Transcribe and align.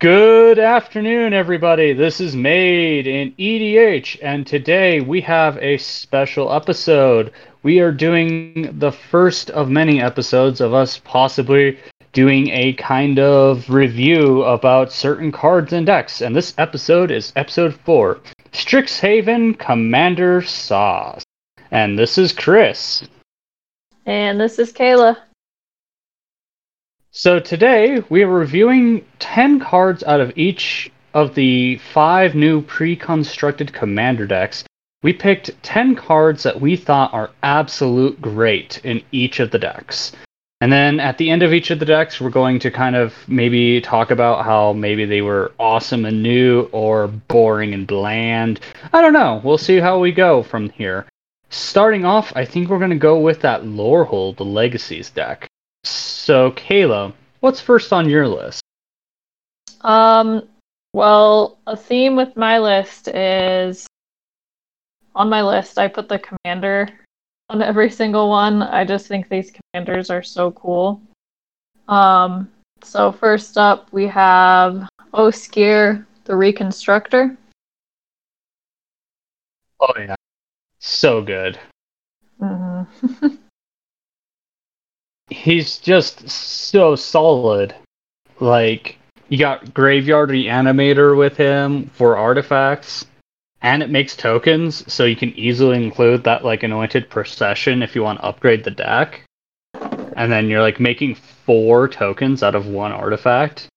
Good 0.00 0.60
afternoon, 0.60 1.32
everybody. 1.32 1.92
This 1.92 2.20
is 2.20 2.36
Made 2.36 3.08
in 3.08 3.32
EDH, 3.32 4.20
and 4.22 4.46
today 4.46 5.00
we 5.00 5.20
have 5.22 5.58
a 5.58 5.76
special 5.78 6.52
episode. 6.52 7.32
We 7.64 7.80
are 7.80 7.90
doing 7.90 8.78
the 8.78 8.92
first 8.92 9.50
of 9.50 9.68
many 9.68 10.00
episodes 10.00 10.60
of 10.60 10.72
us 10.72 10.98
possibly 10.98 11.80
doing 12.12 12.48
a 12.50 12.74
kind 12.74 13.18
of 13.18 13.68
review 13.68 14.44
about 14.44 14.92
certain 14.92 15.32
cards 15.32 15.72
and 15.72 15.84
decks, 15.84 16.20
and 16.20 16.36
this 16.36 16.54
episode 16.58 17.10
is 17.10 17.32
episode 17.34 17.74
4 17.84 18.20
Strixhaven 18.52 19.58
Commander 19.58 20.42
Sauce. 20.42 21.24
And 21.72 21.98
this 21.98 22.18
is 22.18 22.32
Chris. 22.32 23.02
And 24.06 24.40
this 24.40 24.60
is 24.60 24.72
Kayla. 24.72 25.16
So 27.10 27.40
today 27.40 28.02
we 28.10 28.22
are 28.22 28.28
reviewing 28.28 29.02
10 29.18 29.60
cards 29.60 30.04
out 30.04 30.20
of 30.20 30.36
each 30.36 30.92
of 31.14 31.34
the 31.34 31.78
five 31.78 32.34
new 32.34 32.60
pre-constructed 32.60 33.72
commander 33.72 34.26
decks. 34.26 34.62
We 35.02 35.14
picked 35.14 35.50
10 35.62 35.96
cards 35.96 36.42
that 36.42 36.60
we 36.60 36.76
thought 36.76 37.14
are 37.14 37.30
absolute 37.42 38.20
great 38.20 38.84
in 38.84 39.02
each 39.10 39.40
of 39.40 39.50
the 39.50 39.58
decks. 39.58 40.12
And 40.60 40.70
then 40.70 41.00
at 41.00 41.16
the 41.16 41.30
end 41.30 41.42
of 41.42 41.54
each 41.54 41.70
of 41.70 41.78
the 41.78 41.86
decks, 41.86 42.20
we're 42.20 42.28
going 42.28 42.58
to 42.58 42.70
kind 42.70 42.94
of 42.94 43.14
maybe 43.26 43.80
talk 43.80 44.10
about 44.10 44.44
how 44.44 44.74
maybe 44.74 45.06
they 45.06 45.22
were 45.22 45.52
awesome 45.58 46.04
and 46.04 46.22
new 46.22 46.68
or 46.72 47.06
boring 47.08 47.72
and 47.72 47.86
bland. 47.86 48.60
I 48.92 49.00
don't 49.00 49.14
know. 49.14 49.40
We'll 49.42 49.56
see 49.56 49.78
how 49.78 49.98
we 49.98 50.12
go 50.12 50.42
from 50.42 50.68
here. 50.70 51.06
Starting 51.48 52.04
off, 52.04 52.34
I 52.36 52.44
think 52.44 52.68
we're 52.68 52.78
going 52.78 52.90
to 52.90 52.96
go 52.96 53.18
with 53.18 53.40
that 53.40 53.62
Lorehold, 53.62 54.36
the 54.36 54.44
Legacies 54.44 55.08
deck. 55.08 55.48
So, 56.28 56.50
Kayla, 56.50 57.14
what's 57.40 57.58
first 57.58 57.90
on 57.90 58.06
your 58.06 58.28
list? 58.28 58.60
Um, 59.80 60.46
well, 60.92 61.56
a 61.66 61.74
theme 61.74 62.16
with 62.16 62.36
my 62.36 62.58
list 62.58 63.08
is 63.08 63.86
on 65.14 65.30
my 65.30 65.40
list, 65.40 65.78
I 65.78 65.88
put 65.88 66.06
the 66.06 66.18
commander 66.18 66.90
on 67.48 67.62
every 67.62 67.88
single 67.88 68.28
one. 68.28 68.62
I 68.62 68.84
just 68.84 69.06
think 69.06 69.30
these 69.30 69.50
commanders 69.72 70.10
are 70.10 70.22
so 70.22 70.50
cool. 70.50 71.00
Um, 71.88 72.50
so 72.82 73.10
first 73.10 73.56
up, 73.56 73.90
we 73.90 74.06
have 74.08 74.86
Osgir, 75.14 76.04
the 76.24 76.36
Reconstructor. 76.36 77.38
Oh 79.80 79.94
yeah, 79.96 80.14
so 80.78 81.22
good. 81.22 81.58
Mm-hmm. 82.38 83.36
he's 85.30 85.78
just 85.78 86.28
so 86.28 86.96
solid. 86.96 87.74
Like 88.40 88.98
you 89.28 89.38
got 89.38 89.74
Graveyard 89.74 90.30
Reanimator 90.30 91.16
with 91.16 91.36
him 91.36 91.86
for 91.94 92.16
artifacts, 92.16 93.06
and 93.62 93.82
it 93.82 93.90
makes 93.90 94.16
tokens, 94.16 94.90
so 94.92 95.04
you 95.04 95.16
can 95.16 95.30
easily 95.30 95.82
include 95.82 96.24
that 96.24 96.44
like 96.44 96.62
Anointed 96.62 97.10
Procession 97.10 97.82
if 97.82 97.94
you 97.94 98.02
want 98.02 98.20
to 98.20 98.24
upgrade 98.24 98.64
the 98.64 98.70
deck. 98.70 99.22
And 100.16 100.32
then 100.32 100.48
you're 100.48 100.62
like 100.62 100.80
making 100.80 101.14
four 101.14 101.88
tokens 101.88 102.42
out 102.42 102.54
of 102.54 102.66
one 102.66 102.92
artifact. 102.92 103.68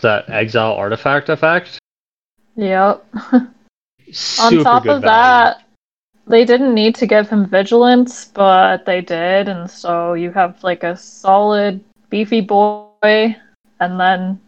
That 0.00 0.28
exile 0.28 0.72
artifact 0.72 1.28
effect? 1.28 1.78
Yep. 2.56 3.06
Super 4.12 4.58
On 4.58 4.64
top 4.64 4.82
good 4.82 4.96
of 4.96 5.02
value. 5.02 5.06
that, 5.06 5.63
they 6.26 6.44
didn't 6.44 6.74
need 6.74 6.94
to 6.96 7.06
give 7.06 7.28
him 7.28 7.46
vigilance, 7.46 8.26
but 8.26 8.84
they 8.86 9.00
did, 9.00 9.48
and 9.48 9.70
so 9.70 10.14
you 10.14 10.30
have 10.32 10.62
like 10.62 10.82
a 10.82 10.96
solid, 10.96 11.82
beefy 12.10 12.40
boy, 12.40 13.36
and 13.80 14.00
then 14.00 14.40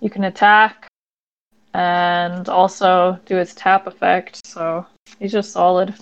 you 0.00 0.10
can 0.10 0.24
attack 0.24 0.86
and 1.74 2.48
also 2.48 3.18
do 3.26 3.36
his 3.36 3.54
tap 3.54 3.86
effect, 3.86 4.46
so 4.46 4.86
he's 5.18 5.32
just 5.32 5.52
solid. 5.52 5.94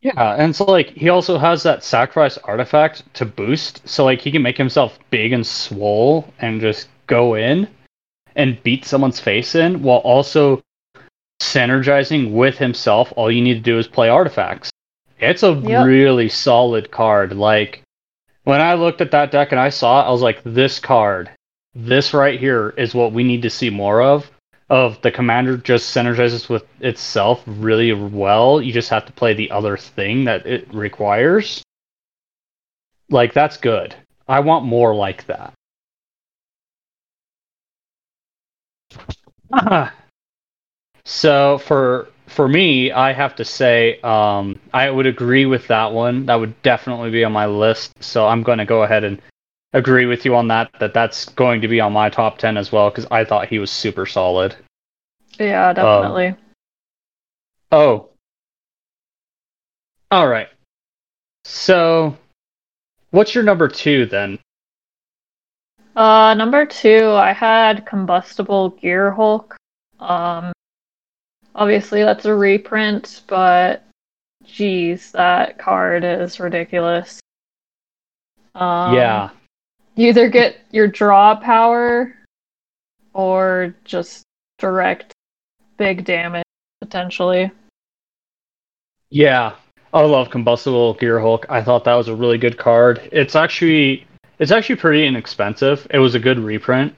Yeah, 0.00 0.34
and 0.34 0.54
so 0.54 0.64
like 0.64 0.90
he 0.90 1.08
also 1.08 1.38
has 1.38 1.62
that 1.64 1.82
sacrifice 1.82 2.38
artifact 2.38 3.02
to 3.14 3.24
boost, 3.24 3.86
so 3.88 4.04
like 4.04 4.20
he 4.20 4.30
can 4.30 4.42
make 4.42 4.56
himself 4.56 4.98
big 5.10 5.32
and 5.32 5.46
swole 5.46 6.32
and 6.38 6.60
just 6.60 6.88
go 7.06 7.34
in 7.34 7.68
and 8.36 8.62
beat 8.62 8.84
someone's 8.84 9.18
face 9.18 9.54
in 9.56 9.82
while 9.82 9.98
also 9.98 10.62
synergizing 11.40 12.32
with 12.32 12.58
himself. 12.58 13.12
All 13.16 13.30
you 13.30 13.42
need 13.42 13.54
to 13.54 13.60
do 13.60 13.78
is 13.78 13.86
play 13.88 14.08
artifacts. 14.08 14.70
It's 15.20 15.42
a 15.42 15.52
Yep. 15.52 15.86
really 15.86 16.28
solid 16.28 16.90
card. 16.90 17.32
Like 17.34 17.82
when 18.44 18.60
I 18.60 18.74
looked 18.74 19.00
at 19.00 19.10
that 19.10 19.30
deck 19.30 19.52
and 19.52 19.60
I 19.60 19.68
saw 19.68 20.00
it, 20.02 20.06
I 20.08 20.10
was 20.10 20.22
like, 20.22 20.40
this 20.44 20.78
card, 20.80 21.30
this 21.74 22.14
right 22.14 22.38
here 22.38 22.74
is 22.76 22.94
what 22.94 23.12
we 23.12 23.24
need 23.24 23.42
to 23.42 23.50
see 23.50 23.70
more 23.70 24.02
of. 24.02 24.30
Of 24.70 25.00
the 25.00 25.10
commander 25.10 25.56
just 25.56 25.96
synergizes 25.96 26.48
with 26.48 26.64
itself 26.80 27.42
really 27.46 27.92
well. 27.94 28.60
You 28.60 28.72
just 28.72 28.90
have 28.90 29.06
to 29.06 29.12
play 29.12 29.32
the 29.32 29.50
other 29.50 29.76
thing 29.78 30.24
that 30.24 30.46
it 30.46 30.72
requires. 30.74 31.62
Like 33.08 33.32
that's 33.32 33.56
good. 33.56 33.94
I 34.28 34.40
want 34.40 34.66
more 34.66 34.94
like 34.94 35.24
that. 35.26 35.54
so 41.08 41.56
for 41.56 42.10
for 42.26 42.46
me, 42.46 42.92
I 42.92 43.14
have 43.14 43.34
to 43.36 43.44
say, 43.44 43.98
um, 44.02 44.60
I 44.74 44.90
would 44.90 45.06
agree 45.06 45.46
with 45.46 45.66
that 45.68 45.90
one. 45.90 46.26
That 46.26 46.34
would 46.34 46.60
definitely 46.60 47.10
be 47.10 47.24
on 47.24 47.32
my 47.32 47.46
list. 47.46 47.92
So 48.04 48.28
I'm 48.28 48.42
going 48.42 48.58
to 48.58 48.66
go 48.66 48.82
ahead 48.82 49.04
and 49.04 49.20
agree 49.72 50.04
with 50.04 50.26
you 50.26 50.36
on 50.36 50.48
that. 50.48 50.70
That 50.80 50.92
that's 50.92 51.24
going 51.30 51.62
to 51.62 51.68
be 51.68 51.80
on 51.80 51.94
my 51.94 52.10
top 52.10 52.36
ten 52.36 52.58
as 52.58 52.70
well 52.70 52.90
because 52.90 53.06
I 53.10 53.24
thought 53.24 53.48
he 53.48 53.58
was 53.58 53.70
super 53.70 54.04
solid. 54.04 54.54
Yeah, 55.38 55.72
definitely. 55.72 56.34
Oh. 57.72 58.10
All 60.10 60.28
right. 60.28 60.48
So, 61.44 62.18
what's 63.12 63.34
your 63.34 63.44
number 63.44 63.68
two 63.68 64.04
then? 64.04 64.38
Uh, 65.96 66.34
number 66.34 66.66
two, 66.66 67.12
I 67.12 67.32
had 67.32 67.86
Combustible 67.86 68.72
Gearhulk. 68.72 69.56
Um, 70.00 70.52
obviously 71.58 72.04
that's 72.04 72.24
a 72.24 72.34
reprint, 72.34 73.22
but 73.26 73.82
geez, 74.44 75.10
that 75.12 75.58
card 75.58 76.04
is 76.04 76.40
ridiculous. 76.40 77.20
Um, 78.54 78.94
yeah. 78.94 79.30
You 79.96 80.08
either 80.08 80.28
get 80.28 80.58
your 80.70 80.86
draw 80.86 81.34
power 81.34 82.14
or 83.12 83.74
just 83.84 84.22
direct 84.58 85.12
big 85.76 86.04
damage 86.04 86.44
potentially. 86.80 87.50
Yeah. 89.10 89.54
I 89.92 90.02
love 90.02 90.30
Combustible 90.30 90.94
Gearhulk. 90.96 91.46
I 91.48 91.62
thought 91.62 91.84
that 91.84 91.94
was 91.94 92.08
a 92.08 92.14
really 92.14 92.38
good 92.38 92.56
card. 92.56 93.08
It's 93.10 93.34
actually 93.34 94.06
it's 94.38 94.52
actually 94.52 94.76
pretty 94.76 95.06
inexpensive. 95.06 95.86
It 95.90 95.98
was 95.98 96.14
a 96.14 96.20
good 96.20 96.38
reprint. 96.38 96.94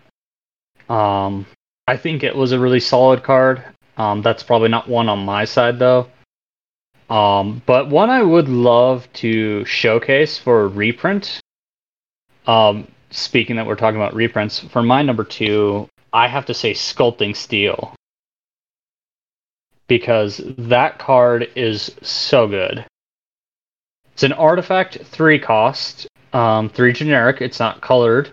Um 0.91 1.47
I 1.87 1.97
think 1.97 2.23
it 2.23 2.37
was 2.37 2.53
a 2.53 2.59
really 2.59 2.81
solid 2.81 3.23
card. 3.23 3.65
Um 4.01 4.23
that's 4.23 4.43
probably 4.43 4.71
not 4.71 4.89
one 4.89 5.09
on 5.11 5.25
my 5.25 5.45
side 5.45 5.79
though. 5.79 6.09
Um 7.11 7.63
but 7.67 7.91
one 7.91 8.09
I 8.09 8.23
would 8.23 8.49
love 8.49 9.07
to 9.25 9.65
showcase 9.67 10.39
for 10.39 10.69
reprint. 10.69 11.41
Um 12.47 12.89
speaking 13.11 13.57
that 13.57 13.67
we're 13.67 13.77
talking 13.77 14.01
about 14.01 14.15
reprints, 14.15 14.61
for 14.61 14.83
my 14.83 15.03
number 15.03 15.25
2, 15.25 15.89
I 16.13 16.29
have 16.29 16.47
to 16.47 16.55
say 16.55 16.73
Sculpting 16.73 17.37
Steel 17.37 17.95
because 19.89 20.41
that 20.57 20.99
card 20.99 21.51
is 21.57 21.95
so 22.01 22.47
good. 22.47 22.87
It's 24.13 24.23
an 24.23 24.33
artifact, 24.33 24.99
three 25.05 25.39
cost, 25.41 26.07
um, 26.33 26.69
three 26.69 26.93
generic. 26.93 27.41
It's 27.41 27.59
not 27.59 27.81
colored 27.81 28.31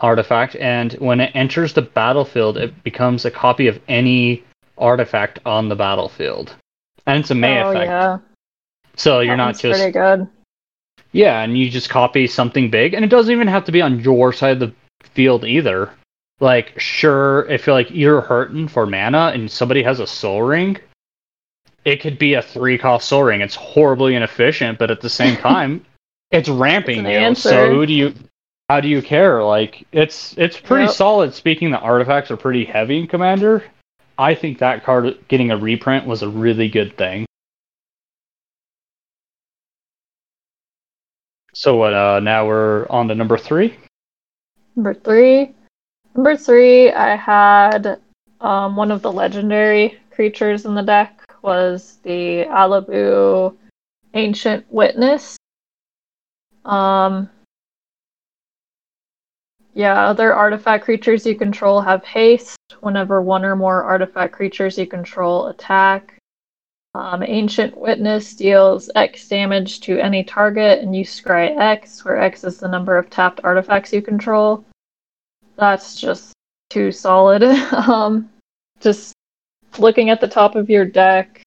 artifact, 0.00 0.56
and 0.56 0.92
when 0.94 1.20
it 1.20 1.30
enters 1.34 1.72
the 1.72 1.82
battlefield, 1.82 2.56
it 2.56 2.82
becomes 2.82 3.24
a 3.24 3.30
copy 3.30 3.68
of 3.68 3.80
any 3.88 4.42
artifact 4.78 5.38
on 5.46 5.68
the 5.68 5.76
battlefield, 5.76 6.54
and 7.06 7.18
it's 7.20 7.30
a 7.30 7.34
May 7.34 7.62
oh 7.62 7.70
effect. 7.70 7.86
yeah, 7.88 8.18
So 8.96 9.20
you're 9.20 9.36
that 9.36 9.44
not 9.44 9.58
just 9.58 9.78
pretty 9.80 9.92
good. 9.92 10.28
yeah, 11.12 11.40
and 11.42 11.56
you 11.58 11.70
just 11.70 11.90
copy 11.90 12.26
something 12.26 12.70
big, 12.70 12.94
and 12.94 13.04
it 13.04 13.08
doesn't 13.08 13.32
even 13.32 13.48
have 13.48 13.64
to 13.66 13.72
be 13.72 13.82
on 13.82 14.00
your 14.00 14.32
side 14.32 14.60
of 14.62 14.70
the 14.70 14.74
field 15.08 15.44
either. 15.44 15.90
Like, 16.40 16.78
sure, 16.78 17.46
if 17.48 17.66
you're 17.66 17.74
like 17.74 17.90
you're 17.90 18.20
hurting 18.20 18.68
for 18.68 18.86
mana 18.86 19.32
and 19.34 19.50
somebody 19.50 19.82
has 19.82 19.98
a 20.00 20.06
Sol 20.06 20.42
Ring, 20.42 20.78
it 21.84 22.00
could 22.00 22.18
be 22.18 22.34
a 22.34 22.42
three 22.42 22.78
cost 22.78 23.08
Sol 23.08 23.24
Ring. 23.24 23.40
It's 23.40 23.54
horribly 23.56 24.14
inefficient, 24.14 24.78
but 24.78 24.90
at 24.90 25.00
the 25.00 25.10
same 25.10 25.36
time, 25.40 25.84
it's 26.30 26.48
ramping 26.48 27.00
It's 27.00 27.06
an 27.06 27.12
you. 27.12 27.18
answer. 27.18 27.48
So 27.48 27.68
who 27.70 27.86
do 27.86 27.92
you 27.92 28.14
how 28.68 28.80
do 28.80 28.88
you 28.88 29.02
care? 29.02 29.42
Like 29.42 29.84
it's 29.92 30.36
it's 30.38 30.60
pretty 30.60 30.84
Yep. 30.84 30.94
solid. 30.94 31.34
Speaking 31.34 31.70
the 31.72 31.78
artifacts 31.80 32.30
are 32.30 32.36
pretty 32.36 32.64
heavy 32.64 32.98
in 32.98 33.06
Commander, 33.08 33.64
I 34.18 34.34
think 34.34 34.58
that 34.58 34.84
card 34.84 35.16
getting 35.28 35.50
a 35.50 35.56
reprint 35.56 36.06
was 36.06 36.22
a 36.22 36.28
really 36.28 36.68
good 36.68 36.96
thing. 36.98 37.24
So 41.54 41.76
what? 41.76 41.94
Uh, 41.94 42.20
now 42.20 42.46
we're 42.46 42.86
on 42.88 43.08
to 43.08 43.14
number 43.14 43.38
three. 43.38 43.76
Number 44.76 44.94
three, 44.94 45.54
Number 46.18 46.36
three, 46.36 46.90
I 46.90 47.14
had 47.14 48.00
um, 48.40 48.74
one 48.74 48.90
of 48.90 49.02
the 49.02 49.12
legendary 49.12 50.00
creatures 50.10 50.64
in 50.66 50.74
the 50.74 50.82
deck 50.82 51.22
was 51.42 51.98
the 52.02 52.44
Alibou 52.46 53.54
Ancient 54.14 54.66
Witness. 54.68 55.36
Um, 56.64 57.30
yeah, 59.78 60.08
other 60.08 60.34
artifact 60.34 60.84
creatures 60.84 61.24
you 61.24 61.36
control 61.36 61.80
have 61.80 62.04
haste 62.04 62.58
whenever 62.80 63.22
one 63.22 63.44
or 63.44 63.54
more 63.54 63.84
artifact 63.84 64.32
creatures 64.32 64.76
you 64.76 64.88
control 64.88 65.46
attack. 65.46 66.18
Um, 66.96 67.22
Ancient 67.22 67.78
Witness 67.78 68.34
deals 68.34 68.90
X 68.96 69.28
damage 69.28 69.78
to 69.82 70.00
any 70.00 70.24
target, 70.24 70.80
and 70.80 70.96
you 70.96 71.04
scry 71.04 71.56
X, 71.56 72.04
where 72.04 72.20
X 72.20 72.42
is 72.42 72.58
the 72.58 72.66
number 72.66 72.98
of 72.98 73.08
tapped 73.08 73.38
artifacts 73.44 73.92
you 73.92 74.02
control. 74.02 74.64
That's 75.54 75.94
just 75.94 76.32
too 76.70 76.90
solid. 76.90 77.44
um, 77.72 78.28
just 78.80 79.12
looking 79.78 80.10
at 80.10 80.20
the 80.20 80.26
top 80.26 80.56
of 80.56 80.68
your 80.68 80.86
deck, 80.86 81.40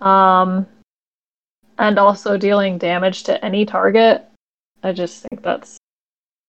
um, 0.00 0.68
and 1.78 1.98
also 1.98 2.36
dealing 2.36 2.78
damage 2.78 3.24
to 3.24 3.44
any 3.44 3.66
target. 3.66 4.24
I 4.84 4.92
just 4.92 5.26
think 5.26 5.42
that's 5.42 5.78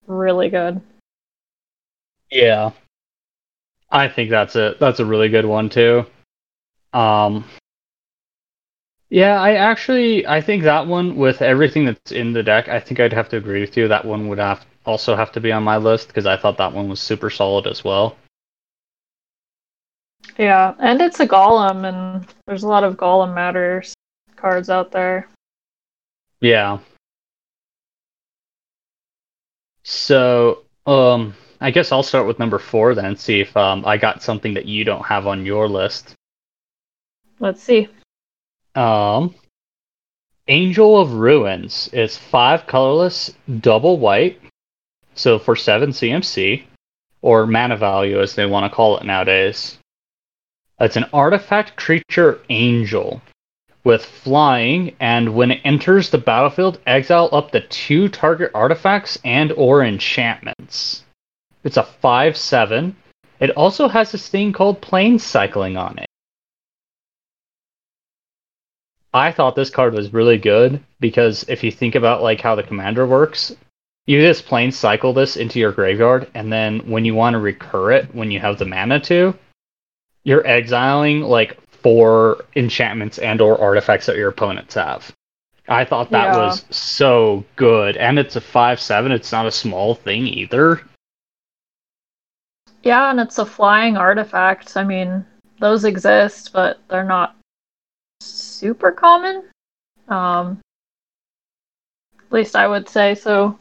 really 0.07 0.49
good. 0.49 0.81
Yeah. 2.31 2.71
I 3.91 4.07
think 4.07 4.29
that's 4.29 4.55
a 4.55 4.75
that's 4.79 4.99
a 4.99 5.05
really 5.05 5.29
good 5.29 5.45
one 5.45 5.69
too. 5.69 6.05
Um 6.93 7.45
Yeah, 9.09 9.39
I 9.39 9.53
actually 9.55 10.25
I 10.25 10.41
think 10.41 10.63
that 10.63 10.87
one 10.87 11.15
with 11.15 11.41
everything 11.41 11.85
that's 11.85 12.11
in 12.11 12.33
the 12.33 12.43
deck, 12.43 12.69
I 12.69 12.79
think 12.79 12.99
I'd 12.99 13.13
have 13.13 13.29
to 13.29 13.37
agree 13.37 13.61
with 13.61 13.77
you. 13.77 13.87
That 13.87 14.05
one 14.05 14.27
would 14.29 14.39
have 14.39 14.65
also 14.85 15.15
have 15.15 15.31
to 15.33 15.39
be 15.39 15.51
on 15.51 15.63
my 15.63 15.77
list 15.77 16.07
because 16.07 16.25
I 16.25 16.37
thought 16.37 16.57
that 16.57 16.73
one 16.73 16.89
was 16.89 16.99
super 16.99 17.29
solid 17.29 17.67
as 17.67 17.83
well. 17.83 18.17
Yeah, 20.37 20.73
and 20.79 20.99
it's 21.01 21.19
a 21.19 21.27
golem 21.27 21.87
and 21.87 22.25
there's 22.47 22.63
a 22.63 22.67
lot 22.67 22.83
of 22.83 22.97
golem 22.97 23.35
matters 23.35 23.93
cards 24.35 24.69
out 24.69 24.91
there. 24.91 25.27
Yeah. 26.41 26.79
So, 29.83 30.63
um, 30.85 31.35
I 31.59 31.71
guess 31.71 31.91
I'll 31.91 32.03
start 32.03 32.27
with 32.27 32.39
number 32.39 32.59
four 32.59 32.95
then, 32.95 33.15
see 33.15 33.41
if 33.41 33.55
um, 33.55 33.85
I 33.85 33.97
got 33.97 34.23
something 34.23 34.53
that 34.55 34.65
you 34.65 34.83
don't 34.83 35.05
have 35.05 35.27
on 35.27 35.45
your 35.45 35.67
list. 35.67 36.15
Let's 37.39 37.61
see. 37.61 37.89
Um, 38.75 39.35
Angel 40.47 40.99
of 40.99 41.13
Ruins 41.13 41.89
is 41.93 42.17
five 42.17 42.67
colorless, 42.67 43.33
double 43.59 43.97
white, 43.97 44.41
so 45.15 45.39
for 45.39 45.55
seven 45.55 45.91
CMC, 45.91 46.63
or 47.21 47.47
mana 47.47 47.77
value 47.77 48.19
as 48.19 48.35
they 48.35 48.45
want 48.45 48.69
to 48.69 48.75
call 48.75 48.97
it 48.97 49.05
nowadays. 49.05 49.77
It's 50.79 50.97
an 50.97 51.05
artifact 51.13 51.77
creature 51.77 52.41
angel 52.49 53.21
with 53.83 54.05
flying, 54.05 54.95
and 54.99 55.35
when 55.35 55.51
it 55.51 55.61
enters 55.63 56.09
the 56.09 56.17
battlefield, 56.17 56.79
exile 56.87 57.29
up 57.31 57.51
to 57.51 57.61
two 57.67 58.07
target 58.07 58.51
artifacts 58.53 59.19
and 59.25 59.51
or 59.53 59.83
enchantments. 59.83 61.03
It's 61.63 61.77
a 61.77 61.87
5-7. 62.03 62.93
It 63.39 63.49
also 63.51 63.87
has 63.87 64.11
this 64.11 64.29
thing 64.29 64.53
called 64.53 64.81
plane 64.81 65.19
cycling 65.19 65.75
on 65.75 65.97
it. 65.99 66.07
I 69.13 69.31
thought 69.31 69.55
this 69.55 69.69
card 69.69 69.93
was 69.93 70.13
really 70.13 70.37
good 70.37 70.81
because 70.99 71.45
if 71.47 71.63
you 71.63 71.71
think 71.71 71.95
about 71.95 72.23
like 72.23 72.41
how 72.41 72.55
the 72.55 72.63
commander 72.63 73.05
works, 73.05 73.55
you 74.05 74.21
just 74.21 74.45
plane 74.45 74.71
cycle 74.71 75.13
this 75.13 75.37
into 75.37 75.59
your 75.59 75.71
graveyard, 75.71 76.29
and 76.33 76.51
then 76.51 76.79
when 76.89 77.05
you 77.05 77.13
want 77.13 77.35
to 77.35 77.39
recur 77.39 77.91
it 77.91 78.13
when 78.15 78.31
you 78.31 78.39
have 78.39 78.57
the 78.57 78.65
mana 78.65 78.99
to, 79.01 79.35
you're 80.23 80.45
exiling 80.47 81.21
like 81.21 81.57
four 81.83 82.45
enchantments 82.55 83.19
and 83.19 83.41
or 83.41 83.59
artifacts 83.59 84.05
that 84.07 84.15
your 84.15 84.29
opponents 84.29 84.73
have. 84.73 85.11
I 85.67 85.85
thought 85.85 86.09
that 86.11 86.29
Yeah. 86.33 86.37
was 86.37 86.65
so 86.71 87.45
good. 87.55 87.97
And 87.97 88.17
it's 88.17 88.35
a 88.35 88.41
5-7, 88.41 89.11
it's 89.11 89.31
not 89.31 89.45
a 89.45 89.51
small 89.51 89.95
thing 89.95 90.27
either. 90.27 90.81
Yeah, 92.83 93.11
and 93.11 93.19
it's 93.19 93.37
a 93.37 93.45
flying 93.45 93.95
artifact. 93.95 94.75
I 94.75 94.83
mean, 94.83 95.25
those 95.59 95.85
exist, 95.85 96.51
but 96.51 96.79
they're 96.89 97.05
not 97.05 97.35
super 98.19 98.91
common. 98.91 99.43
Um, 100.09 100.59
at 102.19 102.31
least 102.31 102.55
I 102.55 102.67
would 102.67 102.89
say 102.89 103.15
so. 103.15 103.57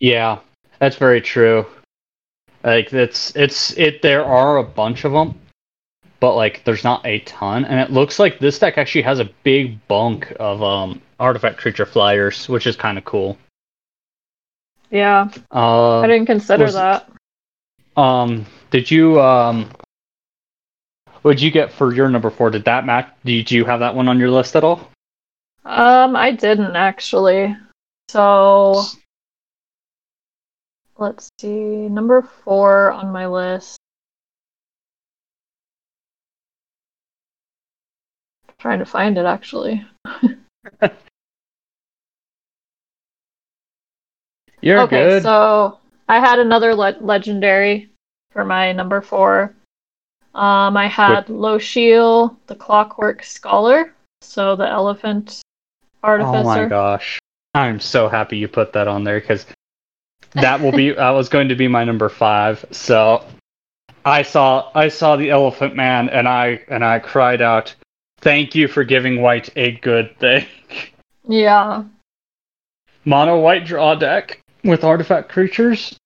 Yeah, 0.00 0.38
that's 0.78 0.96
very 0.96 1.20
true. 1.20 1.66
Like 2.64 2.92
it's 2.92 3.34
it's 3.36 3.72
it 3.76 4.02
there 4.02 4.24
are 4.24 4.56
a 4.56 4.64
bunch 4.64 5.04
of 5.04 5.12
them, 5.12 5.38
but 6.20 6.34
like 6.34 6.64
there's 6.64 6.84
not 6.84 7.04
a 7.06 7.20
ton 7.20 7.64
and 7.64 7.78
it 7.80 7.90
looks 7.90 8.18
like 8.18 8.38
this 8.38 8.58
deck 8.58 8.78
actually 8.78 9.02
has 9.02 9.18
a 9.20 9.30
big 9.42 9.86
bunk 9.88 10.32
of 10.40 10.62
um 10.62 11.00
artifact 11.20 11.58
creature 11.58 11.86
flyers, 11.86 12.48
which 12.48 12.66
is 12.66 12.76
kind 12.76 12.98
of 12.98 13.04
cool. 13.04 13.36
Yeah, 14.90 15.28
Uh 15.52 16.00
I 16.00 16.06
didn't 16.06 16.26
consider 16.26 16.64
was- 16.64 16.74
that. 16.74 17.08
Um, 17.96 18.44
did 18.70 18.90
you 18.90 19.18
um, 19.20 19.70
what'd 21.22 21.40
you 21.40 21.50
get 21.50 21.72
for 21.72 21.94
your 21.94 22.10
number 22.10 22.28
four? 22.28 22.50
Did 22.50 22.66
that 22.66 22.84
match? 22.84 23.08
Did 23.24 23.50
you 23.50 23.64
have 23.64 23.80
that 23.80 23.94
one 23.94 24.06
on 24.06 24.18
your 24.18 24.30
list 24.30 24.54
at 24.54 24.64
all? 24.64 24.90
Um, 25.64 26.14
I 26.14 26.30
didn't 26.30 26.76
actually. 26.76 27.56
So 28.08 28.82
let's 30.98 31.30
see. 31.38 31.48
Number 31.88 32.22
four 32.44 32.92
on 32.92 33.10
my 33.12 33.26
list. 33.26 33.78
Trying 38.66 38.80
to 38.80 38.84
find 38.84 39.16
it 39.16 39.26
actually. 39.26 39.86
You're 44.60 44.80
okay, 44.80 45.04
good. 45.04 45.22
so 45.22 45.78
I 46.08 46.18
had 46.18 46.40
another 46.40 46.74
le- 46.74 46.96
legendary 47.00 47.90
for 48.32 48.44
my 48.44 48.72
number 48.72 49.00
four. 49.00 49.54
Um, 50.34 50.76
I 50.76 50.88
had 50.88 51.28
Losheel, 51.28 52.34
the 52.48 52.56
Clockwork 52.56 53.22
Scholar, 53.22 53.94
so 54.20 54.56
the 54.56 54.68
Elephant 54.68 55.42
Artificer. 56.02 56.38
oh 56.40 56.42
my 56.42 56.64
gosh, 56.64 57.20
I'm 57.54 57.78
so 57.78 58.08
happy 58.08 58.36
you 58.36 58.48
put 58.48 58.72
that 58.72 58.88
on 58.88 59.04
there 59.04 59.20
because 59.20 59.46
that 60.32 60.60
will 60.60 60.72
be 60.72 60.90
that 60.96 61.10
was 61.10 61.28
going 61.28 61.50
to 61.50 61.54
be 61.54 61.68
my 61.68 61.84
number 61.84 62.08
five. 62.08 62.64
So 62.72 63.24
I 64.04 64.22
saw 64.22 64.72
I 64.74 64.88
saw 64.88 65.14
the 65.14 65.30
Elephant 65.30 65.76
Man 65.76 66.08
and 66.08 66.26
I 66.26 66.64
and 66.66 66.84
I 66.84 66.98
cried 66.98 67.40
out, 67.40 67.72
"Thank 68.26 68.56
you 68.56 68.66
for 68.66 68.82
giving 68.82 69.22
White 69.22 69.50
a 69.54 69.70
good 69.70 70.18
thing." 70.18 70.46
Yeah, 71.28 71.84
Mono 73.04 73.38
White 73.38 73.64
draw 73.64 73.94
deck 73.94 74.40
with 74.64 74.82
artifact 74.82 75.28
creatures. 75.28 75.96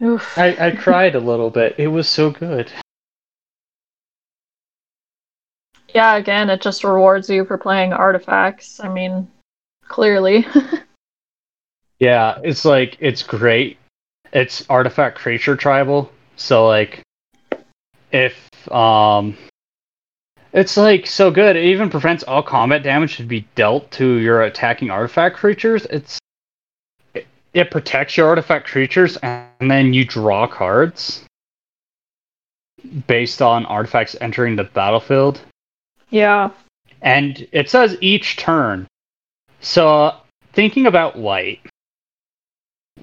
Oof. 0.00 0.38
I, 0.38 0.68
I 0.68 0.70
cried 0.70 1.16
a 1.16 1.20
little 1.20 1.50
bit. 1.50 1.74
It 1.78 1.88
was 1.88 2.08
so 2.08 2.30
good. 2.30 2.70
yeah. 5.92 6.14
Again, 6.16 6.48
it 6.48 6.60
just 6.60 6.84
rewards 6.84 7.28
you 7.28 7.44
for 7.44 7.58
playing 7.58 7.92
artifacts. 7.92 8.78
I 8.78 8.88
mean, 8.88 9.28
clearly. 9.88 10.46
Yeah, 12.00 12.38
it's 12.42 12.64
like 12.64 12.96
it's 13.00 13.22
great. 13.22 13.76
It's 14.32 14.64
artifact 14.70 15.18
creature 15.18 15.54
tribal, 15.54 16.10
so 16.36 16.66
like 16.66 17.02
if 18.10 18.48
um 18.72 19.36
it's 20.52 20.76
like 20.76 21.06
so 21.06 21.30
good. 21.30 21.56
It 21.56 21.64
even 21.66 21.90
prevents 21.90 22.24
all 22.24 22.42
combat 22.42 22.82
damage 22.82 23.16
to 23.16 23.22
be 23.22 23.46
dealt 23.54 23.90
to 23.92 24.14
your 24.18 24.42
attacking 24.42 24.90
artifact 24.90 25.36
creatures. 25.36 25.86
It's 25.86 26.18
it, 27.14 27.26
it 27.54 27.70
protects 27.70 28.16
your 28.16 28.28
artifact 28.28 28.66
creatures 28.66 29.16
and 29.18 29.70
then 29.70 29.94
you 29.94 30.04
draw 30.04 30.46
cards 30.46 31.24
based 33.06 33.42
on 33.42 33.66
artifacts 33.66 34.16
entering 34.20 34.56
the 34.56 34.64
battlefield. 34.64 35.40
yeah. 36.10 36.50
and 37.02 37.46
it 37.52 37.70
says 37.70 37.96
each 38.00 38.36
turn. 38.36 38.86
So 39.60 40.14
thinking 40.54 40.86
about 40.86 41.16
white, 41.16 41.60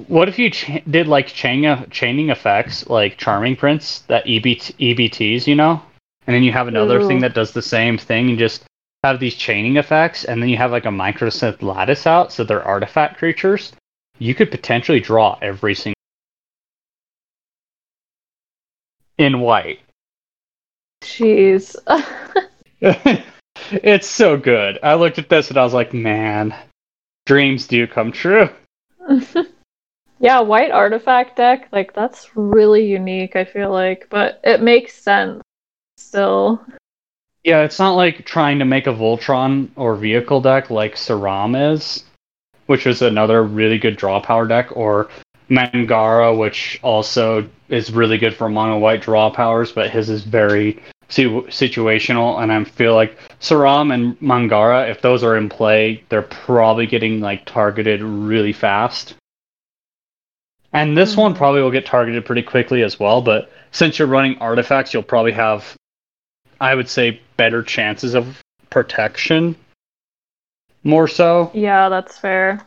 what 0.08 0.28
if 0.28 0.38
you 0.40 0.50
ch- 0.50 0.84
did 0.90 1.08
like 1.08 1.28
chain 1.28 1.86
chaining 1.92 2.30
effects, 2.30 2.88
like 2.90 3.18
Charming 3.18 3.56
Prince, 3.56 4.00
that 4.08 4.26
EBT- 4.26 4.76
EBTs, 4.96 5.48
you 5.48 5.56
know, 5.56 5.82
and 6.28 6.36
then 6.36 6.44
you 6.44 6.52
have 6.52 6.68
another 6.68 7.00
Ooh. 7.00 7.08
thing 7.08 7.22
that 7.22 7.34
does 7.34 7.54
the 7.54 7.62
same 7.62 7.98
thing, 7.98 8.30
and 8.30 8.38
just 8.38 8.66
have 9.04 9.20
these 9.20 9.36
chaining 9.36 9.78
effects, 9.78 10.26
and 10.26 10.42
then 10.42 10.50
you 10.50 10.58
have 10.58 10.72
like 10.72 10.86
a 10.86 10.90
Mycosynth 10.90 11.62
Lattice 11.62 12.06
out, 12.06 12.32
so 12.32 12.44
they're 12.44 12.64
artifact 12.64 13.18
creatures. 13.18 13.72
You 14.20 14.36
could 14.36 14.52
potentially 14.52 15.00
draw 15.00 15.38
every 15.42 15.74
single 15.74 15.96
in 19.18 19.40
white. 19.40 19.80
Jeez. 21.02 21.76
it's 23.72 24.08
so 24.08 24.38
good. 24.38 24.80
I 24.84 24.96
looked 24.96 25.20
at 25.20 25.30
this 25.30 25.50
and 25.50 25.58
I 25.58 25.64
was 25.64 25.74
like, 25.74 25.94
man, 25.94 26.54
dreams 27.26 27.68
do 27.68 27.88
come 27.88 28.12
true. 28.12 28.50
Yeah, 30.20 30.40
white 30.40 30.72
artifact 30.72 31.36
deck, 31.38 31.68
like 31.72 31.94
that's 31.94 32.36
really 32.36 32.86
unique, 32.88 33.36
I 33.36 33.46
feel 33.46 33.72
like, 33.72 34.08
but 34.10 34.42
it 34.44 34.62
makes 34.62 34.96
sense 34.96 35.44
still. 35.98 36.62
Yeah, 37.44 37.64
it's 37.64 37.80
not 37.80 37.96
like 37.96 38.26
trying 38.26 38.60
to 38.60 38.66
make 38.66 38.88
a 38.88 38.94
Voltron 38.94 39.70
or 39.76 39.96
vehicle 39.96 40.42
deck 40.42 40.70
like 40.70 40.96
Sram 40.96 41.74
is, 41.74 42.04
which 42.66 42.86
is 42.86 43.02
another 43.02 43.44
really 43.44 43.78
good 43.78 43.98
draw 43.98 44.20
power 44.20 44.48
deck, 44.48 44.76
or 44.76 45.10
Mangara, 45.50 46.38
which 46.38 46.80
also 46.84 47.48
is 47.70 47.92
really 47.92 48.18
good 48.18 48.36
for 48.36 48.50
mono 48.50 48.78
white 48.78 49.02
draw 49.02 49.30
powers, 49.30 49.72
but 49.72 49.90
his 49.90 50.10
is 50.10 50.24
very 50.24 50.82
situational. 51.10 52.42
And 52.42 52.52
I 52.52 52.64
feel 52.66 52.96
like 52.96 53.18
Sram 53.40 53.94
and 53.94 54.22
Mangara, 54.22 54.90
if 54.90 55.02
those 55.02 55.24
are 55.24 55.38
in 55.38 55.48
play, 55.48 56.04
they're 56.10 56.22
probably 56.22 56.86
getting 56.86 57.22
like 57.22 57.46
targeted 57.46 58.02
really 58.02 58.52
fast. 58.54 59.16
And 60.74 60.98
this 60.98 61.14
mm-hmm. 61.14 61.22
one 61.22 61.36
probably 61.36 61.62
will 61.62 61.72
get 61.72 61.86
targeted 61.86 62.26
pretty 62.26 62.44
quickly 62.44 62.84
as 62.84 63.00
well, 63.00 63.22
but 63.22 63.50
since 63.72 63.98
you're 63.98 64.08
running 64.08 64.38
artifacts, 64.40 64.94
you'll 64.94 65.04
probably 65.04 65.32
have, 65.32 65.76
I 66.60 66.76
would 66.76 66.90
say, 66.90 67.22
better 67.38 67.64
chances 67.64 68.16
of 68.16 68.42
protection. 68.70 69.56
More 70.84 71.08
so. 71.08 71.52
Yeah, 71.54 71.90
that's 71.90 72.18
fair. 72.18 72.62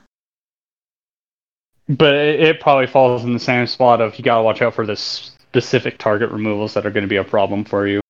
But 1.88 2.14
it, 2.14 2.40
it 2.40 2.60
probably 2.60 2.86
falls 2.86 3.24
in 3.24 3.32
the 3.32 3.38
same 3.40 3.66
spot 3.66 4.00
of 4.00 4.16
you 4.16 4.24
gotta 4.24 4.42
watch 4.42 4.62
out 4.62 4.74
for 4.74 4.86
the 4.86 4.96
specific 4.96 5.98
target 5.98 6.30
removals 6.30 6.74
that 6.74 6.86
are 6.86 6.90
going 6.90 7.02
to 7.02 7.08
be 7.08 7.16
a 7.16 7.24
problem 7.24 7.64
for 7.64 7.86
you. 7.86 8.00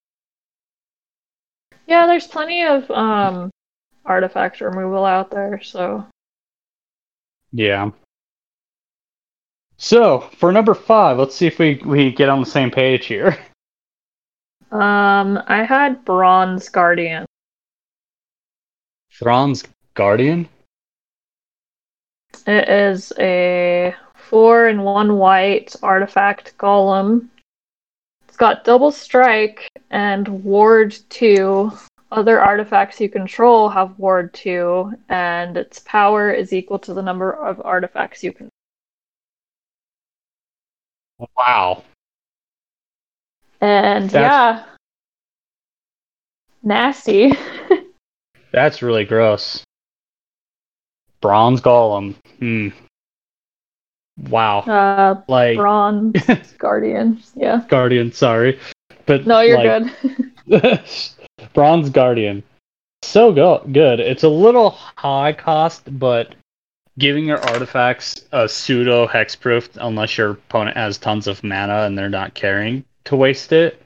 Yeah, 1.86 2.06
there's 2.06 2.26
plenty 2.26 2.62
of 2.62 2.90
um, 2.90 3.50
artifact 4.04 4.60
removal 4.60 5.04
out 5.04 5.30
there, 5.30 5.60
so. 5.62 6.06
Yeah. 7.52 7.90
So 9.76 10.20
for 10.36 10.52
number 10.52 10.74
five, 10.74 11.18
let's 11.18 11.34
see 11.34 11.46
if 11.46 11.58
we 11.58 11.80
we 11.84 12.12
get 12.12 12.28
on 12.28 12.40
the 12.40 12.46
same 12.46 12.70
page 12.70 13.06
here. 13.06 13.38
Um, 14.70 15.42
I 15.46 15.64
had 15.64 16.04
Bronze 16.04 16.68
Guardian. 16.68 17.26
Bronze 19.20 19.64
Guardian. 19.94 20.48
It 22.46 22.68
is 22.68 23.12
a 23.18 23.94
four 24.14 24.68
and 24.68 24.84
one 24.84 25.16
white 25.18 25.74
artifact 25.82 26.56
golem. 26.56 27.28
It's 28.28 28.36
got 28.36 28.64
double 28.64 28.92
strike 28.92 29.68
and 29.90 30.44
ward 30.44 30.96
two. 31.08 31.72
Other 32.12 32.40
artifacts 32.40 33.00
you 33.00 33.08
control 33.08 33.68
have 33.68 33.98
ward 33.98 34.32
two, 34.34 34.92
and 35.08 35.56
its 35.56 35.80
power 35.80 36.30
is 36.30 36.52
equal 36.52 36.78
to 36.80 36.94
the 36.94 37.02
number 37.02 37.32
of 37.32 37.60
artifacts 37.64 38.24
you 38.24 38.32
can 38.32 38.48
Wow. 41.36 41.84
And 43.60 44.08
That's... 44.08 44.14
yeah, 44.14 44.64
nasty. 46.62 47.32
That's 48.52 48.82
really 48.82 49.04
gross. 49.04 49.62
Bronze 51.20 51.60
golem. 51.60 52.14
Hmm. 52.38 52.68
Wow. 54.28 54.60
Uh, 54.60 55.22
like 55.28 55.56
bronze 55.56 56.12
guardian. 56.58 57.22
Yeah. 57.34 57.62
Guardian. 57.68 58.12
Sorry, 58.12 58.58
but 59.06 59.26
no, 59.26 59.40
you're 59.40 59.62
like... 59.62 59.92
good. 60.48 60.80
bronze 61.54 61.90
guardian. 61.90 62.42
So 63.02 63.32
go- 63.32 63.66
good. 63.72 64.00
It's 64.00 64.24
a 64.24 64.28
little 64.28 64.70
high 64.70 65.32
cost, 65.32 65.82
but 65.98 66.34
giving 66.98 67.24
your 67.24 67.38
artifacts 67.38 68.24
a 68.32 68.48
pseudo 68.48 69.06
hexproof 69.06 69.70
unless 69.80 70.18
your 70.18 70.32
opponent 70.32 70.76
has 70.76 70.98
tons 70.98 71.26
of 71.26 71.42
mana 71.42 71.84
and 71.84 71.96
they're 71.96 72.10
not 72.10 72.34
caring 72.34 72.84
to 73.10 73.16
waste 73.16 73.52
it. 73.52 73.82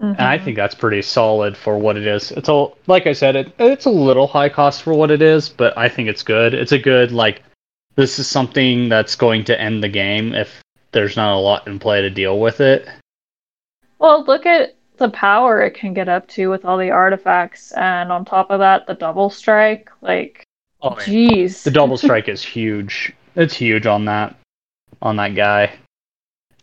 Mm-hmm. 0.00 0.12
And 0.12 0.20
I 0.20 0.36
mm-hmm. 0.36 0.44
think 0.44 0.56
that's 0.56 0.74
pretty 0.74 1.02
solid 1.02 1.56
for 1.56 1.76
what 1.76 1.96
it 1.96 2.06
is. 2.06 2.30
It's 2.30 2.48
a 2.48 2.68
like 2.86 3.06
I 3.06 3.12
said, 3.12 3.34
it, 3.36 3.52
it's 3.58 3.84
a 3.84 3.90
little 3.90 4.28
high 4.28 4.48
cost 4.48 4.82
for 4.82 4.94
what 4.94 5.10
it 5.10 5.20
is, 5.20 5.48
but 5.48 5.76
I 5.76 5.88
think 5.88 6.08
it's 6.08 6.22
good. 6.22 6.54
It's 6.54 6.72
a 6.72 6.78
good 6.78 7.10
like 7.10 7.42
this 7.96 8.18
is 8.18 8.28
something 8.28 8.88
that's 8.88 9.16
going 9.16 9.44
to 9.46 9.60
end 9.60 9.82
the 9.82 9.88
game 9.88 10.34
if 10.34 10.62
there's 10.92 11.16
not 11.16 11.36
a 11.36 11.40
lot 11.40 11.66
in 11.66 11.80
play 11.80 12.00
to 12.00 12.10
deal 12.10 12.38
with 12.38 12.60
it. 12.60 12.88
Well, 13.98 14.24
look 14.24 14.46
at 14.46 14.76
the 14.98 15.10
power 15.10 15.62
it 15.62 15.72
can 15.72 15.94
get 15.94 16.08
up 16.08 16.28
to 16.28 16.48
with 16.48 16.64
all 16.64 16.78
the 16.78 16.90
artifacts, 16.90 17.72
and 17.72 18.12
on 18.12 18.24
top 18.24 18.50
of 18.50 18.60
that, 18.60 18.86
the 18.86 18.94
double 18.94 19.30
strike. 19.30 19.90
Like, 20.00 20.46
Oh, 20.80 20.90
Jeez. 20.90 21.64
The 21.64 21.70
double 21.70 21.96
strike 21.96 22.28
is 22.28 22.42
huge. 22.42 23.12
It's 23.34 23.54
huge 23.54 23.86
on 23.86 24.04
that 24.06 24.36
on 25.02 25.16
that 25.16 25.34
guy. 25.34 25.76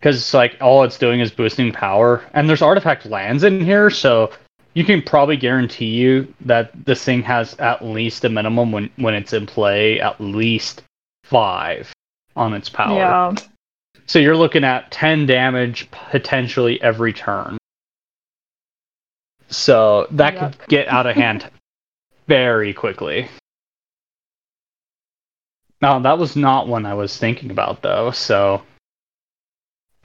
Because 0.05 0.17
it's 0.17 0.35
like 0.35 0.55
all 0.61 0.83
it's 0.83 0.99
doing 0.99 1.19
is 1.19 1.31
boosting 1.31 1.71
power, 1.71 2.23
and 2.35 2.47
there's 2.47 2.61
artifact 2.61 3.07
lands 3.07 3.43
in 3.43 3.59
here, 3.59 3.89
so 3.89 4.31
you 4.75 4.85
can 4.85 5.01
probably 5.01 5.35
guarantee 5.35 5.87
you 5.87 6.31
that 6.41 6.69
this 6.85 7.03
thing 7.03 7.23
has 7.23 7.55
at 7.55 7.83
least 7.83 8.23
a 8.23 8.29
minimum 8.29 8.71
when 8.71 8.91
when 8.97 9.15
it's 9.15 9.33
in 9.33 9.47
play, 9.47 9.99
at 9.99 10.21
least 10.21 10.83
five 11.23 11.91
on 12.35 12.53
its 12.53 12.69
power. 12.69 12.95
Yeah. 12.95 13.33
So 14.05 14.19
you're 14.19 14.37
looking 14.37 14.63
at 14.63 14.91
ten 14.91 15.25
damage 15.25 15.89
potentially 15.89 16.79
every 16.83 17.11
turn. 17.11 17.57
So 19.47 20.05
that 20.11 20.35
yep. 20.35 20.59
could 20.59 20.67
get 20.67 20.87
out 20.87 21.07
of 21.07 21.15
hand 21.15 21.49
very 22.27 22.75
quickly. 22.75 23.27
No, 25.81 25.99
that 25.99 26.19
was 26.19 26.35
not 26.35 26.67
one 26.67 26.85
I 26.85 26.93
was 26.93 27.17
thinking 27.17 27.49
about 27.49 27.81
though. 27.81 28.11
So 28.11 28.61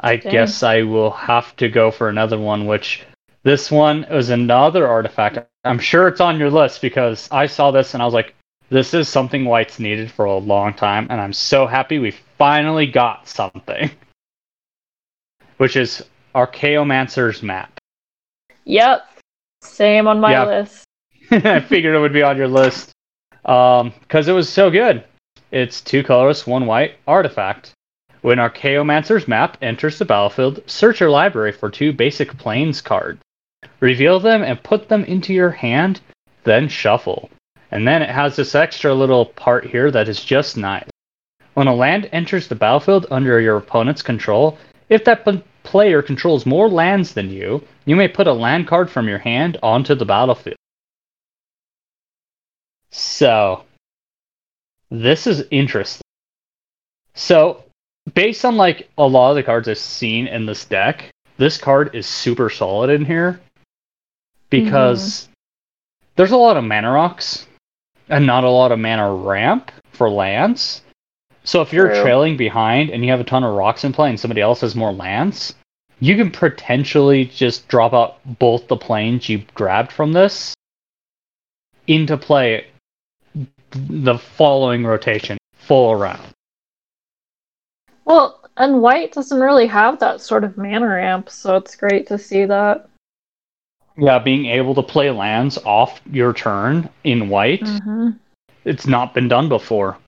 I 0.00 0.16
Dang. 0.16 0.32
guess 0.32 0.62
I 0.62 0.82
will 0.82 1.10
have 1.10 1.54
to 1.56 1.68
go 1.68 1.90
for 1.90 2.08
another 2.08 2.38
one. 2.38 2.66
Which 2.66 3.04
this 3.42 3.70
one 3.70 4.06
was 4.10 4.30
another 4.30 4.86
artifact. 4.86 5.38
I'm 5.64 5.78
sure 5.78 6.08
it's 6.08 6.20
on 6.20 6.38
your 6.38 6.50
list 6.50 6.80
because 6.80 7.28
I 7.30 7.46
saw 7.46 7.70
this 7.70 7.94
and 7.94 8.02
I 8.02 8.06
was 8.06 8.14
like, 8.14 8.34
this 8.70 8.94
is 8.94 9.08
something 9.08 9.44
White's 9.44 9.78
needed 9.78 10.10
for 10.10 10.24
a 10.24 10.38
long 10.38 10.74
time, 10.74 11.08
and 11.10 11.20
I'm 11.20 11.32
so 11.32 11.66
happy 11.66 11.98
we 11.98 12.12
finally 12.38 12.86
got 12.86 13.28
something. 13.28 13.90
Which 15.56 15.76
is 15.76 16.04
Archaeomancer's 16.34 17.42
map. 17.42 17.78
Yep. 18.64 19.06
Same 19.62 20.06
on 20.06 20.20
my 20.20 20.44
list. 20.46 20.84
I 21.30 21.60
figured 21.60 21.94
it 21.94 21.98
would 21.98 22.12
be 22.12 22.22
on 22.22 22.36
your 22.36 22.48
list. 22.48 22.92
Um, 23.44 23.92
because 24.00 24.28
it 24.28 24.32
was 24.32 24.48
so 24.48 24.70
good. 24.70 25.04
It's 25.50 25.80
two 25.80 26.02
colors, 26.04 26.46
one 26.46 26.66
white 26.66 26.96
artifact. 27.06 27.72
When 28.22 28.38
Archaeomancer's 28.38 29.26
map 29.26 29.56
enters 29.62 29.98
the 29.98 30.04
battlefield, 30.04 30.62
search 30.66 31.00
your 31.00 31.10
library 31.10 31.52
for 31.52 31.70
two 31.70 31.92
basic 31.92 32.36
plains 32.36 32.82
cards. 32.82 33.20
Reveal 33.80 34.20
them 34.20 34.42
and 34.42 34.62
put 34.62 34.88
them 34.88 35.04
into 35.04 35.32
your 35.32 35.50
hand, 35.50 36.00
then 36.44 36.68
shuffle. 36.68 37.30
And 37.70 37.88
then 37.88 38.02
it 38.02 38.10
has 38.10 38.36
this 38.36 38.54
extra 38.54 38.92
little 38.92 39.26
part 39.26 39.66
here 39.66 39.90
that 39.90 40.08
is 40.08 40.22
just 40.22 40.56
nice. 40.56 40.88
When 41.54 41.66
a 41.66 41.74
land 41.74 42.08
enters 42.12 42.46
the 42.46 42.54
battlefield 42.54 43.06
under 43.10 43.40
your 43.40 43.56
opponent's 43.56 44.02
control, 44.02 44.58
if 44.88 45.04
that 45.04 45.24
p- 45.24 45.42
player 45.62 46.02
controls 46.02 46.44
more 46.44 46.68
lands 46.68 47.14
than 47.14 47.30
you, 47.30 47.62
you 47.86 47.96
may 47.96 48.08
put 48.08 48.26
a 48.26 48.32
land 48.32 48.66
card 48.66 48.90
from 48.90 49.08
your 49.08 49.18
hand 49.18 49.56
onto 49.62 49.94
the 49.94 50.04
battlefield. 50.04 50.56
So, 52.90 53.64
this 54.90 55.26
is 55.26 55.44
interesting. 55.50 56.02
So, 57.14 57.64
based 58.14 58.44
on 58.44 58.56
like 58.56 58.88
a 58.98 59.06
lot 59.06 59.30
of 59.30 59.36
the 59.36 59.42
cards 59.42 59.68
I've 59.68 59.78
seen 59.78 60.26
in 60.26 60.46
this 60.46 60.64
deck, 60.64 61.10
this 61.36 61.58
card 61.58 61.94
is 61.94 62.06
super 62.06 62.50
solid 62.50 62.90
in 62.90 63.04
here 63.04 63.40
because 64.50 65.22
mm-hmm. 65.22 65.32
there's 66.16 66.32
a 66.32 66.36
lot 66.36 66.56
of 66.56 66.64
mana 66.64 66.90
rocks 66.90 67.46
and 68.08 68.26
not 68.26 68.44
a 68.44 68.50
lot 68.50 68.72
of 68.72 68.78
mana 68.78 69.12
ramp 69.14 69.70
for 69.92 70.10
lands. 70.10 70.82
So 71.44 71.62
if 71.62 71.72
you're 71.72 71.88
True. 71.88 72.02
trailing 72.02 72.36
behind 72.36 72.90
and 72.90 73.04
you 73.04 73.10
have 73.10 73.20
a 73.20 73.24
ton 73.24 73.44
of 73.44 73.54
rocks 73.54 73.84
in 73.84 73.92
play 73.92 74.10
and 74.10 74.20
somebody 74.20 74.40
else 74.40 74.60
has 74.60 74.74
more 74.74 74.92
lands, 74.92 75.54
you 76.00 76.16
can 76.16 76.30
potentially 76.30 77.26
just 77.26 77.68
drop 77.68 77.92
out 77.92 78.18
both 78.38 78.68
the 78.68 78.76
planes 78.76 79.28
you 79.28 79.42
grabbed 79.54 79.92
from 79.92 80.12
this 80.12 80.54
into 81.86 82.16
play 82.16 82.66
the 83.72 84.18
following 84.18 84.84
rotation 84.84 85.38
full 85.54 85.92
around. 85.92 86.20
Well, 88.04 88.40
and 88.56 88.82
white 88.82 89.12
doesn't 89.12 89.40
really 89.40 89.66
have 89.66 89.98
that 90.00 90.20
sort 90.20 90.44
of 90.44 90.56
mana 90.56 90.88
ramp, 90.88 91.30
so 91.30 91.56
it's 91.56 91.76
great 91.76 92.06
to 92.08 92.18
see 92.18 92.44
that. 92.44 92.88
Yeah, 93.96 94.18
being 94.18 94.46
able 94.46 94.74
to 94.74 94.82
play 94.82 95.10
lands 95.10 95.58
off 95.64 96.00
your 96.10 96.32
turn 96.32 96.88
in 97.04 97.28
white, 97.28 97.62
mm-hmm. 97.62 98.10
it's 98.64 98.86
not 98.86 99.14
been 99.14 99.28
done 99.28 99.48
before. 99.48 99.98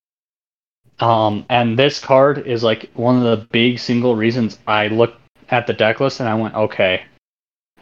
Um, 1.01 1.45
and 1.51 1.79
this 1.79 1.99
card 1.99 2.47
is 2.47 2.63
like 2.63 2.91
one 2.95 3.17
of 3.17 3.23
the 3.23 3.47
big 3.51 3.79
single 3.79 4.15
reasons 4.17 4.59
I 4.67 4.89
looked 4.89 5.21
at 5.49 5.67
the 5.67 5.73
deck 5.73 6.01
list 6.01 6.21
and 6.21 6.29
I 6.29 6.35
went, 6.35 6.55
okay, 6.55 7.03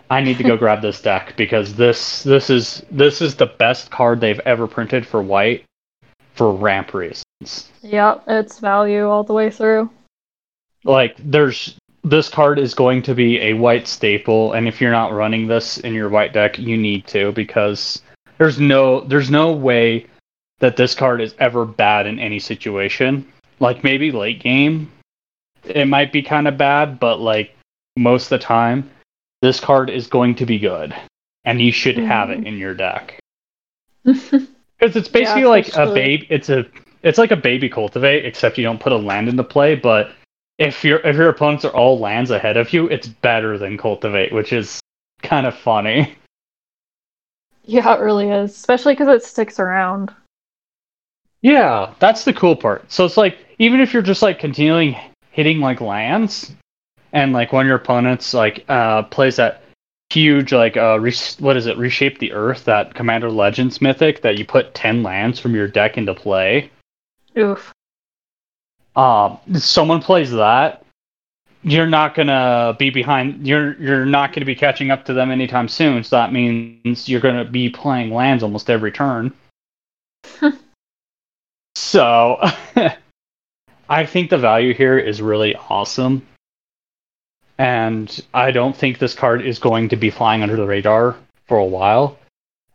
I 0.09 0.21
need 0.21 0.39
to 0.39 0.45
go 0.45 0.57
grab 0.59 0.83
this 0.83 1.01
deck 1.01 1.35
because 1.37 1.75
this 1.75 2.23
this 2.23 2.51
is 2.51 2.83
this 2.91 3.21
is 3.21 3.37
the 3.37 3.47
best 3.47 3.91
card 3.91 4.21
they've 4.21 4.41
ever 4.41 4.67
printed 4.67 5.07
for 5.07 5.23
white 5.23 5.65
for 6.35 6.53
ramp 6.53 6.95
reasons. 6.95 7.71
Yep, 7.83 8.25
it's 8.27 8.59
value 8.59 9.09
all 9.09 9.23
the 9.23 9.35
way 9.35 9.51
through. 9.51 9.91
Like 10.85 11.17
there's 11.19 11.77
this 12.03 12.29
card 12.29 12.59
is 12.59 12.75
going 12.75 13.03
to 13.03 13.15
be 13.15 13.41
a 13.41 13.55
white 13.55 13.87
staple, 13.87 14.53
and 14.53 14.67
if 14.67 14.81
you're 14.81 14.91
not 14.91 15.13
running 15.13 15.47
this 15.47 15.79
in 15.79 15.95
your 15.95 16.09
white 16.09 16.33
deck, 16.33 16.59
you 16.59 16.77
need 16.77 17.07
to 17.09 17.33
because 17.33 18.03
there's 18.39 18.59
no 18.59 19.01
there's 19.01 19.31
no 19.31 19.53
way 19.53 20.07
that 20.61 20.77
this 20.77 20.95
card 20.95 21.21
is 21.21 21.35
ever 21.39 21.65
bad 21.65 22.07
in 22.07 22.19
any 22.19 22.39
situation. 22.39 23.27
Like 23.59 23.85
maybe 23.85 24.11
late 24.11 24.41
game, 24.41 24.91
it 25.65 25.87
might 25.87 26.13
be 26.13 26.23
kind 26.23 26.49
of 26.49 26.57
bad, 26.57 26.99
but 26.99 27.21
like 27.21 27.55
most 27.97 28.25
of 28.25 28.41
the 28.41 28.45
time, 28.45 28.91
this 29.43 29.61
card 29.61 29.91
is 29.91 30.07
going 30.07 30.35
to 30.37 30.47
be 30.47 30.59
good, 30.59 30.95
and 31.45 31.61
you 31.61 31.73
should 31.73 31.99
have 31.99 32.31
it 32.31 32.39
mm-hmm. 32.39 32.47
in 32.47 32.59
your 32.59 32.75
deck. 32.75 33.19
Because 34.81 34.97
it's 34.97 35.09
basically 35.09 35.43
Yeah, 35.43 35.49
like 35.49 35.77
a 35.77 35.93
baby. 35.93 36.27
It's 36.31 36.49
a 36.49 36.67
it's 37.03 37.19
like 37.19 37.31
a 37.31 37.37
baby 37.37 37.69
cultivate, 37.69 38.25
except 38.25 38.57
you 38.57 38.65
don't 38.65 38.81
put 38.81 38.93
a 38.93 38.97
land 38.97 39.29
into 39.29 39.45
play. 39.45 39.75
But 39.75 40.13
if 40.61 40.85
your 40.85 40.99
if 41.01 41.17
your 41.17 41.31
opponents 41.31 41.65
are 41.65 41.73
all 41.73 41.99
lands 41.99 42.31
ahead 42.31 42.59
of 42.59 42.73
you, 42.73 42.87
it's 42.87 43.09
better 43.09 43.57
than 43.59 43.79
cultivate, 43.79 44.33
which 44.33 44.53
is 44.53 44.79
kind 45.23 45.47
of 45.47 45.57
funny. 45.57 46.15
yeah, 47.65 47.95
it 47.95 48.01
really 48.01 48.29
is. 48.29 48.51
Especially 48.53 48.93
because 48.93 49.09
it 49.09 49.25
sticks 49.25 49.59
around. 49.59 50.15
Yeah, 51.41 51.95
that's 51.99 52.25
the 52.25 52.35
cool 52.35 52.55
part. 52.55 52.93
So 52.93 53.07
it's 53.07 53.17
like 53.17 53.39
even 53.59 53.81
if 53.81 53.95
you're 53.95 54.03
just 54.03 54.21
like 54.21 54.39
continually 54.39 55.01
hitting 55.31 55.61
like 55.61 55.81
lands, 55.81 56.53
and 57.15 57.33
like 57.33 57.55
one 57.55 57.65
of 57.65 57.69
your 57.69 57.79
opponents 57.79 58.35
like 58.35 58.65
uh 58.69 59.03
plays 59.05 59.37
that 59.37 59.63
huge 60.11 60.53
like 60.53 60.77
uh 60.77 61.01
re- 61.01 61.15
what 61.39 61.57
is 61.57 61.67
it 61.67 61.79
reshape 61.79 62.19
the 62.19 62.33
earth 62.33 62.67
that 62.67 62.95
Commander 62.95 63.31
Legends 63.31 63.81
mythic 63.81 64.21
that 64.21 64.37
you 64.37 64.45
put 64.45 64.75
ten 64.75 65.03
lands 65.03 65.41
from 65.41 65.55
your 65.55 65.69
deck 65.69 65.97
into 65.97 66.13
play. 66.13 66.71
Oof. 67.39 67.73
Um, 69.01 69.39
someone 69.55 70.03
plays 70.03 70.31
that, 70.33 70.85
you're 71.63 71.87
not 71.87 72.15
gonna 72.15 72.77
be 72.79 72.91
behind. 72.91 73.47
You're 73.47 73.81
you're 73.81 74.05
not 74.05 74.35
gonna 74.35 74.45
be 74.45 74.55
catching 74.55 74.91
up 74.91 75.07
to 75.07 75.15
them 75.15 75.31
anytime 75.31 75.69
soon. 75.69 76.05
So 76.05 76.17
that 76.17 76.35
means 76.35 77.09
you're 77.09 77.21
gonna 77.23 77.47
be 77.47 77.71
playing 77.71 78.13
lands 78.13 78.43
almost 78.43 78.69
every 78.69 78.93
turn. 78.93 79.33
so, 81.75 82.39
I 83.89 84.05
think 84.05 84.29
the 84.29 84.37
value 84.37 84.75
here 84.75 84.99
is 84.99 85.23
really 85.23 85.55
awesome, 85.55 86.27
and 87.57 88.23
I 88.35 88.51
don't 88.51 88.77
think 88.77 88.99
this 88.99 89.15
card 89.15 89.41
is 89.41 89.59
going 89.59 89.89
to 89.89 89.97
be 89.97 90.11
flying 90.11 90.43
under 90.43 90.57
the 90.57 90.67
radar 90.67 91.17
for 91.47 91.57
a 91.57 91.65
while. 91.65 92.19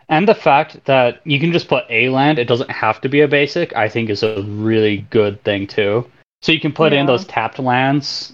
And 0.09 0.27
the 0.27 0.35
fact 0.35 0.85
that 0.85 1.21
you 1.23 1.39
can 1.39 1.51
just 1.51 1.67
put 1.67 1.85
a 1.89 2.09
land, 2.09 2.39
it 2.39 2.47
doesn't 2.47 2.69
have 2.71 3.01
to 3.01 3.09
be 3.09 3.21
a 3.21 3.27
basic, 3.27 3.75
I 3.75 3.89
think 3.89 4.09
is 4.09 4.23
a 4.23 4.41
really 4.43 5.05
good 5.09 5.43
thing 5.43 5.67
too. 5.67 6.07
So 6.45 6.51
you 6.51 6.59
can 6.59 6.73
put 6.73 6.93
in 6.93 7.07
those 7.07 7.25
tapped 7.25 7.57
lands, 7.57 8.31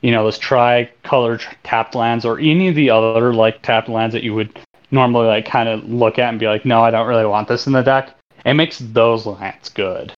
you 0.00 0.12
know, 0.12 0.22
those 0.22 0.38
tri-colored 0.38 1.42
tapped 1.64 1.96
lands, 1.96 2.24
or 2.24 2.38
any 2.38 2.68
of 2.68 2.76
the 2.76 2.88
other 2.88 3.34
like 3.34 3.62
tapped 3.62 3.88
lands 3.88 4.12
that 4.12 4.22
you 4.22 4.32
would 4.32 4.56
normally 4.92 5.26
like 5.26 5.44
kind 5.44 5.68
of 5.68 5.82
look 5.90 6.20
at 6.20 6.28
and 6.28 6.38
be 6.38 6.46
like, 6.46 6.64
no, 6.64 6.84
I 6.84 6.92
don't 6.92 7.08
really 7.08 7.26
want 7.26 7.48
this 7.48 7.66
in 7.66 7.72
the 7.72 7.82
deck. 7.82 8.16
It 8.44 8.54
makes 8.54 8.78
those 8.78 9.26
lands 9.26 9.70
good. 9.70 10.12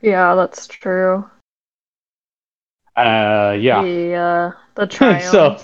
Yeah, 0.00 0.36
that's 0.36 0.68
true. 0.68 1.28
Uh, 2.94 3.56
yeah. 3.58 3.82
The 3.82 4.14
uh, 4.14 4.52
the 4.76 4.86
triomes. 4.86 5.30
so, 5.32 5.58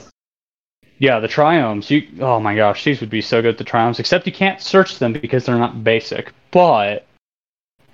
yeah, 0.99 1.21
the 1.21 1.29
triomes. 1.29 1.91
You, 1.91 2.09
oh 2.25 2.41
my 2.41 2.57
gosh, 2.57 2.83
these 2.83 3.00
would 3.00 3.09
be 3.09 3.23
so 3.23 3.41
good. 3.41 3.57
The 3.57 3.62
triomes, 3.62 4.00
except 4.00 4.27
you 4.27 4.33
can't 4.33 4.61
search 4.61 4.99
them 4.99 5.12
because 5.12 5.47
they're 5.47 5.59
not 5.59 5.85
basic. 5.85 6.33
But 6.50 7.07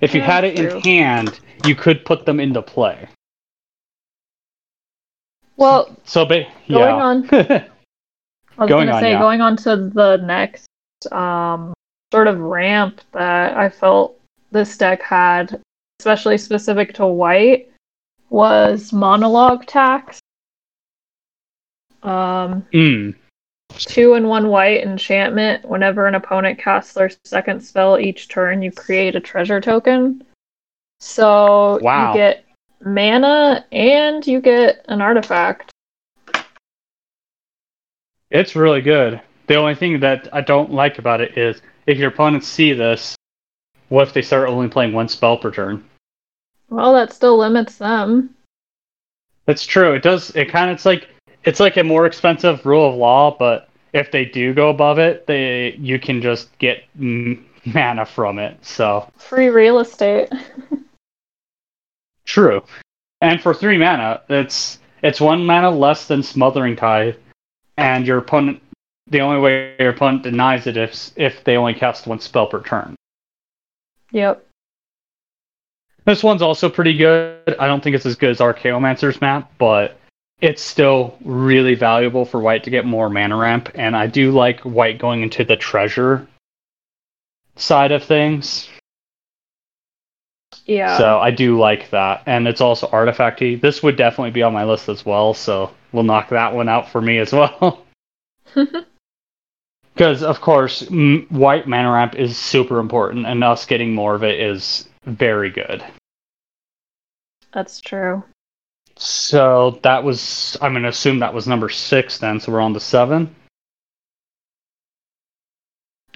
if 0.05 0.15
you 0.15 0.21
Yeah, 0.21 0.27
had 0.27 0.45
it 0.45 0.57
true. 0.57 0.77
in 0.77 0.81
hand, 0.83 1.41
you 1.65 1.75
could 1.75 2.05
put 2.05 2.27
them 2.27 2.39
into 2.41 2.63
play. 2.63 3.09
well, 5.57 5.97
So, 6.05 6.25
Going 6.27 6.47
yeah. 6.67 6.95
on. 6.95 7.29
I 7.33 8.63
was 8.63 8.69
Going 8.69 8.87
gonna 8.87 8.93
on, 8.93 9.03
say 9.03 9.13
yeah. 9.13 9.19
going 9.19 9.41
on 9.41 9.57
to 9.59 9.77
the 9.93 10.17
next 10.19 10.67
um, 11.13 11.73
sort 12.13 12.29
of 12.29 12.39
ramp 12.39 13.01
that 13.13 13.57
I 13.57 13.69
felt 13.69 14.19
this 14.53 14.77
deck 14.77 15.03
had, 15.03 15.61
especially 16.01 16.39
specific 16.39 16.95
to 16.95 17.07
white, 17.07 17.69
was 18.31 18.93
monologue 18.93 19.67
tax. 19.67 20.21
Um, 22.03 22.67
mm, 22.73 23.15
two 23.71 24.15
and 24.15 24.29
one 24.29 24.49
white 24.49 24.83
enchantment. 24.83 25.65
Whenever 25.65 26.07
an 26.07 26.15
opponent 26.15 26.59
casts 26.59 26.93
their 26.95 27.11
second 27.25 27.61
spell 27.61 27.99
each 27.99 28.29
turn, 28.29 28.63
you 28.63 28.71
create 28.73 29.17
a 29.17 29.21
treasure 29.21 29.61
token. 29.61 30.23
So 31.01 31.79
Wow. 31.83 32.13
you 32.13 32.19
get 32.19 32.45
mana 32.85 33.65
and 33.73 34.27
you 34.27 34.41
get 34.41 34.85
an 34.89 35.01
artifact. 35.01 35.71
it's 38.31 38.57
really 38.57 38.81
good. 38.81 39.21
The 39.47 39.55
only 39.55 39.77
thing 39.77 40.01
that 40.01 40.29
I 40.33 40.41
don't 40.41 40.73
like 40.73 40.99
about 40.99 41.21
it 41.21 41.39
is 41.39 41.63
if 41.87 41.99
your 41.99 42.09
opponents 42.09 42.49
see 42.49 42.73
this, 42.73 43.15
what 43.91 44.09
if 44.09 44.15
they 44.15 44.23
start 44.23 44.49
only 44.49 44.67
playing 44.69 44.93
one 44.93 45.09
spell 45.09 45.37
per 45.37 45.53
turn? 45.53 45.85
Well, 46.69 46.95
that 46.95 47.13
still 47.13 47.37
limits 47.39 47.77
them. 47.77 48.35
That's 49.47 49.65
true. 49.65 49.93
It 49.93 50.03
does. 50.03 50.35
It 50.35 50.49
kind 50.49 50.71
of 50.71 50.75
it's 50.77 50.87
like 50.87 51.07
it's 51.45 51.61
like 51.61 51.77
a 51.77 51.85
more 51.85 52.07
expensive 52.07 52.65
rule 52.67 52.89
of 52.89 52.97
law, 52.97 53.37
but 53.39 53.69
if 53.93 54.11
they 54.11 54.25
do 54.25 54.53
go 54.53 54.71
above 54.71 54.99
it, 54.99 55.27
they 55.27 55.75
you 55.79 55.99
can 55.99 56.21
just 56.21 56.57
get 56.59 56.85
mana 56.97 58.05
from 58.07 58.39
it. 58.39 58.65
So 58.65 59.09
Free 59.17 59.49
real 59.49 59.79
estate. 59.79 60.31
true. 62.25 62.63
And 63.21 63.41
for 63.41 63.55
three 63.55 63.79
mana, 63.79 64.23
it's 64.29 64.79
it's 65.03 65.21
one 65.21 65.45
mana 65.45 65.71
less 65.71 66.07
than 66.07 66.23
Smothering 66.23 66.77
Tithe, 66.77 67.17
and 67.77 68.07
your 68.07 68.19
opponent. 68.19 68.61
The 69.09 69.21
only 69.21 69.39
way 69.39 69.77
your 69.79 69.91
opponent 69.91 70.23
denies 70.23 70.67
it 70.67 70.79
is 70.79 71.13
if 71.17 71.45
they 71.45 71.57
only 71.57 71.75
cast 71.75 72.07
one 72.07 72.21
spell 72.21 72.47
per 72.47 72.63
turn. 72.63 72.97
Yep. 74.13 74.47
This 76.07 76.23
one's 76.23 76.41
also 76.41 76.71
pretty 76.71 76.97
good. 76.97 77.57
I 77.59 77.67
don't 77.67 77.83
think 77.83 77.97
it's 77.97 78.07
as 78.07 78.17
good 78.17 78.31
as 78.31 78.39
Archaeomancer's 78.39 79.21
map, 79.21 79.51
but 79.59 79.99
it's 80.41 80.63
still 80.63 81.17
really 81.25 81.75
valuable 81.75 82.25
for 82.25 82.41
white 82.41 82.65
to 82.65 82.71
get 82.71 82.85
more 82.85 83.09
mana 83.09 83.37
ramp. 83.37 83.71
And 83.75 83.97
I 83.97 84.07
do 84.07 84.31
like 84.31 84.61
white 84.61 84.99
going 84.99 85.23
into 85.23 85.45
the 85.45 85.57
treasure 85.57 86.27
side 87.57 87.93
of 87.93 88.05
things. 88.05 88.69
Yeah. 90.67 90.97
So 90.99 91.19
I 91.19 91.31
do 91.31 91.59
like 91.59 91.91
that. 91.91 92.23
And 92.27 92.49
it's 92.49 92.61
also 92.61 92.87
artifacty. 92.89 93.61
This 93.61 93.83
would 93.83 93.97
definitely 93.97 94.31
be 94.31 94.43
on 94.43 94.53
my 94.53 94.65
list 94.65 94.89
as 94.89 95.05
well, 95.05 95.35
so 95.35 95.71
we'll 95.93 96.05
knock 96.05 96.31
that 96.31 96.55
one 96.55 96.69
out 96.69 96.89
for 96.89 97.01
me 97.01 97.19
as 97.19 97.33
well. 97.33 97.85
Because, 99.95 100.25
of 100.25 100.41
course, 100.41 100.83
m- 100.91 101.27
white 101.31 101.69
mana 101.69 101.93
ramp 101.93 102.17
is 102.17 102.37
super 102.37 102.81
important, 102.81 103.27
and 103.27 103.45
us 103.45 103.65
getting 103.65 103.95
more 103.95 104.17
of 104.17 104.25
it 104.25 104.41
is 104.41 104.89
very 105.05 105.51
good. 105.51 105.85
That's 107.53 107.81
true. 107.81 108.25
So 108.97 109.79
that 109.83 110.05
was, 110.05 110.57
I'm 110.63 110.73
going 110.73 110.85
to 110.85 110.89
assume 110.89 111.19
that 111.19 111.35
was 111.35 111.47
number 111.47 111.69
six 111.69 112.19
then, 112.19 112.41
so 112.41 112.53
we're 112.53 112.61
on 112.61 112.75
to 112.75 112.81
seven. 112.81 113.35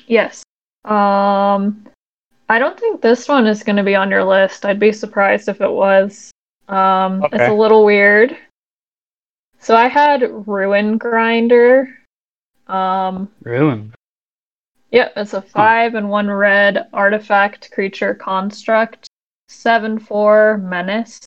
Yes. 0.07 0.43
Um 0.85 1.85
I 2.49 2.59
don't 2.59 2.81
think 2.81 3.03
this 3.03 3.29
one 3.29 3.47
is 3.47 3.63
going 3.63 3.77
to 3.77 3.83
be 3.83 3.95
on 3.95 4.11
your 4.11 4.25
list. 4.25 4.65
I'd 4.65 4.81
be 4.81 4.93
surprised 4.93 5.49
if 5.49 5.61
it 5.61 5.71
was. 5.71 6.31
Um 6.69 7.23
it's 7.33 7.43
a 7.43 7.53
little 7.53 7.85
weird. 7.85 8.37
So 9.59 9.77
I 9.77 9.89
had 9.89 10.23
Ruin 10.47 10.97
Grinder. 10.97 11.95
Um 12.69 13.29
Ruin. 13.43 13.93
Yep, 14.93 15.13
it's 15.17 15.35
a 15.35 15.43
five 15.43 15.95
and 15.95 16.09
one 16.09 16.31
red 16.31 16.89
artifact 16.95 17.71
creature 17.73 18.15
construct, 18.15 19.09
seven 19.49 19.99
four 19.99 20.57
menace. 20.59 21.21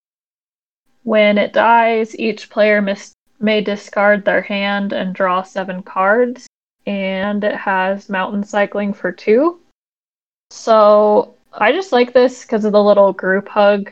When 1.04 1.38
it 1.38 1.54
dies, 1.54 2.18
each 2.18 2.50
player 2.50 2.82
mis- 2.82 3.14
may 3.40 3.62
discard 3.62 4.24
their 4.24 4.42
hand 4.42 4.94
and 4.94 5.16
draw 5.16 5.42
seven 5.42 5.82
cards, 5.82 6.48
and 6.86 7.44
it 7.44 7.56
has 7.56 8.10
mountain 8.10 8.44
cycling 8.44 8.94
for 8.94 9.12
two. 9.12 9.60
So 10.52 11.36
I 11.54 11.72
just 11.72 11.92
like 11.92 12.14
this 12.14 12.44
because 12.44 12.66
of 12.66 12.72
the 12.72 12.84
little 12.84 13.14
group 13.14 13.48
hug 13.48 13.92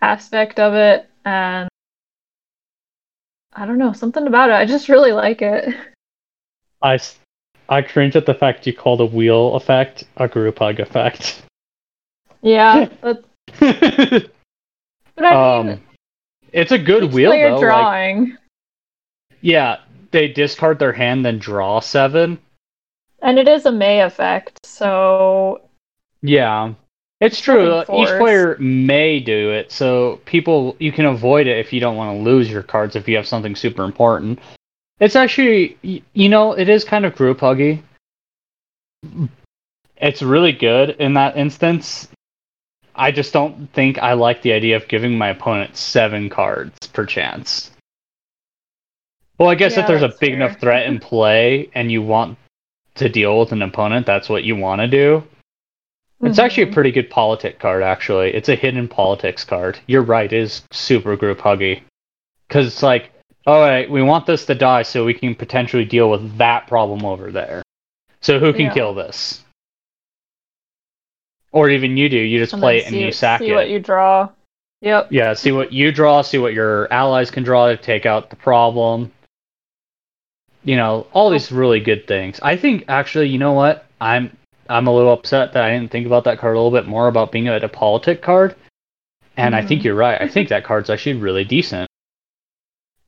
aspect 0.00 0.58
of 0.58 0.74
it, 0.74 1.08
and 1.24 1.68
I 3.52 3.66
don't 3.66 3.78
know 3.78 3.92
something 3.92 4.26
about 4.26 4.50
it. 4.50 4.54
I 4.54 4.64
just 4.64 4.88
really 4.88 5.12
like 5.12 5.42
it. 5.42 5.74
I, 6.82 6.98
I 7.68 7.82
cringe 7.82 8.16
at 8.16 8.26
the 8.26 8.34
fact 8.34 8.66
you 8.66 8.72
called 8.72 9.00
a 9.00 9.06
wheel 9.06 9.54
effect 9.54 10.04
a 10.16 10.26
group 10.26 10.58
hug 10.58 10.80
effect. 10.80 11.42
Yeah, 12.40 12.88
but, 13.00 13.24
but 13.60 15.24
I 15.24 15.62
mean, 15.62 15.72
um, 15.72 15.80
it's 16.52 16.72
a 16.72 16.78
good 16.78 17.04
each 17.04 17.12
wheel, 17.12 17.30
though. 17.30 17.54
Like, 17.54 17.60
drawing. 17.60 18.36
yeah, 19.40 19.78
they 20.10 20.28
discard 20.28 20.78
their 20.78 20.92
hand, 20.92 21.24
then 21.24 21.38
draw 21.38 21.80
seven. 21.80 22.38
And 23.20 23.38
it 23.38 23.48
is 23.48 23.66
a 23.66 23.72
May 23.72 24.00
effect, 24.02 24.64
so 24.66 25.62
Yeah. 26.22 26.74
It's 27.20 27.40
true. 27.40 27.82
Each 27.82 28.08
player 28.18 28.56
may 28.58 29.20
do 29.20 29.52
it, 29.52 29.70
so 29.70 30.20
people 30.24 30.74
you 30.80 30.90
can 30.90 31.04
avoid 31.04 31.46
it 31.46 31.58
if 31.58 31.72
you 31.72 31.78
don't 31.78 31.96
want 31.96 32.18
to 32.18 32.22
lose 32.24 32.50
your 32.50 32.64
cards 32.64 32.96
if 32.96 33.06
you 33.06 33.14
have 33.14 33.28
something 33.28 33.54
super 33.54 33.84
important. 33.84 34.40
It's 34.98 35.14
actually, 35.14 35.78
you 35.82 36.28
know, 36.28 36.52
it 36.52 36.68
is 36.68 36.82
kind 36.82 37.06
of 37.06 37.14
group 37.14 37.38
huggy. 37.38 37.80
It's 39.96 40.20
really 40.20 40.50
good 40.50 40.96
in 40.98 41.14
that 41.14 41.36
instance. 41.36 42.08
I 42.94 43.10
just 43.10 43.32
don't 43.32 43.72
think 43.72 43.98
I 43.98 44.12
like 44.12 44.42
the 44.42 44.52
idea 44.52 44.76
of 44.76 44.88
giving 44.88 45.16
my 45.16 45.28
opponent 45.28 45.76
seven 45.76 46.28
cards 46.28 46.86
per 46.88 47.06
chance. 47.06 47.70
Well, 49.38 49.48
I 49.48 49.54
guess 49.54 49.74
Yeah, 49.74 49.80
if 49.80 49.86
there's 49.86 50.02
a 50.02 50.08
big 50.20 50.32
fair. 50.32 50.34
enough 50.34 50.60
threat 50.60 50.86
in 50.86 50.98
play 51.10 51.70
and 51.74 51.90
you 51.90 52.02
want 52.02 52.36
to 52.96 53.08
deal 53.08 53.38
with 53.40 53.52
an 53.52 53.62
opponent, 53.62 54.06
that's 54.06 54.28
what 54.28 54.44
you 54.44 54.56
want 54.56 54.80
to 54.82 54.88
do. 54.88 55.24
It's 56.22 56.38
actually 56.38 56.64
a 56.64 56.66
Mhm. 56.66 56.74
pretty 56.74 56.90
good 56.92 57.10
politic 57.10 57.58
card, 57.58 57.82
actually. 57.82 58.32
It's 58.32 58.48
a 58.48 58.54
hidden 58.54 58.86
politics 58.86 59.42
card. 59.42 59.78
You're 59.86 60.02
right, 60.02 60.32
it 60.32 60.38
is 60.38 60.62
super 60.70 61.16
group 61.16 61.38
huggy. 61.38 61.80
Because 62.46 62.66
it's 62.66 62.82
like, 62.82 63.10
all 63.46 63.60
right, 63.60 63.90
we 63.90 64.02
want 64.02 64.26
this 64.26 64.46
to 64.46 64.54
die 64.54 64.82
so 64.82 65.04
we 65.04 65.14
can 65.14 65.34
potentially 65.34 65.84
deal 65.84 66.08
with 66.10 66.36
that 66.38 66.68
problem 66.68 67.04
over 67.04 67.32
there. 67.32 67.62
So 68.20 68.38
who 68.38 68.52
can 68.52 68.66
Yeah. 68.66 68.74
kill 68.74 68.94
this? 68.94 69.42
Or 71.52 71.68
even 71.68 71.96
you 71.96 72.08
do, 72.08 72.16
you 72.16 72.38
just 72.38 72.58
play 72.58 72.78
it 72.78 72.86
and 72.86 72.92
see, 72.94 73.04
you 73.04 73.12
sack 73.12 73.40
see 73.40 73.50
it. 73.50 73.54
what 73.54 73.68
you 73.68 73.78
draw. 73.78 74.30
Yep. 74.80 75.08
Yeah, 75.12 75.34
see 75.34 75.52
what 75.52 75.72
you 75.72 75.92
draw, 75.92 76.22
see 76.22 76.38
what 76.38 76.54
your 76.54 76.92
allies 76.92 77.30
can 77.30 77.44
draw 77.44 77.68
to 77.68 77.76
take 77.76 78.06
out 78.06 78.30
the 78.30 78.36
problem. 78.36 79.12
You 80.64 80.76
know, 80.76 81.06
all 81.12 81.30
these 81.30 81.52
really 81.52 81.80
good 81.80 82.06
things. 82.06 82.40
I 82.42 82.56
think 82.56 82.84
actually, 82.88 83.28
you 83.28 83.38
know 83.38 83.52
what? 83.52 83.86
I'm 84.00 84.36
I'm 84.68 84.86
a 84.86 84.94
little 84.94 85.12
upset 85.12 85.52
that 85.52 85.64
I 85.64 85.70
didn't 85.72 85.90
think 85.90 86.06
about 86.06 86.24
that 86.24 86.38
card 86.38 86.56
a 86.56 86.58
little 86.60 86.76
bit 86.76 86.88
more 86.88 87.08
about 87.08 87.32
being 87.32 87.48
a, 87.48 87.56
a 87.56 87.68
politic 87.68 88.22
card. 88.22 88.54
And 89.36 89.54
I 89.54 89.62
think 89.62 89.80
Mhm. 89.80 89.84
you're 89.84 89.94
right. 89.94 90.20
I 90.20 90.28
think 90.28 90.48
that 90.50 90.64
card's 90.64 90.88
actually 90.90 91.16
really 91.16 91.44
decent. 91.44 91.88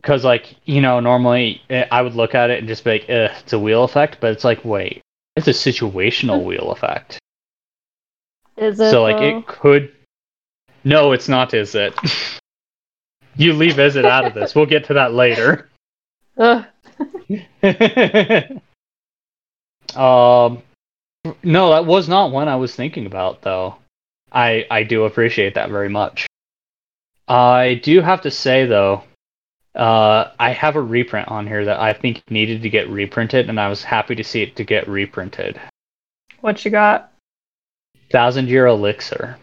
Cuz 0.02 0.24
like, 0.24 0.54
you 0.64 0.80
know, 0.80 1.00
normally 1.00 1.62
eh, 1.70 1.86
I 1.90 2.02
would 2.02 2.14
look 2.14 2.34
at 2.34 2.50
it 2.50 2.58
and 2.58 2.68
just 2.68 2.84
be 2.84 2.90
like, 2.92 3.02
"Ugh, 3.08 3.30
it's 3.40 3.52
a 3.52 3.58
wheel 3.58 3.84
effect," 3.84 4.18
but 4.20 4.32
it's 4.32 4.44
like, 4.44 4.64
wait, 4.64 5.00
it's 5.36 5.48
a 5.48 5.52
situational 5.52 6.44
wheel 6.48 6.70
effect. 6.72 7.18
Is 8.56 8.80
it 8.80 8.90
so 8.90 9.02
like 9.02 9.18
though? 9.18 9.38
it 9.38 9.46
could 9.46 9.92
no 10.84 11.12
it's 11.12 11.28
not 11.28 11.54
is 11.54 11.74
it 11.74 11.94
you 13.36 13.52
leave 13.52 13.78
is 13.78 13.96
it 13.96 14.04
out 14.04 14.26
of 14.26 14.34
this 14.34 14.54
we'll 14.54 14.66
get 14.66 14.84
to 14.86 14.94
that 14.94 15.12
later 15.12 15.68
Ugh. 16.36 16.64
um 19.96 20.62
no 21.42 21.70
that 21.70 21.86
was 21.86 22.08
not 22.08 22.30
one 22.30 22.48
i 22.48 22.56
was 22.56 22.74
thinking 22.74 23.06
about 23.06 23.42
though 23.42 23.76
i 24.32 24.66
i 24.70 24.82
do 24.82 25.04
appreciate 25.04 25.54
that 25.54 25.70
very 25.70 25.88
much 25.88 26.26
i 27.28 27.80
do 27.82 28.00
have 28.00 28.20
to 28.20 28.30
say 28.30 28.66
though 28.66 29.02
uh 29.74 30.30
i 30.38 30.50
have 30.50 30.76
a 30.76 30.82
reprint 30.82 31.28
on 31.28 31.46
here 31.46 31.64
that 31.64 31.80
i 31.80 31.92
think 31.92 32.22
needed 32.30 32.62
to 32.62 32.70
get 32.70 32.88
reprinted 32.88 33.48
and 33.48 33.58
i 33.58 33.68
was 33.68 33.82
happy 33.82 34.14
to 34.14 34.22
see 34.22 34.42
it 34.42 34.54
to 34.56 34.64
get 34.64 34.86
reprinted 34.88 35.60
What 36.40 36.64
you 36.64 36.70
got? 36.70 37.10
Thousand 38.14 38.48
year 38.48 38.66
elixir 38.66 39.36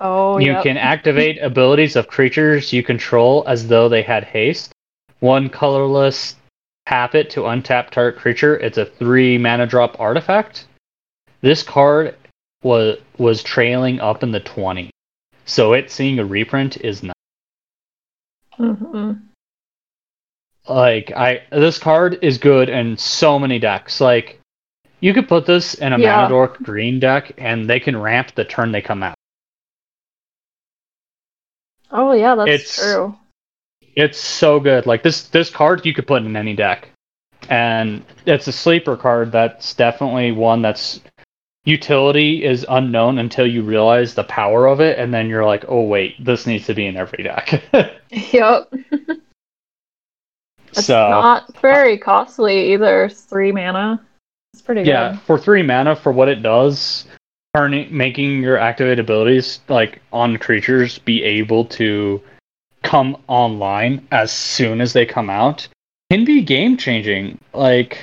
Oh, 0.00 0.38
you 0.38 0.52
yep. 0.52 0.62
can 0.62 0.76
activate 0.76 1.42
abilities 1.42 1.96
of 1.96 2.06
creatures 2.06 2.72
you 2.72 2.82
control 2.84 3.42
as 3.48 3.66
though 3.66 3.88
they 3.88 4.02
had 4.02 4.22
haste. 4.22 4.70
One 5.18 5.48
colorless, 5.48 6.36
tap 6.86 7.16
it 7.16 7.30
to 7.30 7.40
untap 7.40 7.90
target 7.90 8.20
creature. 8.20 8.56
It's 8.56 8.78
a 8.78 8.84
three 8.84 9.38
mana 9.38 9.66
drop 9.66 9.98
artifact. 9.98 10.66
This 11.40 11.62
card 11.64 12.14
was 12.62 12.98
was 13.18 13.42
trailing 13.42 13.98
up 14.00 14.22
in 14.22 14.30
the 14.30 14.40
twenty, 14.40 14.90
so 15.46 15.72
it 15.72 15.90
seeing 15.90 16.20
a 16.20 16.24
reprint 16.24 16.76
is 16.78 17.02
not 17.02 17.16
Mhm. 18.58 19.20
like 20.68 21.10
I. 21.10 21.42
This 21.50 21.78
card 21.78 22.18
is 22.22 22.38
good 22.38 22.68
in 22.68 22.96
so 22.96 23.38
many 23.38 23.58
decks. 23.58 24.00
Like 24.00 24.37
you 25.00 25.14
could 25.14 25.28
put 25.28 25.46
this 25.46 25.74
in 25.74 25.92
a 25.92 25.98
Yeah. 25.98 26.16
mana 26.16 26.28
dork 26.28 26.58
green 26.58 26.98
deck, 27.00 27.32
and 27.38 27.68
they 27.68 27.80
can 27.80 27.96
ramp 28.00 28.32
the 28.34 28.44
turn 28.44 28.72
they 28.72 28.82
come 28.82 29.02
out. 29.02 29.14
Oh 31.90 32.12
yeah, 32.12 32.34
that's 32.34 32.50
It's- 32.50 32.76
true. 32.76 33.16
It's 33.96 34.18
so 34.18 34.60
good. 34.60 34.86
Like 34.86 35.02
this 35.02 35.28
this 35.28 35.50
card 35.50 35.84
you 35.84 35.92
could 35.94 36.06
put 36.06 36.22
in 36.22 36.36
any 36.36 36.54
deck. 36.54 36.90
And 37.48 38.04
it's 38.26 38.46
a 38.46 38.52
sleeper 38.52 38.96
card 38.96 39.32
that's 39.32 39.72
definitely 39.74 40.32
one 40.32 40.60
that's 40.62 41.00
utility 41.64 42.44
is 42.44 42.64
unknown 42.68 43.18
until 43.18 43.46
you 43.46 43.62
realize 43.62 44.14
the 44.14 44.24
power 44.24 44.66
of 44.66 44.80
it 44.80 44.98
and 44.98 45.12
then 45.12 45.28
you're 45.28 45.44
like, 45.44 45.64
"Oh 45.68 45.82
wait, 45.82 46.22
this 46.24 46.46
needs 46.46 46.66
to 46.66 46.74
be 46.74 46.86
in 46.86 46.96
every 46.96 47.24
deck." 47.24 47.62
Yep. 48.10 48.72
It's 50.72 50.86
so, 50.86 50.94
not 51.10 51.54
very 51.60 51.98
costly 51.98 52.72
either. 52.72 53.04
It's 53.04 53.20
three 53.22 53.52
mana. 53.52 54.00
It's 54.58 54.64
pretty 54.64 54.82
yeah, 54.82 55.12
good. 55.12 55.20
for 55.20 55.38
3 55.38 55.62
mana 55.62 55.94
for 55.94 56.10
what 56.10 56.28
it 56.28 56.42
does, 56.42 57.06
turning 57.54 57.96
making 57.96 58.42
your 58.42 58.58
activate 58.58 58.98
abilities 58.98 59.60
like 59.68 60.02
on 60.12 60.36
creatures 60.36 60.98
be 60.98 61.22
able 61.22 61.64
to 61.66 62.20
come 62.82 63.22
online 63.28 64.08
as 64.10 64.32
soon 64.32 64.80
as 64.80 64.92
they 64.92 65.06
come 65.06 65.30
out 65.30 65.68
can 66.10 66.24
be 66.24 66.42
game 66.42 66.76
changing. 66.76 67.38
Like, 67.54 68.02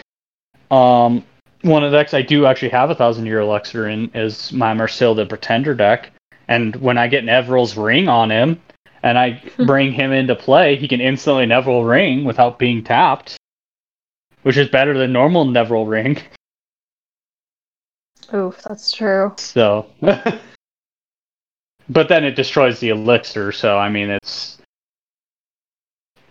um, 0.72 1.26
one 1.64 1.84
of 1.84 1.92
the 1.92 1.98
decks 1.98 2.14
I 2.14 2.22
do 2.22 2.46
actually 2.46 2.70
have 2.70 2.90
a 2.90 2.96
thousand 2.96 3.26
year 3.26 3.42
elixir 3.42 3.90
in 3.90 4.10
is 4.14 4.54
my 4.54 4.74
Marcel 4.74 5.14
the 5.14 5.26
Pretender 5.26 5.76
deck, 5.76 6.10
and 6.48 6.74
when 6.78 6.98
I 6.98 7.10
get 7.10 7.26
Neville's 7.26 7.76
ring 7.76 8.08
on 8.08 8.32
him, 8.32 8.62
and 9.04 9.20
I 9.20 9.44
bring 9.66 9.92
him 9.92 10.14
into 10.14 10.36
play, 10.36 10.78
he 10.78 10.88
can 10.88 11.02
instantly 11.02 11.48
Neville 11.48 11.84
ring 11.84 12.24
without 12.24 12.58
being 12.60 12.82
tapped, 12.82 13.36
which 14.44 14.56
is 14.56 14.70
better 14.70 14.98
than 14.98 15.12
normal 15.12 15.44
Neville 15.44 15.86
ring. 15.86 16.18
Oof, 18.34 18.62
that's 18.64 18.92
true. 18.92 19.34
So, 19.38 19.86
but 20.02 20.40
then 22.10 22.24
it 22.24 22.36
destroys 22.36 22.80
the 22.80 22.90
elixir. 22.90 23.52
So 23.52 23.78
I 23.78 23.90
mean, 23.90 24.10
it's 24.10 24.58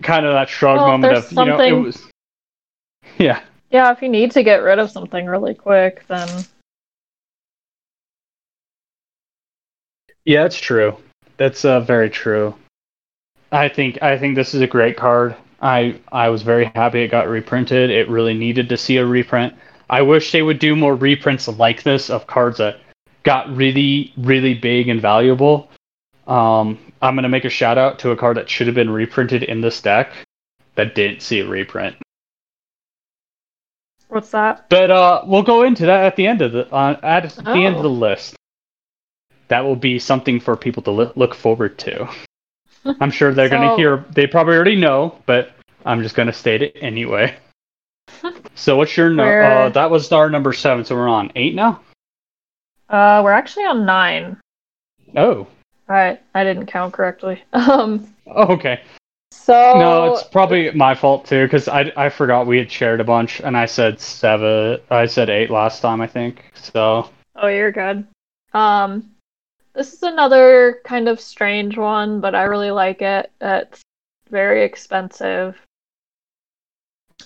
kind 0.03 0.27
of 0.27 0.33
that 0.33 0.49
shrug 0.49 0.79
Well, 0.79 0.89
moment 0.89 1.17
of 1.17 1.31
you 1.33 1.45
know 1.45 1.61
it 1.61 1.73
was. 1.73 2.03
Yeah, 3.17 3.41
Yeah, 3.71 3.93
if 3.93 4.03
you 4.03 4.09
need 4.09 4.33
to 4.33 4.43
get 4.43 4.63
rid 4.63 4.81
of 4.81 4.91
something 4.91 5.27
really 5.27 5.55
quick, 5.55 6.05
then 6.09 6.45
yeah, 10.25 10.45
it's 10.45 10.59
true. 10.59 10.97
That's 11.37 11.65
uh, 11.65 11.81
very 11.81 12.11
true. 12.11 12.55
I 13.53 13.69
think 13.69 14.03
I 14.03 14.19
think 14.19 14.35
this 14.35 14.55
is 14.55 14.63
a 14.63 14.67
great 14.67 14.97
card. 14.97 15.37
I 15.61 16.01
I 16.11 16.29
was 16.29 16.43
very 16.43 16.65
happy 16.75 17.03
it 17.03 17.09
got 17.09 17.29
reprinted. 17.29 17.91
It 17.91 18.09
really 18.09 18.35
needed 18.35 18.69
to 18.71 18.77
see 18.77 18.97
a 18.97 19.07
reprint. 19.07 19.55
I 19.91 20.03
wish 20.03 20.33
they 20.33 20.43
would 20.43 20.59
do 20.59 20.75
more 20.77 20.95
reprints 20.95 21.47
like 21.49 21.83
this 21.83 22.11
of 22.11 22.27
cards 22.27 22.59
that 22.59 22.81
got 23.23 23.55
really 23.55 24.13
really 24.17 24.55
big 24.55 24.89
and 24.89 25.01
valuable. 25.01 25.71
Um, 26.27 26.79
I'm 27.03 27.15
gonna 27.15 27.29
make 27.29 27.45
a 27.45 27.51
shout 27.51 27.79
out 27.79 27.99
to 28.01 28.11
a 28.11 28.17
card 28.17 28.37
that 28.39 28.49
should 28.49 28.67
have 28.67 28.75
been 28.77 28.91
reprinted 28.91 29.43
in 29.43 29.61
this 29.61 29.81
deck 29.81 30.13
that 30.75 30.95
didn't 30.95 31.21
see 31.23 31.41
a 31.41 31.47
reprint. 31.47 31.97
what's 34.09 34.31
that? 34.31 34.67
But 34.69 34.91
uh, 34.91 35.23
we'll 35.27 35.43
go 35.43 35.63
into 35.63 35.87
that 35.87 36.05
at 36.05 36.17
the 36.17 36.27
end 36.27 36.41
of 36.43 36.53
the 36.53 36.73
uh, 36.73 36.99
at 37.03 37.35
the 37.37 37.51
end 37.51 37.75
Oh. 37.75 37.79
of 37.79 37.83
the 37.83 37.91
list. 37.91 38.35
That 39.49 39.65
will 39.65 39.77
be 39.77 39.99
something 39.99 40.41
for 40.41 40.57
people 40.57 40.83
to 40.85 40.91
li- 40.91 41.13
look 41.17 41.35
forward 41.35 41.79
to. 41.81 42.09
I'm 43.01 43.11
sure 43.11 43.33
they're 43.35 43.49
going 43.49 43.69
to 43.69 43.77
hear. 43.77 44.05
They 44.13 44.27
probably 44.27 44.55
already 44.57 44.77
know, 44.77 45.19
but 45.27 45.53
I'm 45.85 46.03
just 46.03 46.15
going 46.15 46.27
to 46.29 46.33
state 46.33 46.63
it 46.63 46.77
anyway. 46.81 47.37
So 48.55 48.77
what's 48.77 48.97
your 48.97 49.11
number? 49.11 49.43
Uh, 49.43 49.69
that 49.71 49.91
was 49.91 50.11
our 50.13 50.31
number 50.31 50.53
seven. 50.53 50.85
So 50.85 50.95
we're 50.95 51.09
on 51.09 51.33
eight 51.37 51.55
now. 51.55 51.81
Uh, 52.89 53.21
we're 53.25 53.33
actually 53.33 53.65
on 53.65 53.85
nine. 53.85 54.37
Oh, 55.17 55.47
I 55.89 56.19
I 56.35 56.45
didn't 56.45 56.67
count 56.67 56.93
correctly. 56.93 57.43
Um, 57.53 58.15
oh 58.27 58.55
okay. 58.55 58.81
so 59.33 59.53
no, 59.53 60.15
it's 60.15 60.25
probably 60.25 60.71
my 60.73 60.95
fault 60.95 61.27
too 61.27 61.45
because 61.45 61.69
I 61.69 61.93
I 61.97 62.09
forgot 62.09 62.47
we 62.47 62.59
had 62.59 62.71
shared 62.71 63.01
a 63.01 63.05
bunch 63.05 63.41
and 63.41 63.57
I 63.57 63.67
said 63.67 64.01
seven. 64.01 64.81
I 64.91 65.07
said 65.07 65.31
eight 65.31 65.51
last 65.51 65.81
time 65.81 66.01
I 66.01 66.07
think. 66.07 66.45
So 66.55 67.11
Oh, 67.37 67.49
you're 67.49 67.73
good. 67.73 68.07
Um, 68.53 69.11
this 69.75 69.93
is 69.93 70.03
another 70.03 70.81
kind 70.85 71.09
of 71.09 71.21
strange 71.21 71.77
one, 71.77 72.21
but 72.21 72.35
I 72.35 72.45
really 72.45 72.71
like 72.71 73.03
it. 73.03 73.31
It's 73.41 73.83
very 74.31 74.63
expensive. 74.65 75.57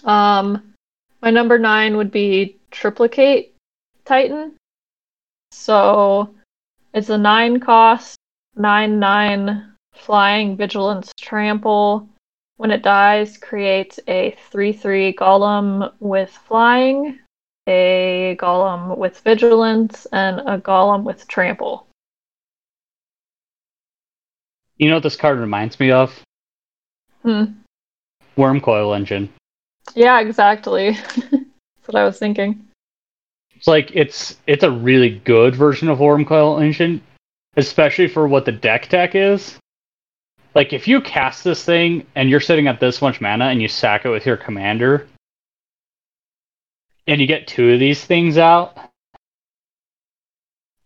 Um, 0.04 0.74
my 1.22 1.30
number 1.30 1.58
nine 1.58 1.96
would 1.96 2.10
be 2.10 2.56
Triplicate 2.70 3.54
Titan. 4.04 4.54
So 5.50 6.34
it's 6.94 7.10
a 7.10 7.18
nine 7.18 7.60
cost, 7.60 8.16
nine 8.56 8.98
nine 8.98 9.72
flying 9.94 10.56
vigilance 10.56 11.12
trample. 11.18 12.08
When 12.56 12.70
it 12.70 12.82
dies, 12.82 13.36
creates 13.36 14.00
a 14.08 14.36
three 14.50 14.72
three 14.72 15.12
golem 15.12 15.92
with 16.00 16.30
flying 16.30 17.18
a 17.68 18.36
golem 18.40 18.96
with 18.96 19.20
vigilance 19.20 20.06
and 20.12 20.40
a 20.40 20.58
golem 20.58 21.04
with 21.04 21.28
trample. 21.28 21.86
You 24.78 24.88
know 24.88 24.96
what 24.96 25.02
this 25.02 25.16
card 25.16 25.38
reminds 25.38 25.78
me 25.78 25.90
of? 25.90 26.22
Hmm. 27.22 27.44
Wurmcoil 28.36 28.96
Engine. 28.96 29.28
Yeah, 29.94 30.20
exactly. 30.20 30.92
That's 31.16 31.86
what 31.86 31.96
I 31.96 32.04
was 32.04 32.18
thinking. 32.18 32.64
It's 33.56 33.66
like 33.66 33.90
it's 33.94 34.36
it's 34.46 34.62
a 34.62 34.70
really 34.70 35.20
good 35.24 35.54
version 35.54 35.88
of 35.88 35.98
Wurmcoil 35.98 36.62
Engine, 36.62 37.02
especially 37.56 38.06
for 38.06 38.28
what 38.28 38.44
the 38.44 38.52
deck 38.52 38.86
tech 38.86 39.14
is. 39.14 39.58
Like 40.54 40.72
if 40.72 40.86
you 40.88 41.00
cast 41.00 41.44
this 41.44 41.64
thing 41.64 42.06
and 42.14 42.30
you're 42.30 42.40
sitting 42.40 42.68
at 42.68 42.80
this 42.80 43.02
much 43.02 43.20
mana 43.20 43.46
and 43.46 43.60
you 43.60 43.68
sack 43.68 44.04
it 44.04 44.10
with 44.10 44.26
your 44.26 44.36
commander, 44.36 45.08
and 47.08 47.20
you 47.20 47.26
get 47.26 47.48
two 47.48 47.72
of 47.72 47.80
these 47.80 48.04
things 48.04 48.38
out, 48.38 48.76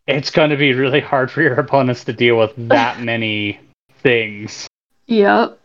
it's 0.07 0.31
going 0.31 0.51
to 0.51 0.57
be 0.57 0.73
really 0.73 1.01
hard 1.01 1.31
for 1.31 1.43
your 1.43 1.55
opponents 1.61 2.05
to 2.05 2.13
deal 2.13 2.39
with 2.39 2.53
that 2.69 3.01
many 3.03 3.61
things. 4.03 4.69
Yep. 5.07 5.59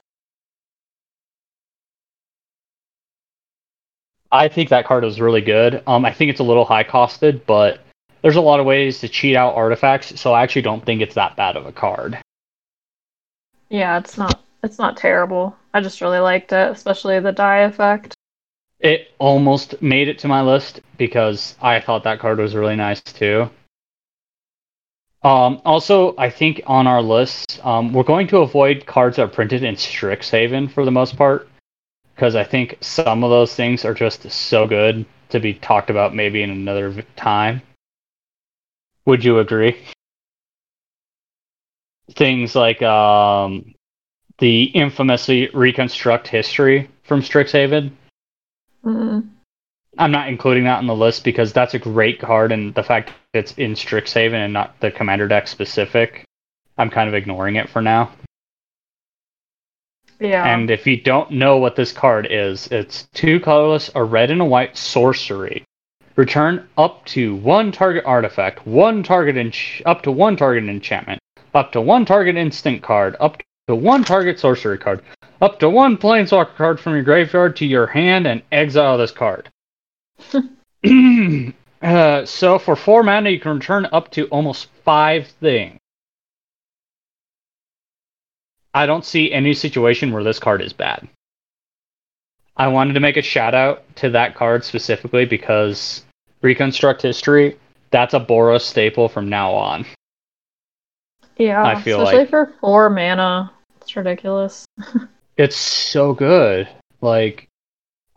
I 4.31 4.47
think 4.47 4.69
that 4.69 4.85
card 4.85 5.05
is 5.05 5.21
really 5.21 5.41
good. 5.41 5.81
Um, 5.87 6.05
I 6.05 6.13
think 6.13 6.29
it's 6.29 6.39
a 6.39 6.43
little 6.43 6.65
high 6.65 6.83
costed, 6.83 7.41
but 7.45 7.79
there's 8.21 8.35
a 8.35 8.41
lot 8.41 8.59
of 8.59 8.65
ways 8.65 8.99
to 8.99 9.07
cheat 9.07 9.35
out 9.35 9.55
artifacts, 9.55 10.19
so 10.19 10.33
I 10.33 10.43
actually 10.43 10.63
don't 10.63 10.85
think 10.85 11.01
it's 11.01 11.15
that 11.15 11.35
bad 11.35 11.55
of 11.55 11.65
a 11.65 11.71
card. 11.71 12.17
Yeah, 13.69 13.97
it's 13.97 14.17
not 14.17 14.41
it's 14.63 14.79
not 14.79 14.97
terrible. 14.97 15.55
I 15.73 15.81
just 15.81 16.01
really 16.01 16.19
liked 16.19 16.51
it, 16.51 16.71
especially 16.71 17.19
the 17.19 17.31
die 17.31 17.59
effect. 17.59 18.15
It 18.79 19.11
almost 19.17 19.81
made 19.81 20.07
it 20.07 20.19
to 20.19 20.27
my 20.27 20.41
list 20.41 20.81
because 20.97 21.55
I 21.61 21.79
thought 21.79 22.03
that 22.03 22.19
card 22.19 22.39
was 22.39 22.55
really 22.55 22.75
nice 22.75 23.01
too. 23.01 23.49
Um, 25.23 25.61
also, 25.65 26.15
I 26.17 26.29
think 26.29 26.61
on 26.67 26.85
our 26.85 27.01
list, 27.01 27.59
um, 27.65 27.91
we're 27.91 28.03
going 28.03 28.27
to 28.27 28.37
avoid 28.37 28.85
cards 28.85 29.15
that 29.15 29.23
are 29.23 29.27
printed 29.27 29.63
in 29.63 29.75
Strixhaven 29.75 30.71
for 30.71 30.85
the 30.85 30.91
most 30.91 31.17
part 31.17 31.49
because 32.17 32.35
I 32.35 32.43
think 32.43 32.77
some 32.81 33.23
of 33.23 33.29
those 33.29 33.53
things 33.53 33.85
are 33.85 33.93
just 33.93 34.29
so 34.31 34.65
good 34.65 35.05
to 35.29 35.39
be 35.39 35.53
talked 35.53 35.91
about 35.91 36.15
maybe 36.15 36.41
in 36.41 36.49
another 36.49 37.05
time. 37.15 37.61
Would 39.05 39.23
you 39.23 39.37
agree? 39.37 39.77
Things 42.15 42.55
like 42.55 42.81
um, 42.81 43.75
the 44.39 44.63
infamously 44.63 45.49
reconstruct 45.53 46.27
history 46.27 46.89
from 47.03 47.21
Strixhaven. 47.21 47.91
Mm. 48.83 49.29
I'm 49.99 50.11
not 50.11 50.27
including 50.27 50.63
that 50.63 50.79
on 50.79 50.87
the 50.87 50.95
list 50.95 51.23
because 51.23 51.53
that's 51.53 51.75
a 51.75 51.79
great 51.79 52.19
card, 52.19 52.51
and 52.51 52.73
the 52.73 52.83
fact 52.83 53.11
that 53.33 53.39
it's 53.39 53.51
in 53.53 53.73
Strixhaven 53.73 54.33
and 54.33 54.53
not 54.53 54.79
the 54.79 54.89
commander 54.89 55.27
deck 55.27 55.47
specific, 55.47 56.25
I'm 56.79 56.89
kind 56.89 57.07
of 57.07 57.13
ignoring 57.13 57.57
it 57.57 57.69
for 57.69 57.81
now. 57.83 58.11
Yeah. 60.19 60.45
And 60.45 60.71
if 60.71 60.87
you 60.87 60.99
don't 60.99 61.31
know 61.31 61.57
what 61.57 61.75
this 61.75 61.91
card 61.91 62.27
is, 62.29 62.67
it's 62.67 63.03
two 63.13 63.39
colorless, 63.39 63.91
a 63.93 64.03
red 64.03 64.31
and 64.31 64.41
a 64.41 64.45
white 64.45 64.75
sorcery. 64.75 65.63
Return 66.15 66.67
up 66.77 67.05
to 67.05 67.35
one 67.35 67.71
target 67.71 68.03
artifact, 68.05 68.65
one 68.65 69.03
target 69.03 69.35
ench- 69.35 69.83
up 69.85 70.01
to 70.01 70.11
one 70.11 70.35
target 70.35 70.67
enchantment, 70.67 71.21
up 71.53 71.71
to 71.73 71.81
one 71.81 72.05
target 72.05 72.35
instant 72.35 72.81
card, 72.81 73.15
up 73.19 73.37
to 73.67 73.75
one 73.75 74.03
target 74.03 74.39
sorcery 74.39 74.79
card, 74.79 75.03
up 75.41 75.59
to 75.59 75.69
one 75.69 75.95
planeswalker 75.95 76.55
card 76.55 76.79
from 76.79 76.93
your 76.93 77.03
graveyard 77.03 77.55
to 77.57 77.65
your 77.65 77.85
hand, 77.85 78.25
and 78.25 78.41
exile 78.51 78.97
this 78.97 79.11
card. 79.11 79.49
uh, 81.81 82.25
so 82.25 82.57
for 82.57 82.75
four 82.75 83.03
mana, 83.03 83.29
you 83.29 83.39
can 83.39 83.53
return 83.53 83.87
up 83.91 84.09
to 84.11 84.25
almost 84.27 84.69
five 84.83 85.27
things. 85.39 85.79
I 88.77 88.85
don't 88.85 89.03
see 89.03 89.31
any 89.31 89.55
situation 89.55 90.11
where 90.11 90.23
this 90.23 90.37
card 90.37 90.61
is 90.61 90.71
bad. 90.71 91.07
I 92.57 92.67
wanted 92.67 92.93
to 92.93 92.99
make 92.99 93.17
a 93.17 93.23
shout 93.23 93.55
out 93.55 93.83
to 93.95 94.11
that 94.11 94.35
card 94.35 94.63
specifically 94.63 95.25
because 95.25 96.05
Reconstruct 96.43 97.01
History, 97.01 97.57
that's 97.89 98.13
a 98.13 98.19
Boros 98.19 98.61
staple 98.61 99.09
from 99.09 99.29
now 99.29 99.51
on. 99.51 99.83
yeah. 101.37 101.65
I 101.65 101.81
feel 101.81 102.01
especially 102.01 102.19
like- 102.19 102.29
for 102.29 102.53
four 102.61 102.91
mana. 102.91 103.51
It's 103.81 103.95
ridiculous. 103.95 104.65
It's 105.37 105.55
so 105.55 106.13
good. 106.13 106.67
Like, 106.99 107.47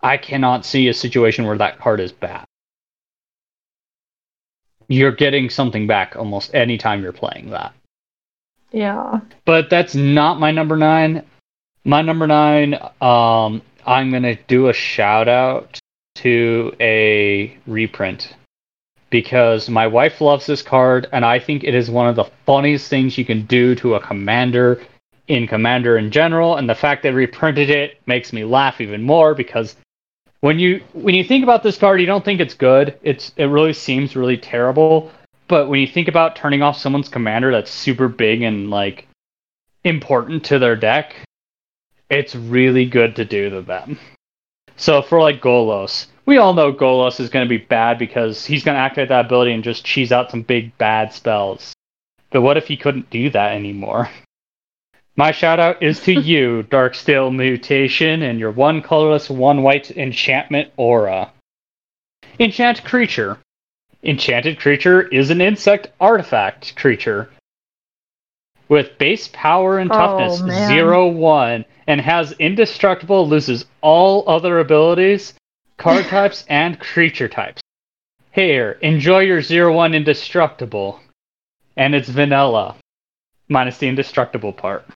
I 0.02 0.16
cannot 0.16 0.64
see 0.64 0.88
a 0.88 0.94
situation 0.94 1.44
where 1.44 1.58
that 1.58 1.78
card 1.78 2.00
is 2.00 2.12
bad. 2.12 2.46
You're 4.88 5.12
getting 5.12 5.50
something 5.50 5.86
back 5.86 6.16
almost 6.16 6.54
any 6.54 6.78
time 6.78 7.02
you're 7.02 7.12
playing 7.12 7.50
that. 7.50 7.74
Yeah. 8.72 9.20
But 9.44 9.70
that's 9.70 9.94
not 9.94 10.40
my 10.40 10.50
number 10.50 10.76
nine. 10.76 11.24
My 11.84 12.02
number 12.02 12.26
nine, 12.26 12.74
um, 13.00 13.62
I'm 13.86 14.10
gonna 14.10 14.36
do 14.46 14.68
a 14.68 14.72
shout 14.72 15.28
out 15.28 15.78
to 16.16 16.74
a 16.80 17.56
reprint 17.66 18.34
because 19.08 19.68
my 19.68 19.86
wife 19.86 20.20
loves 20.20 20.46
this 20.46 20.62
card, 20.62 21.08
and 21.12 21.24
I 21.24 21.38
think 21.40 21.64
it 21.64 21.74
is 21.74 21.90
one 21.90 22.06
of 22.06 22.16
the 22.16 22.30
funniest 22.46 22.88
things 22.88 23.18
you 23.18 23.24
can 23.24 23.46
do 23.46 23.74
to 23.76 23.94
a 23.94 24.00
commander 24.00 24.80
in 25.30 25.46
Commander 25.46 25.96
in 25.96 26.10
general. 26.10 26.56
And 26.56 26.68
the 26.68 26.74
fact 26.74 27.02
they 27.02 27.12
reprinted 27.12 27.70
it 27.70 27.98
makes 28.06 28.32
me 28.32 28.44
laugh 28.44 28.80
even 28.80 29.02
more 29.02 29.34
because 29.34 29.76
when 30.40 30.58
you 30.58 30.82
when 30.92 31.14
you 31.14 31.24
think 31.24 31.44
about 31.44 31.62
this 31.62 31.78
card, 31.78 32.00
you 32.00 32.06
don't 32.06 32.24
think 32.24 32.40
it's 32.40 32.54
good. 32.54 32.98
It's 33.02 33.32
it 33.36 33.44
really 33.44 33.72
seems 33.72 34.16
really 34.16 34.36
terrible. 34.36 35.10
But 35.50 35.68
when 35.68 35.80
you 35.80 35.88
think 35.88 36.06
about 36.06 36.36
turning 36.36 36.62
off 36.62 36.78
someone's 36.78 37.08
commander 37.08 37.50
that's 37.50 37.72
super 37.72 38.06
big 38.06 38.42
and 38.42 38.70
like 38.70 39.08
important 39.82 40.44
to 40.44 40.60
their 40.60 40.76
deck, 40.76 41.16
it's 42.08 42.36
really 42.36 42.86
good 42.86 43.16
to 43.16 43.24
do 43.24 43.50
to 43.50 43.60
them. 43.60 43.98
So 44.76 45.02
for 45.02 45.20
like 45.20 45.42
Golos, 45.42 46.06
we 46.24 46.38
all 46.38 46.54
know 46.54 46.72
Golos 46.72 47.18
is 47.18 47.30
going 47.30 47.44
to 47.44 47.48
be 47.48 47.64
bad 47.64 47.98
because 47.98 48.46
he's 48.46 48.62
going 48.62 48.76
to 48.76 48.80
activate 48.80 49.08
that 49.08 49.26
ability 49.26 49.50
and 49.50 49.64
just 49.64 49.84
cheese 49.84 50.12
out 50.12 50.30
some 50.30 50.42
big 50.42 50.78
bad 50.78 51.12
spells. 51.12 51.74
But 52.30 52.42
what 52.42 52.56
if 52.56 52.68
he 52.68 52.76
couldn't 52.76 53.10
do 53.10 53.28
that 53.30 53.52
anymore? 53.52 54.08
My 55.16 55.32
shout 55.32 55.58
out 55.58 55.82
is 55.82 55.98
to 56.04 56.12
you, 56.20 56.64
Darksteel 56.70 57.34
Mutation, 57.34 58.22
and 58.22 58.38
your 58.38 58.52
one 58.52 58.82
colorless, 58.82 59.28
one 59.28 59.64
white 59.64 59.90
enchantment 59.90 60.70
aura. 60.76 61.32
Enchant 62.38 62.84
creature. 62.84 63.40
Enchanted 64.02 64.58
creature 64.58 65.02
is 65.02 65.30
an 65.30 65.40
insect 65.40 65.88
artifact 66.00 66.74
creature 66.76 67.28
with 68.68 68.96
base 68.98 69.28
power 69.32 69.78
and 69.78 69.90
Oh, 69.92 69.96
toughness 69.96 70.40
man. 70.40 70.68
zero 70.68 71.06
one 71.08 71.64
and 71.86 72.00
has 72.00 72.32
indestructible, 72.32 73.28
loses 73.28 73.66
all 73.82 74.24
other 74.28 74.58
abilities, 74.60 75.34
card 75.76 76.04
types, 76.08 76.44
and 76.48 76.78
creature 76.78 77.28
types. 77.28 77.60
Here, 78.32 78.78
enjoy 78.80 79.20
your 79.20 79.42
zero 79.42 79.74
one 79.74 79.94
indestructible. 79.94 81.00
And 81.76 81.94
it's 81.94 82.08
vanilla, 82.08 82.76
minus 83.48 83.78
the 83.78 83.88
indestructible 83.88 84.52
part. 84.52 84.86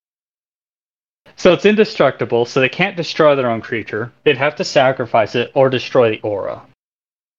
So 1.36 1.52
it's 1.52 1.64
indestructible, 1.66 2.44
so 2.46 2.60
they 2.60 2.68
can't 2.68 2.96
destroy 2.96 3.34
their 3.34 3.50
own 3.50 3.60
creature. 3.60 4.12
They'd 4.22 4.36
have 4.36 4.56
to 4.56 4.64
sacrifice 4.64 5.34
it 5.34 5.50
or 5.54 5.68
destroy 5.68 6.10
the 6.10 6.20
aura. 6.20 6.62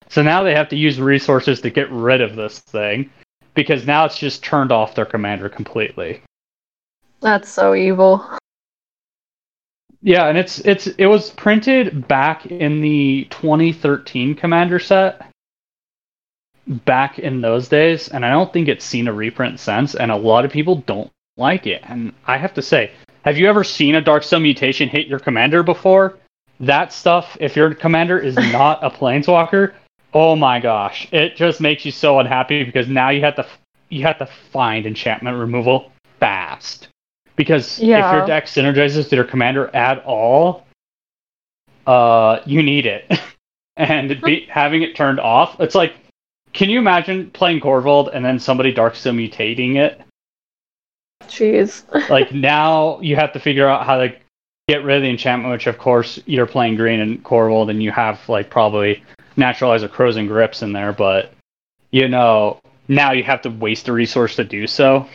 So 0.09 0.21
now 0.21 0.43
they 0.43 0.53
have 0.53 0.69
to 0.69 0.75
use 0.75 0.99
resources 0.99 1.61
to 1.61 1.69
get 1.69 1.91
rid 1.91 2.21
of 2.21 2.35
this 2.35 2.59
thing, 2.59 3.09
because 3.53 3.85
now 3.85 4.05
it's 4.05 4.17
just 4.17 4.43
turned 4.43 4.71
off 4.71 4.95
their 4.95 5.05
commander 5.05 5.49
completely. 5.49 6.21
That's 7.21 7.49
so 7.49 7.73
evil. 7.73 8.23
Yeah, 10.01 10.27
and 10.27 10.37
it's 10.37 10.59
it's 10.59 10.87
it 10.87 11.07
was 11.07 11.31
printed 11.31 12.07
back 12.07 12.45
in 12.45 12.81
the 12.81 13.27
2013 13.31 14.35
commander 14.35 14.77
set. 14.79 15.31
Back 16.67 17.19
in 17.19 17.41
those 17.41 17.67
days, 17.67 18.07
and 18.07 18.25
I 18.25 18.31
don't 18.31 18.51
think 18.51 18.67
it's 18.67 18.85
seen 18.85 19.07
a 19.07 19.13
reprint 19.13 19.59
since, 19.59 19.95
and 19.95 20.11
a 20.11 20.15
lot 20.15 20.45
of 20.45 20.51
people 20.51 20.77
don't 20.77 21.11
like 21.37 21.67
it. 21.67 21.81
And 21.83 22.13
I 22.25 22.37
have 22.37 22.55
to 22.55 22.61
say, 22.61 22.91
have 23.23 23.37
you 23.37 23.47
ever 23.47 23.63
seen 23.63 23.95
a 23.95 24.01
Darksteel 24.01 24.41
mutation 24.41 24.89
hit 24.89 25.07
your 25.07 25.19
commander 25.19 25.63
before? 25.63 26.17
That 26.59 26.93
stuff, 26.93 27.37
if 27.39 27.55
your 27.55 27.73
commander 27.75 28.17
is 28.17 28.35
not 28.35 28.83
a 28.83 28.89
planeswalker, 28.89 29.73
oh 30.15 30.35
my 30.35 30.59
gosh, 30.59 31.07
it 31.11 31.35
just 31.35 31.61
makes 31.61 31.85
you 31.85 31.91
so 31.91 32.19
unhappy 32.19 32.63
because 32.63 32.87
now 32.87 33.09
you 33.09 33.21
have 33.21 33.35
to 33.35 33.45
you 33.89 34.01
have 34.03 34.17
to 34.17 34.25
find 34.51 34.87
enchantment 34.87 35.37
removal 35.37 35.91
fast. 36.19 36.87
Because 37.35 37.79
if 37.79 37.87
your 37.87 38.25
deck 38.25 38.45
synergizes 38.45 39.09
to 39.09 39.15
your 39.17 39.25
commander 39.25 39.67
at 39.75 40.03
all, 40.05 40.65
uh, 41.85 42.39
you 42.45 42.63
need 42.63 42.85
it. 42.85 43.11
and 43.77 44.19
be, 44.21 44.47
having 44.49 44.81
it 44.81 44.95
turned 44.95 45.19
off, 45.19 45.59
it's 45.59 45.75
like, 45.75 45.93
can 46.53 46.69
you 46.69 46.79
imagine 46.79 47.29
playing 47.31 47.59
Korvold 47.59 48.09
and 48.13 48.23
then 48.23 48.39
somebody 48.39 48.73
Darksteel 48.73 49.13
mutating 49.13 49.75
it? 49.75 50.01
Jeez. 51.23 51.83
like 52.09 52.33
now 52.33 53.01
you 53.01 53.17
have 53.17 53.33
to 53.33 53.39
figure 53.39 53.67
out 53.67 53.85
how 53.85 53.97
to 53.97 54.15
get 54.69 54.83
rid 54.85 54.97
of 54.97 55.03
the 55.03 55.09
enchantment, 55.09 55.51
which 55.51 55.67
of 55.67 55.77
course 55.77 56.19
you're 56.25 56.47
playing 56.47 56.75
green 56.77 57.01
and 57.01 57.21
Korvold, 57.23 57.69
and 57.69 57.83
you 57.83 57.91
have 57.91 58.27
like 58.29 58.49
probably 58.49 59.03
Naturalizer 59.37 59.89
Krosan 59.89 60.27
Grips 60.27 60.61
in 60.61 60.71
there, 60.73 60.93
but 60.93 61.31
you 61.91 62.07
know, 62.07 62.59
now 62.87 63.11
you 63.11 63.23
have 63.23 63.41
to 63.43 63.49
waste 63.49 63.87
a 63.87 63.93
resource 63.93 64.35
to 64.35 64.43
do 64.43 64.67
so. 64.67 65.07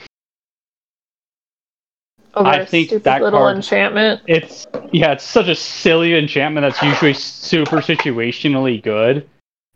Over 2.34 2.48
I 2.48 2.64
think 2.64 2.90
that 3.02 3.22
little 3.22 3.40
card- 3.40 3.56
enchantment. 3.56 4.22
It's 4.26 4.66
yeah, 4.92 5.12
it's 5.12 5.24
such 5.24 5.48
a 5.48 5.54
silly 5.54 6.14
enchantment 6.16 6.64
that's 6.64 6.82
usually 6.82 7.14
super 7.14 7.78
situationally 7.78 8.82
good, 8.82 9.28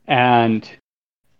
and 0.06 0.68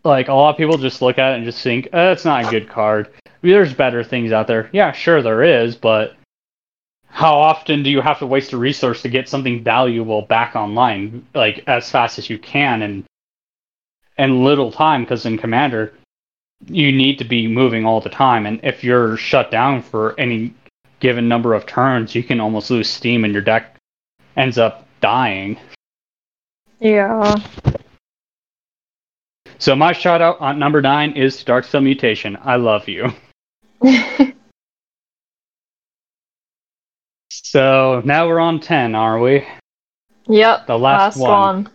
like 0.02 0.28
a 0.28 0.34
lot 0.34 0.50
of 0.50 0.56
people 0.56 0.76
just 0.76 1.02
look 1.02 1.18
at 1.18 1.32
it 1.32 1.36
and 1.36 1.44
just 1.44 1.62
think, 1.62 1.88
eh, 1.92 2.10
it's 2.10 2.24
not 2.24 2.46
a 2.46 2.50
good 2.50 2.68
card. 2.68 3.08
There's 3.42 3.72
better 3.74 4.02
things 4.02 4.32
out 4.32 4.46
there. 4.46 4.68
Yeah, 4.72 4.92
sure 4.92 5.22
there 5.22 5.42
is, 5.42 5.76
but 5.76 6.16
how 7.14 7.36
often 7.38 7.84
do 7.84 7.90
you 7.90 8.00
have 8.00 8.18
to 8.18 8.26
waste 8.26 8.52
a 8.52 8.56
resource 8.56 9.02
to 9.02 9.08
get 9.08 9.28
something 9.28 9.62
valuable 9.62 10.22
back 10.22 10.56
online, 10.56 11.24
like 11.32 11.62
as 11.68 11.88
fast 11.88 12.18
as 12.18 12.28
you 12.28 12.40
can, 12.40 12.82
and 12.82 13.04
and 14.18 14.42
little 14.42 14.72
time? 14.72 15.04
Because 15.04 15.24
in 15.24 15.38
Commander, 15.38 15.94
you 16.66 16.90
need 16.90 17.18
to 17.18 17.24
be 17.24 17.46
moving 17.46 17.86
all 17.86 18.00
the 18.00 18.10
time, 18.10 18.46
and 18.46 18.58
if 18.64 18.82
you're 18.82 19.16
shut 19.16 19.52
down 19.52 19.80
for 19.80 20.18
any 20.18 20.52
given 20.98 21.28
number 21.28 21.54
of 21.54 21.66
turns, 21.66 22.16
you 22.16 22.24
can 22.24 22.40
almost 22.40 22.68
lose 22.68 22.90
steam 22.90 23.22
and 23.22 23.32
your 23.32 23.42
deck 23.42 23.76
ends 24.36 24.58
up 24.58 24.84
dying. 25.00 25.56
Yeah. 26.80 27.36
So 29.58 29.76
my 29.76 29.92
shout 29.92 30.20
out 30.20 30.40
on 30.40 30.58
number 30.58 30.82
nine 30.82 31.12
is 31.12 31.36
to 31.36 31.44
Darksteel 31.44 31.84
Mutation. 31.84 32.36
I 32.42 32.56
love 32.56 32.88
you. 32.88 33.12
So 37.42 38.02
now 38.04 38.28
we're 38.28 38.40
on 38.40 38.60
ten, 38.60 38.94
are 38.94 39.18
we? 39.18 39.46
yep. 40.28 40.66
The 40.66 40.78
last, 40.78 41.18
one. 41.18 41.68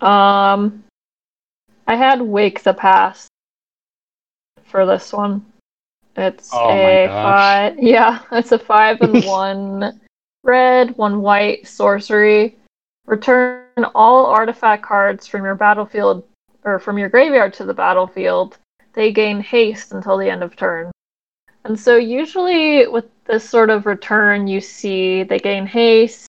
one. 0.00 0.10
Um, 0.12 0.84
I 1.86 1.96
had 1.96 2.20
Wake 2.20 2.62
the 2.62 2.74
Past 2.74 3.28
for 4.64 4.86
this 4.86 5.12
one. 5.12 5.44
It's 6.16 6.50
Oh 6.52 6.70
a 6.70 7.06
five. 7.06 7.78
Yeah, 7.78 8.20
it's 8.32 8.52
a 8.52 8.58
five 8.58 9.00
and 9.00 9.24
one 9.24 10.00
red, 10.42 10.96
one 10.96 11.20
white 11.22 11.66
sorcery. 11.66 12.56
Return 13.06 13.64
all 13.94 14.26
artifact 14.26 14.82
cards 14.82 15.26
from 15.26 15.44
your 15.44 15.54
battlefield 15.54 16.24
or 16.64 16.78
from 16.78 16.98
your 16.98 17.08
graveyard 17.08 17.52
to 17.54 17.64
the 17.64 17.74
battlefield. 17.74 18.58
They 18.94 19.12
gain 19.12 19.40
haste 19.40 19.92
until 19.92 20.16
the 20.16 20.30
end 20.30 20.42
of 20.42 20.56
turn. 20.56 20.90
And 21.64 21.78
so 21.78 21.96
usually 21.96 22.86
with 22.86 23.06
this 23.24 23.48
sort 23.48 23.70
of 23.70 23.86
return, 23.86 24.46
you 24.46 24.60
see 24.60 25.22
they 25.22 25.38
gain 25.38 25.66
haste 25.66 26.28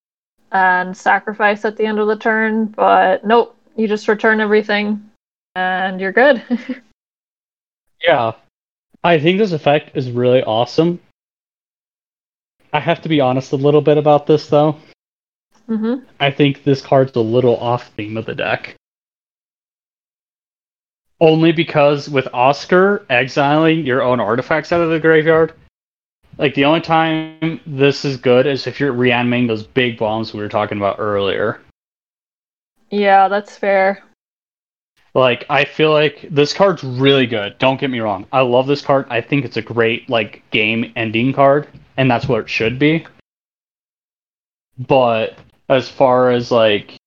and 0.52 0.96
sacrifice 0.96 1.66
at 1.66 1.76
the 1.76 1.86
end 1.86 2.00
of 2.00 2.08
the 2.08 2.16
turn, 2.16 2.68
but 2.68 3.26
nope, 3.26 3.56
you 3.76 3.88
just 3.88 4.08
return 4.08 4.40
everything 4.40 5.10
and 5.56 6.00
you're 6.00 6.14
good. 6.14 6.42
Yeah. 8.06 8.34
I 9.04 9.20
think 9.20 9.40
this 9.40 9.52
effect 9.52 9.96
is 9.98 10.12
really 10.12 10.44
awesome. 10.44 11.00
I 12.74 12.80
have 12.80 13.02
to 13.02 13.10
be 13.10 13.22
honest 13.22 13.52
a 13.52 13.56
little 13.56 13.82
bit 13.82 13.98
about 13.98 14.28
this 14.28 14.48
though. 14.48 14.78
hmm 15.68 15.96
I 16.20 16.32
think 16.32 16.64
this 16.64 16.82
card's 16.82 17.16
a 17.16 17.22
little 17.22 17.58
off 17.58 17.88
theme 17.96 18.18
of 18.18 18.26
the 18.26 18.36
deck. 18.36 18.76
Only 21.22 21.52
because 21.52 22.10
with 22.10 22.26
Osgir 22.26 23.06
exiling 23.10 23.86
your 23.86 24.02
own 24.02 24.20
artifacts 24.20 24.72
out 24.72 24.82
of 24.82 24.90
the 24.90 25.00
graveyard, 25.00 25.54
like 26.38 26.54
the 26.56 26.66
only 26.66 26.82
time 26.82 27.62
this 27.66 28.04
is 28.04 28.18
good 28.18 28.46
is 28.46 28.68
if 28.68 28.80
you're 28.80 28.92
reanimating 28.92 29.48
those 29.48 29.64
big 29.64 29.98
bombs 29.98 30.34
we 30.34 30.42
were 30.42 30.50
talking 30.50 30.78
about 30.78 31.00
earlier. 31.00 31.62
Yeah, 32.90 33.30
that's 33.30 33.58
fair. 33.58 34.04
Like 35.14 35.46
I 35.50 35.64
feel 35.64 35.92
like 35.92 36.28
this 36.30 36.54
card's 36.54 36.84
really 36.84 37.26
good. 37.26 37.58
Don't 37.58 37.80
get 37.80 37.90
me 37.90 38.02
wrong. 38.02 38.26
I 38.34 38.42
love 38.42 38.68
this 38.68 38.82
card. 38.82 39.06
I 39.10 39.22
think 39.22 39.46
it's 39.46 39.58
a 39.58 39.62
great 39.62 40.10
like 40.10 40.44
game 40.52 40.92
ending 40.98 41.32
card, 41.32 41.70
and 41.96 42.12
that's 42.12 42.28
what 42.28 42.42
it 42.42 42.50
should 42.50 42.78
be. 42.78 43.08
But 44.78 45.38
as 45.70 45.88
far 45.88 46.32
as 46.32 46.52
like 46.52 46.98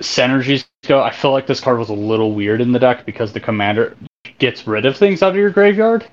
synergies 0.00 0.64
go, 0.86 1.02
I 1.02 1.12
feel 1.12 1.32
like 1.32 1.46
this 1.46 1.60
card 1.60 1.78
was 1.78 1.88
a 1.88 1.94
little 1.94 2.32
weird 2.32 2.60
in 2.60 2.72
the 2.72 2.78
deck 2.78 3.06
because 3.06 3.32
the 3.32 3.40
commander 3.40 3.96
gets 4.38 4.66
rid 4.66 4.86
of 4.86 4.96
things 4.96 5.22
out 5.22 5.30
of 5.30 5.36
your 5.36 5.50
graveyard. 5.50 6.06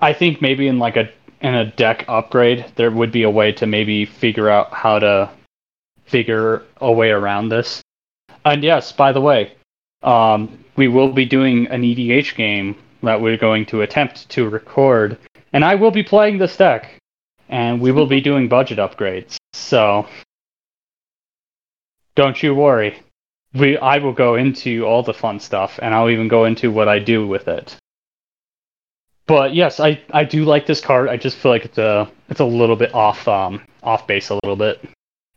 I 0.00 0.12
think 0.12 0.42
maybe 0.42 0.68
in 0.68 0.78
like 0.78 0.96
a 0.96 1.08
in 1.40 1.54
a 1.54 1.70
deck 1.72 2.04
upgrade 2.08 2.64
there 2.76 2.90
would 2.90 3.12
be 3.12 3.22
a 3.22 3.30
way 3.30 3.52
to 3.52 3.66
maybe 3.66 4.04
figure 4.04 4.48
out 4.48 4.72
how 4.72 4.98
to 4.98 5.30
figure 6.04 6.62
a 6.78 6.92
way 6.92 7.10
around 7.10 7.48
this. 7.48 7.82
And 8.44 8.62
yes, 8.62 8.92
by 8.92 9.12
the 9.12 9.20
way, 9.20 9.54
um, 10.02 10.64
we 10.76 10.88
will 10.88 11.12
be 11.12 11.24
doing 11.24 11.66
an 11.68 11.82
EDH 11.82 12.36
game 12.36 12.76
that 13.02 13.20
we're 13.20 13.36
going 13.36 13.66
to 13.66 13.82
attempt 13.82 14.28
to 14.30 14.48
record, 14.48 15.18
and 15.52 15.64
I 15.64 15.74
will 15.74 15.90
be 15.90 16.02
playing 16.02 16.38
this 16.38 16.56
deck, 16.56 16.98
and 17.48 17.80
we 17.80 17.92
will 17.92 18.06
be 18.06 18.20
doing 18.20 18.48
budget 18.48 18.78
upgrades. 18.78 19.36
So 19.52 20.06
don't 22.16 22.42
you 22.42 22.54
worry. 22.54 22.98
We 23.54 23.78
I 23.78 23.98
will 23.98 24.12
go 24.12 24.34
into 24.34 24.84
all 24.84 25.02
the 25.02 25.14
fun 25.14 25.38
stuff, 25.40 25.78
and 25.80 25.94
I'll 25.94 26.10
even 26.10 26.28
go 26.28 26.44
into 26.44 26.70
what 26.70 26.88
I 26.88 26.98
do 26.98 27.26
with 27.26 27.46
it. 27.48 27.76
But 29.26 29.54
yes, 29.54 29.80
I, 29.80 30.00
I 30.12 30.24
do 30.24 30.44
like 30.44 30.66
this 30.66 30.80
card. 30.80 31.08
I 31.08 31.16
just 31.16 31.36
feel 31.36 31.50
like 31.52 31.64
it's 31.64 31.78
a 31.78 32.10
it's 32.28 32.40
a 32.40 32.44
little 32.44 32.76
bit 32.76 32.94
off 32.94 33.26
um 33.28 33.62
off 33.82 34.06
base 34.06 34.30
a 34.30 34.34
little 34.34 34.56
bit 34.56 34.80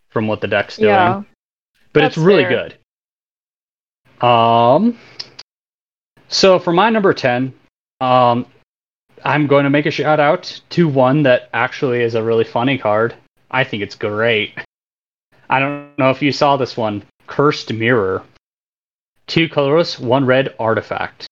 from 0.09 0.27
what 0.27 0.41
the 0.41 0.47
deck's 0.47 0.77
doing 0.77 0.89
Yeah. 0.89 1.21
but 1.93 2.03
it's 2.03 2.17
really 2.17 2.43
fair. 2.43 2.69
good. 4.19 4.25
Um, 4.25 4.97
so 6.27 6.59
for 6.59 6.73
my 6.73 6.89
number 6.89 7.13
ten, 7.13 7.53
um, 8.01 8.45
I'm 9.23 9.47
going 9.47 9.63
to 9.63 9.69
make 9.69 9.85
a 9.85 9.91
shout 9.91 10.19
out 10.19 10.61
to 10.71 10.87
one 10.87 11.23
that 11.23 11.49
actually 11.53 12.01
is 12.01 12.15
a 12.15 12.23
really 12.23 12.43
funny 12.43 12.77
card. 12.77 13.15
I 13.51 13.63
think 13.63 13.81
it's 13.83 13.95
great. 13.95 14.53
I 15.49 15.59
don't 15.59 15.97
know 15.97 16.11
if 16.11 16.21
you 16.21 16.31
saw 16.31 16.57
this 16.57 16.77
one, 16.77 17.03
Cursed 17.25 17.73
Mirror. 17.73 18.23
Two 19.25 19.49
colorless, 19.49 19.97
one 19.99 20.25
red 20.25 20.53
artifact. 20.59 21.27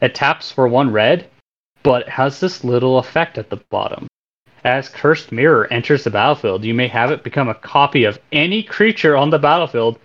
It 0.00 0.14
taps 0.14 0.52
for 0.52 0.68
one 0.68 0.92
red, 0.92 1.28
but 1.82 2.02
it 2.02 2.08
has 2.10 2.38
this 2.38 2.62
little 2.62 2.98
effect 2.98 3.38
at 3.38 3.50
the 3.50 3.60
bottom. 3.70 4.06
As 4.62 4.88
Cursed 4.88 5.32
Mirror 5.32 5.72
enters 5.72 6.04
the 6.04 6.10
battlefield, 6.10 6.64
you 6.64 6.74
may 6.74 6.86
have 6.88 7.10
it 7.10 7.24
become 7.24 7.48
a 7.48 7.54
copy 7.54 8.04
of 8.04 8.20
any 8.30 8.62
creature 8.62 9.16
on 9.16 9.30
the 9.30 9.38
battlefield 9.38 9.98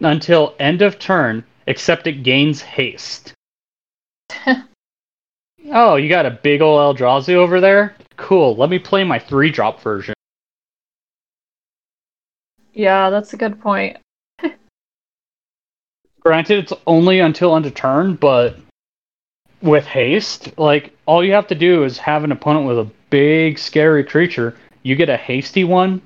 until 0.00 0.56
end 0.58 0.82
of 0.82 0.98
turn, 0.98 1.44
except 1.66 2.08
it 2.08 2.24
gains 2.24 2.62
haste. 2.62 3.32
oh, 5.72 5.96
you 5.96 6.08
got 6.08 6.26
a 6.26 6.30
big 6.30 6.62
ol' 6.62 6.94
Eldrazi 6.94 7.34
over 7.34 7.60
there? 7.60 7.94
Cool. 8.16 8.56
Let 8.56 8.70
me 8.70 8.78
play 8.78 9.04
my 9.04 9.20
three 9.20 9.50
drop 9.50 9.80
version. 9.82 10.14
Yeah, 12.72 13.10
that's 13.10 13.32
a 13.32 13.36
good 13.36 13.60
point. 13.60 13.98
Granted, 16.20 16.58
it's 16.60 16.72
only 16.86 17.18
until 17.18 17.56
end 17.56 17.66
of 17.66 17.74
turn, 17.74 18.14
but 18.14 18.56
with 19.60 19.84
haste, 19.84 20.56
like 20.56 20.94
all 21.06 21.24
you 21.24 21.32
have 21.32 21.48
to 21.48 21.54
do 21.54 21.84
is 21.84 21.98
have 21.98 22.22
an 22.24 22.32
opponent 22.32 22.66
with 22.66 22.78
a 22.78 22.90
big, 23.10 23.58
scary 23.58 24.04
creature. 24.04 24.56
You 24.82 24.94
get 24.94 25.08
a 25.08 25.16
hasty 25.16 25.64
one. 25.64 26.00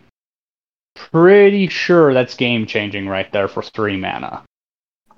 Pretty 0.94 1.68
sure 1.68 2.14
that's 2.14 2.34
game 2.34 2.66
changing 2.66 3.08
right 3.08 3.30
there 3.30 3.48
for 3.48 3.62
three 3.62 3.96
mana. 3.96 4.42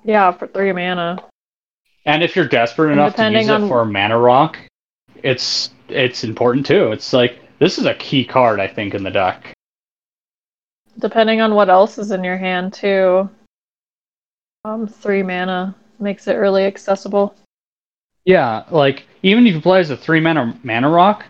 Yeah, 0.03 0.31
for 0.31 0.47
three 0.47 0.73
mana. 0.73 1.23
And 2.05 2.21
if 2.23 2.35
you're 2.35 2.47
desperate 2.47 2.91
enough 2.91 3.15
to 3.15 3.31
use 3.31 3.47
it 3.47 3.67
for 3.67 3.81
a 3.81 3.85
mana 3.85 4.17
rock, 4.17 4.57
it's 5.23 5.69
it's 5.87 6.23
important 6.23 6.65
too. 6.65 6.91
It's 6.91 7.13
like 7.13 7.39
this 7.59 7.77
is 7.77 7.85
a 7.85 7.93
key 7.93 8.25
card 8.25 8.59
I 8.59 8.67
think 8.67 8.93
in 8.93 9.03
the 9.03 9.11
deck. 9.11 9.53
Depending 10.99 11.41
on 11.41 11.55
what 11.55 11.69
else 11.69 11.97
is 11.97 12.11
in 12.11 12.23
your 12.23 12.37
hand 12.37 12.73
too. 12.73 13.29
Um, 14.65 14.87
three 14.87 15.23
mana 15.23 15.75
makes 15.99 16.27
it 16.27 16.33
really 16.33 16.65
accessible. 16.65 17.35
Yeah, 18.25 18.65
like 18.69 19.05
even 19.23 19.47
if 19.47 19.55
you 19.55 19.61
play 19.61 19.79
as 19.79 19.89
a 19.89 19.97
three 19.97 20.19
mana 20.19 20.57
mana 20.63 20.89
rock, 20.89 21.25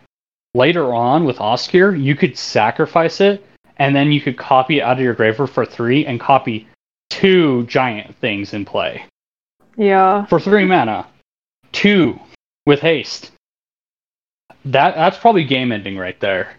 later 0.54 0.94
on 0.94 1.26
with 1.26 1.38
Osgir, 1.38 2.02
you 2.02 2.16
could 2.16 2.38
sacrifice 2.38 3.22
it 3.22 3.46
and 3.78 3.96
then 3.96 4.12
you 4.12 4.20
could 4.20 4.38
copy 4.38 4.80
it 4.80 4.82
out 4.82 4.98
of 4.98 5.04
your 5.04 5.14
graveyard 5.14 5.50
for 5.50 5.66
three 5.66 6.06
and 6.06 6.20
copy 6.20 6.68
two 7.10 7.66
giant 7.68 8.16
things 8.18 8.54
in 8.54 8.66
play. 8.66 9.06
Yeah. 9.78 10.26
For 10.26 10.40
three 10.40 10.66
mana. 10.66 11.08
Two 11.72 12.20
with 12.66 12.80
haste. 12.80 13.32
That 14.66 14.96
that's 14.96 15.18
probably 15.18 15.44
game 15.44 15.72
ending 15.72 15.98
right 15.98 16.20
there. 16.20 16.56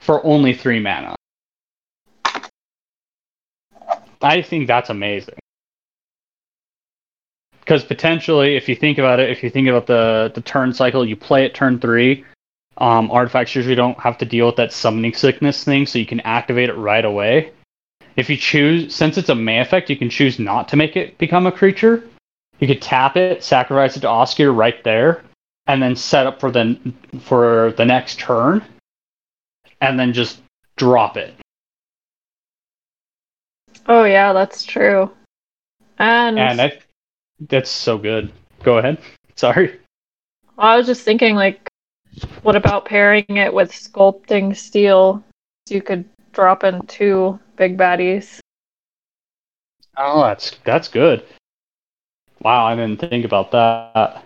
For 0.00 0.24
only 0.24 0.54
three 0.54 0.80
mana. 0.80 1.15
I 4.26 4.42
think 4.42 4.66
that's 4.66 4.90
amazing. 4.90 5.38
Because 7.60 7.84
potentially, 7.84 8.56
if 8.56 8.68
you 8.68 8.74
think 8.74 8.98
about 8.98 9.20
it, 9.20 9.30
if 9.30 9.42
you 9.42 9.50
think 9.50 9.68
about 9.68 9.86
the, 9.86 10.32
the 10.34 10.40
turn 10.40 10.72
cycle, 10.72 11.06
you 11.06 11.16
play 11.16 11.44
at 11.44 11.54
turn 11.54 11.78
three, 11.78 12.24
um, 12.78 13.10
artifacts 13.10 13.54
usually 13.54 13.76
don't 13.76 13.98
have 14.00 14.18
to 14.18 14.24
deal 14.24 14.46
with 14.46 14.56
that 14.56 14.72
summoning 14.72 15.14
sickness 15.14 15.62
thing, 15.62 15.86
so 15.86 15.98
you 15.98 16.06
can 16.06 16.20
activate 16.20 16.68
it 16.68 16.74
right 16.74 17.04
away. 17.04 17.52
If 18.16 18.28
you 18.28 18.36
choose, 18.36 18.94
since 18.94 19.16
it's 19.16 19.28
a 19.28 19.34
May 19.34 19.60
effect, 19.60 19.90
you 19.90 19.96
can 19.96 20.10
choose 20.10 20.38
not 20.40 20.68
to 20.68 20.76
make 20.76 20.96
it 20.96 21.18
become 21.18 21.46
a 21.46 21.52
creature. 21.52 22.02
You 22.58 22.66
could 22.66 22.82
tap 22.82 23.16
it, 23.16 23.44
sacrifice 23.44 23.96
it 23.96 24.00
to 24.00 24.08
Osgir 24.08 24.56
right 24.56 24.82
there, 24.82 25.22
and 25.66 25.80
then 25.80 25.94
set 25.94 26.26
up 26.26 26.40
for 26.40 26.50
the 26.50 26.78
for 27.20 27.74
the 27.76 27.84
next 27.84 28.18
turn, 28.18 28.64
and 29.80 30.00
then 30.00 30.12
just 30.12 30.40
drop 30.76 31.16
it. 31.16 31.34
Oh 33.88 34.04
yeah, 34.04 34.32
that's 34.32 34.64
true. 34.64 35.10
And, 35.98 36.38
And 36.38 36.60
I, 36.60 36.78
that's 37.48 37.70
so 37.70 37.98
good. 37.98 38.32
Go 38.62 38.78
ahead. 38.78 38.98
Sorry. 39.36 39.78
I 40.58 40.76
was 40.76 40.86
just 40.86 41.02
thinking, 41.02 41.34
like, 41.34 41.68
what 42.42 42.56
about 42.56 42.86
pairing 42.86 43.24
it 43.28 43.52
with 43.52 43.70
sculpting 43.70 44.56
steel? 44.56 45.22
So 45.68 45.74
you 45.74 45.82
could 45.82 46.04
drop 46.32 46.64
in 46.64 46.80
two 46.86 47.38
big 47.56 47.76
baddies. 47.76 48.40
Oh, 49.96 50.22
that's 50.22 50.56
that's 50.64 50.88
good. 50.88 51.24
Wow, 52.42 52.66
I 52.66 52.76
didn't 52.76 53.00
think 53.00 53.24
about 53.24 53.50
that. 53.52 54.24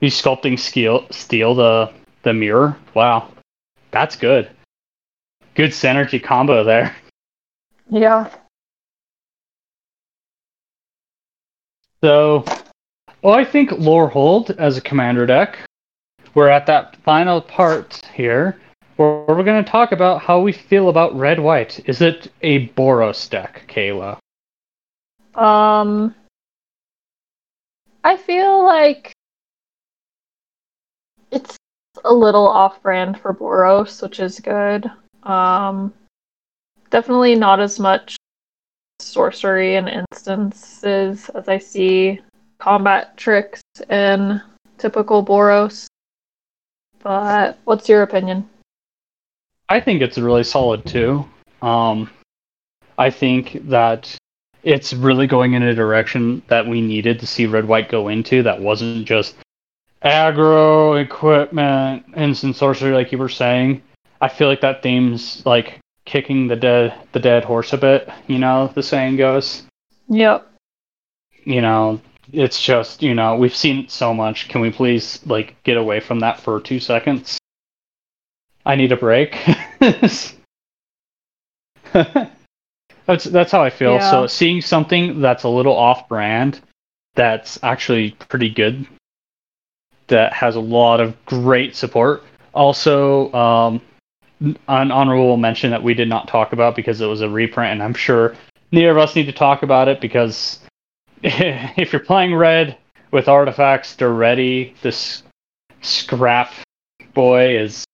He's 0.00 0.20
sculpting 0.20 0.58
steel, 0.58 1.06
steel 1.10 1.54
the 1.54 1.92
the 2.22 2.32
mirror. 2.32 2.76
Wow, 2.94 3.28
that's 3.90 4.16
good. 4.16 4.50
Good 5.54 5.70
synergy 5.70 6.22
combo 6.22 6.64
there. 6.64 6.94
Yeah. 7.90 8.30
So, 12.02 12.44
well, 13.22 13.34
I 13.34 13.44
think 13.44 13.70
Lorehold 13.70 14.50
as 14.58 14.76
a 14.76 14.80
commander 14.80 15.24
deck. 15.24 15.58
We're 16.34 16.48
at 16.48 16.66
that 16.66 16.96
final 17.04 17.40
part 17.40 18.04
here 18.12 18.60
where 18.96 19.24
we're 19.28 19.44
going 19.44 19.64
to 19.64 19.70
talk 19.70 19.92
about 19.92 20.20
how 20.20 20.40
we 20.40 20.50
feel 20.52 20.88
about 20.88 21.16
red 21.16 21.38
white. 21.38 21.80
Is 21.88 22.00
it 22.00 22.32
a 22.42 22.68
Boros 22.70 23.30
deck, 23.30 23.64
Kayla? 23.68 24.18
Um, 25.34 26.14
I 28.02 28.16
feel 28.16 28.64
like 28.64 29.12
it's 31.30 31.56
a 32.04 32.12
little 32.12 32.48
off-brand 32.48 33.20
for 33.20 33.32
Boros, 33.32 34.02
which 34.02 34.18
is 34.18 34.40
good. 34.40 34.90
Um, 35.22 35.94
definitely 36.90 37.36
not 37.36 37.60
as 37.60 37.78
much 37.78 38.16
sorcery 39.02 39.76
and 39.76 39.88
instances 39.88 41.28
as 41.30 41.48
I 41.48 41.58
see 41.58 42.20
combat 42.58 43.16
tricks 43.16 43.60
in 43.90 44.40
typical 44.78 45.24
Boros. 45.24 45.86
But 47.02 47.58
what's 47.64 47.88
your 47.88 48.02
opinion? 48.02 48.48
I 49.68 49.80
think 49.80 50.02
it's 50.02 50.18
really 50.18 50.44
solid 50.44 50.84
too. 50.86 51.24
Um, 51.60 52.10
I 52.98 53.10
think 53.10 53.68
that 53.68 54.16
it's 54.62 54.92
really 54.92 55.26
going 55.26 55.54
in 55.54 55.62
a 55.62 55.74
direction 55.74 56.42
that 56.48 56.66
we 56.66 56.80
needed 56.80 57.18
to 57.20 57.26
see 57.26 57.46
red 57.46 57.66
white 57.66 57.88
go 57.88 58.08
into. 58.08 58.42
That 58.42 58.60
wasn't 58.60 59.06
just 59.06 59.34
aggro 60.04 61.02
equipment, 61.02 62.04
instant 62.16 62.56
sorcery, 62.56 62.92
like 62.92 63.12
you 63.12 63.18
were 63.18 63.28
saying. 63.28 63.82
I 64.20 64.28
feel 64.28 64.48
like 64.48 64.60
that 64.60 64.82
theme's 64.82 65.44
like 65.44 65.80
kicking 66.12 66.46
the 66.46 66.56
dead 66.56 66.92
the 67.12 67.18
dead 67.18 67.42
horse 67.42 67.72
a 67.72 67.78
bit. 67.78 68.08
You 68.26 68.38
know, 68.38 68.70
the 68.74 68.82
saying 68.82 69.16
goes. 69.16 69.62
Yep. 70.08 70.46
You 71.44 71.62
know, 71.62 72.00
it's 72.30 72.62
just 72.62 73.02
you 73.02 73.14
know 73.14 73.36
we've 73.36 73.56
seen 73.56 73.84
it 73.84 73.90
so 73.90 74.12
much. 74.12 74.48
Can 74.48 74.60
we 74.60 74.70
please 74.70 75.20
like 75.24 75.56
get 75.64 75.78
away 75.78 76.00
from 76.00 76.20
that 76.20 76.38
for 76.38 76.60
two 76.60 76.80
seconds? 76.80 77.38
I 78.66 78.76
need 78.76 78.92
a 78.92 78.96
break. 78.96 79.38
that's 79.80 80.34
that's 83.24 83.50
how 83.50 83.62
I 83.62 83.70
feel. 83.70 83.94
Yeah. 83.94 84.10
So 84.10 84.26
seeing 84.26 84.60
something 84.60 85.22
that's 85.22 85.44
a 85.44 85.48
little 85.48 85.74
off 85.74 86.08
brand, 86.08 86.60
that's 87.14 87.58
actually 87.62 88.10
pretty 88.28 88.50
good, 88.50 88.86
that 90.08 90.34
has 90.34 90.56
a 90.56 90.60
lot 90.60 91.00
of 91.00 91.16
great 91.24 91.74
support. 91.74 92.22
Also, 92.54 93.32
um, 93.32 93.80
an 94.42 94.90
honorable 94.90 95.36
mention 95.36 95.70
that 95.70 95.82
we 95.82 95.94
did 95.94 96.08
not 96.08 96.28
talk 96.28 96.52
about 96.52 96.76
because 96.76 97.00
it 97.00 97.06
was 97.06 97.20
a 97.20 97.28
reprint, 97.28 97.72
and 97.72 97.82
I'm 97.82 97.94
sure 97.94 98.34
neither 98.70 98.90
of 98.90 98.98
us 98.98 99.14
need 99.14 99.26
to 99.26 99.32
talk 99.32 99.62
about 99.62 99.88
it 99.88 100.00
because 100.00 100.60
if 101.22 101.92
you're 101.92 102.00
playing 102.00 102.34
red 102.34 102.76
with 103.10 103.28
artifacts, 103.28 103.94
they're 103.94 104.10
ready. 104.10 104.74
This 104.82 105.22
scrap 105.82 106.52
boy 107.14 107.58
is, 107.58 107.84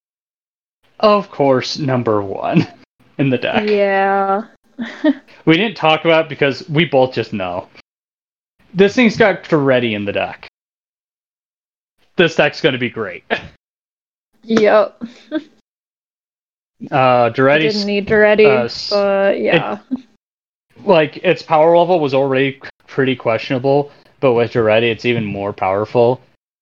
of 1.01 1.31
course, 1.31 1.79
number 1.79 2.23
one 2.23 2.67
in 3.19 3.31
the 3.31 3.39
deck. 3.39 3.69
Yeah. 3.69 4.47
We 5.45 5.57
didn't 5.57 5.79
talk 5.79 6.05
about 6.05 6.27
it 6.27 6.29
because 6.29 6.69
we 6.69 6.85
both 6.85 7.15
just 7.15 7.33
know. 7.33 7.69
This 8.75 8.95
thing's 8.95 9.17
got 9.17 9.45
Daretti 9.45 9.95
in 9.95 10.05
the 10.05 10.13
deck. 10.13 10.47
This 12.17 12.37
deck's 12.37 12.61
going 12.61 12.75
to 12.75 12.79
be 12.79 12.91
great. 12.91 13.25
Yep. 14.43 15.03
Uh, 16.91 17.31
Daretti's 17.31 17.75
Didn't 17.75 17.87
need 17.87 18.07
Daretti, 18.07 18.47
uh, 18.47 18.69
but 18.91 19.41
yeah. 19.41 19.79
like 20.85 21.17
its 21.19 21.43
power 21.43 21.77
level 21.77 21.99
was 21.99 22.15
already 22.15 22.61
pretty 22.87 23.17
questionable, 23.17 23.91
but 24.21 24.35
with 24.35 24.53
Daretti, 24.53 24.91
it's 24.91 25.05
even 25.05 25.25
more 25.25 25.53
powerful. 25.53 26.21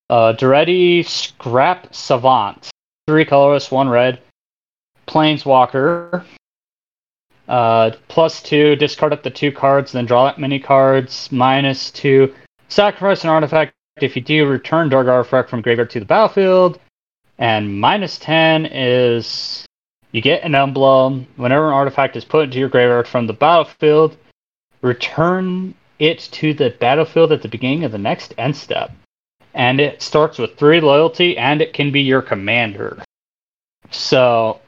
Uh, 0.09 0.33
Daretti 0.33 1.05
Scrap 1.05 1.95
Savant, 1.95 2.71
three 3.07 3.27
colorless, 3.27 3.71
one 3.71 3.89
red, 3.89 4.21
Planeswalker. 5.07 6.25
Uh, 7.49 7.91
plus 8.09 8.43
two, 8.43 8.75
discard 8.77 9.13
up 9.13 9.23
to 9.23 9.31
two 9.31 9.53
cards, 9.53 9.93
then 9.93 10.07
draw 10.07 10.25
that 10.25 10.39
many 10.39 10.59
cards. 10.59 11.31
Minus 11.31 11.91
two, 11.91 12.35
sacrifice 12.69 13.23
an 13.23 13.31
artifact. 13.31 13.75
If 14.01 14.17
you 14.17 14.23
do, 14.23 14.47
return 14.47 14.89
Dark 14.89 15.09
Artifact 15.09 15.51
from 15.51 15.61
graveyard 15.61 15.91
to 15.91 16.01
the 16.01 16.07
battlefield. 16.07 16.81
And 17.39 17.81
minus 17.81 18.19
ten 18.19 18.67
is 18.67 19.66
you 20.17 20.23
get 20.23 20.45
an 20.45 20.55
emblem. 20.55 21.27
Whenever 21.37 21.69
an 21.69 21.75
artifact 21.75 22.17
is 22.17 22.25
put 22.25 22.45
into 22.45 22.59
your 22.59 22.71
graveyard 22.71 23.07
from 23.07 23.27
the 23.27 23.35
battlefield, 23.35 24.17
return 24.81 25.75
it 25.99 26.21
to 26.33 26.55
the 26.55 26.71
battlefield 26.71 27.33
at 27.33 27.43
the 27.43 27.49
beginning 27.49 27.85
of 27.85 27.93
the 27.93 27.99
next 27.99 28.33
end 28.39 28.57
step. 28.57 28.93
And 29.53 29.79
it 29.79 30.01
starts 30.01 30.39
with 30.39 30.57
three 30.57 30.81
loyalty, 30.81 31.37
and 31.37 31.61
it 31.61 31.75
can 31.75 31.93
be 31.93 32.01
your 32.01 32.23
commander. 32.23 33.03
So, 33.91 34.61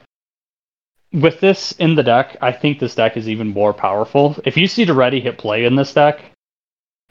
with 1.11 1.39
this 1.39 1.71
in 1.73 1.95
the 1.95 2.03
deck, 2.03 2.37
I 2.41 2.51
think 2.51 2.79
this 2.79 2.95
deck 2.95 3.17
is 3.17 3.27
even 3.27 3.47
more 3.47 3.73
powerful. 3.73 4.35
If 4.45 4.55
you 4.55 4.67
see 4.67 4.85
Daretti 4.85 5.21
hit 5.21 5.39
play 5.39 5.65
in 5.65 5.75
this 5.75 5.93
deck, 5.93 6.23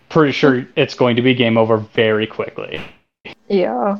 pretty 0.08 0.32
sure 0.32 0.66
it's 0.76 0.94
going 0.94 1.16
to 1.16 1.22
be 1.22 1.34
game 1.34 1.58
over 1.58 1.76
very 1.76 2.26
quickly. 2.26 2.80
Yeah. 3.48 3.98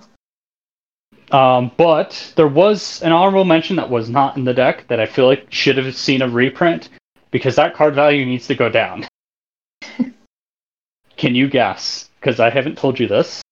Um, 1.30 1.70
but 1.76 2.32
there 2.36 2.48
was 2.48 3.02
an 3.02 3.12
honorable 3.12 3.44
mention 3.44 3.76
that 3.76 3.90
was 3.90 4.08
not 4.08 4.36
in 4.36 4.44
the 4.44 4.54
deck 4.54 4.86
that 4.88 4.98
I 4.98 5.06
feel 5.06 5.26
like 5.26 5.52
should 5.52 5.76
have 5.76 5.94
seen 5.94 6.22
a 6.22 6.28
reprint 6.28 6.88
because 7.30 7.56
that 7.56 7.74
card 7.74 7.94
value 7.94 8.24
needs 8.24 8.46
to 8.46 8.54
go 8.54 8.68
down. 8.70 9.06
Can 11.16 11.34
you 11.34 11.48
guess? 11.48 12.08
Because 12.20 12.40
I 12.40 12.48
haven't 12.50 12.78
told 12.78 12.98
you 12.98 13.06
this. 13.06 13.42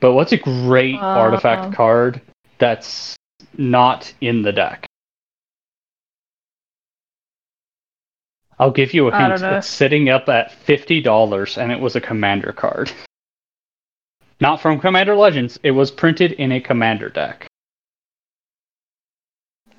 But 0.00 0.14
what's 0.14 0.32
a 0.32 0.38
great 0.38 0.96
Uh, 0.96 1.04
artifact 1.04 1.74
card 1.74 2.20
that's 2.58 3.16
not 3.56 4.12
in 4.20 4.42
the 4.42 4.52
deck? 4.52 4.86
I'll 8.58 8.70
give 8.70 8.94
you 8.94 9.08
a 9.08 9.16
hint. 9.16 9.42
It's 9.42 9.66
sitting 9.66 10.08
up 10.08 10.28
at 10.28 10.52
fifty 10.52 11.00
dollars, 11.00 11.58
and 11.58 11.72
it 11.72 11.80
was 11.80 11.96
a 11.96 12.00
commander 12.00 12.52
card. 12.52 12.90
Not 14.40 14.60
from 14.60 14.80
Commander 14.80 15.14
Legends. 15.14 15.58
It 15.62 15.70
was 15.70 15.90
printed 15.90 16.32
in 16.32 16.52
a 16.52 16.60
commander 16.60 17.08
deck. 17.08 17.46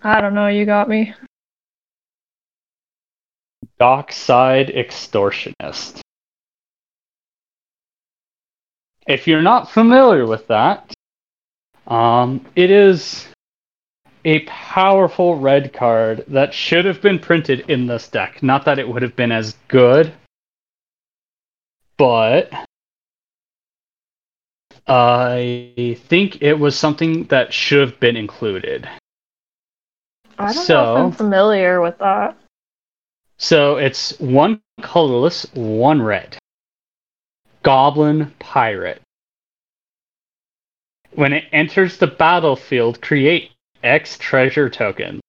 I 0.03 0.21
don't 0.21 0.35
know, 0.35 0.47
you 0.47 0.65
got 0.65 0.87
me. 0.87 1.13
Dockside 3.79 4.67
Extortionist. 4.67 5.99
If 9.07 9.27
you're 9.27 9.41
not 9.41 9.69
familiar 9.69 10.25
with 10.25 10.47
that, 10.47 10.93
um, 11.87 12.45
it 12.55 12.71
is 12.71 13.27
a 14.23 14.39
powerful 14.41 15.35
red 15.37 15.71
card 15.73 16.25
that 16.27 16.53
should 16.53 16.85
have 16.85 17.01
been 17.01 17.19
printed 17.19 17.69
in 17.69 17.85
this 17.85 18.07
deck. 18.07 18.41
Not 18.41 18.65
that 18.65 18.79
it 18.79 18.87
would 18.87 19.03
have 19.03 19.15
been 19.15 19.31
as 19.31 19.55
good, 19.67 20.11
but 21.97 22.51
I 24.87 25.97
think 26.05 26.41
it 26.41 26.53
was 26.53 26.77
something 26.77 27.25
that 27.25 27.53
should 27.53 27.89
have 27.89 27.99
been 27.99 28.15
included. 28.15 28.87
I 30.37 30.53
don't 30.53 30.69
know 30.69 30.95
if 30.95 31.03
I'm 31.05 31.11
familiar 31.11 31.81
with 31.81 31.97
that. 31.99 32.37
So 33.37 33.77
it's 33.77 34.19
one 34.19 34.61
colorless, 34.81 35.45
one 35.53 36.01
red. 36.01 36.37
Goblin 37.63 38.31
Pirate. 38.39 39.01
When 41.13 41.33
it 41.33 41.45
enters 41.51 41.97
the 41.97 42.07
battlefield, 42.07 43.01
create 43.01 43.51
X 43.83 44.17
treasure 44.17 44.69
tokens. 44.69 45.21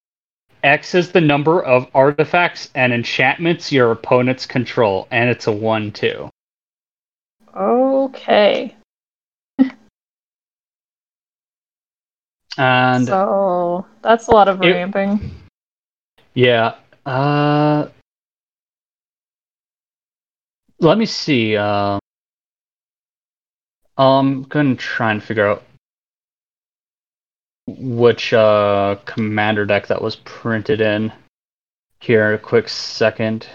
X 0.62 0.94
is 0.94 1.12
the 1.12 1.20
number 1.20 1.62
of 1.62 1.88
artifacts 1.94 2.70
and 2.74 2.92
enchantments 2.92 3.70
your 3.70 3.92
opponents 3.92 4.46
control, 4.46 5.06
and 5.10 5.30
it's 5.30 5.46
a 5.46 5.52
1 5.52 5.92
2. 5.92 6.28
Okay. 7.56 8.74
And 12.58 13.06
So 13.06 13.86
that's 14.02 14.28
a 14.28 14.30
lot 14.30 14.48
of 14.48 14.62
It- 14.62 14.72
ramping. 14.72 15.30
yeah, 16.34 16.76
uh, 17.04 17.88
let 20.80 20.98
me 20.98 21.06
see. 21.06 21.56
Uh, 21.56 21.98
I'm 23.98 24.42
gonna 24.44 24.76
try 24.76 25.12
and 25.12 25.22
figure 25.22 25.46
out 25.46 25.64
which 27.66 28.32
uh, 28.32 28.96
commander 29.04 29.66
deck 29.66 29.86
that 29.88 30.00
was 30.00 30.16
printed 30.16 30.80
in. 30.80 31.12
Here, 32.00 32.34
a 32.34 32.38
quick 32.38 32.68
second. 32.68 33.48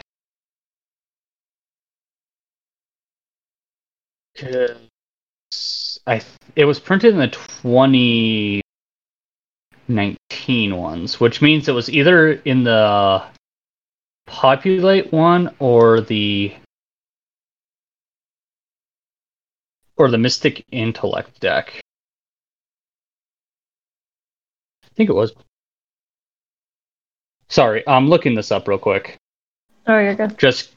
I 6.07 6.21
it 6.55 6.65
was 6.65 6.79
printed 6.79 7.13
in 7.13 7.19
the 7.19 7.35
2019 9.95 10.75
ones, 10.77 11.19
which 11.19 11.41
means 11.41 11.67
it 11.67 11.73
was 11.73 11.89
either 11.89 12.31
in 12.33 12.63
the 12.63 13.23
populate 14.27 15.11
one 15.11 15.53
or 15.59 16.01
the 16.01 16.53
or 19.97 20.09
the 20.09 20.17
mystic 20.17 20.65
intellect 20.71 21.39
deck. 21.39 21.81
I 24.83 24.87
think 24.95 25.09
it 25.09 25.13
was. 25.13 25.33
Sorry, 27.49 27.83
I'm 27.87 28.07
looking 28.07 28.33
this 28.35 28.51
up 28.51 28.67
real 28.67 28.77
quick 28.79 29.17
Oh, 29.87 29.99
you're 29.99 30.15
good. 30.15 30.37
just 30.37 30.71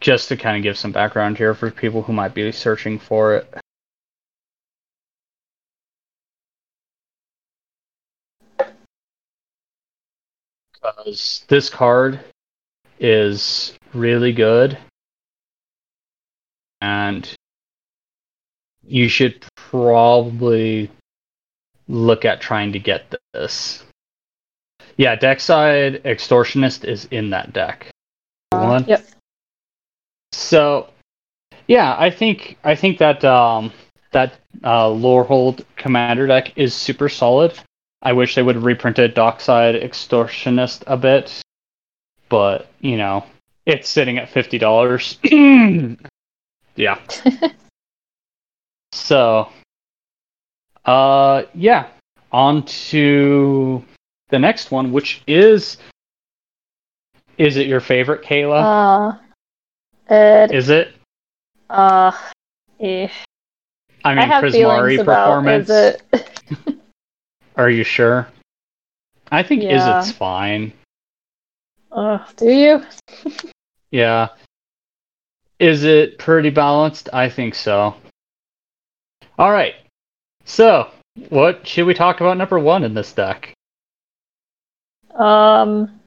just 0.00 0.28
to 0.28 0.36
kind 0.36 0.56
of 0.56 0.62
give 0.62 0.76
some 0.76 0.92
background 0.92 1.38
here 1.38 1.54
for 1.54 1.70
people 1.70 2.02
who 2.02 2.12
might 2.12 2.34
be 2.34 2.50
searching 2.52 2.98
for 2.98 3.36
it. 3.36 3.54
Because 10.84 11.44
this 11.48 11.70
card 11.70 12.20
is 13.00 13.72
really 13.94 14.32
good, 14.32 14.76
and 16.82 17.34
you 18.86 19.08
should 19.08 19.42
probably 19.56 20.90
look 21.88 22.26
at 22.26 22.42
trying 22.42 22.72
to 22.72 22.78
get 22.78 23.14
this. 23.32 23.82
Yeah, 24.98 25.16
Dockside 25.16 26.02
Extortionist 26.04 26.84
is 26.84 27.06
in 27.10 27.30
that 27.30 27.54
deck. 27.54 27.86
One. 28.50 28.84
Yep. 28.86 29.06
So, 30.32 30.90
yeah, 31.66 31.96
I 31.98 32.10
think 32.10 32.58
I 32.62 32.74
think 32.74 32.98
that 32.98 33.24
um, 33.24 33.72
that 34.12 34.34
uh, 34.62 34.88
Lorehold 34.88 35.64
commander 35.76 36.26
deck 36.26 36.52
is 36.56 36.74
super 36.74 37.08
solid. 37.08 37.58
I 38.04 38.12
wish 38.12 38.34
they 38.34 38.42
would 38.42 38.56
have 38.56 38.64
reprinted 38.64 39.14
Dockside 39.14 39.76
Extortionist 39.76 40.82
a 40.86 40.96
bit, 40.96 41.42
but 42.28 42.68
you 42.80 42.96
know, 42.98 43.24
it's 43.64 43.88
sitting 43.88 44.18
at 44.18 44.28
fifty 44.28 44.58
dollars. 44.58 45.18
yeah. 46.76 46.98
so, 48.92 49.48
uh, 50.84 51.44
yeah, 51.54 51.86
on 52.30 52.64
to 52.64 53.82
the 54.28 54.38
next 54.38 54.70
one, 54.70 54.92
which 54.92 55.22
is. 55.26 55.78
Is 57.36 57.56
it 57.56 57.66
your 57.66 57.80
favorite, 57.80 58.22
Kayla? 58.22 59.16
Uh, 60.08 60.14
it, 60.14 60.52
is 60.52 60.68
it? 60.68 60.94
uh, 61.68 62.12
eh. 62.78 63.08
I 64.04 64.10
I 64.10 64.14
mean, 64.14 64.28
have 64.28 64.44
Prismari 64.44 64.52
feelings 64.52 65.00
about 65.00 65.26
performance. 65.26 65.68
is 65.68 65.96
it. 66.12 66.30
Are 67.56 67.70
you 67.70 67.84
sure? 67.84 68.28
I 69.30 69.42
think 69.42 69.62
Yeah. 69.62 70.00
is 70.00 70.08
it's 70.08 70.16
fine. 70.16 70.72
Uh, 71.92 72.18
do 72.36 72.50
you? 72.50 72.82
Yeah. 73.90 74.30
Is 75.60 75.84
it 75.84 76.18
pretty 76.18 76.50
balanced? 76.50 77.08
I 77.12 77.28
think 77.28 77.54
so. 77.54 77.94
All 79.38 79.52
right. 79.52 79.76
So, 80.44 80.90
what 81.28 81.64
should 81.64 81.86
we 81.86 81.94
talk 81.94 82.20
about 82.20 82.36
number 82.36 82.58
one 82.58 82.82
in 82.82 82.92
this 82.92 83.12
deck? 83.12 83.54
Um, 85.14 86.00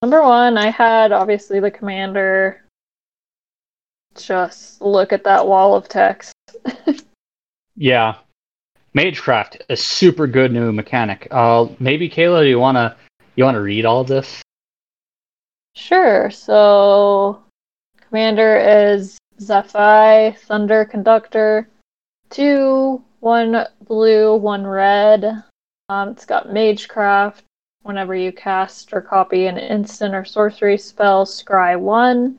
number 0.00 0.22
one, 0.22 0.56
I 0.56 0.70
had 0.70 1.12
obviously 1.12 1.60
the 1.60 1.70
commander. 1.70 2.64
Just 4.16 4.80
look 4.80 5.12
at 5.12 5.24
that 5.24 5.46
wall 5.46 5.74
of 5.74 5.86
text. 5.88 6.32
Yeah. 7.76 8.14
Magecraft, 8.96 9.60
a 9.68 9.76
super 9.76 10.26
good 10.26 10.52
new 10.52 10.72
mechanic. 10.72 11.26
Uh, 11.30 11.66
maybe 11.80 12.08
Kayla, 12.08 12.42
do 12.42 12.48
you 12.48 12.60
wanna 12.60 12.96
you 13.34 13.44
wanna 13.44 13.60
read 13.60 13.84
all 13.84 14.04
this? 14.04 14.42
Sure. 15.74 16.30
So, 16.30 17.42
commander 18.00 18.56
is 18.56 19.18
Zaffai, 19.40 20.38
Thunder 20.38 20.84
Conductor, 20.84 21.68
two, 22.30 23.02
one 23.18 23.66
blue, 23.86 24.36
one 24.36 24.64
red. 24.64 25.42
Um, 25.88 26.10
it's 26.10 26.24
got 26.24 26.50
Magecraft. 26.50 27.42
Whenever 27.82 28.14
you 28.14 28.32
cast 28.32 28.92
or 28.92 29.00
copy 29.02 29.46
an 29.46 29.58
instant 29.58 30.14
or 30.14 30.24
sorcery 30.24 30.78
spell, 30.78 31.26
scry 31.26 31.78
one. 31.78 32.38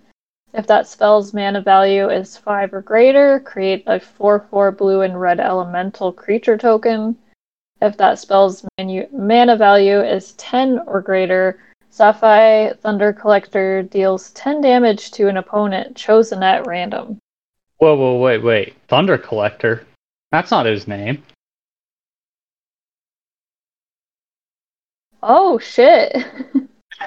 If 0.58 0.68
that 0.68 0.88
spell's 0.88 1.34
mana 1.34 1.60
value 1.60 2.10
is 2.10 2.38
five 2.38 2.74
or 2.74 2.82
greater, 2.82 3.42
create 3.42 3.84
a 3.88 4.00
4 4.00 4.48
4 4.50 4.72
blue 4.72 5.02
and 5.02 5.20
red 5.20 5.42
elemental 5.42 6.14
creature 6.14 6.58
token. 6.58 7.18
If 7.82 7.98
that 7.98 8.20
spell's 8.20 8.66
manu- 8.78 9.10
mana 9.12 9.58
value 9.58 10.00
is 10.00 10.32
10 10.34 10.80
or 10.88 11.02
greater, 11.02 11.60
Zaffai 11.92 12.80
Thunder 12.80 13.12
Collector 13.12 13.84
deals 13.84 14.32
10 14.32 14.62
damage 14.62 15.12
to 15.12 15.28
an 15.28 15.36
opponent 15.36 15.98
chosen 15.98 16.42
at 16.42 16.66
random. 16.66 17.20
Whoa, 17.80 17.98
whoa, 17.98 18.18
wait, 18.18 18.42
wait. 18.42 18.76
Thunder 18.88 19.18
Collector. 19.18 19.86
That's 20.32 20.52
not 20.52 20.66
his 20.66 20.88
name. 20.88 21.22
Oh 25.22 25.60
shit! 25.60 26.16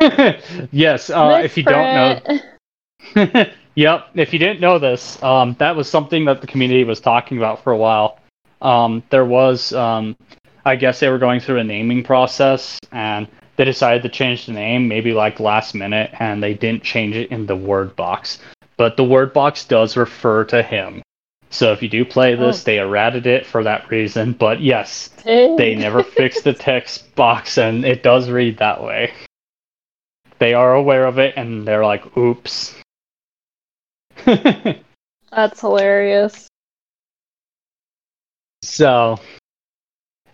yes, 0.70 1.08
uh, 1.08 1.40
if 1.42 1.56
you 1.56 1.62
don't 1.62 1.94
know. 1.94 2.40
yep. 3.74 4.08
If 4.14 4.32
you 4.32 4.38
didn't 4.38 4.60
know 4.60 4.78
this, 4.78 5.22
um, 5.22 5.56
that 5.58 5.76
was 5.76 5.88
something 5.88 6.24
that 6.26 6.40
the 6.40 6.46
community 6.46 6.84
was 6.84 7.00
talking 7.00 7.38
about 7.38 7.62
for 7.62 7.72
a 7.72 7.76
while. 7.76 8.18
Um, 8.60 9.02
there 9.10 9.24
was, 9.24 9.72
um, 9.72 10.16
I 10.64 10.76
guess 10.76 11.00
they 11.00 11.08
were 11.08 11.18
going 11.18 11.40
through 11.40 11.58
a 11.58 11.64
naming 11.64 12.02
process, 12.02 12.78
and 12.92 13.28
they 13.56 13.64
decided 13.64 14.02
to 14.02 14.08
change 14.08 14.46
the 14.46 14.52
name 14.52 14.88
maybe 14.88 15.12
like 15.12 15.40
last 15.40 15.74
minute, 15.74 16.10
and 16.18 16.42
they 16.42 16.54
didn't 16.54 16.82
change 16.82 17.16
it 17.16 17.30
in 17.30 17.46
the 17.46 17.56
word 17.56 17.94
box. 17.96 18.38
But 18.76 18.96
the 18.96 19.04
word 19.04 19.32
box 19.32 19.64
does 19.64 19.96
refer 19.96 20.44
to 20.46 20.62
him. 20.62 21.02
So 21.50 21.72
if 21.72 21.82
you 21.82 21.88
do 21.88 22.04
play 22.04 22.34
this, 22.34 22.60
Oh. 22.60 22.64
they 22.64 22.78
errated 22.78 23.26
it 23.26 23.46
for 23.46 23.64
that 23.64 23.88
reason. 23.90 24.32
But 24.34 24.60
yes, 24.60 25.08
Dang. 25.24 25.56
they 25.56 25.74
never 25.74 26.02
fixed 26.02 26.44
the 26.44 26.52
text 26.52 27.14
box, 27.14 27.56
and 27.58 27.84
it 27.84 28.02
does 28.02 28.28
read 28.28 28.58
that 28.58 28.82
way. 28.82 29.12
They 30.38 30.52
are 30.54 30.74
aware 30.74 31.06
of 31.06 31.18
it, 31.18 31.34
and 31.36 31.66
they're 31.66 31.84
like, 31.84 32.16
"Oops." 32.16 32.74
That's 35.30 35.60
hilarious. 35.60 36.48
so, 38.62 39.18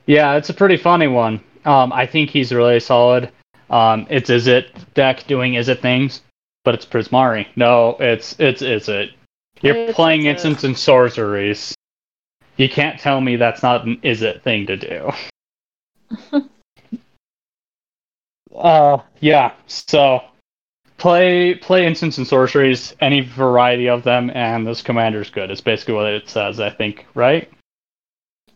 yeah, 0.07 0.35
it's 0.35 0.51
a 0.51 0.55
pretty 0.55 0.76
funny 0.76 1.07
one. 1.09 1.41
Um, 1.64 1.93
I 1.93 2.07
think 2.07 2.30
he's 2.30 2.53
really 2.53 2.80
solid. 2.80 3.30
Um, 3.70 4.07
it's 4.11 4.30
Izzet 4.30 4.66
deck 4.95 5.26
doing 5.26 5.55
Izzet 5.55 5.80
things, 5.80 6.20
but 6.64 6.74
it's 6.74 6.85
Prismari. 6.87 7.47
No, 7.57 7.97
it's 8.01 8.37
it's 8.39 8.62
Izzet. 8.62 9.11
You're 9.62 9.76
It's 9.76 9.95
playing 9.95 10.26
It. 10.26 10.30
instants 10.30 10.64
and 10.64 10.76
sorceries. 10.76 11.74
You 12.57 12.68
can't 12.68 13.01
tell 13.01 13.20
me 13.20 13.37
that's 13.37 13.62
not 13.62 13.87
an 13.87 13.97
Izzet 14.05 14.43
thing 14.43 14.66
to 14.66 14.76
do. 14.76 15.12
Uh, 18.55 18.99
yeah. 19.18 19.53
So 19.66 20.20
play 20.99 21.55
play 21.55 21.86
instants 21.86 22.18
and 22.18 22.26
sorceries, 22.26 22.95
any 23.01 23.20
variety 23.20 23.88
of 23.88 24.03
them, 24.03 24.30
and 24.34 24.66
this 24.66 24.82
commander's 24.82 25.30
good. 25.30 25.51
It's 25.51 25.61
basically 25.61 25.95
what 25.95 26.07
it 26.07 26.28
says, 26.28 26.61
I 26.61 26.70
think, 26.70 27.07
right? 27.14 27.51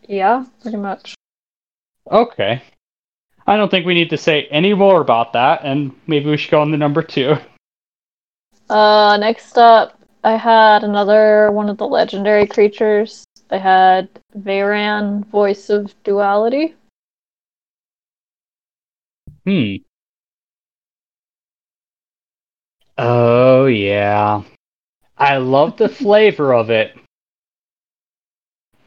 Yeah, 0.07 0.45
pretty 0.61 0.77
much. 0.77 1.15
Okay. 2.11 2.61
I 3.45 3.57
don't 3.57 3.69
think 3.69 3.85
we 3.85 3.93
need 3.93 4.09
to 4.11 4.17
say 4.17 4.47
any 4.51 4.73
more 4.73 5.01
about 5.01 5.33
that, 5.33 5.61
and 5.63 5.91
maybe 6.07 6.29
we 6.29 6.37
should 6.37 6.51
go 6.51 6.61
on 6.61 6.71
to 6.71 6.77
number 6.77 7.01
two. 7.01 7.35
Uh, 8.69 9.17
next 9.17 9.57
up, 9.57 9.99
I 10.23 10.35
had 10.35 10.83
another 10.83 11.51
one 11.51 11.69
of 11.69 11.77
the 11.77 11.87
legendary 11.87 12.45
creatures. 12.45 13.25
I 13.49 13.57
had 13.57 14.09
Veyran, 14.37 15.25
Voice 15.27 15.69
of 15.69 15.93
Duality. 16.03 16.75
Hmm. 19.45 19.75
Oh 23.01 23.65
yeah. 23.67 24.43
I 25.17 25.37
love 25.37 25.77
the 25.77 25.89
flavor 26.01 26.53
of 26.53 26.69
it. 26.69 26.97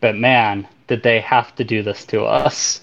But 0.00 0.16
man, 0.16 0.68
did 0.86 1.02
they 1.02 1.20
have 1.20 1.54
to 1.56 1.64
do 1.64 1.82
this 1.82 2.04
to 2.06 2.24
us? 2.24 2.82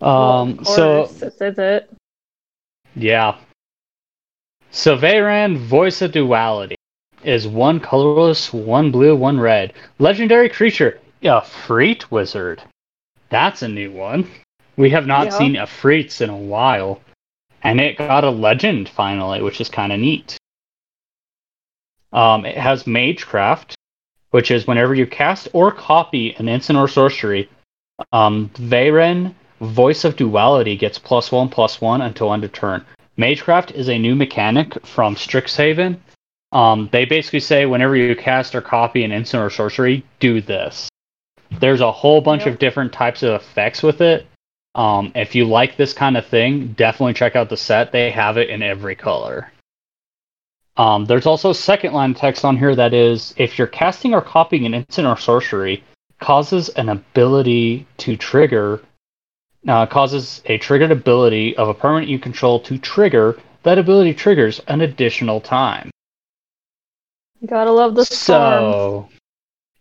Um 0.00 0.58
well, 0.64 0.64
so 0.64 1.06
this 1.06 1.40
is 1.40 1.58
it. 1.58 1.90
yeah. 2.94 3.36
So 4.70 4.96
Veyran, 4.96 5.56
Voice 5.56 6.02
of 6.02 6.12
Duality, 6.12 6.76
is 7.24 7.46
one 7.48 7.80
colorless, 7.80 8.52
one 8.52 8.90
blue, 8.90 9.16
one 9.16 9.40
red. 9.40 9.72
Legendary 9.98 10.48
creature, 10.48 11.00
Efreet 11.22 12.10
Wizard. 12.10 12.62
That's 13.30 13.62
a 13.62 13.68
new 13.68 13.90
one. 13.92 14.28
We 14.76 14.90
have 14.90 15.06
not 15.06 15.26
Yeah. 15.26 15.38
seen 15.38 15.54
Efreets 15.54 16.20
in 16.20 16.30
a 16.30 16.36
while. 16.36 17.00
And 17.64 17.80
it 17.80 17.96
got 17.96 18.24
a 18.24 18.30
legend 18.30 18.88
finally, 18.88 19.42
which 19.42 19.60
is 19.60 19.68
kind 19.68 19.92
of 19.92 19.98
neat. 19.98 20.36
Um, 22.12 22.44
it 22.44 22.56
has 22.56 22.84
Magecraft, 22.84 23.74
which 24.30 24.50
is 24.50 24.66
whenever 24.66 24.94
you 24.94 25.06
cast 25.06 25.48
or 25.52 25.72
copy 25.72 26.34
an 26.34 26.48
instant 26.48 26.78
or 26.78 26.86
sorcery, 26.88 27.48
um, 28.12 28.50
Veyran, 28.54 29.34
Voice 29.60 30.04
of 30.04 30.16
Duality 30.16 30.76
gets 30.76 30.98
plus 30.98 31.32
one 31.32 31.48
plus 31.48 31.80
one 31.80 32.02
until 32.02 32.32
end 32.32 32.44
of 32.44 32.52
turn. 32.52 32.84
Magecraft 33.16 33.72
is 33.72 33.88
a 33.88 33.98
new 33.98 34.14
mechanic 34.14 34.84
from 34.86 35.14
Strixhaven. 35.14 35.96
Um, 36.52 36.88
they 36.92 37.04
basically 37.04 37.40
say 37.40 37.66
whenever 37.66 37.96
you 37.96 38.14
cast 38.14 38.54
or 38.54 38.60
copy 38.60 39.04
an 39.04 39.12
instant 39.12 39.42
or 39.42 39.50
sorcery, 39.50 40.04
do 40.20 40.40
this. 40.40 40.88
There's 41.60 41.80
a 41.80 41.90
whole 41.90 42.20
bunch 42.20 42.44
Yep. 42.44 42.54
of 42.54 42.58
different 42.58 42.92
types 42.92 43.22
of 43.22 43.40
effects 43.40 43.82
with 43.82 44.00
it. 44.00 44.26
Um, 44.74 45.12
if 45.14 45.34
you 45.34 45.44
like 45.44 45.76
this 45.76 45.92
kind 45.92 46.16
of 46.16 46.26
thing, 46.26 46.72
definitely 46.72 47.14
check 47.14 47.36
out 47.36 47.48
the 47.48 47.56
set. 47.56 47.92
They 47.92 48.10
have 48.10 48.36
it 48.36 48.50
in 48.50 48.62
every 48.62 48.96
color. 48.96 49.52
Um, 50.76 51.04
there's 51.04 51.26
also 51.26 51.52
second 51.52 51.92
line 51.92 52.14
text 52.14 52.44
on 52.44 52.56
here 52.56 52.74
that 52.74 52.92
is 52.92 53.32
if 53.36 53.58
you're 53.58 53.68
casting 53.68 54.12
or 54.12 54.20
copying 54.20 54.66
an 54.66 54.74
instant 54.74 55.06
or 55.06 55.16
sorcery, 55.16 55.84
causes 56.20 56.68
an 56.70 56.88
ability 56.88 57.86
to 57.98 58.16
trigger, 58.16 58.80
uh, 59.68 59.86
causes 59.86 60.42
a 60.46 60.58
triggered 60.58 60.90
ability 60.90 61.56
of 61.56 61.68
a 61.68 61.74
permanent 61.74 62.08
you 62.08 62.18
control 62.18 62.58
to 62.60 62.78
trigger, 62.78 63.38
that 63.62 63.78
ability 63.78 64.14
triggers 64.14 64.60
an 64.66 64.80
additional 64.80 65.40
time. 65.40 65.90
Gotta 67.46 67.70
love 67.70 67.94
the 67.94 68.04
storm. 68.04 68.72
So, 68.72 69.08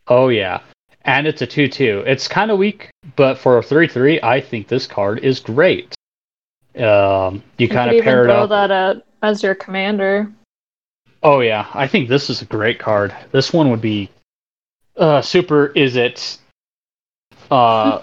oh 0.07 0.27
yeah, 0.29 0.61
and 1.05 1.27
it's 1.27 1.41
a 1.41 1.47
two-two. 1.47 2.03
It's 2.05 2.27
kind 2.27 2.51
of 2.51 2.57
weak, 2.57 2.89
but 3.15 3.37
for 3.37 3.57
a 3.57 3.63
three-three, 3.63 4.21
I 4.21 4.39
think 4.41 4.67
this 4.67 4.87
card 4.87 5.19
is 5.19 5.39
great. 5.39 5.93
Um, 6.75 7.43
you 7.57 7.67
You 7.67 7.69
kind 7.69 7.95
of 7.95 8.03
pair 8.03 8.23
it 8.23 8.27
throw 8.27 8.43
up. 8.43 8.49
that 8.49 8.71
at, 8.71 9.05
as 9.21 9.43
your 9.43 9.55
commander. 9.55 10.31
Oh 11.21 11.39
yeah, 11.39 11.67
I 11.73 11.87
think 11.87 12.09
this 12.09 12.29
is 12.29 12.41
a 12.41 12.45
great 12.45 12.79
card. 12.79 13.15
This 13.31 13.53
one 13.53 13.69
would 13.69 13.81
be 13.81 14.09
uh, 14.97 15.21
super. 15.21 15.67
Is 15.67 15.95
it? 15.95 16.37
Uh, 17.51 18.01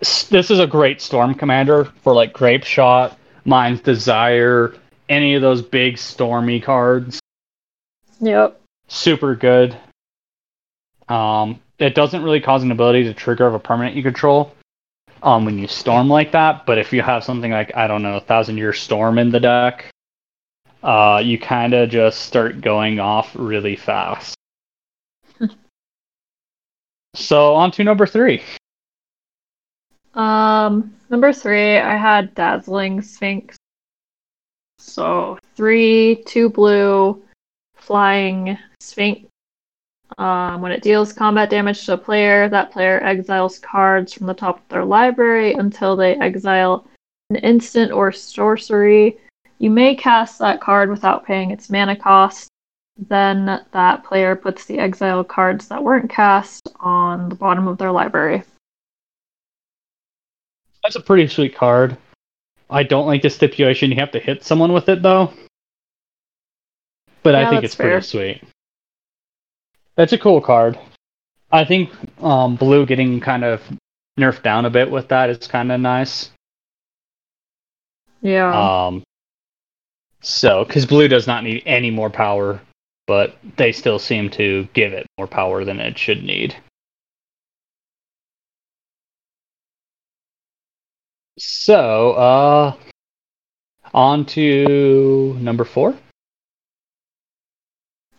this 0.00 0.50
is 0.50 0.58
a 0.58 0.66
great 0.66 1.00
storm 1.00 1.34
commander 1.34 1.84
for 2.02 2.12
like 2.14 2.32
Grapeshot, 2.32 3.16
Mind's 3.44 3.80
Desire, 3.80 4.74
any 5.08 5.34
of 5.34 5.42
those 5.42 5.62
big 5.62 5.96
stormy 5.96 6.60
cards. 6.60 7.20
Yep. 8.20 8.60
Super 8.88 9.34
good. 9.34 9.76
Um, 11.08 11.60
it 11.82 11.96
doesn't 11.96 12.22
really 12.22 12.40
cause 12.40 12.62
an 12.62 12.70
ability 12.70 13.02
to 13.04 13.14
trigger 13.14 13.46
of 13.46 13.54
a 13.54 13.58
permanent 13.58 13.96
you 13.96 14.02
control. 14.02 14.54
Um, 15.22 15.44
when 15.44 15.58
you 15.58 15.68
storm 15.68 16.08
like 16.08 16.32
that, 16.32 16.66
but 16.66 16.78
if 16.78 16.92
you 16.92 17.00
have 17.02 17.22
something 17.22 17.52
like 17.52 17.76
I 17.76 17.86
don't 17.86 18.02
know, 18.02 18.16
a 18.16 18.20
Thousand 18.20 18.56
Year 18.56 18.72
Storm 18.72 19.18
in 19.18 19.30
the 19.30 19.38
deck, 19.38 19.90
uh, 20.82 21.20
you 21.24 21.38
kind 21.38 21.74
of 21.74 21.90
just 21.90 22.22
start 22.22 22.60
going 22.60 22.98
off 22.98 23.30
really 23.34 23.76
fast. 23.76 24.34
so 27.14 27.54
on 27.54 27.70
to 27.72 27.84
number 27.84 28.06
three. 28.06 28.42
Um, 30.14 30.94
number 31.08 31.32
three, 31.32 31.78
I 31.78 31.96
had 31.96 32.34
Dazzling 32.34 33.00
Sphinx. 33.00 33.56
So 34.78 35.38
three, 35.54 36.22
two 36.26 36.48
blue, 36.48 37.22
flying 37.76 38.58
Sphinx. 38.80 39.31
Um, 40.18 40.60
when 40.60 40.72
it 40.72 40.82
deals 40.82 41.12
combat 41.12 41.50
damage 41.50 41.84
to 41.86 41.94
a 41.94 41.98
player, 41.98 42.48
that 42.48 42.72
player 42.72 43.02
exiles 43.02 43.58
cards 43.58 44.12
from 44.12 44.26
the 44.26 44.34
top 44.34 44.58
of 44.58 44.68
their 44.68 44.84
library 44.84 45.54
until 45.54 45.96
they 45.96 46.16
exile 46.16 46.86
an 47.30 47.36
instant 47.36 47.92
or 47.92 48.12
sorcery. 48.12 49.18
You 49.58 49.70
may 49.70 49.94
cast 49.94 50.38
that 50.38 50.60
card 50.60 50.90
without 50.90 51.24
paying 51.24 51.50
its 51.50 51.70
mana 51.70 51.96
cost. 51.96 52.48
Then 53.08 53.64
that 53.72 54.04
player 54.04 54.36
puts 54.36 54.66
the 54.66 54.78
exiled 54.78 55.28
cards 55.28 55.68
that 55.68 55.82
weren't 55.82 56.10
cast 56.10 56.68
on 56.80 57.28
the 57.28 57.34
bottom 57.34 57.66
of 57.66 57.78
their 57.78 57.90
library. 57.90 58.42
That's 60.82 60.96
a 60.96 61.00
pretty 61.00 61.28
sweet 61.28 61.54
card. 61.54 61.96
I 62.68 62.82
don't 62.82 63.06
like 63.06 63.22
the 63.22 63.30
stipulation 63.30 63.90
you 63.90 63.96
have 63.96 64.10
to 64.12 64.18
hit 64.18 64.44
someone 64.44 64.72
with 64.72 64.88
it 64.88 65.02
though. 65.02 65.32
But 67.22 67.34
I 67.34 67.48
think 67.48 67.64
it's 67.64 67.74
pretty 67.76 68.04
sweet. 68.04 68.42
That's 69.96 70.12
a 70.12 70.18
cool 70.18 70.40
card. 70.40 70.78
I 71.50 71.64
think 71.64 71.90
um, 72.22 72.56
blue 72.56 72.86
getting 72.86 73.20
kind 73.20 73.44
of 73.44 73.62
nerfed 74.18 74.42
down 74.42 74.64
a 74.64 74.70
bit 74.70 74.90
with 74.90 75.08
that 75.08 75.30
is 75.30 75.46
kind 75.46 75.70
of 75.70 75.80
nice. 75.80 76.30
Yeah. 78.22 78.86
Um, 78.86 79.02
so, 80.22 80.64
because 80.64 80.86
blue 80.86 81.08
does 81.08 81.26
not 81.26 81.44
need 81.44 81.62
any 81.66 81.90
more 81.90 82.08
power, 82.08 82.60
but 83.06 83.36
they 83.56 83.72
still 83.72 83.98
seem 83.98 84.30
to 84.30 84.68
give 84.72 84.92
it 84.92 85.06
more 85.18 85.26
power 85.26 85.64
than 85.64 85.80
it 85.80 85.98
should 85.98 86.22
need. 86.22 86.56
So, 91.38 92.12
uh, 92.12 92.76
on 93.92 94.24
to 94.26 95.36
number 95.40 95.64
four. 95.64 95.96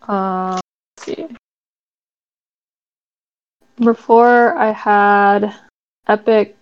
Uh, 0.07 0.59
let's 0.97 1.05
see. 1.05 1.27
Four, 3.95 4.55
I 4.57 4.71
had 4.71 5.55
Epic 6.07 6.55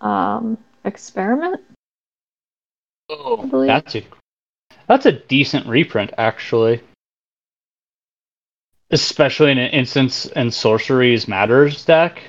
um, 0.00 0.56
Experiment. 0.84 1.60
Oh, 3.10 3.66
that's 3.66 3.96
a 3.96 4.02
that's 4.86 5.06
a 5.06 5.12
decent 5.12 5.66
reprint 5.66 6.12
actually. 6.16 6.80
Especially 8.90 9.50
in 9.50 9.58
an 9.58 9.70
instance 9.72 10.26
and 10.26 10.52
sorceries 10.52 11.28
matters 11.28 11.84
deck. 11.84 12.22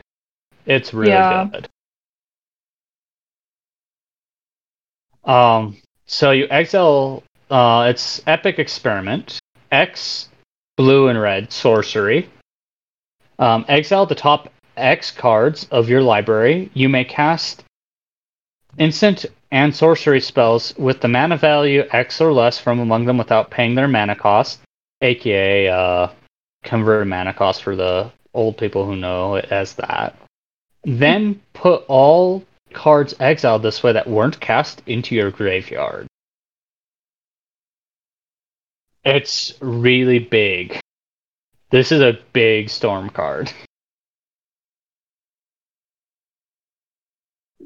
It's 0.65 0.93
really 0.93 1.11
Yeah. 1.11 1.47
good. 1.51 1.69
Um 5.24 5.78
so 6.07 6.32
you 6.32 6.47
exile 6.49 7.24
uh 7.49 7.88
it's 7.89 8.22
epic 8.28 8.59
experiment. 8.59 9.39
X 9.72 10.30
blue 10.78 11.07
and 11.07 11.19
red 11.19 11.51
sorcery. 11.51 12.30
Um 13.42 13.66
exile 13.68 14.06
the 14.06 14.14
top 14.14 14.54
X 14.78 15.10
cards 15.10 15.68
of 15.72 15.89
your 15.89 16.04
library. 16.04 16.70
You 16.76 16.89
may 16.89 17.04
cast 17.04 17.64
instant 18.78 19.26
and 19.52 19.76
sorcery 19.76 20.22
spells 20.22 20.76
with 20.78 21.02
the 21.02 21.08
mana 21.08 21.38
value 21.38 21.84
X 21.92 22.22
or 22.22 22.32
less 22.32 22.60
from 22.60 22.80
among 22.80 23.06
them 23.06 23.18
without 23.18 23.50
paying 23.50 23.74
their 23.74 23.88
mana 23.88 24.16
cost, 24.16 24.60
aka 25.02 25.68
uh, 25.68 26.08
converted 26.64 27.08
mana 27.08 27.34
cost 27.34 27.64
for 27.64 27.76
the 27.76 28.12
old 28.36 28.58
people 28.58 28.86
who 28.86 28.96
know 28.96 29.36
it 29.36 29.52
as 29.52 29.74
that. 29.74 30.16
Then 30.84 31.42
put 31.54 31.84
all 31.88 32.44
cards 32.74 33.16
exiled 33.20 33.64
this 33.64 33.82
way 33.82 33.92
that 33.94 34.08
weren't 34.08 34.39
cast 34.39 34.84
into 34.86 35.16
your 35.16 35.32
graveyard. 35.32 36.06
It's 39.04 39.56
really 39.62 40.20
big. 40.20 40.80
This 41.72 41.91
is 41.91 42.01
a 42.01 42.19
big 42.34 42.69
storm 42.69 43.09
card. 43.09 43.51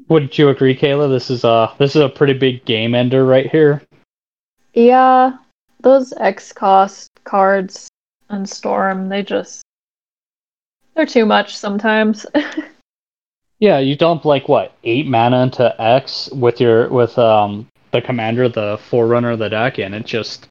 Wouldn't 0.08 0.38
you 0.38 0.48
agree, 0.48 0.76
Kayla? 0.76 1.10
This 1.10 1.30
is 1.30 1.42
a 1.44 1.72
this 1.78 1.96
is 1.96 2.02
a 2.02 2.08
pretty 2.08 2.34
big 2.34 2.64
game 2.64 2.94
ender 2.94 3.26
right 3.26 3.50
here. 3.50 3.82
Yeah, 4.74 5.32
those 5.80 6.12
X 6.18 6.52
cost 6.52 7.10
cards 7.24 7.88
and 8.28 8.48
Storm, 8.48 9.08
they 9.08 9.22
just 9.22 9.62
they're 10.94 11.06
too 11.06 11.26
much 11.26 11.56
sometimes. 11.56 12.24
Yeah, 13.58 13.78
you 13.78 13.96
dump 13.96 14.24
like 14.24 14.48
what 14.48 14.74
eight 14.84 15.06
mana 15.06 15.42
into 15.42 15.80
X 15.80 16.28
with 16.30 16.60
your 16.60 16.88
with 16.88 17.18
um 17.18 17.66
the 17.90 18.02
commander, 18.02 18.48
the 18.48 18.78
forerunner 18.90 19.30
of 19.30 19.38
the 19.38 19.48
deck, 19.48 19.78
and 19.78 19.94
it 19.94 20.04
just 20.04 20.46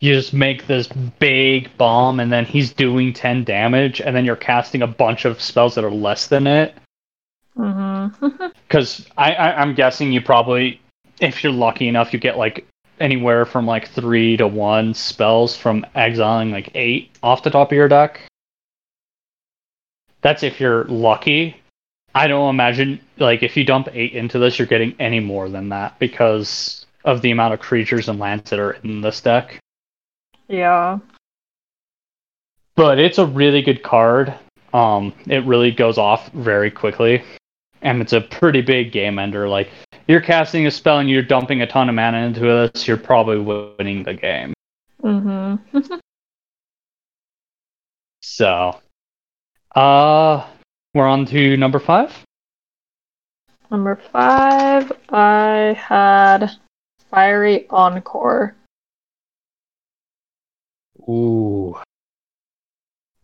you 0.00 0.14
just 0.14 0.32
make 0.32 0.66
this 0.66 0.86
big 1.18 1.76
bomb, 1.76 2.20
and 2.20 2.32
then 2.32 2.44
he's 2.44 2.72
doing 2.72 3.12
ten 3.12 3.44
damage, 3.44 4.00
and 4.00 4.14
then 4.14 4.24
you're 4.24 4.36
casting 4.36 4.82
a 4.82 4.86
bunch 4.86 5.24
of 5.24 5.40
spells 5.40 5.74
that 5.74 5.84
are 5.84 5.90
less 5.90 6.26
than 6.28 6.46
it. 6.46 6.74
hmm 7.56 8.06
Because 8.68 9.06
I, 9.16 9.32
I 9.32 9.60
I'm 9.60 9.74
guessing 9.74 10.12
you 10.12 10.20
probably, 10.20 10.80
if 11.20 11.42
you're 11.42 11.52
lucky 11.52 11.88
enough, 11.88 12.12
you 12.12 12.18
get 12.18 12.36
like 12.36 12.66
anywhere 13.00 13.44
from 13.46 13.66
like 13.66 13.88
three 13.88 14.36
to 14.36 14.46
one 14.46 14.94
spells 14.94 15.56
from 15.56 15.86
exiling 15.94 16.50
like 16.50 16.70
eight 16.74 17.10
off 17.22 17.42
the 17.42 17.50
top 17.50 17.72
of 17.72 17.76
your 17.76 17.88
deck. 17.88 18.20
That's 20.20 20.42
if 20.42 20.60
you're 20.60 20.84
lucky. 20.84 21.56
I 22.14 22.26
don't 22.26 22.50
imagine 22.50 23.00
like 23.18 23.42
if 23.42 23.56
you 23.56 23.64
dump 23.64 23.88
eight 23.92 24.12
into 24.12 24.38
this, 24.38 24.58
you're 24.58 24.66
getting 24.66 24.94
any 24.98 25.20
more 25.20 25.48
than 25.48 25.68
that 25.70 25.98
because 25.98 26.86
of 27.04 27.22
the 27.22 27.30
amount 27.30 27.54
of 27.54 27.60
creatures 27.60 28.08
and 28.08 28.18
lands 28.18 28.50
that 28.50 28.58
are 28.58 28.72
in 28.72 29.00
this 29.00 29.20
deck. 29.20 29.60
Yeah. 30.48 30.98
But 32.74 32.98
it's 32.98 33.18
a 33.18 33.26
really 33.26 33.62
good 33.62 33.82
card. 33.82 34.34
Um, 34.72 35.14
it 35.26 35.44
really 35.44 35.70
goes 35.70 35.98
off 35.98 36.30
very 36.32 36.70
quickly, 36.70 37.22
and 37.82 38.00
it's 38.00 38.12
a 38.12 38.20
pretty 38.20 38.60
big 38.60 38.92
game 38.92 39.18
ender. 39.18 39.48
Like 39.48 39.70
you're 40.06 40.20
casting 40.20 40.66
a 40.66 40.70
spell 40.70 40.98
and 40.98 41.08
you're 41.08 41.22
dumping 41.22 41.62
a 41.62 41.66
ton 41.66 41.88
of 41.88 41.94
mana 41.94 42.18
into 42.18 42.40
this, 42.40 42.86
you're 42.86 42.96
probably 42.96 43.38
winning 43.38 44.02
the 44.02 44.14
game. 44.14 44.54
Mm-hmm. 45.02 45.78
So, 48.38 48.78
uh, 49.74 50.46
we're 50.94 51.08
on 51.08 51.26
to 51.26 51.56
number 51.56 51.80
five. 51.80 52.14
Number 53.68 53.96
five, 54.12 54.92
I 55.08 55.76
had 55.76 56.52
Fiery 57.10 57.66
Encore. 57.68 58.54
Ooh. 61.08 61.76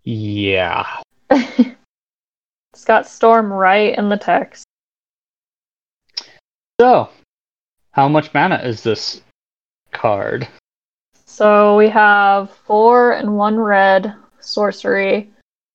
Yeah. 0.04 0.86
it's 1.30 2.84
got 2.84 3.06
Storm 3.06 3.52
right 3.52 3.96
in 3.96 4.08
the 4.08 4.16
text. 4.16 4.64
So, 6.80 7.08
how 7.92 8.08
much 8.08 8.34
mana 8.34 8.56
is 8.56 8.82
this 8.82 9.22
card? 9.92 10.48
So 11.26 11.76
we 11.76 11.88
have 11.88 12.50
four 12.50 13.12
and 13.12 13.36
one 13.36 13.58
red 13.58 14.14
sorcery. 14.40 15.30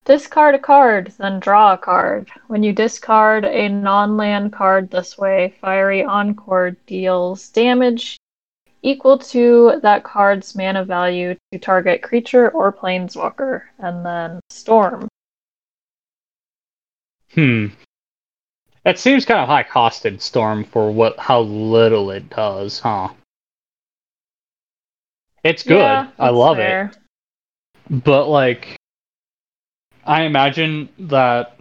Discard 0.06 0.56
a 0.56 0.60
card, 0.60 1.14
then 1.18 1.40
draw 1.40 1.74
a 1.74 1.78
card. 1.78 2.30
When 2.48 2.64
you 2.64 2.74
discard 2.74 3.46
a 3.46 3.70
non 3.70 4.18
land 4.18 4.54
card 4.54 4.90
this 4.90 5.18
way, 5.18 5.56
Fiery 5.62 6.04
Encore 6.04 6.72
deals 6.88 7.50
damage 7.50 8.18
equal 8.82 9.18
to 9.18 9.80
that 9.84 10.04
card's 10.04 10.56
mana 10.56 10.86
value 10.86 11.36
to 11.52 11.60
target 11.60 12.02
creature 12.02 12.50
or 12.50 12.72
planeswalker, 12.72 13.64
and 13.80 14.06
then 14.06 14.40
Storm. 14.50 15.08
Hmm. 17.34 17.68
That 18.84 18.98
seems 18.98 19.26
kind 19.26 19.40
of 19.40 19.48
high 19.48 19.64
costed 19.64 20.22
Storm 20.22 20.64
for 20.64 20.92
what 20.92 21.20
how 21.20 21.42
little 21.42 22.12
it 22.12 22.30
does, 22.30 22.80
huh? 22.80 23.10
It's 25.44 25.64
good. 25.64 25.80
Yeah, 25.80 26.10
I 26.18 26.30
love 26.30 26.58
fair. 26.58 26.92
it. 27.90 28.04
But 28.04 28.28
like 28.28 28.78
I 30.06 30.24
imagine 30.24 30.90
that 31.00 31.58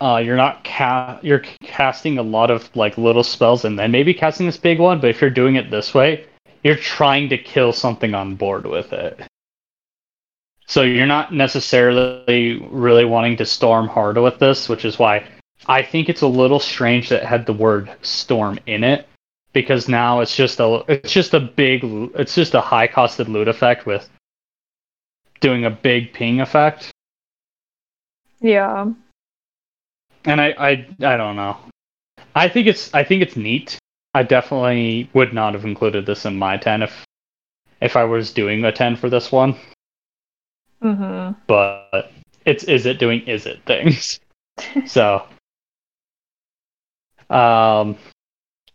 uh, 0.00 0.20
you're 0.24 0.36
not 0.36 0.64
ca- 0.64 1.20
you're 1.22 1.42
casting 1.74 2.18
a 2.18 2.22
lot 2.22 2.52
of 2.52 2.74
like 2.76 2.96
little 2.96 3.24
spells 3.24 3.64
and 3.64 3.76
then 3.76 3.90
maybe 3.90 4.14
casting 4.14 4.46
this 4.46 4.56
big 4.56 4.78
one, 4.78 5.00
but 5.00 5.10
if 5.10 5.20
you're 5.20 5.28
doing 5.28 5.56
it 5.56 5.72
this 5.72 5.92
way, 5.92 6.24
you're 6.62 6.76
trying 6.76 7.28
to 7.28 7.36
kill 7.36 7.72
something 7.72 8.14
on 8.14 8.36
board 8.36 8.64
with 8.64 8.92
it. 8.92 9.20
So 10.66 10.82
you're 10.82 11.06
not 11.06 11.34
necessarily 11.34 12.64
really 12.70 13.04
wanting 13.04 13.36
to 13.38 13.44
storm 13.44 13.88
hard 13.88 14.16
with 14.18 14.38
this, 14.38 14.68
which 14.68 14.84
is 14.84 15.00
why 15.00 15.26
I 15.66 15.82
think 15.82 16.08
it's 16.08 16.22
a 16.22 16.28
little 16.28 16.60
strange 16.60 17.08
that 17.08 17.24
had 17.24 17.44
the 17.44 17.52
word 17.52 17.90
storm 18.02 18.60
in 18.66 18.84
it 18.84 19.08
because 19.52 19.88
now 19.88 20.20
it's 20.20 20.36
just 20.36 20.60
a 20.60 20.84
it's 20.88 21.12
just 21.12 21.34
a 21.34 21.40
big 21.40 21.82
it's 22.14 22.36
just 22.36 22.54
a 22.54 22.60
high 22.60 22.86
costed 22.86 23.28
loot 23.28 23.48
effect 23.48 23.84
with 23.84 24.08
doing 25.40 25.64
a 25.64 25.70
big 25.70 26.12
ping 26.12 26.40
effect. 26.40 26.92
Yeah. 28.40 28.92
And 30.24 30.40
I, 30.40 30.54
I 30.58 30.70
I 31.00 31.16
don't 31.16 31.36
know. 31.36 31.56
I 32.34 32.48
think 32.48 32.66
it's 32.66 32.92
I 32.94 33.04
think 33.04 33.22
it's 33.22 33.36
neat. 33.36 33.78
I 34.14 34.22
definitely 34.22 35.10
would 35.12 35.32
not 35.32 35.54
have 35.54 35.64
included 35.64 36.06
this 36.06 36.24
in 36.24 36.36
my 36.36 36.56
ten 36.56 36.82
if 36.82 37.04
if 37.80 37.96
I 37.96 38.04
was 38.04 38.32
doing 38.32 38.64
a 38.64 38.72
ten 38.72 38.96
for 38.96 39.10
this 39.10 39.30
one. 39.30 39.56
Mm-hmm. 40.82 41.38
But 41.46 42.12
it's 42.44 42.64
Izzet 42.64 42.98
doing 42.98 43.22
Izzet 43.22 43.62
things. 43.64 44.20
so 44.86 45.24
um 47.30 47.96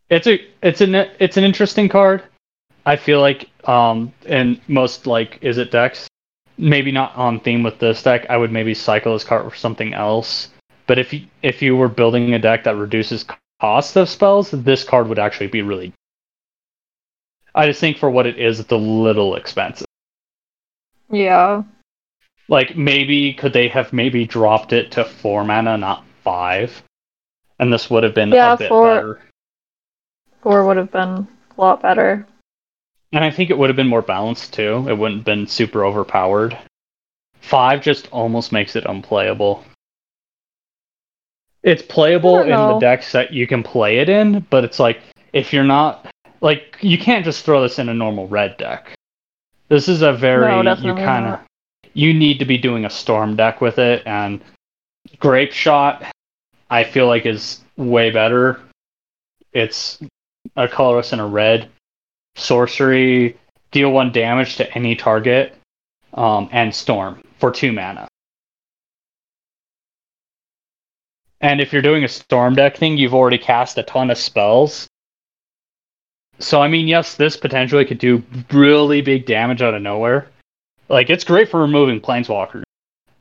it's 0.10 0.28
a 0.28 0.40
it's 0.62 0.82
an 0.82 0.96
it's 0.96 1.38
an 1.38 1.44
interesting 1.44 1.90
card. 1.90 2.24
I 2.86 2.96
feel 2.96 3.22
like 3.22 3.50
um 3.68 4.14
in 4.26 4.60
most 4.68 5.08
like 5.08 5.40
Izzet 5.42 5.72
decks, 5.72 6.08
maybe 6.58 6.92
not 6.92 7.16
on 7.16 7.40
theme 7.40 7.64
with 7.64 7.80
this 7.80 8.04
deck, 8.04 8.26
I 8.30 8.38
would 8.38 8.52
maybe 8.52 8.74
cycle 8.74 9.14
this 9.14 9.24
card 9.24 9.50
for 9.50 9.58
something 9.58 9.94
else. 9.94 10.50
But 10.90 10.98
if 10.98 11.14
you 11.14 11.28
if 11.44 11.62
you 11.62 11.76
were 11.78 11.88
building 11.88 12.34
a 12.34 12.40
deck 12.40 12.64
that 12.64 12.76
reduces 12.76 13.24
cost 13.62 13.96
of 13.96 14.10
spells, 14.10 14.50
this 14.50 14.84
card 14.84 15.08
would 15.08 15.20
actually 15.20 15.46
be 15.46 15.62
really. 15.62 15.94
I 17.54 17.68
just 17.68 17.80
think 17.80 17.98
for 18.00 18.10
what 18.10 18.26
it 18.26 18.40
is, 18.40 18.60
it's 18.60 18.72
a 18.72 18.76
little 18.76 19.36
expensive. 19.36 19.86
Yeah. 21.12 21.62
Like 22.48 22.76
maybe 22.76 23.36
could 23.36 23.54
they 23.54 23.68
have 23.68 23.94
maybe 23.94 24.26
dropped 24.26 24.74
it 24.74 24.90
to 24.94 25.06
four 25.06 25.44
mana, 25.44 25.78
not 25.78 26.06
five, 26.24 26.82
and 27.60 27.72
this 27.72 27.92
would 27.92 28.02
have 28.02 28.16
been 28.16 28.30
Yeah, 28.30 28.54
a 28.54 28.58
bit 28.58 28.70
four- 28.70 28.96
better. 28.96 29.22
Four 30.42 30.66
would 30.66 30.78
have 30.78 30.92
been 30.92 31.28
a 31.56 31.62
lot 31.62 31.84
better. 31.84 32.26
And 33.12 33.24
I 33.24 33.30
think 33.30 33.52
it 33.52 33.58
would 33.60 33.70
have 33.70 33.78
been 33.78 33.88
more 33.88 34.02
balanced 34.02 34.54
too. 34.54 34.88
It 34.90 34.98
wouldn't 34.98 35.20
have 35.20 35.26
been 35.26 35.46
super 35.46 35.86
overpowered. 35.86 36.58
Five 37.42 37.84
just 37.84 38.08
almost 38.12 38.52
makes 38.52 38.76
it 38.76 38.86
unplayable. 38.88 39.64
It's 41.64 41.82
playable 41.82 42.40
in 42.40 42.50
the 42.50 42.80
decks 42.80 43.12
that 43.12 43.34
you 43.34 43.46
can 43.46 43.64
play 43.64 44.00
it 44.00 44.10
in, 44.10 44.46
but 44.50 44.64
it's 44.64 44.80
like 44.80 45.02
if 45.34 45.52
you're 45.52 45.64
not 45.64 46.10
like 46.42 46.78
you 46.82 46.98
can't 46.98 47.26
just 47.26 47.44
throw 47.44 47.62
this 47.62 47.80
in 47.80 47.90
a 47.90 47.94
normal 47.94 48.28
red 48.28 48.58
deck. 48.58 48.96
This 49.68 49.88
is 49.88 50.02
a 50.02 50.14
very 50.14 50.64
No, 50.64 50.74
you 50.76 50.96
kind 50.96 51.26
of 51.28 51.40
you 51.94 52.14
need 52.14 52.40
to 52.40 52.46
be 52.46 52.58
doing 52.58 52.86
a 52.86 52.90
storm 52.90 53.36
deck 53.36 53.62
with 53.62 53.78
it 53.78 54.04
and 54.06 54.42
grape 55.20 55.52
shot 55.52 56.06
I 56.70 56.84
feel 56.84 57.08
like 57.08 57.26
is 57.26 57.62
way 57.78 58.12
better. 58.12 58.60
It's 59.54 60.00
a 60.56 60.68
colorless 60.68 61.12
and 61.12 61.22
a 61.22 61.26
red 61.26 61.70
sorcery, 62.36 63.38
deal 63.72 63.92
one 63.92 64.12
damage 64.12 64.58
to 64.58 64.74
any 64.74 64.96
target, 64.96 65.56
um, 66.14 66.48
and 66.52 66.74
storm 66.74 67.24
for 67.40 67.52
two 67.52 67.72
mana. 67.72 68.08
And 71.42 71.62
if 71.62 71.72
you're 71.72 71.82
doing 71.82 72.04
a 72.04 72.08
storm 72.08 72.56
deck 72.56 72.78
thing, 72.78 72.98
you've 72.98 73.14
already 73.14 73.38
cast 73.38 73.78
a 73.78 73.84
ton 73.84 74.12
of 74.12 74.18
spells. 74.18 74.88
So 76.40 76.62
I 76.62 76.68
mean, 76.68 76.88
yes, 76.88 77.16
this 77.16 77.38
potentially 77.38 77.86
could 77.86 78.00
do 78.00 78.24
really 78.52 79.02
big 79.02 79.26
damage 79.26 79.62
out 79.62 79.74
of 79.74 79.82
nowhere. 79.82 80.28
Like 80.88 81.10
it's 81.10 81.24
great 81.24 81.50
for 81.50 81.60
removing 81.60 82.02
planeswalkers. 82.02 82.64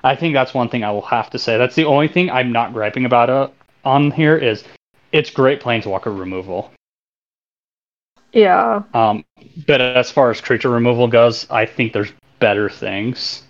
I 0.04 0.14
think 0.14 0.34
that's 0.34 0.54
one 0.54 0.68
thing 0.68 0.84
I 0.84 0.92
will 0.92 1.02
have 1.02 1.30
to 1.30 1.38
say. 1.38 1.58
That's 1.58 1.74
the 1.74 1.84
only 1.84 2.08
thing 2.08 2.30
I'm 2.30 2.52
not 2.52 2.72
griping 2.72 3.04
about 3.04 3.30
uh, 3.30 3.48
on 3.84 4.10
here 4.12 4.36
is 4.36 4.64
it's 5.12 5.30
great 5.30 5.60
planeswalker 5.60 6.16
removal. 6.16 6.72
Yeah. 8.32 8.82
Um, 8.94 9.24
but 9.66 9.80
as 9.80 10.10
far 10.10 10.30
as 10.30 10.40
creature 10.40 10.70
removal 10.70 11.08
goes, 11.08 11.50
I 11.50 11.66
think 11.66 11.92
there's 11.92 12.12
better 12.38 12.68
things. 12.68 13.42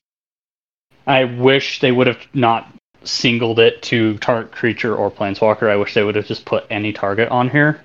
I 1.07 1.25
wish 1.25 1.81
they 1.81 1.93
would 1.93 2.07
have 2.07 2.21
not 2.33 2.73
singled 3.09 3.59
it 3.59 3.82
to 3.82 4.18
target 4.18 4.52
creature 4.52 4.94
or 4.94 5.11
planeswalker. 5.11 5.70
I 5.70 5.76
wish 5.76 5.94
they 5.94 6.04
would 6.04 6.14
have 6.16 6.26
just 6.26 6.44
put 6.44 6.66
any 6.70 6.92
target 6.92 7.28
on 7.28 7.48
here. 7.48 7.80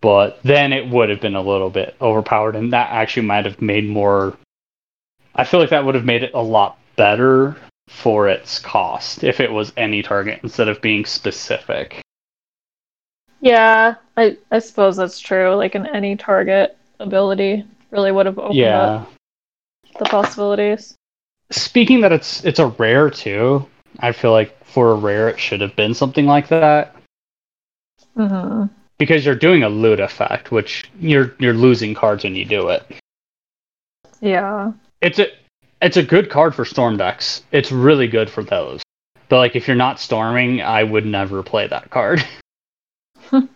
But 0.00 0.40
then 0.42 0.72
it 0.72 0.88
would 0.88 1.08
have 1.08 1.20
been 1.20 1.34
a 1.34 1.42
little 1.42 1.70
bit 1.70 1.96
overpowered, 2.00 2.54
and 2.54 2.72
that 2.72 2.90
actually 2.90 3.26
might 3.26 3.44
have 3.44 3.60
made 3.60 3.88
more. 3.88 4.36
I 5.34 5.44
feel 5.44 5.60
like 5.60 5.70
that 5.70 5.84
would 5.84 5.94
have 5.94 6.04
made 6.04 6.22
it 6.22 6.32
a 6.34 6.42
lot 6.42 6.78
better 6.96 7.56
for 7.88 8.28
its 8.28 8.58
cost 8.58 9.24
if 9.24 9.40
it 9.40 9.50
was 9.50 9.72
any 9.76 10.02
target 10.02 10.40
instead 10.42 10.68
of 10.68 10.80
being 10.80 11.04
specific. 11.04 12.02
Yeah. 13.40 13.94
I, 14.16 14.36
I 14.50 14.58
suppose 14.58 14.96
that's 14.96 15.20
true. 15.20 15.54
Like 15.54 15.74
an 15.74 15.86
any 15.86 16.16
target 16.16 16.76
ability 16.98 17.64
really 17.90 18.12
would 18.12 18.26
have 18.26 18.38
opened 18.38 18.56
yeah. 18.56 18.82
up 18.82 19.12
the 19.98 20.04
possibilities. 20.06 20.94
Speaking 21.50 22.00
that 22.00 22.12
it's 22.12 22.44
it's 22.44 22.58
a 22.58 22.66
rare 22.66 23.10
too. 23.10 23.66
I 24.00 24.12
feel 24.12 24.32
like 24.32 24.64
for 24.64 24.92
a 24.92 24.94
rare 24.94 25.28
it 25.28 25.38
should 25.38 25.60
have 25.60 25.74
been 25.76 25.94
something 25.94 26.26
like 26.26 26.48
that 26.48 26.94
Mm-hmm. 28.16 28.72
because 28.98 29.26
you're 29.26 29.34
doing 29.34 29.62
a 29.62 29.68
loot 29.68 30.00
effect, 30.00 30.50
which 30.50 30.90
you're 30.98 31.34
you're 31.38 31.52
losing 31.54 31.94
cards 31.94 32.24
when 32.24 32.34
you 32.34 32.44
do 32.46 32.68
it. 32.68 32.82
Yeah. 34.20 34.72
It's 35.02 35.18
a 35.18 35.26
it's 35.82 35.98
a 35.98 36.02
good 36.02 36.30
card 36.30 36.54
for 36.54 36.64
storm 36.64 36.96
decks. 36.96 37.42
It's 37.52 37.70
really 37.70 38.08
good 38.08 38.30
for 38.30 38.42
those. 38.42 38.80
But 39.28 39.36
like 39.38 39.54
if 39.56 39.66
you're 39.68 39.76
not 39.76 40.00
storming, 40.00 40.62
I 40.62 40.82
would 40.82 41.04
never 41.04 41.42
play 41.42 41.66
that 41.66 41.90
card. 41.90 42.24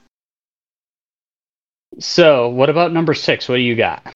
So, 1.99 2.49
what 2.49 2.71
about 2.71 2.93
number 2.93 3.15
six? 3.15 3.49
What 3.49 3.57
do 3.57 3.63
you 3.63 3.75
got? 3.75 4.07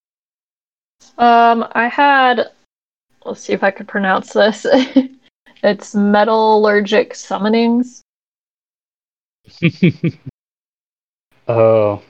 Um, 1.19 1.67
I 1.73 1.89
had. 1.89 2.51
Let's 3.25 3.41
see 3.41 3.53
if 3.53 3.63
I 3.63 3.71
could 3.71 3.89
pronounce 3.89 4.33
this. 4.33 4.65
it's 5.65 5.95
metallurgic 5.95 7.13
summonings. 7.13 8.03
oh, 11.49 12.03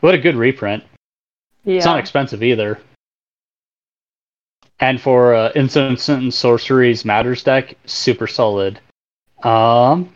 what 0.00 0.14
a 0.14 0.18
good 0.18 0.34
reprint. 0.34 0.82
Yeah. 1.64 1.76
It's 1.76 1.86
not 1.86 1.98
expensive 1.98 2.42
either. 2.42 2.80
And 4.80 5.00
for 5.00 5.34
uh, 5.34 5.52
Instant 5.54 6.08
and 6.08 6.32
Sorceries 6.32 7.04
Matters 7.04 7.42
deck, 7.42 7.76
super 7.86 8.26
solid. 8.26 8.80
Um, 9.42 10.12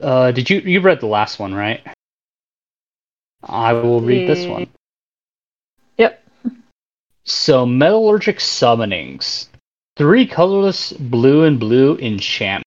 uh, 0.00 0.30
did 0.30 0.48
you 0.48 0.60
you 0.60 0.80
read 0.80 1.00
the 1.00 1.06
last 1.06 1.38
one, 1.38 1.54
right? 1.54 1.82
I 3.42 3.72
will 3.72 4.00
read 4.00 4.28
this 4.28 4.46
one. 4.46 4.66
Yep. 5.98 6.22
So, 7.24 7.66
Metallurgic 7.66 8.36
Summonings. 8.36 9.48
Three 9.96 10.26
colorless 10.26 10.92
blue 10.92 11.44
and 11.44 11.60
blue 11.60 11.96
enchantment. 11.98 12.64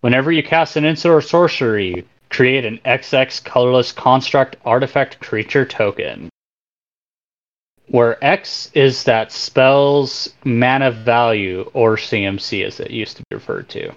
Whenever 0.00 0.30
you 0.30 0.44
cast 0.44 0.76
an 0.76 0.84
instant 0.84 1.12
or 1.12 1.20
sorcery, 1.20 2.06
create 2.30 2.64
an 2.64 2.78
XX 2.84 3.42
colorless 3.42 3.90
construct 3.90 4.54
artifact 4.64 5.18
creature 5.18 5.64
token. 5.64 6.28
Where 7.88 8.24
X 8.24 8.70
is 8.74 9.02
that 9.04 9.32
spell's 9.32 10.32
mana 10.44 10.92
value, 10.92 11.68
or 11.74 11.96
CMC 11.96 12.64
as 12.64 12.78
it 12.78 12.92
used 12.92 13.16
to 13.16 13.24
be 13.28 13.34
referred 13.34 13.68
to. 13.70 13.92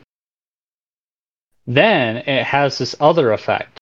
Then 1.68 2.18
it 2.18 2.44
has 2.46 2.80
this 2.80 2.96
other 3.00 3.32
effect. 3.32 3.78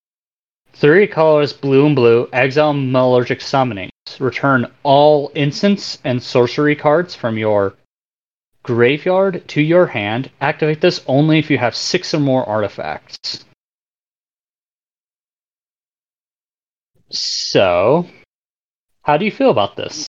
Three 0.73 1.07
colors 1.07 1.53
blue 1.53 1.85
and 1.85 1.95
blue, 1.95 2.27
exile 2.33 2.73
metallurgic 2.73 3.39
summonings. 3.39 3.91
Return 4.19 4.69
all 4.83 5.31
instants 5.35 5.99
and 6.03 6.21
sorcery 6.21 6.75
cards 6.75 7.15
from 7.15 7.37
your 7.37 7.73
graveyard 8.67 9.47
to 9.47 9.61
your 9.61 9.87
hand. 9.87 10.29
Activate 10.41 10.81
this 10.81 11.01
only 11.07 11.39
if 11.39 11.49
you 11.49 11.57
have 11.57 11.75
six 11.75 12.13
or 12.13 12.19
more 12.19 12.47
artifacts. 12.47 13.45
So, 17.09 18.05
how 19.03 19.15
do 19.17 19.23
you 19.25 19.31
feel 19.31 19.49
about 19.49 19.77
this? 19.77 20.05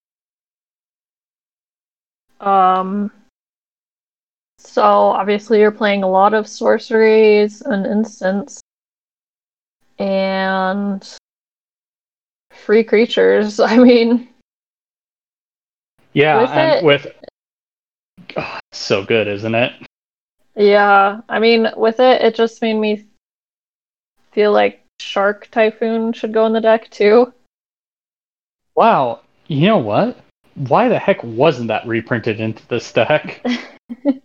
Um. 2.41 3.11
So 4.59 4.83
obviously 4.83 5.61
you're 5.61 5.71
playing 5.71 6.03
a 6.03 6.09
lot 6.09 6.35
of 6.35 6.47
sorceries 6.49 7.63
and 7.63 7.87
instants, 7.87 8.61
and 9.99 11.09
free 12.53 12.83
creatures. 12.83 13.61
I 13.73 13.77
mean, 13.77 14.29
Yeah, 16.13 16.43
With 16.43 16.51
and 16.51 16.73
it- 16.79 16.85
with 16.85 17.07
oh, 18.37 18.59
so 18.73 19.05
good, 19.05 19.29
isn't 19.29 19.55
it? 19.55 19.73
yeah. 20.57 21.21
I 21.29 21.39
mean, 21.39 21.69
with 21.77 22.01
it, 22.01 22.23
it 22.23 22.35
just 22.35 22.61
made 22.63 22.75
me 22.75 23.07
feel 24.33 24.53
like 24.53 24.85
Shark 25.01 25.49
Typhoon 25.51 26.13
should 26.13 26.33
go 26.33 26.47
in 26.47 26.53
the 26.53 26.61
deck 26.61 26.91
too. 26.91 27.33
Wow, 28.75 29.21
you 29.47 29.67
know 29.67 29.79
what? 29.79 30.19
Why 30.55 30.89
the 30.89 30.99
heck 30.99 31.23
wasn't 31.23 31.69
that 31.69 31.87
reprinted 31.87 32.41
into 32.41 32.67
this 32.69 32.93
deck? 32.93 33.45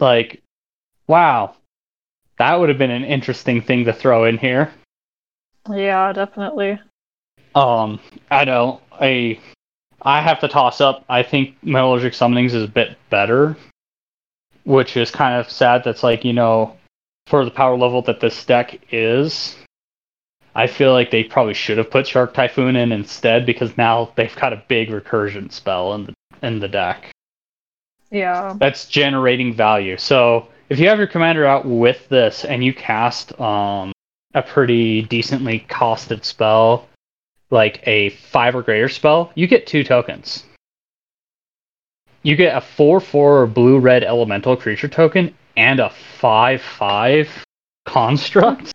like, 0.00 0.42
wow, 1.06 1.54
that 2.38 2.58
would 2.58 2.68
have 2.68 2.78
been 2.78 2.90
an 2.90 3.04
interesting 3.04 3.62
thing 3.62 3.84
to 3.84 3.92
throw 3.92 4.24
in 4.24 4.38
here. 4.38 4.72
Yeah, 5.70 6.12
definitely. 6.12 6.80
Um, 7.54 8.00
I 8.30 8.44
know 8.44 8.80
I 8.92 9.38
I 10.04 10.20
have 10.20 10.40
to 10.40 10.48
toss 10.48 10.80
up. 10.80 11.04
I 11.08 11.22
think 11.22 11.56
Metallurgic 11.64 12.12
Summonings 12.12 12.52
is 12.54 12.62
a 12.62 12.68
bit 12.68 12.96
better, 13.10 13.56
which 14.64 14.96
is 14.96 15.10
kind 15.10 15.40
of 15.40 15.50
sad. 15.50 15.82
That's 15.84 16.02
like 16.02 16.24
you 16.24 16.32
know, 16.32 16.76
for 17.26 17.44
the 17.44 17.50
power 17.50 17.76
level 17.76 18.02
that 18.02 18.20
this 18.20 18.44
deck 18.44 18.78
is, 18.92 19.56
I 20.54 20.66
feel 20.66 20.92
like 20.92 21.10
they 21.10 21.24
probably 21.24 21.54
should 21.54 21.78
have 21.78 21.90
put 21.90 22.06
Shark 22.06 22.34
Typhoon 22.34 22.76
in 22.76 22.92
instead 22.92 23.46
because 23.46 23.76
now 23.76 24.12
they've 24.14 24.34
got 24.36 24.52
a 24.52 24.62
big 24.68 24.90
recursion 24.90 25.50
spell 25.50 25.94
in 25.94 26.04
the 26.06 26.14
in 26.42 26.58
the 26.60 26.68
deck 26.68 27.10
Yeah. 28.10 28.54
that's 28.58 28.86
generating 28.86 29.54
value. 29.54 29.96
So 29.96 30.48
if 30.68 30.78
you 30.78 30.88
have 30.88 30.98
your 30.98 31.06
commander 31.06 31.46
out 31.46 31.64
with 31.64 32.06
this 32.10 32.44
and 32.44 32.62
you 32.62 32.74
cast 32.74 33.38
um, 33.40 33.92
a 34.34 34.42
pretty 34.42 35.02
decently 35.02 35.64
costed 35.70 36.24
spell, 36.24 36.86
like 37.54 37.80
a 37.86 38.10
five 38.10 38.54
or 38.54 38.62
greater 38.62 38.88
spell, 38.88 39.30
you 39.36 39.46
get 39.46 39.66
two 39.66 39.84
tokens. 39.84 40.44
You 42.22 42.36
get 42.36 42.56
a 42.56 42.60
four 42.60 43.00
four 43.00 43.46
blue 43.46 43.78
red 43.78 44.02
elemental 44.02 44.56
creature 44.56 44.88
token 44.88 45.32
and 45.56 45.78
a 45.78 45.90
five 45.90 46.60
five 46.60 47.30
construct 47.86 48.72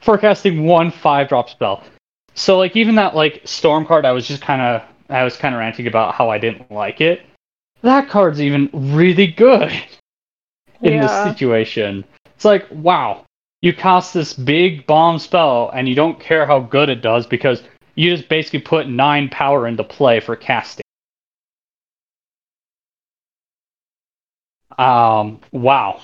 for 0.00 0.16
casting 0.16 0.64
one 0.64 0.90
five 0.90 1.28
drop 1.28 1.50
spell. 1.50 1.82
So 2.34 2.56
like 2.56 2.76
even 2.76 2.94
that 2.94 3.16
like 3.16 3.42
storm 3.44 3.84
card, 3.84 4.04
I 4.04 4.12
was 4.12 4.28
just 4.28 4.42
kind 4.42 4.62
of 4.62 4.82
I 5.10 5.24
was 5.24 5.36
kind 5.36 5.54
of 5.54 5.58
ranting 5.58 5.88
about 5.88 6.14
how 6.14 6.30
I 6.30 6.38
didn't 6.38 6.70
like 6.70 7.00
it. 7.00 7.22
That 7.82 8.08
card's 8.08 8.40
even 8.40 8.70
really 8.72 9.26
good 9.26 9.72
in 10.82 10.94
Yeah. 10.94 11.02
this 11.02 11.34
situation. 11.34 12.04
It's 12.36 12.44
like 12.44 12.66
wow, 12.70 13.24
you 13.60 13.72
cast 13.72 14.14
this 14.14 14.34
big 14.34 14.86
bomb 14.86 15.18
spell 15.18 15.70
and 15.74 15.88
you 15.88 15.96
don't 15.96 16.20
care 16.20 16.46
how 16.46 16.60
good 16.60 16.88
it 16.88 17.02
does 17.02 17.26
because 17.26 17.64
you 17.98 18.14
just 18.14 18.28
basically 18.28 18.60
put 18.60 18.88
nine 18.88 19.28
power 19.28 19.66
into 19.66 19.82
play 19.82 20.20
for 20.20 20.36
casting. 20.36 20.84
Um, 24.78 25.40
wow. 25.50 26.00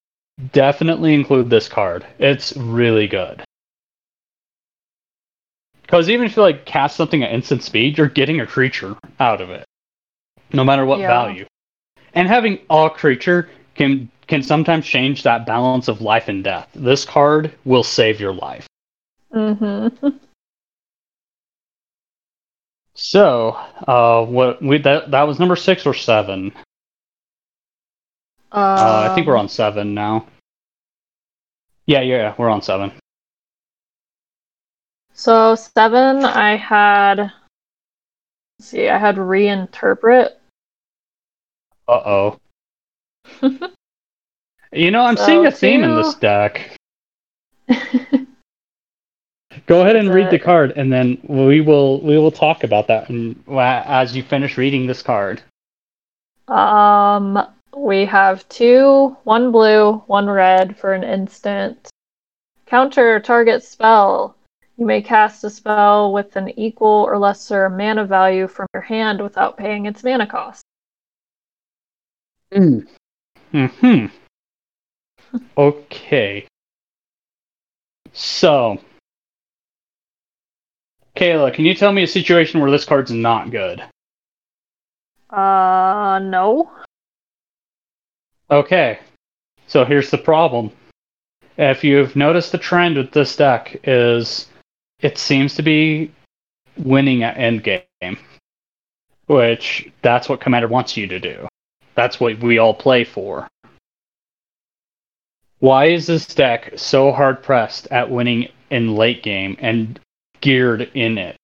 definitely 0.54 1.14
include 1.14 1.50
this 1.50 1.68
card. 1.68 2.06
It's 2.20 2.56
really 2.56 3.08
good. 3.08 3.44
Because 5.82 6.10
even 6.10 6.26
if 6.26 6.36
you 6.36 6.42
like 6.44 6.66
cast 6.66 6.96
something 6.98 7.24
at 7.24 7.32
instant 7.32 7.64
speed, 7.64 7.98
you're 7.98 8.08
getting 8.08 8.40
a 8.42 8.46
creature 8.46 8.96
out 9.20 9.42
of 9.42 9.50
it, 9.50 9.66
no 10.54 10.64
matter 10.64 10.86
what 10.86 11.00
Yeah. 11.00 11.08
value. 11.08 11.46
And 12.14 12.28
having 12.28 12.60
a 12.70 12.90
creature 12.90 13.50
can 13.76 14.10
can 14.28 14.44
sometimes 14.44 14.86
change 14.86 15.24
that 15.24 15.46
balance 15.46 15.88
of 15.88 16.02
life 16.02 16.28
and 16.28 16.44
death. 16.44 16.70
This 16.76 17.06
card 17.06 17.52
will 17.66 17.84
save 17.84 18.20
your 18.20 18.34
life. 18.34 18.68
Mm-hmm. 19.34 20.08
So, 22.98 23.50
uh, 23.88 24.26
what 24.26 24.60
we 24.62 24.80
that 24.80 25.12
that 25.12 25.24
was 25.24 25.38
number 25.40 25.56
six 25.56 25.86
or 25.86 25.94
seven? 25.94 26.52
Uh, 28.52 29.08
I 29.10 29.14
think 29.16 29.28
we're 29.28 29.38
on 29.38 29.50
seven 29.50 29.94
now. 29.94 30.26
Yeah, 31.86 32.02
yeah, 32.02 32.34
we're 32.38 32.50
on 32.50 32.62
seven. 32.64 32.92
So 35.14 35.54
seven, 35.56 36.26
I 36.26 36.56
had. 36.56 37.32
see, 38.60 38.90
I 38.90 38.98
had 38.98 39.16
reinterpret. 39.18 40.32
Uh 41.88 41.92
oh. 42.06 42.40
You 44.74 44.92
know, 44.92 45.02
I'm 45.04 45.16
So 45.16 45.26
seeing 45.26 45.46
a 45.46 45.52
theme 45.52 45.82
in 45.86 45.92
two- 45.92 45.96
this 45.96 46.16
deck. 46.16 46.76
Go 49.68 49.82
ahead 49.82 49.98
and 49.98 50.14
read 50.14 50.32
the 50.32 50.40
card, 50.40 50.74
and 50.78 50.92
then 50.92 51.18
we 51.24 51.60
will 51.60 52.02
we 52.02 52.18
will 52.18 52.32
talk 52.32 52.64
about 52.64 52.88
that 52.88 53.10
and, 53.10 53.36
as 53.50 54.16
you 54.16 54.24
finish 54.24 54.58
reading 54.58 54.88
this 54.88 55.02
card. 55.02 55.42
um, 56.48 57.38
we 57.76 58.06
have 58.06 58.48
two, 58.48 59.16
one 59.26 59.52
blue, 59.52 60.02
one 60.08 60.30
red 60.30 60.78
for 60.78 60.94
an 60.94 61.04
instant. 61.04 61.90
Counter 62.66 63.20
target 63.20 63.62
spell. 63.64 64.36
You 64.78 64.86
may 64.86 65.02
cast 65.02 65.44
a 65.44 65.50
spell 65.50 66.14
with 66.14 66.36
an 66.38 66.58
equal 66.58 67.04
or 67.04 67.18
lesser 67.18 67.70
mana 67.70 68.06
value 68.06 68.48
from 68.48 68.68
your 68.74 68.84
hand 68.84 69.22
without 69.22 69.58
paying 69.58 69.86
its 69.86 70.04
mana 70.04 70.28
cost. 70.28 70.64
Hmm. 72.54 72.80
okay. 75.58 76.48
So, 78.14 78.80
Kayla, 81.18 81.54
can 81.54 81.66
you 81.66 81.74
tell 81.74 81.92
me 81.92 82.04
a 82.04 82.08
situation 82.08 82.60
where 82.60 82.72
this 82.72 82.86
card's 82.86 83.12
not 83.12 83.52
good? 83.52 83.84
Uh, 85.30 86.20
no. 86.22 86.72
Okay, 88.50 89.00
so 89.68 89.84
here's 89.84 90.10
the 90.10 90.18
problem. 90.18 90.72
If 91.58 91.84
you've 91.84 92.16
noticed 92.16 92.52
the 92.52 92.58
trend 92.58 92.98
with 92.98 93.12
this 93.12 93.36
deck 93.36 93.80
is 93.84 94.48
it 95.02 95.18
seems 95.18 95.56
to 95.56 95.64
be 95.64 96.12
winning 96.78 97.24
at 97.24 97.36
endgame, 97.36 98.18
which 99.26 99.92
that's 100.02 100.30
what 100.30 100.40
Commander 100.40 100.68
wants 100.68 100.96
you 100.96 101.08
to 101.08 101.20
do. 101.20 101.48
That's 101.96 102.20
what 102.20 102.40
we 102.40 102.60
all 102.60 102.74
play 102.74 103.04
for. 103.04 103.48
Why 105.60 105.86
is 105.86 106.06
this 106.06 106.28
deck 106.28 106.74
so 106.76 107.12
hard 107.12 107.42
pressed 107.42 107.88
at 107.88 108.12
winning 108.12 108.50
in 108.70 108.96
late 108.96 109.24
game 109.24 109.58
and 109.60 110.00
geared 110.48 110.90
in 110.94 111.18
it? 111.18 111.36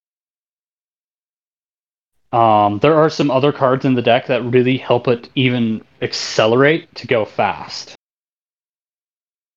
Um, 2.31 2.79
there 2.79 2.95
are 2.95 3.09
some 3.09 3.29
other 3.29 3.51
cards 3.51 3.83
in 3.83 3.95
the 3.95 4.01
deck 4.01 4.27
that 4.27 4.41
really 4.45 4.77
help 4.77 5.09
it 5.09 5.29
even 5.35 5.83
accelerate 6.01 6.95
to 6.95 7.05
go 7.05 7.25
fast. 7.25 7.95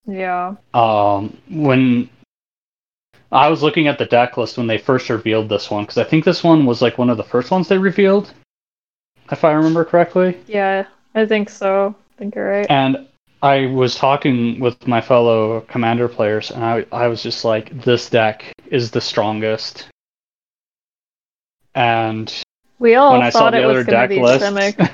Yeah. 0.04 0.56
Um, 0.74 1.38
when 1.48 2.10
I 3.30 3.48
was 3.48 3.62
looking 3.62 3.86
at 3.86 3.98
the 3.98 4.06
deck 4.06 4.36
list 4.36 4.58
when 4.58 4.66
they 4.66 4.78
first 4.78 5.08
revealed 5.08 5.48
this 5.48 5.70
one, 5.70 5.84
because 5.84 5.98
I 5.98 6.04
think 6.04 6.24
this 6.24 6.42
one 6.42 6.66
was 6.66 6.82
like 6.82 6.98
one 6.98 7.08
of 7.08 7.16
the 7.16 7.22
first 7.22 7.52
ones 7.52 7.68
they 7.68 7.78
revealed, 7.78 8.32
if 9.30 9.44
I 9.44 9.52
remember 9.52 9.84
correctly. 9.84 10.36
Yeah, 10.48 10.86
I 11.14 11.24
think 11.24 11.50
so. 11.50 11.94
I 12.16 12.18
think 12.18 12.34
you're 12.34 12.50
right. 12.50 12.66
And 12.68 13.06
I 13.46 13.66
was 13.66 13.94
talking 13.94 14.58
with 14.58 14.88
my 14.88 15.00
fellow 15.00 15.60
commander 15.62 16.08
players, 16.08 16.50
and 16.50 16.64
I, 16.64 16.84
I 16.90 17.06
was 17.06 17.22
just 17.22 17.44
like, 17.44 17.80
this 17.82 18.10
deck 18.10 18.44
is 18.72 18.90
the 18.90 19.00
strongest. 19.00 19.88
And 21.72 22.32
we 22.80 22.96
all 22.96 23.12
when 23.12 23.22
I 23.22 23.30
saw 23.30 23.38
thought 23.38 23.52
the 23.52 23.58
it 23.58 23.64
other 23.64 23.84
deck 23.84 24.10
list, 24.10 24.52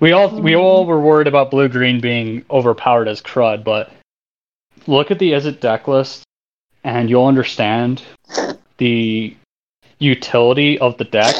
we 0.00 0.12
all 0.12 0.38
we 0.38 0.52
Mhm. 0.52 0.60
all 0.60 0.84
were 0.84 1.00
worried 1.00 1.28
about 1.28 1.50
blue 1.50 1.68
green 1.68 1.98
being 1.98 2.44
overpowered 2.50 3.08
as 3.08 3.22
crud, 3.22 3.64
but 3.64 3.90
look 4.86 5.10
at 5.10 5.18
the 5.18 5.32
Izzet 5.32 5.60
deck 5.60 5.88
list, 5.88 6.24
and 6.84 7.08
you'll 7.08 7.26
understand 7.26 8.02
the 8.76 9.34
utility 9.98 10.78
of 10.78 10.98
the 10.98 11.04
deck 11.04 11.34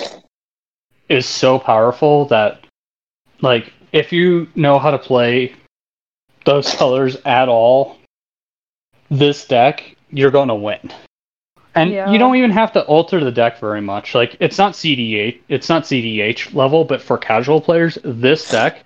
is 1.10 1.26
so 1.26 1.58
powerful 1.58 2.24
that 2.26 2.64
like 3.42 3.70
if 3.92 4.12
you 4.12 4.48
know 4.54 4.78
how 4.78 4.90
to 4.90 4.98
play 4.98 5.54
those 6.46 6.72
colors 6.74 7.16
at 7.26 7.48
all, 7.48 7.98
this 9.10 9.44
deck 9.46 9.96
you're 10.10 10.30
going 10.30 10.48
to 10.48 10.54
win. 10.54 10.92
And 11.74 11.90
Yeah. 11.90 12.10
you 12.10 12.18
don't 12.18 12.36
even 12.36 12.50
have 12.52 12.72
to 12.72 12.84
alter 12.86 13.22
the 13.22 13.30
deck 13.30 13.58
very 13.60 13.82
much. 13.82 14.14
Like 14.14 14.36
it's 14.40 14.56
not 14.56 14.72
CDH, 14.72 15.40
it's 15.48 15.68
not 15.68 15.82
CDH 15.84 16.54
level, 16.54 16.84
but 16.84 17.02
for 17.02 17.18
casual 17.18 17.60
players, 17.60 17.98
this 18.02 18.48
deck 18.48 18.82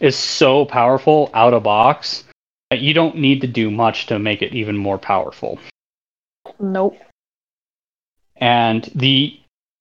is 0.00 0.14
so 0.16 0.66
powerful 0.66 1.30
out 1.32 1.54
of 1.54 1.62
box 1.62 2.24
that 2.70 2.80
you 2.80 2.92
don't 2.92 3.16
need 3.16 3.40
to 3.40 3.46
do 3.46 3.70
much 3.70 4.06
to 4.06 4.18
make 4.18 4.42
it 4.42 4.52
even 4.52 4.76
more 4.76 4.98
powerful 4.98 5.58
Nope. 6.60 6.98
and 8.36 8.90
the 8.94 9.38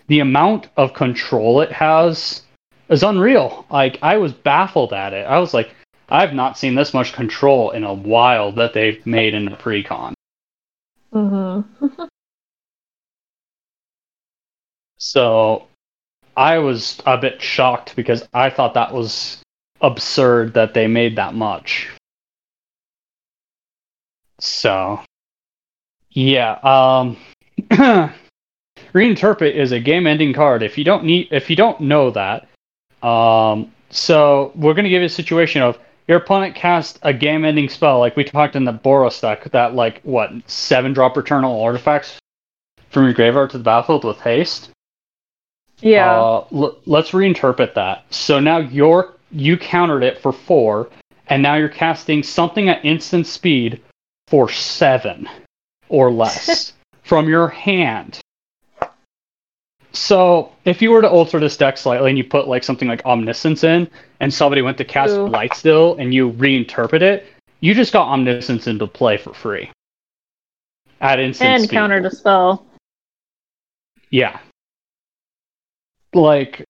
the 0.07 0.19
amount 0.19 0.69
of 0.77 0.93
control 0.93 1.61
it 1.61 1.71
has 1.71 2.43
is 2.89 3.01
unreal. 3.03 3.65
Like 3.71 3.97
I 4.03 4.17
was 4.17 4.31
baffled 4.33 4.93
at 4.93 5.13
it. 5.13 5.25
I 5.25 5.39
was 5.39 5.53
like, 5.53 5.71
I've 6.09 6.33
not 6.33 6.57
seen 6.57 6.75
this 6.75 6.93
much 6.93 7.13
control 7.13 7.71
in 7.71 7.83
a 7.83 7.93
while 7.93 8.51
that 8.53 8.73
they've 8.73 9.03
made 9.05 9.33
in 9.33 9.47
a 9.47 9.55
precon. 9.57 10.13
Mm-hmm. 11.13 12.05
So 14.97 15.67
I 16.35 16.57
was 16.57 17.01
a 17.05 17.17
bit 17.17 17.41
shocked 17.41 17.95
because 17.95 18.27
I 18.33 18.49
thought 18.49 18.73
that 18.73 18.93
was 18.93 19.41
absurd 19.81 20.53
that 20.55 20.73
they 20.73 20.87
made 20.87 21.15
that 21.17 21.33
much. 21.33 21.89
So 24.39 24.99
yeah, 26.11 26.59
um 26.63 27.17
reinterpret 28.93 29.53
is 29.53 29.71
a 29.71 29.79
game 29.79 30.07
ending 30.07 30.33
card. 30.33 30.63
If 30.63 30.77
you 30.77 30.83
don't 30.83 31.03
need 31.03 31.27
if 31.31 31.49
you 31.49 31.55
don't 31.55 31.81
know 31.81 32.11
that, 32.11 32.47
um 33.07 33.71
so 33.89 34.51
we're 34.55 34.73
gonna 34.73 34.89
give 34.89 35.01
you 35.01 35.05
a 35.05 35.09
situation 35.09 35.61
of 35.61 35.77
your 36.07 36.17
opponent 36.17 36.55
casts 36.55 36.99
a 37.01 37.13
game 37.13 37.45
ending 37.45 37.69
spell 37.69 37.99
like 37.99 38.15
we 38.15 38.23
talked 38.23 38.55
in 38.55 38.65
the 38.65 38.73
Boros 38.73 39.19
deck 39.21 39.43
that 39.51 39.73
like 39.73 40.01
what 40.03 40.31
seven 40.47 40.93
drop 40.93 41.17
return 41.17 41.43
all 41.43 41.63
artifacts 41.63 42.17
from 42.89 43.05
your 43.05 43.13
graveyard 43.13 43.49
to 43.51 43.57
the 43.57 43.63
battlefield 43.63 44.03
with 44.03 44.19
haste. 44.21 44.69
Yeah. 45.79 46.11
Uh, 46.11 46.47
l- 46.53 46.77
let's 46.85 47.11
reinterpret 47.11 47.73
that. 47.73 48.05
So 48.09 48.39
now 48.39 48.59
you're 48.59 49.13
you 49.31 49.57
countered 49.57 50.03
it 50.03 50.19
for 50.19 50.31
four, 50.31 50.89
and 51.27 51.43
now 51.43 51.55
you're 51.55 51.67
casting 51.67 52.23
something 52.23 52.69
at 52.69 52.85
instant 52.85 53.27
speed 53.27 53.81
for 54.27 54.49
seven 54.49 55.27
or 55.89 56.11
less 56.11 56.73
from 57.03 57.27
your 57.27 57.49
hand. 57.49 58.19
So 59.95 60.51
if 60.65 60.81
you 60.81 60.91
were 60.91 61.01
to 61.01 61.09
alter 61.09 61.39
this 61.39 61.55
deck 61.55 61.77
slightly 61.77 62.09
and 62.09 62.17
you 62.17 62.23
put 62.25 62.47
like 62.47 62.63
something 62.63 62.87
like 62.87 63.05
Omniscience 63.05 63.63
in, 63.63 63.89
and 64.19 64.33
somebody 64.33 64.61
went 64.61 64.77
to 64.77 64.85
cast 64.85 65.13
Ooh. 65.13 65.27
Lightstill 65.27 65.99
and 65.99 66.13
you 66.13 66.31
reinterpret 66.33 67.01
it, 67.01 67.25
you 67.61 67.73
just 67.73 67.93
got 67.93 68.07
Omniscience 68.09 68.67
into 68.67 68.87
play 68.87 69.17
for 69.17 69.33
free. 69.33 69.71
At 71.01 71.19
instant 71.19 71.49
and 71.49 71.63
speed. 71.63 72.05
a 72.05 72.09
spell. 72.11 72.65
Yeah. 74.09 74.39
Like, 76.13 76.63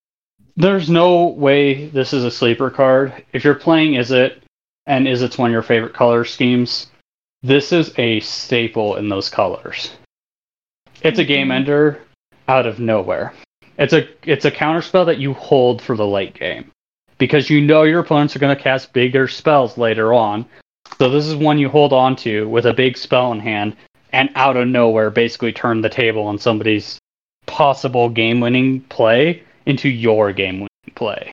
there's 0.55 0.89
no 0.89 1.27
way 1.27 1.87
this 1.87 2.13
is 2.13 2.23
a 2.23 2.31
sleeper 2.31 2.69
card. 2.69 3.23
If 3.33 3.43
you're 3.43 3.55
playing 3.55 3.93
Izzet, 3.93 4.37
and 4.87 5.07
Izzet's 5.07 5.37
one 5.37 5.49
of 5.49 5.53
your 5.53 5.61
favorite 5.63 5.93
color 5.93 6.25
schemes, 6.25 6.87
this 7.43 7.71
is 7.71 7.93
a 7.97 8.19
staple 8.19 8.95
in 8.97 9.09
those 9.09 9.29
colors. 9.29 9.91
It's 11.01 11.19
a 11.19 11.23
game 11.23 11.49
Mhm. 11.49 11.55
ender 11.55 12.04
out 12.47 12.65
of 12.65 12.79
nowhere. 12.79 13.33
It's 13.77 13.93
a 13.93 14.07
it's 14.23 14.45
a 14.45 14.51
counter 14.51 14.81
spell 14.81 15.05
that 15.05 15.19
you 15.19 15.33
hold 15.33 15.81
for 15.81 15.95
the 15.95 16.07
late 16.07 16.33
game. 16.33 16.71
Because 17.17 17.49
you 17.49 17.61
know 17.61 17.83
your 17.83 18.01
opponents 18.01 18.35
are 18.35 18.39
going 18.39 18.55
to 18.55 18.61
cast 18.61 18.93
bigger 18.93 19.27
spells 19.27 19.77
later 19.77 20.13
on. 20.13 20.45
So 20.97 21.09
this 21.09 21.25
is 21.25 21.35
one 21.35 21.59
you 21.59 21.69
hold 21.69 21.93
on 21.93 22.15
to 22.17 22.47
with 22.47 22.65
a 22.65 22.73
big 22.73 22.97
spell 22.97 23.31
in 23.31 23.39
hand 23.39 23.75
and 24.11 24.29
out 24.35 24.57
of 24.57 24.67
nowhere 24.67 25.09
basically 25.09 25.51
turn 25.51 25.81
the 25.81 25.89
table 25.89 26.23
on 26.23 26.37
somebody's 26.37 26.99
possible 27.45 28.09
game 28.09 28.39
winning 28.39 28.81
play 28.81 29.43
into 29.65 29.89
your 29.89 30.31
game 30.31 30.55
winning 30.55 30.95
play. 30.95 31.31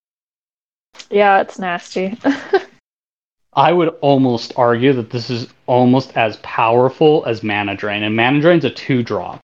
Yeah, 1.10 1.40
it's 1.40 1.58
nasty. 1.58 2.16
I 3.54 3.72
would 3.72 3.88
almost 4.00 4.54
argue 4.56 4.94
that 4.94 5.10
this 5.10 5.28
is 5.28 5.46
almost 5.66 6.16
as 6.16 6.38
powerful 6.38 7.24
as 7.26 7.42
Mana 7.42 7.76
Drain, 7.76 8.02
and 8.02 8.16
Mana 8.16 8.40
Drain's 8.40 8.64
a 8.64 8.70
two 8.70 9.02
drop. 9.02 9.40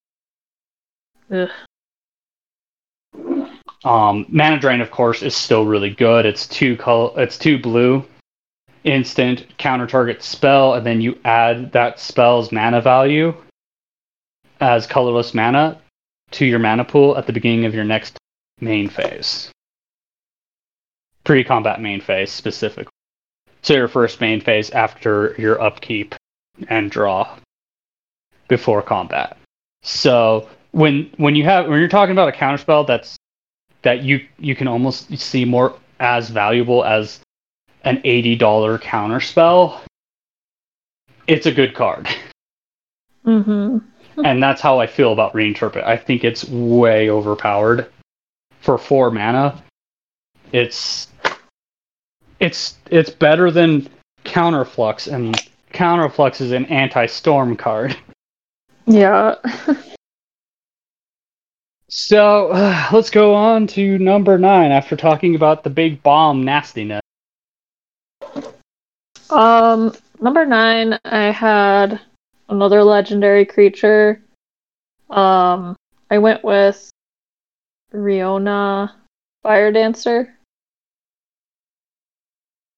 Ugh. 1.31 1.51
Um, 3.85 4.27
Mana 4.29 4.59
Drain, 4.59 4.81
of 4.81 4.91
course, 4.91 5.23
is 5.23 5.37
still 5.37 5.65
really 5.65 5.91
good. 5.91 6.27
It's 6.27 6.47
two 6.47 6.77
color, 6.77 7.13
it's 7.21 7.39
two 7.39 7.59
blue, 7.59 8.05
instant 8.85 9.47
counter 9.59 9.87
target 9.87 10.23
spell, 10.23 10.75
and 10.75 10.85
then 10.85 11.01
you 11.01 11.19
add 11.25 11.73
that 11.73 12.01
spell's 12.01 12.51
mana 12.51 12.81
value 12.81 13.35
as 14.61 14.87
colorless 14.87 15.35
mana 15.35 15.81
to 16.33 16.45
your 16.45 16.59
mana 16.59 16.85
pool 16.85 17.17
at 17.17 17.27
the 17.27 17.33
beginning 17.33 17.65
of 17.65 17.75
your 17.75 17.85
next 17.85 18.19
main 18.61 18.89
phase. 18.89 19.51
Pre-combat 21.25 21.81
main 21.81 22.01
phase 22.01 22.33
specifically. 22.33 22.91
So 23.63 23.75
your 23.75 23.89
first 23.89 24.21
main 24.21 24.41
phase 24.41 24.71
after 24.71 25.35
your 25.39 25.61
upkeep 25.61 26.15
and 26.69 26.91
draw 26.91 27.37
before 28.49 28.83
combat. 28.83 29.37
So 29.83 30.49
when 30.73 31.11
when 31.17 31.35
you 31.35 31.45
have 31.45 31.67
when 31.69 31.79
you're 31.79 31.89
talking 31.89 32.13
about 32.13 32.29
a 32.29 32.37
counterspell 32.37 32.87
that's 32.87 33.17
that 33.83 34.03
you 34.03 34.27
you 34.39 34.55
can 34.55 34.69
almost 34.69 35.17
see 35.19 35.45
more 35.45 35.77
as 36.01 36.31
valuable 36.31 36.85
as 36.85 37.21
an 37.85 38.01
eighty 38.05 38.37
dollar 38.37 38.79
counterspell, 38.79 39.81
it's 41.27 41.47
a 41.47 41.53
good 41.53 41.75
card. 41.75 42.09
mm-hmm. 43.25 43.79
and 44.25 44.43
that's 44.43 44.61
how 44.61 44.79
I 44.81 44.87
feel 44.87 45.13
about 45.13 45.33
reinterpret. 45.33 45.85
I 45.85 45.97
think 45.97 46.25
it's 46.25 46.45
way 46.49 47.11
overpowered 47.11 47.91
for 48.61 48.79
four 48.79 49.11
mana. 49.11 49.63
It's 50.53 51.09
it's 52.41 52.77
it's 52.91 53.11
better 53.11 53.51
than 53.51 53.89
counterflux, 54.25 55.13
and 55.13 55.37
counterflux 55.73 56.41
is 56.41 56.53
an 56.53 56.67
anti-storm 56.67 57.57
card. 57.57 57.97
Yeah. 58.87 59.35
So 61.91 62.51
uh, 62.51 62.89
let's 62.93 63.11
go 63.11 63.35
on 63.35 63.67
to 63.69 63.99
number 63.99 64.39
nine 64.39 64.73
after 64.73 64.95
talking 64.95 65.35
about 65.35 65.65
the 65.65 65.71
big 65.71 66.03
bomb 66.03 66.43
nastiness. 66.43 67.01
Um, 69.31 69.95
number 70.21 70.45
nine, 70.45 70.99
I 71.05 71.31
had 71.31 72.01
another 72.49 72.83
legendary 72.85 73.47
creature. 73.47 74.23
Um, 75.09 75.77
I 76.11 76.19
went 76.19 76.45
with 76.45 76.91
Rionya 77.93 78.93
Fire 79.43 79.73
Dancer. 79.73 80.35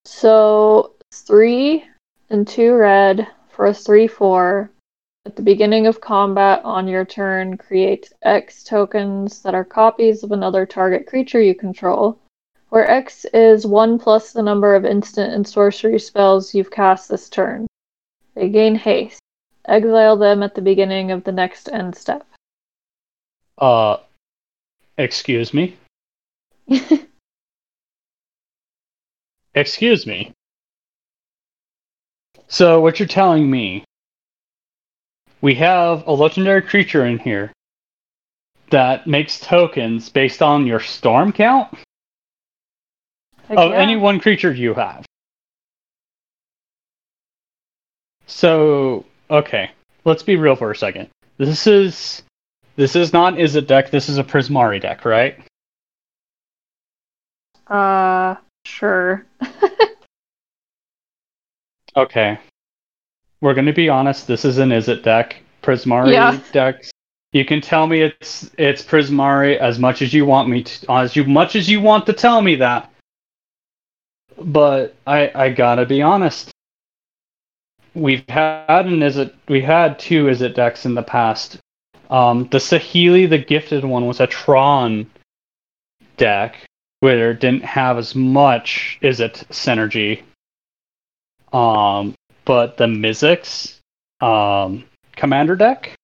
So 0.04 0.94
three 1.12 1.84
and 2.30 2.46
two 2.46 2.74
red 2.74 3.26
for 3.48 3.66
a 3.66 3.74
three 3.74 4.06
four. 4.06 4.70
At 5.30 5.36
the 5.36 5.42
beginning 5.42 5.86
of 5.86 6.00
combat 6.00 6.60
on 6.64 6.88
your 6.88 7.04
turn, 7.04 7.56
create 7.56 8.12
X 8.22 8.64
tokens 8.64 9.42
that 9.42 9.54
are 9.54 9.64
copies 9.64 10.24
of 10.24 10.32
another 10.32 10.66
target 10.66 11.06
creature 11.06 11.40
you 11.40 11.54
control, 11.54 12.18
where 12.70 12.90
X 12.90 13.24
is 13.26 13.64
one 13.64 13.96
plus 13.96 14.32
the 14.32 14.42
number 14.42 14.74
of 14.74 14.84
instant 14.84 15.32
and 15.32 15.46
sorcery 15.46 16.00
spells 16.00 16.52
you've 16.52 16.72
cast 16.72 17.08
this 17.08 17.28
turn. 17.28 17.68
They 18.34 18.48
gain 18.48 18.74
haste. 18.74 19.20
Exile 19.66 20.16
them 20.16 20.42
at 20.42 20.56
the 20.56 20.62
beginning 20.62 21.12
of 21.12 21.22
the 21.22 21.30
next 21.30 21.68
end 21.68 21.94
step. 21.94 22.26
Uh, 23.56 23.98
excuse 24.98 25.54
me. 25.54 25.76
Excuse 29.54 30.08
me. 30.08 30.32
So, 32.48 32.80
what 32.80 32.98
you're 32.98 33.06
telling 33.06 33.48
me, 33.48 33.84
we 35.40 35.54
have 35.54 36.06
a 36.06 36.12
legendary 36.12 36.62
creature 36.62 37.06
in 37.06 37.18
here 37.18 37.52
that 38.70 39.06
makes 39.06 39.40
tokens 39.40 40.08
based 40.08 40.42
on 40.42 40.66
your 40.66 40.80
storm 40.80 41.32
count 41.32 41.68
Heck 43.48 43.58
of 43.58 43.72
yeah. 43.72 43.78
any 43.78 43.96
one 43.96 44.20
creature 44.20 44.52
you 44.52 44.74
have. 44.74 45.04
So, 48.26 49.04
okay, 49.28 49.72
let's 50.04 50.22
be 50.22 50.36
real 50.36 50.54
for 50.54 50.70
a 50.70 50.76
second. 50.76 51.08
This 51.36 51.66
is 51.66 52.22
this 52.76 52.94
is 52.94 53.12
not 53.12 53.34
Izzet 53.34 53.66
deck. 53.66 53.90
This 53.90 54.08
is 54.08 54.18
a 54.18 54.24
Prismari 54.24 54.80
deck, 54.80 55.04
right? 55.04 55.36
Uh, 57.66 58.36
sure. 58.64 59.26
Okay. 61.96 62.38
We're 63.40 63.54
gonna 63.54 63.72
be 63.72 63.88
honest, 63.88 64.26
this 64.26 64.44
is 64.44 64.58
an 64.58 64.70
Izzet 64.70 65.02
deck. 65.02 65.36
Prismari 65.62 66.12
Yeah. 66.12 66.38
decks. 66.52 66.90
You 67.32 67.44
can 67.44 67.60
tell 67.60 67.86
me 67.86 68.02
it's 68.02 68.50
it's 68.58 68.82
Prismari 68.82 69.56
as 69.56 69.78
much 69.78 70.02
as 70.02 70.12
you 70.12 70.26
want 70.26 70.48
me 70.48 70.64
to 70.64 70.92
as 70.92 71.14
you 71.14 71.24
much 71.24 71.54
as 71.56 71.68
you 71.68 71.80
want 71.80 72.06
to 72.06 72.12
tell 72.12 72.42
me 72.42 72.56
that. 72.56 72.90
But 74.36 74.94
I 75.06 75.30
I 75.34 75.48
gotta 75.50 75.86
be 75.86 76.02
honest. 76.02 76.50
We've 77.94 78.28
had 78.28 78.86
an 78.86 79.00
Izzet 79.00 79.32
we 79.48 79.60
had 79.60 79.98
two 79.98 80.24
Izzet 80.26 80.54
decks 80.54 80.84
in 80.86 80.94
the 80.94 81.02
past. 81.02 81.58
Um 82.08 82.48
the 82.50 82.58
Saheeli, 82.58 83.28
the 83.28 83.38
gifted 83.38 83.84
one, 83.84 84.06
was 84.06 84.20
a 84.20 84.26
Tron 84.26 85.10
deck 86.16 86.56
where 87.00 87.30
it 87.30 87.40
didn't 87.40 87.64
have 87.64 87.96
as 87.96 88.14
much 88.14 88.98
Izzet 89.02 89.46
synergy. 89.48 90.22
Um, 91.52 92.14
but 92.50 92.76
the 92.78 92.86
Mizzix 92.86 93.78
um, 94.20 94.82
commander 95.14 95.54
deck, 95.54 95.94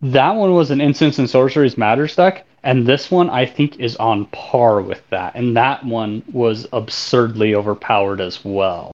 that 0.00 0.36
one 0.36 0.54
was 0.54 0.70
an 0.70 0.80
instance 0.80 1.18
and 1.18 1.28
sorceries 1.28 1.76
matters 1.76 2.14
deck, 2.14 2.46
and 2.62 2.86
this 2.86 3.10
one 3.10 3.28
I 3.28 3.46
think 3.46 3.80
is 3.80 3.96
on 3.96 4.26
par 4.26 4.80
with 4.80 5.02
that, 5.10 5.34
and 5.34 5.56
that 5.56 5.84
one 5.84 6.22
was 6.32 6.68
absurdly 6.72 7.56
overpowered 7.56 8.20
as 8.20 8.44
well. 8.44 8.92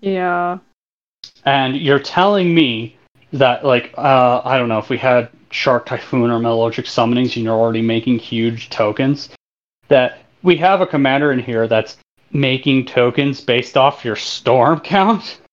Yeah. 0.00 0.58
And 1.44 1.76
you're 1.76 2.00
telling 2.00 2.52
me 2.52 2.96
that, 3.34 3.64
like, 3.64 3.94
uh, 3.96 4.40
I 4.44 4.58
don't 4.58 4.68
know 4.68 4.78
if 4.78 4.90
we 4.90 4.98
had 4.98 5.28
Shark 5.52 5.86
Typhoon 5.86 6.32
or 6.32 6.40
Metallurgic 6.40 6.86
Summonings, 6.86 7.36
and 7.36 7.44
you're 7.44 7.54
already 7.54 7.82
making 7.82 8.18
huge 8.18 8.70
tokens, 8.70 9.28
that 9.86 10.18
we 10.42 10.56
have 10.56 10.80
a 10.80 10.86
commander 10.88 11.30
in 11.30 11.38
here 11.38 11.68
that's 11.68 11.96
making 12.32 12.86
tokens 12.86 13.40
based 13.40 13.76
off 13.76 14.04
your 14.04 14.16
storm 14.16 14.80
count. 14.80 15.40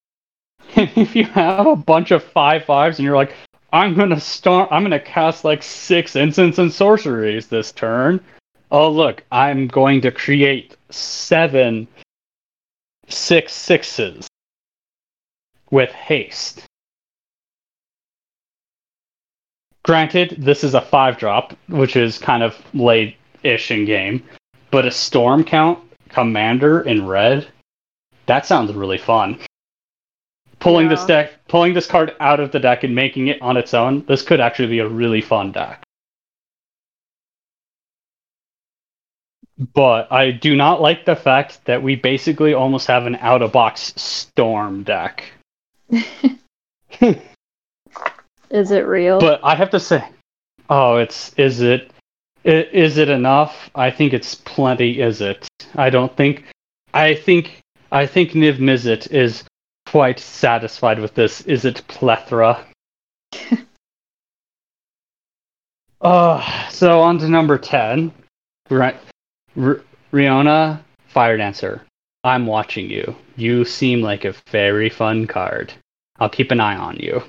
If 0.76 1.16
you 1.16 1.24
have 1.24 1.66
a 1.66 1.76
bunch 1.76 2.12
of 2.12 2.24
five 2.24 2.66
fives 2.66 3.00
and 3.00 3.06
you're 3.06 3.16
like, 3.16 3.34
I'm 3.74 3.96
gonna 3.96 4.20
start, 4.20 4.70
I'm 4.72 4.84
gonna 4.84 5.00
cast 5.00 5.44
like 5.44 5.64
six 5.64 6.16
instants 6.16 6.60
and 6.60 6.72
sorceries 6.72 7.48
this 7.48 7.72
turn. 7.72 8.20
Oh 8.70 8.90
look, 8.92 9.24
I'm 9.32 9.68
going 9.68 10.02
to 10.02 10.12
create 10.12 10.76
seven 10.90 11.88
six 13.08 13.54
sixes 13.54 14.28
with 15.72 15.92
haste. 15.92 16.64
Granted, 19.84 20.36
this 20.38 20.66
is 20.66 20.74
a 20.74 20.82
five 20.82 21.18
drop, 21.18 21.54
which 21.70 21.96
is 21.96 22.20
kind 22.20 22.44
of 22.44 22.58
late 22.74 23.16
ish 23.44 23.72
in 23.72 23.86
game, 23.86 24.24
but 24.70 24.86
a 24.86 24.92
storm 24.92 25.46
count 25.46 25.80
commander 26.18 26.82
in 26.82 27.06
red, 27.06 27.48
that 28.26 28.44
sounds 28.44 28.74
really 28.74 28.98
fun. 28.98 29.40
Pulling 30.60 30.90
this 30.90 31.06
deck, 31.06 31.48
pulling 31.48 31.76
this 31.76 31.86
card 31.86 32.16
out 32.20 32.40
of 32.40 32.52
the 32.52 32.60
deck 32.60 32.84
and 32.84 32.96
making 32.96 33.28
it 33.28 33.40
on 33.40 33.56
its 33.56 33.76
own, 33.76 34.04
this 34.08 34.24
could 34.24 34.40
actually 34.40 34.70
be 34.70 34.80
a 34.80 34.88
really 34.88 35.22
fun 35.22 35.52
deck. 35.52 35.84
But 39.76 40.12
I 40.12 40.32
do 40.32 40.56
not 40.56 40.82
like 40.82 41.06
the 41.06 41.16
fact 41.16 41.64
that 41.66 41.84
we 41.84 41.96
basically 41.96 42.56
almost 42.56 42.88
have 42.88 43.06
an 43.06 43.18
out 43.18 43.44
of 43.44 43.52
box 43.52 43.94
storm 43.96 44.82
deck. 44.82 45.24
Is 48.50 48.72
it 48.72 48.88
real? 48.88 49.20
But 49.20 49.40
I 49.44 49.54
have 49.54 49.70
to 49.70 49.80
say, 49.80 50.04
oh, 50.68 50.98
it's 50.98 51.32
is 51.38 51.62
it 51.62 51.92
is 52.48 52.98
it 52.98 53.10
enough? 53.10 53.70
I 53.76 53.92
think 53.92 54.14
it's 54.14 54.36
plenty. 54.36 55.02
Is 55.02 55.22
it? 55.22 55.48
I 55.76 55.90
don't 55.90 56.16
think. 56.16 56.44
I 56.94 57.14
think 57.16 57.62
I 57.92 58.06
think 58.06 58.32
Niv 58.32 58.58
Mizzet 58.58 59.12
is 59.12 59.44
quite 59.86 60.20
satisfied 60.20 61.00
with 61.00 61.14
this. 61.16 61.42
Is 61.42 61.66
it 61.66 61.84
plethora? 61.88 62.66
uh, 66.02 66.70
so 66.70 67.00
on 67.02 67.18
to 67.20 67.28
number 67.30 67.58
ten. 67.58 68.12
Right, 68.70 68.98
R- 69.60 69.82
Rionya 70.12 70.80
Fire 71.08 71.38
Dancer. 71.38 71.82
I'm 72.24 72.46
watching 72.46 72.90
you. 72.90 73.16
You 73.38 73.64
seem 73.64 74.02
like 74.02 74.26
a 74.26 74.34
very 74.50 74.90
fun 74.90 75.28
card. 75.28 75.72
I'll 76.20 76.30
keep 76.30 76.52
an 76.52 76.60
eye 76.60 76.76
on 76.76 76.98
you. 76.98 77.22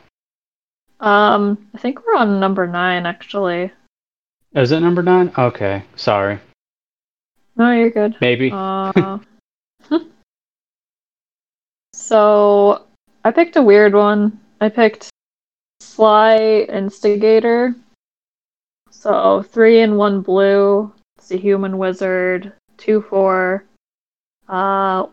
um, 1.01 1.69
I 1.75 1.79
think 1.79 2.05
we're 2.07 2.16
on 2.16 2.41
number 2.41 2.66
nine 2.66 3.07
actually. 3.07 3.70
Is 4.55 4.73
it 4.73 4.81
number 4.81 5.03
nine? 5.03 5.31
Okay, 5.37 5.85
sorry. 5.97 6.39
No, 7.57 7.73
you're 7.73 7.91
good. 7.91 8.16
Maybe. 8.20 8.51
Uh, 8.53 9.19
so 11.93 12.87
I 13.25 13.31
picked 13.31 13.57
a 13.57 13.62
weird 13.62 13.95
one. 13.95 14.41
I 14.61 14.69
picked 14.69 15.11
Sly 15.81 16.66
Instigator. 16.69 17.75
So 18.91 19.43
three 19.43 19.83
and 19.83 19.99
one 19.99 20.23
blue. 20.23 20.93
It's 21.19 21.31
a 21.31 21.37
human 21.37 21.77
wizard. 21.77 22.53
Two 22.79 23.03
four. 23.03 23.65
Uh, 24.49 25.07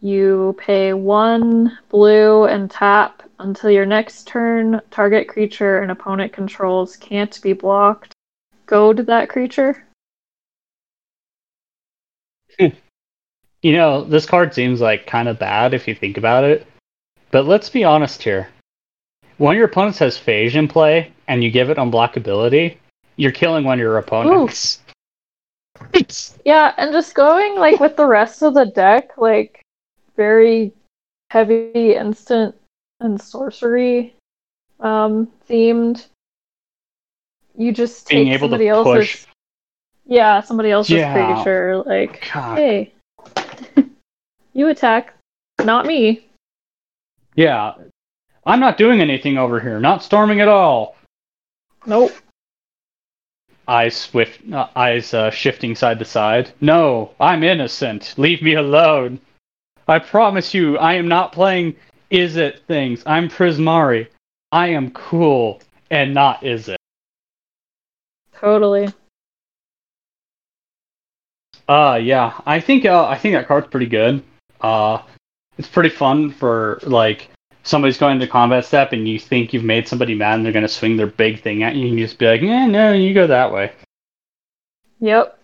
you 0.00 0.54
pay 0.58 0.92
one 0.92 1.76
blue 1.88 2.44
and 2.44 2.70
tap 2.70 3.22
until 3.40 3.70
your 3.70 3.86
next 3.86 4.28
turn. 4.28 4.80
Target 4.90 5.28
creature 5.28 5.80
an 5.80 5.90
opponent 5.90 6.32
controls 6.32 6.96
can't 6.96 7.40
be 7.42 7.52
blocked. 7.52 8.13
Goad 8.66 8.98
that 9.06 9.28
creature. 9.28 9.84
You 13.64 13.72
know, 13.72 14.04
this 14.04 14.26
card 14.26 14.52
seems 14.52 14.82
like 14.82 15.06
kind 15.06 15.26
of 15.26 15.38
bad 15.38 15.72
if 15.72 15.88
you 15.88 15.94
think 15.94 16.18
about 16.18 16.44
it. 16.44 16.66
But 17.30 17.46
let's 17.46 17.70
be 17.70 17.82
honest 17.82 18.22
here. 18.22 18.50
When 19.38 19.56
your 19.56 19.64
opponent 19.64 19.96
has 20.00 20.18
phage 20.18 20.54
in 20.54 20.68
play 20.68 21.10
and 21.28 21.42
you 21.42 21.50
give 21.50 21.70
it 21.70 21.78
unblockability, 21.78 22.76
you're 23.16 23.32
killing 23.32 23.64
one 23.64 23.78
of 23.78 23.82
your 23.82 23.96
opponents. 23.96 24.82
Yeah, 26.44 26.74
and 26.76 26.92
just 26.92 27.14
going 27.14 27.56
like 27.56 27.80
with 27.80 27.96
the 27.96 28.06
rest 28.06 28.42
of 28.42 28.52
the 28.52 28.66
deck, 28.66 29.16
like 29.16 29.62
very 30.14 30.74
heavy 31.30 31.94
instant 31.94 32.54
and 33.00 33.18
sorcery 33.18 34.14
um 34.80 35.26
themed. 35.48 36.06
You 37.56 37.72
just 37.72 38.08
being 38.08 38.26
take 38.26 38.34
able 38.34 38.48
somebody 38.48 38.64
to 38.64 38.70
else's 38.70 38.92
push. 38.92 39.26
Yeah, 40.06 40.40
somebody 40.40 40.70
else's 40.70 40.96
Yeah. 40.96 41.12
creature, 41.34 41.82
like 41.86 42.28
God. 42.32 42.58
hey. 42.58 42.92
you 44.52 44.68
attack, 44.68 45.14
not 45.62 45.86
me. 45.86 46.26
Yeah. 47.34 47.74
I'm 48.46 48.60
not 48.60 48.76
doing 48.76 49.00
anything 49.00 49.38
over 49.38 49.58
here. 49.60 49.80
Not 49.80 50.02
storming 50.02 50.40
at 50.40 50.48
all. 50.48 50.96
Nope. 51.86 52.12
Eyes 53.66 53.96
swift, 53.96 54.40
uh, 54.52 54.68
eyes 54.76 55.14
uh, 55.14 55.30
shifting 55.30 55.74
side 55.74 55.98
to 55.98 56.04
side. 56.04 56.50
No, 56.60 57.12
I'm 57.18 57.42
innocent. 57.42 58.14
Leave 58.18 58.42
me 58.42 58.54
alone. 58.54 59.20
I 59.88 59.98
promise 59.98 60.52
you, 60.52 60.76
I 60.76 60.94
am 60.94 61.08
not 61.08 61.32
playing 61.32 61.76
Izzet 62.10 62.60
things. 62.66 63.02
I'm 63.06 63.28
Prismari. 63.28 64.08
I 64.52 64.68
am 64.68 64.90
cool 64.90 65.62
and 65.90 66.12
not 66.12 66.42
Izzet. 66.42 66.76
Totally. 68.44 68.88
Uh, 71.66 71.98
yeah, 72.02 72.38
I 72.44 72.60
think 72.60 72.84
uh, 72.84 73.06
I 73.06 73.16
think 73.16 73.34
that 73.34 73.48
card's 73.48 73.68
pretty 73.68 73.86
good. 73.86 74.22
Uh, 74.60 74.98
it's 75.56 75.66
pretty 75.66 75.88
fun 75.88 76.30
for 76.30 76.78
like 76.82 77.30
somebody's 77.62 77.96
going 77.96 78.20
to 78.20 78.26
combat 78.26 78.66
step 78.66 78.92
and 78.92 79.08
you 79.08 79.18
think 79.18 79.54
you've 79.54 79.64
made 79.64 79.88
somebody 79.88 80.14
mad 80.14 80.34
and 80.34 80.44
they're 80.44 80.52
gonna 80.52 80.68
swing 80.68 80.98
their 80.98 81.06
big 81.06 81.40
thing 81.40 81.62
at 81.62 81.74
you 81.74 81.88
and 81.88 81.98
you 81.98 82.04
just 82.04 82.18
be 82.18 82.26
like, 82.26 82.42
yeah, 82.42 82.66
no, 82.66 82.92
you 82.92 83.14
go 83.14 83.26
that 83.26 83.50
way. 83.50 83.72
Yep. 85.00 85.38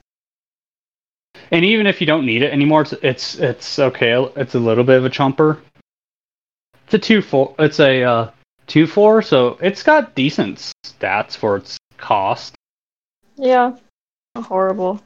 And 1.52 1.64
even 1.64 1.86
if 1.86 2.02
you 2.02 2.06
don't 2.06 2.26
need 2.26 2.42
it 2.42 2.52
anymore, 2.52 2.82
it's 2.82 2.92
it's, 2.92 3.38
it's 3.38 3.78
okay. 3.78 4.12
It's 4.36 4.54
a 4.54 4.60
little 4.60 4.84
bit 4.84 4.98
of 4.98 5.06
a 5.06 5.10
chumper. 5.10 5.62
It's 6.84 6.92
a 6.92 6.98
two 6.98 7.22
four. 7.22 7.54
It's 7.58 7.80
a 7.80 8.02
uh, 8.02 8.30
two 8.66 8.86
four, 8.86 9.22
so 9.22 9.56
it's 9.62 9.82
got 9.82 10.14
decent 10.14 10.58
stats 10.84 11.34
for 11.34 11.56
its 11.56 11.78
cost. 11.96 12.56
Yeah. 13.40 13.76
Horrible. 14.36 15.00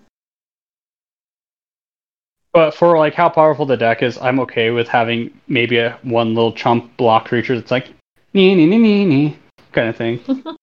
But 2.53 2.75
for 2.75 2.99
like 2.99 3.15
how 3.15 3.29
powerful 3.29 3.65
the 3.65 3.77
deck 3.77 4.03
is, 4.03 4.19
I'm 4.19 4.41
okay 4.41 4.71
with 4.71 4.89
having 4.89 5.33
maybe 5.49 5.79
a 5.79 5.99
one 6.03 6.35
little 6.35 6.53
chump 6.53 6.97
block 6.97 7.27
creature 7.27 7.55
that's 7.55 7.71
like 7.71 7.89
nee 8.33 8.55
nee 8.55 8.67
nee 8.67 8.79
nee 8.79 9.05
nee 9.05 9.39
kind 9.73 9.89
of 9.89 9.97
thing. 9.97 10.19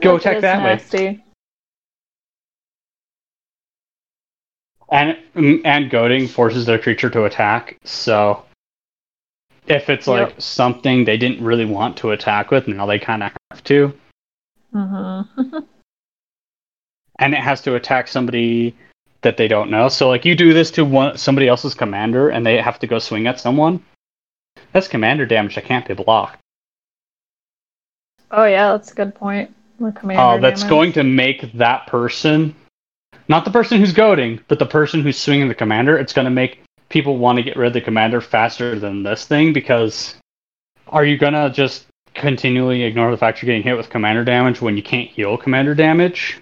Go 0.00 0.16
attack 0.16 0.36
it's 0.36 0.42
that 0.42 0.62
way. 0.94 1.20
And 4.88 5.18
and 5.64 5.90
goading 5.90 6.26
forces 6.28 6.64
their 6.66 6.78
creature 6.78 7.10
to 7.10 7.24
attack. 7.24 7.76
So 7.84 8.44
if 9.66 9.90
it's 9.90 10.06
like 10.06 10.28
Yep. 10.28 10.40
something 10.42 11.04
they 11.04 11.16
didn't 11.16 11.44
really 11.44 11.64
want 11.66 11.96
to 11.98 12.12
attack 12.12 12.50
with, 12.50 12.66
now 12.68 12.86
they 12.86 12.98
kind 13.00 13.22
of 13.24 13.32
have 13.50 13.62
to, 13.64 13.92
Mm-hmm. 14.74 15.58
and 17.20 17.32
it 17.34 17.40
has 17.40 17.60
to 17.62 17.76
attack 17.76 18.08
somebody 18.08 18.74
that 19.22 19.36
they 19.36 19.46
don't 19.46 19.70
know. 19.70 19.88
So 19.88 20.08
like 20.08 20.24
you 20.24 20.34
do 20.34 20.52
this 20.52 20.70
to 20.72 20.84
one 20.84 21.16
somebody 21.16 21.46
else's 21.46 21.74
commander, 21.74 22.30
and 22.30 22.44
they 22.44 22.60
have 22.60 22.78
to 22.80 22.86
go 22.86 22.98
swing 22.98 23.26
at 23.28 23.38
someone. 23.38 23.84
That's 24.72 24.88
commander 24.88 25.26
damage 25.26 25.54
that 25.54 25.64
can't 25.64 25.86
be 25.86 25.94
blocked. 25.94 26.40
oh 28.30 28.44
yeah, 28.44 28.72
that's 28.72 28.92
a 28.92 28.94
good 28.94 29.14
point. 29.14 29.54
The 29.78 29.92
commander 29.92 30.20
Uh, 30.22 30.38
that's 30.38 30.60
damage. 30.62 30.70
going 30.70 30.92
to 30.94 31.04
make 31.04 31.52
that 31.54 31.86
person, 31.86 32.54
not 33.28 33.44
the 33.44 33.50
person 33.50 33.78
who's 33.80 33.92
goading, 33.92 34.40
but 34.48 34.58
the 34.58 34.66
person 34.66 35.02
who's 35.02 35.18
swinging 35.18 35.48
the 35.48 35.54
commander. 35.54 35.96
It's 35.96 36.12
going 36.12 36.26
to 36.26 36.30
make 36.30 36.62
people 36.88 37.16
want 37.18 37.36
to 37.38 37.42
get 37.42 37.56
rid 37.56 37.68
of 37.68 37.72
the 37.72 37.80
commander 37.80 38.20
faster 38.20 38.78
than 38.78 39.02
this 39.02 39.24
thing 39.24 39.52
because 39.52 40.16
are 40.88 41.04
you 41.04 41.16
going 41.16 41.32
to 41.34 41.50
just 41.50 41.86
continually 42.14 42.82
ignore 42.82 43.10
the 43.10 43.16
fact 43.16 43.40
you're 43.40 43.46
getting 43.46 43.62
hit 43.62 43.76
with 43.76 43.88
commander 43.90 44.24
damage 44.24 44.60
when 44.60 44.76
you 44.76 44.82
can't 44.82 45.08
heal 45.08 45.36
commander 45.36 45.74
damage? 45.74 46.40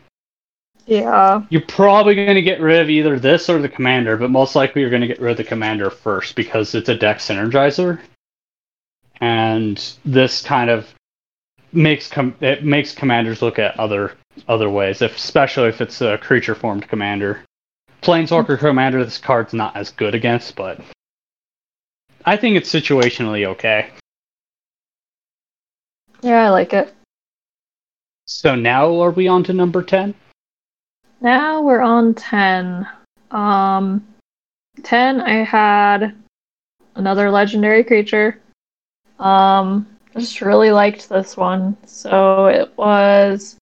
Yeah. 0.88 1.42
You're 1.50 1.60
probably 1.68 2.14
going 2.14 2.36
to 2.36 2.42
get 2.42 2.62
rid 2.62 2.80
of 2.80 2.88
either 2.88 3.18
this 3.18 3.50
or 3.50 3.60
the 3.60 3.68
commander, 3.68 4.16
but 4.16 4.30
most 4.30 4.56
likely 4.56 4.80
you're 4.80 4.90
going 4.90 5.02
to 5.02 5.06
get 5.06 5.20
rid 5.20 5.32
of 5.32 5.36
the 5.36 5.44
commander 5.44 5.90
first 5.90 6.34
because 6.34 6.74
it's 6.74 6.88
a 6.88 6.94
deck 6.94 7.18
synergizer. 7.18 8.00
And 9.20 9.76
this 10.06 10.42
kind 10.42 10.70
of 10.70 10.88
makes 11.72 12.08
com- 12.08 12.36
it 12.40 12.64
makes 12.64 12.94
commanders 12.94 13.42
look 13.42 13.58
at 13.58 13.78
other 13.78 14.14
other 14.48 14.70
ways, 14.70 15.02
if, 15.02 15.14
especially 15.16 15.68
if 15.68 15.82
it's 15.82 16.00
a 16.00 16.16
creature 16.16 16.54
formed 16.54 16.88
commander. 16.88 17.44
Planeswalker 18.00 18.56
mm-hmm. 18.56 18.66
commander, 18.66 19.04
this 19.04 19.18
card's 19.18 19.52
not 19.52 19.76
as 19.76 19.90
good 19.90 20.14
against, 20.14 20.56
but 20.56 20.80
I 22.24 22.38
think 22.38 22.56
it's 22.56 22.72
situationally 22.72 23.46
okay. 23.48 23.90
Yeah, 26.22 26.46
I 26.46 26.48
like 26.48 26.72
it. 26.72 26.94
So 28.24 28.54
now 28.54 29.02
are 29.02 29.10
we 29.10 29.28
on 29.28 29.44
to 29.44 29.52
number 29.52 29.82
ten? 29.82 30.14
Now 31.20 31.62
we're 31.62 31.80
on 31.80 32.14
10. 32.14 32.86
Um 33.32 34.06
10 34.84 35.20
I 35.20 35.42
had 35.42 36.14
another 36.94 37.30
legendary 37.30 37.82
creature. 37.82 38.40
Um 39.18 39.86
I 40.14 40.20
just 40.20 40.40
really 40.40 40.70
liked 40.70 41.08
this 41.08 41.36
one. 41.36 41.76
So 41.86 42.46
it 42.46 42.72
was 42.76 43.56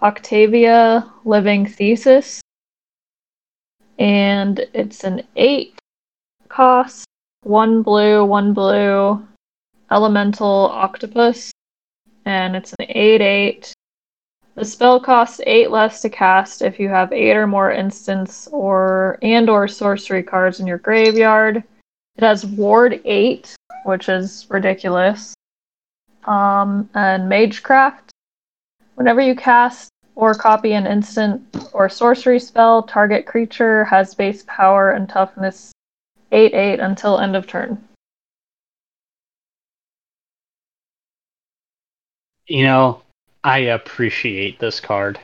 Octavia 0.00 1.10
Living 1.24 1.66
Thesis. 1.66 2.40
And 3.98 4.60
it's 4.72 5.04
an 5.04 5.22
8 5.36 5.78
cost, 6.48 7.04
1 7.42 7.82
blue, 7.82 8.24
1 8.24 8.52
blue 8.54 9.26
elemental 9.90 10.70
octopus. 10.72 11.50
And 12.24 12.54
it's 12.54 12.72
an 12.78 12.86
8 12.88 13.20
8 13.20 13.72
the 14.54 14.64
spell 14.64 15.00
costs 15.00 15.40
eight 15.46 15.70
less 15.70 16.02
to 16.02 16.10
cast 16.10 16.60
if 16.62 16.78
you 16.78 16.88
have 16.88 17.12
eight 17.12 17.36
or 17.36 17.46
more 17.46 17.72
instants 17.72 18.48
or 18.48 19.18
and 19.22 19.48
or 19.48 19.66
sorcery 19.66 20.22
cards 20.22 20.60
in 20.60 20.66
your 20.66 20.78
graveyard. 20.78 21.64
It 22.16 22.24
has 22.24 22.44
ward 22.44 23.00
eight, 23.04 23.56
which 23.84 24.08
is 24.08 24.46
ridiculous. 24.50 25.34
Um, 26.24 26.88
and 26.94 27.30
Magecraft. 27.30 28.10
Whenever 28.94 29.20
you 29.22 29.34
cast 29.34 29.88
or 30.14 30.34
copy 30.34 30.72
an 30.72 30.86
instant 30.86 31.42
or 31.72 31.88
sorcery 31.88 32.38
spell, 32.38 32.82
target 32.82 33.24
creature 33.26 33.84
has 33.84 34.14
base 34.14 34.44
power 34.46 34.90
and 34.90 35.08
toughness 35.08 35.72
8 36.30 36.54
8 36.54 36.80
until 36.80 37.18
end 37.18 37.36
of 37.36 37.46
turn. 37.46 37.82
You 42.46 42.64
know, 42.64 43.01
I 43.44 43.58
appreciate 43.58 44.58
this 44.58 44.80
card. 44.80 45.18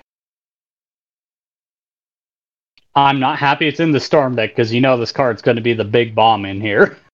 I'm 2.94 3.20
not 3.20 3.38
happy 3.38 3.68
it's 3.68 3.78
in 3.80 3.92
the 3.92 4.00
storm 4.00 4.34
deck 4.34 4.50
because 4.50 4.72
you 4.72 4.80
know 4.80 4.96
this 4.96 5.12
card's 5.12 5.42
going 5.42 5.56
to 5.56 5.62
be 5.62 5.72
the 5.74 5.84
big 5.84 6.14
bomb 6.14 6.44
in 6.44 6.60
here. 6.60 6.96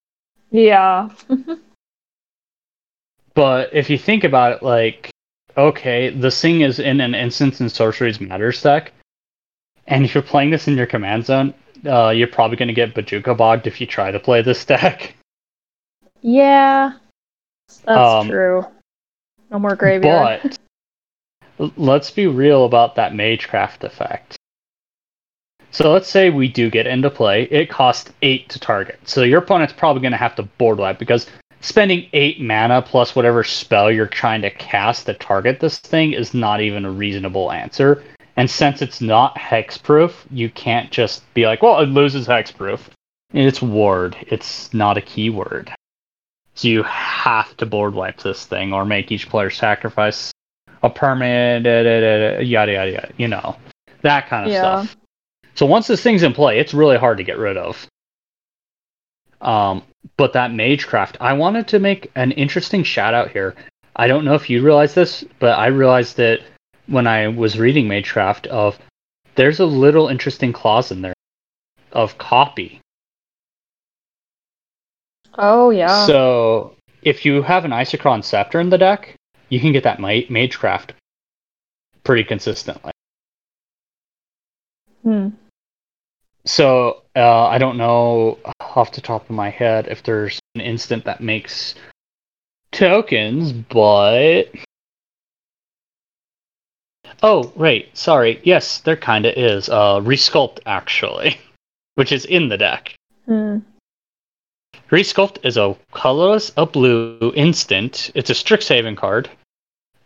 Yeah. 0.50 1.08
But 3.34 3.70
if 3.74 3.90
you 3.90 3.98
think 3.98 4.22
about 4.22 4.52
it, 4.52 4.62
like, 4.62 5.10
okay, 5.56 6.10
the 6.10 6.30
thing 6.30 6.60
is 6.60 6.78
in 6.78 7.00
an 7.00 7.16
instance 7.16 7.58
and 7.58 7.72
sorceries 7.72 8.20
matters 8.20 8.62
deck, 8.62 8.92
and 9.88 10.04
if 10.04 10.14
you're 10.14 10.22
playing 10.22 10.50
this 10.50 10.68
in 10.68 10.76
your 10.76 10.86
command 10.86 11.26
zone, 11.26 11.52
uh, 11.84 12.10
you're 12.10 12.28
probably 12.28 12.56
going 12.56 12.68
to 12.68 12.74
get 12.74 12.94
Bojuka 12.94 13.36
bogged 13.36 13.66
if 13.66 13.80
you 13.80 13.88
try 13.88 14.12
to 14.12 14.20
play 14.20 14.40
this 14.42 14.64
deck. 14.74 15.16
yeah. 16.22 16.92
That's 17.84 17.88
Um, 17.88 18.28
true. 18.28 18.64
No 19.50 19.58
more 19.58 19.74
graveyard. 19.74 20.40
But 20.44 20.58
let's 21.58 22.10
be 22.10 22.26
real 22.26 22.64
about 22.64 22.94
that 22.96 23.12
Magecraft 23.12 23.84
effect. 23.84 24.36
So 25.70 25.92
let's 25.92 26.08
say 26.08 26.30
we 26.30 26.46
do 26.48 26.70
get 26.70 26.86
into 26.86 27.10
play. 27.10 27.44
It 27.44 27.68
costs 27.68 28.12
eight 28.22 28.48
to 28.50 28.60
target. 28.60 29.00
So 29.04 29.22
your 29.22 29.40
opponent's 29.40 29.72
probably 29.72 30.02
going 30.02 30.12
to 30.12 30.18
have 30.18 30.36
to 30.36 30.44
board 30.44 30.78
wipe 30.78 30.98
because 30.98 31.26
spending 31.60 32.08
eight 32.12 32.40
mana 32.40 32.80
plus 32.80 33.16
whatever 33.16 33.42
spell 33.42 33.90
you're 33.90 34.06
trying 34.06 34.42
to 34.42 34.50
cast 34.50 35.06
to 35.06 35.14
target 35.14 35.58
this 35.58 35.78
thing 35.80 36.12
is 36.12 36.32
not 36.32 36.60
even 36.60 36.84
a 36.84 36.90
reasonable 36.90 37.50
answer. 37.50 38.04
And 38.36 38.50
since 38.50 38.82
it's 38.82 39.00
not 39.00 39.36
hexproof, 39.36 40.12
you 40.30 40.48
can't 40.50 40.90
just 40.90 41.22
be 41.34 41.46
like, 41.46 41.62
well, 41.62 41.80
it 41.80 41.86
loses 41.86 42.28
hexproof. 42.28 42.80
It's 43.32 43.62
ward. 43.62 44.16
It's 44.28 44.72
not 44.72 44.96
a 44.96 45.00
keyword. 45.00 45.72
So 46.54 46.68
you 46.68 46.84
have 46.84 47.56
to 47.56 47.66
board 47.66 47.94
wipe 47.94 48.18
this 48.18 48.46
thing 48.46 48.72
or 48.72 48.84
make 48.84 49.10
each 49.10 49.28
player 49.28 49.50
sacrifice 49.50 50.32
a 50.84 50.90
permanent, 50.90 51.64
da, 51.64 51.82
da, 51.82 52.00
da, 52.00 52.18
da, 52.18 52.40
yada, 52.42 52.72
yada, 52.72 52.90
yada. 52.92 53.12
You 53.16 53.28
know, 53.28 53.56
that 54.02 54.28
kind 54.28 54.44
of 54.44 54.52
Yeah. 54.52 54.58
stuff. 54.82 54.96
So 55.54 55.64
once 55.64 55.86
this 55.86 56.02
thing's 56.02 56.22
in 56.22 56.34
play, 56.34 56.58
it's 56.58 56.74
really 56.74 56.98
hard 56.98 57.16
to 57.18 57.24
get 57.24 57.38
rid 57.38 57.56
of. 57.56 57.88
Um, 59.40 59.82
but 60.16 60.34
that 60.34 60.50
Magecraft, 60.50 61.16
I 61.20 61.32
wanted 61.32 61.68
to 61.68 61.78
make 61.78 62.10
an 62.14 62.32
interesting 62.32 62.82
shout 62.84 63.14
out 63.14 63.30
here. 63.30 63.54
I 63.96 64.06
don't 64.08 64.24
know 64.24 64.34
if 64.34 64.50
you 64.50 64.62
realize 64.62 64.94
this, 64.94 65.24
but 65.38 65.58
I 65.58 65.68
realized 65.68 66.18
that 66.18 66.40
when 66.86 67.06
I 67.06 67.28
was 67.28 67.58
reading 67.58 67.86
Magecraft 67.88 68.46
of 68.48 68.78
there's 69.36 69.60
a 69.60 69.66
little 69.66 70.08
interesting 70.08 70.52
clause 70.52 70.92
in 70.92 71.00
there 71.00 71.14
of 71.92 72.18
copy. 72.18 72.80
Oh 75.38 75.70
yeah. 75.70 76.06
So 76.06 76.76
if 77.02 77.24
you 77.24 77.42
have 77.42 77.64
an 77.64 77.70
Isochron 77.70 78.22
Scepter 78.22 78.60
in 78.60 78.70
the 78.70 78.78
deck, 78.78 79.16
you 79.54 79.60
can 79.60 79.70
get 79.70 79.84
that 79.84 80.00
Ma- 80.00 80.26
Magecraft 80.28 80.90
pretty 82.02 82.24
consistently. 82.24 82.90
Hmm. 85.04 85.28
So 86.44 87.02
uh, 87.14 87.46
I 87.46 87.58
don't 87.58 87.76
know 87.76 88.38
off 88.58 88.90
the 88.90 89.00
top 89.00 89.30
of 89.30 89.36
my 89.36 89.50
head 89.50 89.86
if 89.86 90.02
there's 90.02 90.40
an 90.56 90.60
instant 90.60 91.04
that 91.04 91.20
makes 91.20 91.76
tokens, 92.72 93.52
but 93.52 94.46
oh 97.22 97.52
right, 97.54 97.88
sorry, 97.96 98.40
yes, 98.42 98.80
there 98.80 98.96
kind 98.96 99.24
of 99.24 99.34
is. 99.36 99.68
Uh, 99.68 100.00
Resculpt 100.00 100.58
actually, 100.66 101.38
which 101.94 102.10
is 102.10 102.24
in 102.24 102.48
the 102.48 102.58
deck. 102.58 102.96
Hmm. 103.26 103.58
Resculpt 104.90 105.44
is 105.44 105.56
a 105.56 105.76
colorless, 105.92 106.52
a 106.56 106.66
blue 106.66 107.32
instant. 107.36 108.10
It's 108.16 108.30
a 108.30 108.34
strict 108.34 108.64
saving 108.64 108.96
card. 108.96 109.30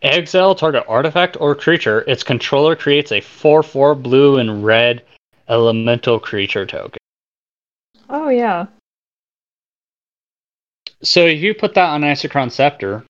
Exile 0.01 0.55
target 0.55 0.85
artifact 0.87 1.35
or 1.39 1.55
creature. 1.55 2.01
Its 2.07 2.23
controller 2.23 2.75
creates 2.75 3.11
a 3.11 3.19
4 3.19 3.63
4 3.63 3.95
blue 3.95 4.37
and 4.37 4.63
red 4.63 5.03
elemental 5.49 6.19
creature 6.19 6.65
token. 6.65 6.99
Oh 8.09 8.29
yeah. 8.29 8.67
So 11.01 11.25
if 11.25 11.41
you 11.41 11.53
put 11.53 11.73
that 11.75 11.89
on 11.89 12.01
Isochron 12.01 12.51
Scepter, 12.51 13.05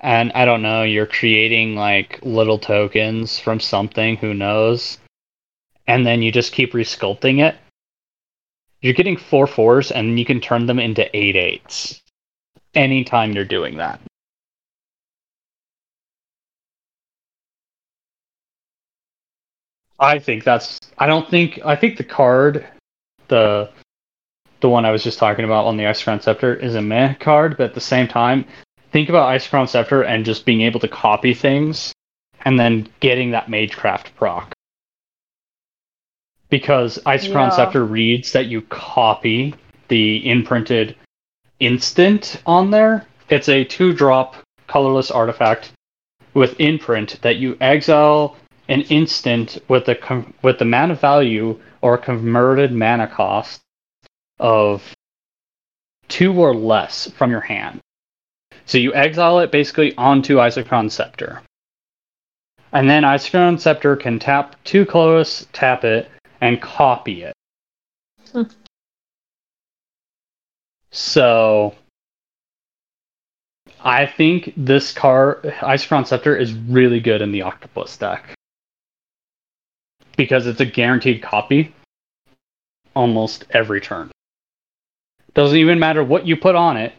and 0.00 0.32
I 0.34 0.44
don't 0.44 0.62
know, 0.62 0.82
you're 0.82 1.06
creating 1.06 1.76
like 1.76 2.18
little 2.22 2.58
tokens 2.58 3.38
from 3.38 3.60
something, 3.60 4.16
who 4.16 4.34
knows, 4.34 4.98
and 5.86 6.06
then 6.06 6.22
you 6.22 6.32
just 6.32 6.52
keep 6.52 6.72
resculpting 6.72 7.40
it, 7.40 7.56
you're 8.80 8.94
getting 8.94 9.16
four 9.16 9.46
fours, 9.46 9.90
and 9.90 10.18
you 10.18 10.24
can 10.24 10.40
turn 10.40 10.66
them 10.66 10.78
into 10.78 11.08
eight 11.16 11.36
eights 11.36 12.02
anytime 12.74 13.32
you're 13.32 13.44
doing 13.44 13.76
that. 13.76 14.00
I 20.02 20.18
think 20.18 20.42
that's. 20.42 20.80
I 20.98 21.06
don't 21.06 21.28
think. 21.30 21.60
I 21.64 21.76
think 21.76 21.96
the 21.96 22.04
card, 22.04 22.66
the 23.28 23.70
the 24.60 24.68
one 24.68 24.84
I 24.84 24.90
was 24.90 25.04
just 25.04 25.18
talking 25.18 25.44
about 25.44 25.66
on 25.66 25.76
the 25.76 25.84
Isochron 25.84 26.20
Scepter, 26.20 26.54
is 26.54 26.74
a 26.74 26.82
meh 26.82 27.14
card, 27.14 27.56
but 27.56 27.66
at 27.66 27.74
the 27.74 27.80
same 27.80 28.08
time, 28.08 28.44
think 28.90 29.08
about 29.08 29.28
Isochron 29.28 29.68
Scepter 29.68 30.02
and 30.02 30.24
just 30.24 30.44
being 30.44 30.62
able 30.62 30.80
to 30.80 30.88
copy 30.88 31.34
things, 31.34 31.92
and 32.44 32.58
then 32.58 32.88
getting 32.98 33.30
that 33.30 33.46
Magecraft 33.46 34.14
proc. 34.16 34.52
Because 36.50 36.98
Isochron 37.06 37.48
Yeah. 37.48 37.50
Scepter 37.50 37.84
reads 37.84 38.32
that 38.32 38.46
you 38.46 38.62
copy 38.62 39.54
the 39.86 40.28
imprinted 40.28 40.96
instant 41.60 42.42
on 42.44 42.72
there. 42.72 43.06
It's 43.30 43.48
a 43.48 43.62
two 43.62 43.92
drop 43.92 44.34
colorless 44.66 45.12
artifact 45.12 45.72
with 46.34 46.58
imprint 46.58 47.20
that 47.22 47.36
you 47.36 47.56
exile 47.60 48.36
an 48.68 48.82
instant 48.82 49.58
with 49.68 49.86
the 49.86 49.94
com- 49.94 50.34
with 50.42 50.58
the 50.58 50.64
mana 50.64 50.94
value 50.94 51.58
or 51.80 51.98
converted 51.98 52.72
mana 52.72 53.06
cost 53.06 53.60
of 54.38 54.94
two 56.08 56.32
or 56.32 56.54
less 56.54 57.10
from 57.10 57.30
your 57.30 57.40
hand. 57.40 57.80
So 58.66 58.78
you 58.78 58.94
exile 58.94 59.40
it 59.40 59.50
basically 59.50 59.94
onto 59.96 60.36
Isochron 60.36 60.90
Scepter. 60.90 61.42
And 62.72 62.88
then 62.88 63.02
Isochron 63.02 63.60
Scepter 63.60 63.96
can 63.96 64.18
tap 64.18 64.56
two 64.64 64.86
colorless, 64.86 65.46
tap 65.52 65.84
it, 65.84 66.10
and 66.40 66.60
copy 66.60 67.22
it. 67.22 67.34
Hmm. 68.32 68.42
So 70.90 71.74
I 73.80 74.06
think 74.06 74.52
this 74.56 74.92
card, 74.92 75.42
Isochron 75.42 76.06
Scepter, 76.06 76.36
is 76.36 76.52
really 76.52 77.00
good 77.00 77.20
in 77.20 77.32
the 77.32 77.42
Octopus 77.42 77.96
deck 77.96 78.36
because 80.22 80.46
it's 80.46 80.60
a 80.60 80.64
guaranteed 80.66 81.22
copy 81.22 81.74
almost 82.94 83.44
every 83.50 83.80
turn. 83.80 84.10
Doesn't 85.34 85.56
even 85.58 85.78
matter 85.78 86.04
what 86.04 86.26
you 86.26 86.36
put 86.36 86.54
on 86.54 86.76
it. 86.76 86.92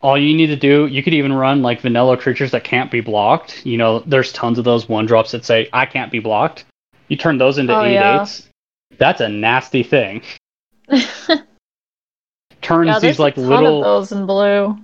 All 0.00 0.18
you 0.18 0.34
need 0.34 0.46
to 0.48 0.56
do, 0.56 0.86
you 0.86 1.02
could 1.02 1.14
even 1.14 1.32
run 1.32 1.62
like 1.62 1.80
vanilla 1.80 2.16
creatures 2.16 2.50
that 2.52 2.64
can't 2.64 2.90
be 2.90 3.00
blocked. 3.00 3.64
You 3.64 3.76
know, 3.78 4.00
there's 4.00 4.32
tons 4.32 4.58
of 4.58 4.64
those 4.64 4.88
one 4.88 5.06
drops 5.06 5.30
that 5.32 5.44
say 5.44 5.68
I 5.72 5.86
can't 5.86 6.10
be 6.10 6.18
blocked. 6.18 6.64
You 7.08 7.16
turn 7.16 7.38
those 7.38 7.58
into 7.58 7.76
Oh, 7.76 7.84
eight 7.84 7.94
yeah. 7.94 8.22
eights. 8.22 8.48
That's 8.98 9.20
a 9.20 9.28
nasty 9.28 9.82
thing. 9.82 10.22
Turns 12.62 12.88
yeah, 12.88 12.98
these 13.00 13.18
like 13.18 13.36
little 13.36 13.78
of 13.78 13.84
those 13.84 14.12
in 14.12 14.24
blue. 14.26 14.76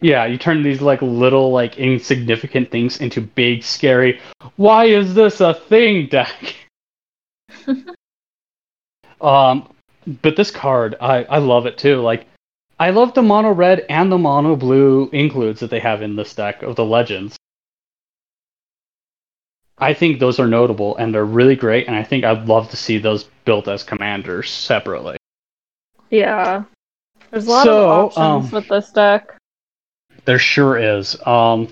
yeah, 0.00 0.26
you 0.26 0.36
turn 0.38 0.62
these 0.62 0.80
like 0.82 1.00
little 1.02 1.50
like 1.52 1.78
insignificant 1.78 2.70
things 2.70 3.00
into 3.00 3.20
big 3.22 3.62
scary. 3.62 4.20
Why 4.56 4.84
is 4.86 5.14
this 5.14 5.40
a 5.40 5.54
thing 5.54 6.06
deck? 6.08 6.54
Um, 9.20 9.68
but 10.22 10.36
this 10.36 10.50
card, 10.50 10.96
I 11.00 11.24
I 11.24 11.38
love 11.38 11.66
it 11.66 11.78
too. 11.78 12.00
Like, 12.00 12.26
I 12.78 12.90
love 12.90 13.14
the 13.14 13.22
mono 13.22 13.52
red 13.52 13.84
and 13.88 14.10
the 14.10 14.18
mono 14.18 14.56
blue 14.56 15.10
includes 15.12 15.60
that 15.60 15.70
they 15.70 15.80
have 15.80 16.02
in 16.02 16.16
this 16.16 16.34
deck 16.34 16.62
of 16.62 16.76
the 16.76 16.84
legends. 16.84 17.36
I 19.80 19.94
think 19.94 20.18
those 20.18 20.40
are 20.40 20.46
notable 20.46 20.96
and 20.96 21.14
they're 21.14 21.24
really 21.24 21.56
great, 21.56 21.86
and 21.86 21.96
I 21.96 22.02
think 22.02 22.24
I'd 22.24 22.48
love 22.48 22.70
to 22.70 22.76
see 22.76 22.98
those 22.98 23.24
built 23.44 23.68
as 23.68 23.82
commanders 23.82 24.50
separately. 24.50 25.16
Yeah. 26.10 26.64
There's 27.30 27.46
a 27.46 27.50
lot 27.50 27.64
So, 27.64 27.84
of 27.84 27.90
options 28.06 28.46
um, 28.46 28.50
with 28.50 28.68
this 28.68 28.90
deck. 28.90 29.36
There 30.24 30.38
sure 30.38 30.78
is. 30.78 31.16
Um, 31.26 31.68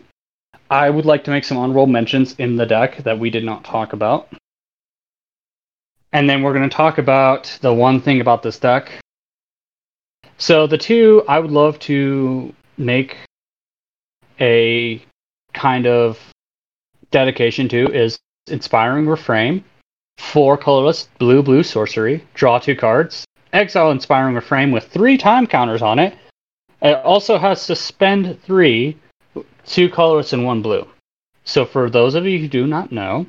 I 0.71 0.91
would 0.91 1.05
like 1.07 1.25
to 1.25 1.31
make 1.31 1.45
some 1.45 1.59
honorable 1.59 1.87
mentions 1.87 2.35
in 2.35 2.57
the 2.57 2.67
deck 2.67 2.99
that 2.99 3.19
we 3.19 3.31
did 3.31 3.45
not 3.45 3.65
talk 3.65 3.93
about. 3.93 4.29
And 6.13 6.29
then 6.29 6.43
we're 6.43 6.55
going 6.55 6.69
to 6.69 6.75
talk 6.75 6.99
about 6.99 7.59
the 7.61 7.73
one 7.73 8.01
thing 8.01 8.21
about 8.21 8.43
this 8.43 8.59
deck. 8.59 8.93
So, 10.39 10.67
the 10.67 10.79
two 10.79 11.25
I 11.29 11.39
would 11.39 11.51
love 11.51 11.79
to 11.81 12.55
make 12.77 13.17
a 14.41 15.03
kind 15.55 15.87
of 15.87 16.19
dedication 17.11 17.69
to 17.71 17.93
is 17.93 18.19
Inspiring 18.49 19.07
Refrain, 19.07 19.65
four 20.19 20.57
colorless 20.57 21.09
blue 21.19 21.43
blue 21.43 21.63
sorcery, 21.63 22.25
draw 22.35 22.59
two 22.59 22.77
cards, 22.77 23.25
exile 23.53 23.91
Inspiring 23.91 24.35
Refrain 24.35 24.71
with 24.71 24.85
three 24.85 25.17
time 25.17 25.47
counters 25.47 25.83
on 25.83 25.99
it, 25.99 26.15
it 26.83 26.97
also 27.05 27.39
has 27.39 27.61
suspend 27.61 28.41
three, 28.43 28.97
two 29.65 29.89
colorless 29.89 30.33
and 30.33 30.45
one 30.45 30.63
blue. 30.63 30.87
So 31.45 31.65
for 31.65 31.89
those 31.89 32.15
of 32.15 32.27
you 32.27 32.39
who 32.39 32.49
do 32.49 32.67
not 32.67 32.93
know, 32.93 33.27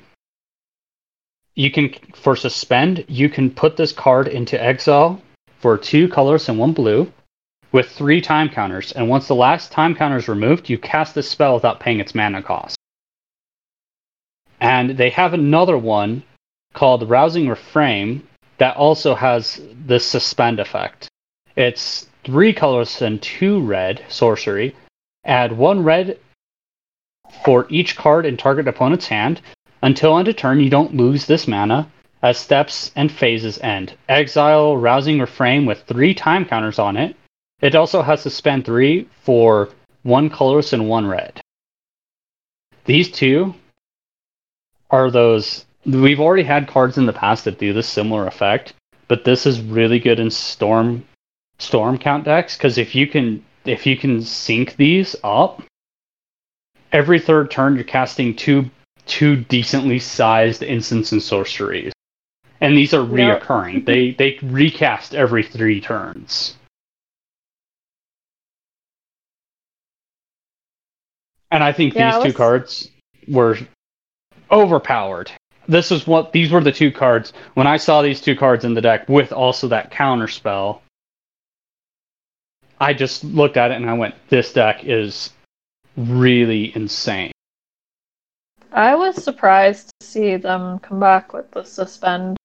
you 1.58 1.72
can 1.72 1.92
for 2.14 2.36
suspend 2.36 3.04
you 3.08 3.28
can 3.28 3.50
put 3.50 3.76
this 3.76 3.92
card 3.92 4.28
into 4.28 4.62
exile 4.64 5.20
for 5.60 5.76
two 5.76 6.08
colors 6.08 6.48
and 6.48 6.60
one 6.60 6.72
blue 6.72 7.12
with 7.72 7.90
three 7.90 8.22
time 8.22 8.48
counters. 8.48 8.92
And 8.92 9.10
once 9.10 9.28
the 9.28 9.36
last 9.36 9.72
time 9.72 9.96
counter 9.96 10.18
is 10.18 10.28
removed, 10.28 10.70
you 10.70 10.78
cast 10.78 11.16
this 11.16 11.30
spell 11.30 11.56
without 11.56 11.80
paying 11.80 12.00
its 12.00 12.14
mana 12.14 12.44
cost. 12.44 12.78
And 14.62 14.92
they 14.92 15.10
have 15.10 15.34
another 15.34 15.78
one 15.78 16.24
called 16.74 17.10
Rousing 17.10 17.50
Refrain 17.50 18.26
that 18.60 18.78
also 18.78 19.16
has 19.16 19.60
this 19.86 20.06
suspend 20.06 20.60
effect. 20.60 21.10
It's 21.56 22.08
three 22.24 22.54
colors 22.54 23.02
and 23.02 23.20
two 23.20 23.62
red 23.62 24.04
sorcery. 24.10 24.76
Add 25.26 25.58
one 25.58 25.84
red 25.84 26.20
for 27.44 27.66
each 27.70 27.96
card 27.98 28.28
in 28.28 28.38
target 28.38 28.68
opponent's 28.68 29.08
hand. 29.08 29.42
Until 29.82 30.18
end 30.18 30.28
of 30.28 30.36
turn, 30.36 30.60
you 30.60 30.70
don't 30.70 30.96
lose 30.96 31.26
this 31.26 31.48
mana 31.48 31.90
as 32.22 32.38
steps 32.38 32.92
and 32.96 33.12
phases 33.12 33.60
end. 33.60 33.94
Exile 34.10 34.76
Rousing 34.76 35.20
Refrain 35.20 35.66
with 35.66 35.84
three 35.84 36.14
time 36.14 36.46
counters 36.46 36.80
on 36.80 36.98
it. 36.98 37.16
It 37.62 37.76
also 37.76 38.02
has 38.02 38.24
to 38.24 38.30
spend 38.30 38.66
three 38.66 39.08
for 39.22 39.70
one 40.04 40.30
colorless 40.30 40.74
and 40.74 40.90
one 40.90 41.06
red. 41.06 41.42
These 42.86 43.12
two 43.12 43.54
are 44.90 45.12
those. 45.12 45.66
We've 45.86 46.20
already 46.20 46.44
had 46.44 46.68
cards 46.68 46.98
in 46.98 47.06
the 47.06 47.14
past 47.14 47.46
that 47.46 47.60
do 47.60 47.74
this 47.74 47.88
similar 47.88 48.28
effect, 48.28 48.74
but 49.08 49.24
this 49.24 49.46
is 49.46 49.62
really 49.62 50.00
good 50.00 50.20
in 50.20 50.32
storm 50.32 51.06
storm 51.60 51.98
count 51.98 52.24
decks 52.24 52.56
because 52.56 52.78
if 52.78 52.94
you 52.94 53.08
can 53.08 53.44
if 53.66 53.86
you 53.86 53.98
can 53.98 54.22
sync 54.22 54.76
these 54.76 55.16
up, 55.24 55.62
every 56.92 57.20
third 57.20 57.52
turn 57.52 57.76
you're 57.76 57.84
casting 57.84 58.36
two 58.36 58.70
two 59.08 59.38
decently 59.38 60.00
sized 60.00 60.64
instants 60.64 61.12
and 61.12 61.22
sorceries, 61.22 61.94
and 62.62 62.78
these 62.78 62.94
are 62.94 63.04
reoccurring. 63.04 63.86
they 63.86 64.12
they 64.12 64.38
recast 64.44 65.16
every 65.16 65.44
three 65.44 65.82
turns. 65.82 66.56
And 71.50 71.64
I 71.64 71.72
think 71.72 71.96
Yeah, 71.96 72.20
these 72.20 72.32
two 72.32 72.38
cards 72.38 72.92
were 73.28 73.58
overpowered. 74.52 75.32
This 75.68 75.92
is 75.92 76.06
what 76.06 76.32
these 76.32 76.52
were 76.52 76.62
the 76.62 76.72
two 76.72 76.92
cards 76.92 77.34
when 77.54 77.68
I 77.68 77.78
saw 77.78 78.02
these 78.02 78.22
two 78.22 78.36
cards 78.36 78.66
in 78.66 78.74
the 78.74 78.82
deck 78.82 79.08
with 79.08 79.32
also 79.32 79.68
that 79.70 79.92
counter 79.92 80.28
spell. 80.28 80.82
I 82.80 82.94
just 82.94 83.24
looked 83.24 83.58
at 83.58 83.72
it 83.72 83.76
and 83.76 83.90
I 83.90 83.94
went, 83.94 84.16
"This 84.30 84.54
deck 84.54 84.84
is 84.84 85.32
really 85.96 86.76
insane." 86.76 87.32
I 88.78 88.94
was 88.94 89.24
surprised 89.24 89.90
to 90.00 90.06
see 90.06 90.36
them 90.36 90.78
come 90.78 91.00
back 91.00 91.34
with 91.34 91.50
the 91.50 91.64
suspend. 91.64 92.38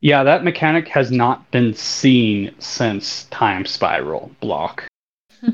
Yeah, 0.00 0.22
that 0.22 0.44
mechanic 0.44 0.86
has 0.86 1.10
not 1.10 1.50
been 1.50 1.74
seen 1.74 2.54
since 2.60 3.24
Time 3.24 3.66
Spiral 3.66 4.30
block. 4.38 4.86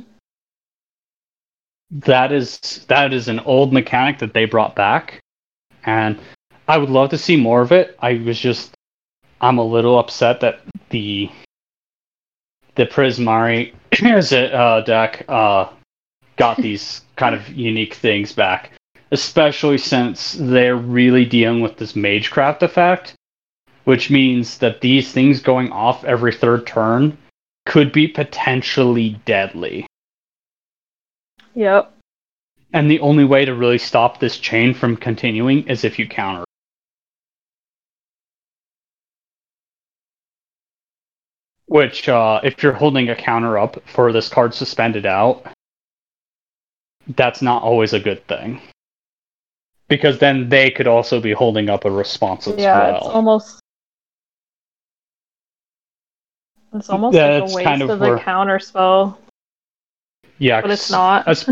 that 1.90 2.32
is 2.32 2.84
that 2.88 3.14
is 3.14 3.28
an 3.28 3.40
old 3.40 3.72
mechanic 3.72 4.18
that 4.18 4.34
they 4.34 4.44
brought 4.44 4.76
back, 4.76 5.18
and 5.86 6.18
I 6.68 6.76
would 6.76 6.90
love 6.90 7.08
to 7.10 7.18
see 7.18 7.38
more 7.38 7.62
of 7.62 7.72
it. 7.72 7.96
I 8.00 8.20
was 8.26 8.38
just 8.38 8.74
I'm 9.40 9.56
a 9.56 9.64
little 9.64 9.98
upset 9.98 10.40
that 10.40 10.60
the 10.90 11.30
the 12.74 12.84
Prismari 12.84 13.72
Izzet 13.92 14.52
uh, 14.52 14.82
deck 14.82 15.24
uh, 15.28 15.70
got 16.38 16.56
these 16.62 17.02
kind 17.16 17.34
of 17.34 17.48
unique 17.48 17.94
things 17.94 18.32
back. 18.32 18.70
especially 19.10 19.78
since 19.78 20.36
they're 20.38 20.76
really 20.76 21.24
dealing 21.24 21.62
with 21.62 21.76
this 21.78 21.94
Magecraft 21.94 22.62
effect, 22.62 23.14
which 23.84 24.10
means 24.10 24.58
that 24.58 24.82
these 24.82 25.10
things 25.12 25.40
going 25.40 25.72
off 25.72 26.04
every 26.04 26.32
third 26.32 26.66
turn 26.66 27.16
could 27.64 27.90
be 27.92 28.06
potentially 28.06 29.18
deadly. 29.24 29.86
Yep. 31.54 31.92
And 32.72 32.90
the 32.90 33.00
only 33.00 33.24
way 33.24 33.46
to 33.46 33.54
really 33.54 33.78
stop 33.78 34.20
this 34.20 34.36
chain 34.38 34.74
from 34.74 34.96
continuing 34.96 35.66
is 35.68 35.84
if 35.84 35.98
you 35.98 36.06
counter. 36.06 36.44
Which, 41.64 42.08
uh, 42.08 42.40
if 42.44 42.62
you're 42.62 42.72
holding 42.72 43.08
a 43.08 43.16
counter 43.16 43.58
up 43.58 43.82
for 43.86 44.12
this 44.12 44.28
card 44.28 44.54
suspended 44.54 45.06
out, 45.06 45.46
that's 47.16 47.42
not 47.42 47.62
always 47.62 47.92
a 47.92 48.00
good 48.00 48.26
thing. 48.26 48.60
Because 49.88 50.18
then 50.18 50.48
they 50.48 50.70
could 50.70 50.86
also 50.86 51.20
be 51.20 51.32
holding 51.32 51.70
up 51.70 51.84
a 51.84 51.90
response 51.90 52.46
as 52.46 52.58
yeah, 52.60 52.90
well. 52.90 52.96
it's 52.96 53.06
almost 53.06 53.60
it's 56.74 56.90
almost 56.90 57.14
Yeah, 57.16 57.38
like 57.38 57.50
a 57.50 57.54
waste 57.54 57.64
kind 57.64 57.82
of 57.82 57.90
of, 57.90 57.98
the 57.98 58.18
counter 58.18 58.58
spell, 58.58 59.18
yeah, 60.38 60.60
but 60.60 60.70
it's 60.70 60.90
not. 60.90 61.26
as- 61.26 61.48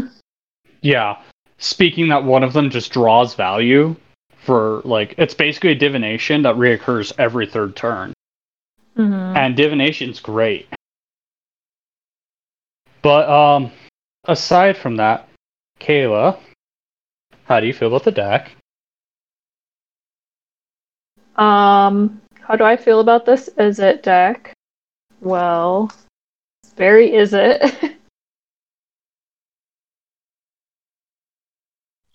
yeah. 0.82 1.16
Speaking 1.58 2.08
that 2.08 2.22
one 2.22 2.42
of 2.44 2.52
them 2.52 2.68
just 2.68 2.92
draws 2.92 3.34
value 3.34 3.96
for 4.36 4.82
like 4.84 5.14
it's 5.16 5.34
basically 5.34 5.70
a 5.70 5.74
divination 5.74 6.42
that 6.42 6.54
reoccurs 6.56 7.12
every 7.18 7.46
third 7.46 7.74
turn. 7.74 8.12
Mhm. 8.96 9.36
And 9.36 9.56
divination's 9.56 10.20
great. 10.20 10.68
But 13.02 13.28
um 13.28 13.72
aside 14.24 14.76
from 14.76 14.96
that, 14.96 15.28
Kayla, 15.80 16.38
how 17.44 17.60
do 17.60 17.66
you 17.66 17.72
feel 17.72 17.88
about 17.88 18.04
the 18.04 18.10
deck? 18.12 18.52
Um, 21.36 22.20
how 22.40 22.56
do 22.56 22.64
I 22.64 22.76
feel 22.76 23.00
about 23.00 23.26
this 23.26 23.48
Izzet 23.58 24.02
deck? 24.02 24.52
Well, 25.20 25.90
very 26.76 27.10
Izzet. 27.10 27.94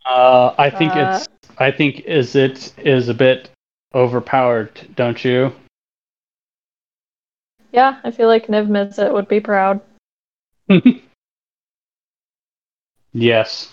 Uh 0.03 0.55
I 0.57 0.69
think 0.71 0.95
Uh, 0.95 1.13
it's 1.15 1.29
I 1.59 1.69
think 1.71 1.97
Izzet 2.05 2.71
is 2.79 3.07
a 3.07 3.13
bit 3.13 3.49
overpowered, 3.93 4.81
don't 4.95 5.23
you? 5.23 5.53
yeah, 7.71 7.99
I 8.03 8.11
feel 8.11 8.27
like 8.27 8.47
Niv 8.47 8.67
Mizzet 8.67 9.13
would 9.13 9.27
be 9.27 9.39
proud. 9.39 9.79
yes. 13.13 13.71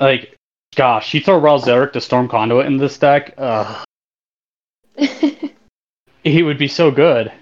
Like 0.00 0.36
gosh, 0.74 1.14
you 1.14 1.20
throw 1.20 1.38
Ral 1.38 1.60
Zarek 1.60 1.92
to 1.92 2.00
Storm 2.00 2.28
Conduit 2.28 2.66
in 2.66 2.76
this 2.76 2.98
deck, 2.98 3.34
uh, 3.38 3.84
ugh, 4.98 5.50
he 6.24 6.42
would 6.42 6.58
be 6.58 6.68
so 6.68 6.90
good. 6.90 7.32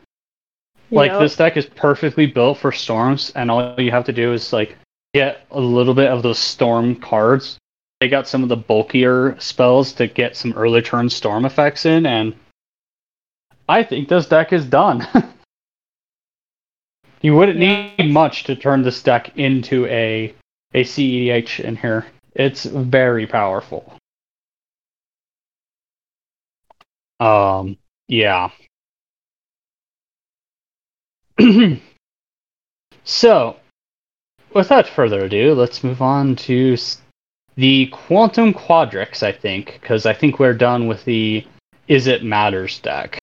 Like 0.90 1.12
Yep. 1.12 1.20
this 1.20 1.36
deck 1.36 1.56
is 1.56 1.66
perfectly 1.66 2.26
built 2.26 2.58
for 2.58 2.70
storms, 2.70 3.32
and 3.34 3.50
all 3.50 3.80
you 3.80 3.90
have 3.90 4.04
to 4.04 4.12
do 4.12 4.32
is 4.32 4.52
like 4.52 4.76
get 5.14 5.46
a 5.50 5.60
little 5.60 5.94
bit 5.94 6.10
of 6.10 6.22
those 6.22 6.38
storm 6.38 6.96
cards. 6.96 7.58
They 8.00 8.08
got 8.08 8.28
some 8.28 8.42
of 8.42 8.48
the 8.48 8.56
bulkier 8.56 9.36
spells 9.38 9.92
to 9.94 10.06
get 10.06 10.36
some 10.36 10.52
early 10.52 10.82
turn 10.82 11.08
storm 11.08 11.46
effects 11.46 11.86
in, 11.86 12.04
and 12.04 12.34
I 13.68 13.82
think 13.84 14.08
this 14.08 14.26
deck 14.26 14.52
is 14.52 14.66
done. 14.66 15.06
you 17.22 17.34
wouldn't 17.36 17.58
need 17.58 18.12
much 18.12 18.44
to 18.44 18.56
turn 18.56 18.82
this 18.82 19.02
deck 19.02 19.38
into 19.38 19.86
a 19.86 20.34
a 20.74 20.84
CEDH 20.84 21.60
in 21.60 21.76
here. 21.76 22.06
It's 22.34 22.64
very 22.64 23.26
powerful. 23.26 23.94
Um, 27.20 27.76
yeah. 28.08 28.50
so, 33.04 33.56
without 34.54 34.88
further 34.88 35.24
ado, 35.24 35.54
let's 35.54 35.84
move 35.84 36.02
on 36.02 36.36
to 36.36 36.76
the 37.56 37.86
Quantum 37.86 38.54
Quadrix, 38.54 39.22
I 39.22 39.32
think, 39.32 39.78
because 39.80 40.06
I 40.06 40.14
think 40.14 40.38
we're 40.38 40.54
done 40.54 40.86
with 40.86 41.04
the 41.04 41.46
Izzet 41.88 42.22
Matters 42.22 42.78
deck. 42.80 43.18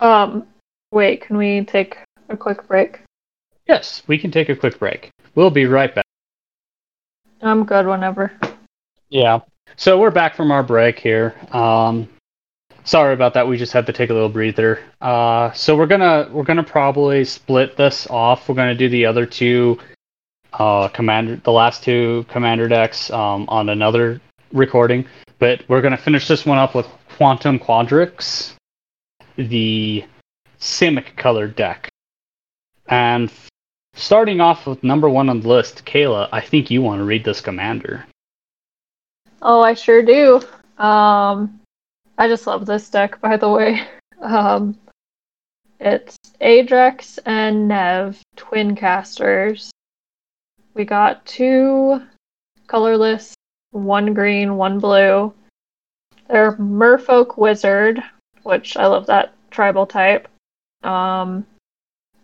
Um, 0.00 0.46
wait, 0.92 1.22
can 1.22 1.36
we 1.36 1.64
take 1.64 1.98
a 2.28 2.36
quick 2.36 2.66
break? 2.68 3.00
Yes, 3.66 4.02
we 4.06 4.18
can 4.18 4.30
take 4.30 4.48
a 4.48 4.56
quick 4.56 4.78
break. 4.78 5.10
We'll 5.34 5.50
be 5.50 5.66
right 5.66 5.94
back. 5.94 6.04
I'm 7.42 7.64
good 7.64 7.86
whenever. 7.86 8.32
Yeah. 9.08 9.40
So 9.76 9.98
we're 9.98 10.10
back 10.10 10.34
from 10.34 10.50
our 10.50 10.62
break 10.62 10.98
here. 10.98 11.34
Um, 11.52 12.08
sorry 12.84 13.12
about 13.12 13.34
that. 13.34 13.46
We 13.46 13.56
just 13.56 13.72
had 13.72 13.86
to 13.86 13.92
take 13.92 14.10
a 14.10 14.14
little 14.14 14.28
breather. 14.28 14.80
Uh, 15.00 15.52
so 15.52 15.76
we're 15.76 15.86
gonna 15.86 16.28
we're 16.32 16.44
gonna 16.44 16.62
probably 16.62 17.24
split 17.24 17.76
this 17.76 18.06
off. 18.08 18.48
We're 18.48 18.54
gonna 18.54 18.74
do 18.74 18.88
the 18.88 19.06
other 19.06 19.26
two 19.26 19.78
uh, 20.52 20.88
commander, 20.88 21.36
the 21.36 21.52
last 21.52 21.82
two 21.82 22.24
commander 22.28 22.68
decks 22.68 23.10
um, 23.10 23.44
on 23.48 23.68
another 23.68 24.20
recording. 24.52 25.06
But 25.38 25.64
we're 25.68 25.82
gonna 25.82 25.98
finish 25.98 26.26
this 26.26 26.46
one 26.46 26.58
up 26.58 26.74
with 26.74 26.86
Quantum 27.16 27.58
Quadrix, 27.58 28.54
the 29.36 30.04
Simic 30.58 31.16
colored 31.16 31.54
deck, 31.56 31.90
and 32.88 33.30
starting 33.96 34.40
off 34.40 34.66
with 34.66 34.84
number 34.84 35.08
one 35.08 35.28
on 35.28 35.40
the 35.40 35.48
list, 35.48 35.84
Kayla. 35.84 36.28
I 36.30 36.40
think 36.40 36.70
you 36.70 36.82
want 36.82 37.00
to 37.00 37.04
read 37.04 37.24
this 37.24 37.40
commander. 37.40 38.06
Oh, 39.42 39.62
I 39.62 39.74
sure 39.74 40.02
do. 40.02 40.36
Um, 40.82 41.60
I 42.18 42.28
just 42.28 42.46
love 42.46 42.66
this 42.66 42.88
deck, 42.88 43.20
by 43.20 43.36
the 43.36 43.48
way. 43.48 43.82
Um, 44.18 44.78
it's 45.78 46.16
Adrix 46.40 47.18
and 47.26 47.68
Nev, 47.68 48.18
twin 48.34 48.74
casters. 48.74 49.70
We 50.72 50.86
got 50.86 51.24
two 51.26 52.02
colorless, 52.66 53.34
one 53.72 54.14
green, 54.14 54.56
one 54.56 54.78
blue. 54.78 55.34
They're 56.28 56.52
Merfolk 56.52 57.36
Wizard, 57.36 58.02
which 58.42 58.78
I 58.78 58.86
love 58.86 59.04
that 59.06 59.34
tribal 59.50 59.86
type. 59.86 60.28
Um, 60.82 61.46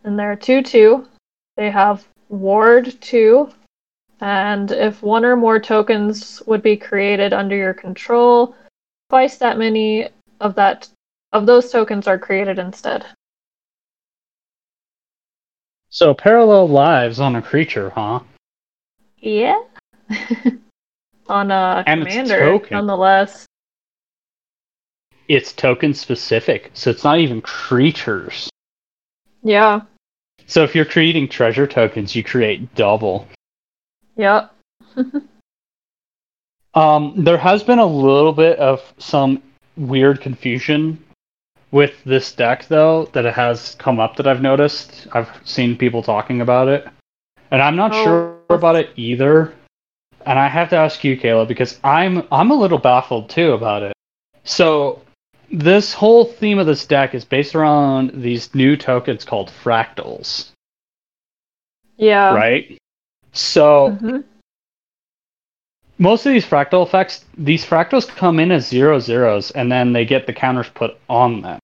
and 0.05 0.19
they're 0.19 0.35
2 0.35 0.63
2. 0.63 1.07
They 1.57 1.71
have 1.71 2.07
Ward 2.29 3.01
2, 3.01 3.51
and 4.21 4.71
if 4.71 5.03
one 5.03 5.25
or 5.25 5.37
more 5.37 5.61
tokens 5.61 6.43
would 6.47 6.63
be 6.63 6.77
created 6.77 7.33
under 7.33 7.57
your 7.57 7.75
control, 7.75 8.57
twice 9.11 9.37
that 9.39 9.59
many 9.59 10.09
of 10.41 10.55
that 10.55 10.89
of 11.33 11.47
those 11.47 11.71
tokens 11.71 12.07
are 12.07 12.19
created 12.19 12.59
instead. 12.59 13.05
So 15.91 16.15
parallel 16.15 16.69
lives 16.69 17.21
on 17.21 17.37
a 17.37 17.43
creature, 17.43 17.91
huh? 17.91 18.21
Yeah. 19.19 19.61
On 21.29 21.51
a 21.51 21.85
And 21.87 22.03
it's 22.03 22.15
commander, 22.15 22.39
token. 22.39 22.69
nonetheless. 22.73 23.47
It's 25.29 25.53
token 25.53 25.95
specific, 25.95 26.71
so 26.75 26.91
it's 26.91 27.05
not 27.05 27.19
even 27.19 27.41
creatures. 27.41 28.51
Yeah. 29.43 29.83
So 30.47 30.63
if 30.65 30.75
you're 30.75 30.85
creating 30.85 31.29
treasure 31.29 31.67
tokens, 31.67 32.15
you 32.15 32.23
create 32.25 32.75
double. 32.75 33.27
Yep. 34.17 34.55
Um, 36.75 37.13
there 37.19 37.37
has 37.37 37.63
been 37.63 37.79
a 37.79 37.85
little 37.87 38.33
bit 38.33 38.59
of 38.59 38.81
some 38.99 39.43
weird 39.77 40.21
confusion 40.21 41.03
with 41.71 42.03
this 42.05 42.33
deck, 42.33 42.67
though, 42.69 43.07
that 43.13 43.27
it 43.27 43.35
has 43.35 43.75
come 43.79 44.01
up 44.01 44.17
that 44.17 44.27
I've 44.27 44.41
noticed. 44.41 45.07
I've 45.13 45.29
seen 45.45 45.77
people 45.77 46.03
talking 46.03 46.41
about 46.41 46.69
it, 46.69 46.87
and 47.51 47.61
I'm 47.61 47.77
not 47.77 47.93
Oh. 47.93 48.05
sure 48.05 48.37
about 48.49 48.77
it 48.77 48.91
either. 48.97 49.53
And 50.25 50.39
I 50.39 50.49
have 50.49 50.71
to 50.71 50.77
ask 50.77 51.03
you, 51.05 51.19
Kayla, 51.19 51.47
because 51.47 51.79
I'm 51.85 52.27
I'm 52.33 52.51
a 52.51 52.55
little 52.55 52.79
baffled 52.79 53.29
too 53.29 53.53
about 53.53 53.83
it. 53.83 53.93
So 54.45 55.03
this 55.53 55.93
whole 55.93 56.25
theme 56.25 56.59
of 56.59 56.67
this 56.67 56.87
deck 56.87 57.15
is 57.15 57.25
based 57.25 57.55
around 57.55 58.11
these 58.15 58.55
new 58.55 58.77
tokens 58.77 59.25
called 59.25 59.51
fractals, 59.63 60.51
Yeah. 61.97 62.35
right? 62.35 62.79
So 63.33 63.99
Mhm. 64.01 64.25
most 65.99 66.25
of 66.27 66.33
these 66.33 66.47
fractal 66.47 66.85
effects, 66.87 67.25
these 67.37 67.65
fractals 67.65 68.09
come 68.09 68.41
in 68.41 68.51
as 68.51 68.67
zero 68.67 68.99
zeros, 68.99 69.51
and 69.51 69.71
then 69.71 69.93
they 69.93 70.07
get 70.07 70.27
the 70.27 70.33
counters 70.33 70.71
put 70.71 70.97
on 71.09 71.43
them. 71.43 71.59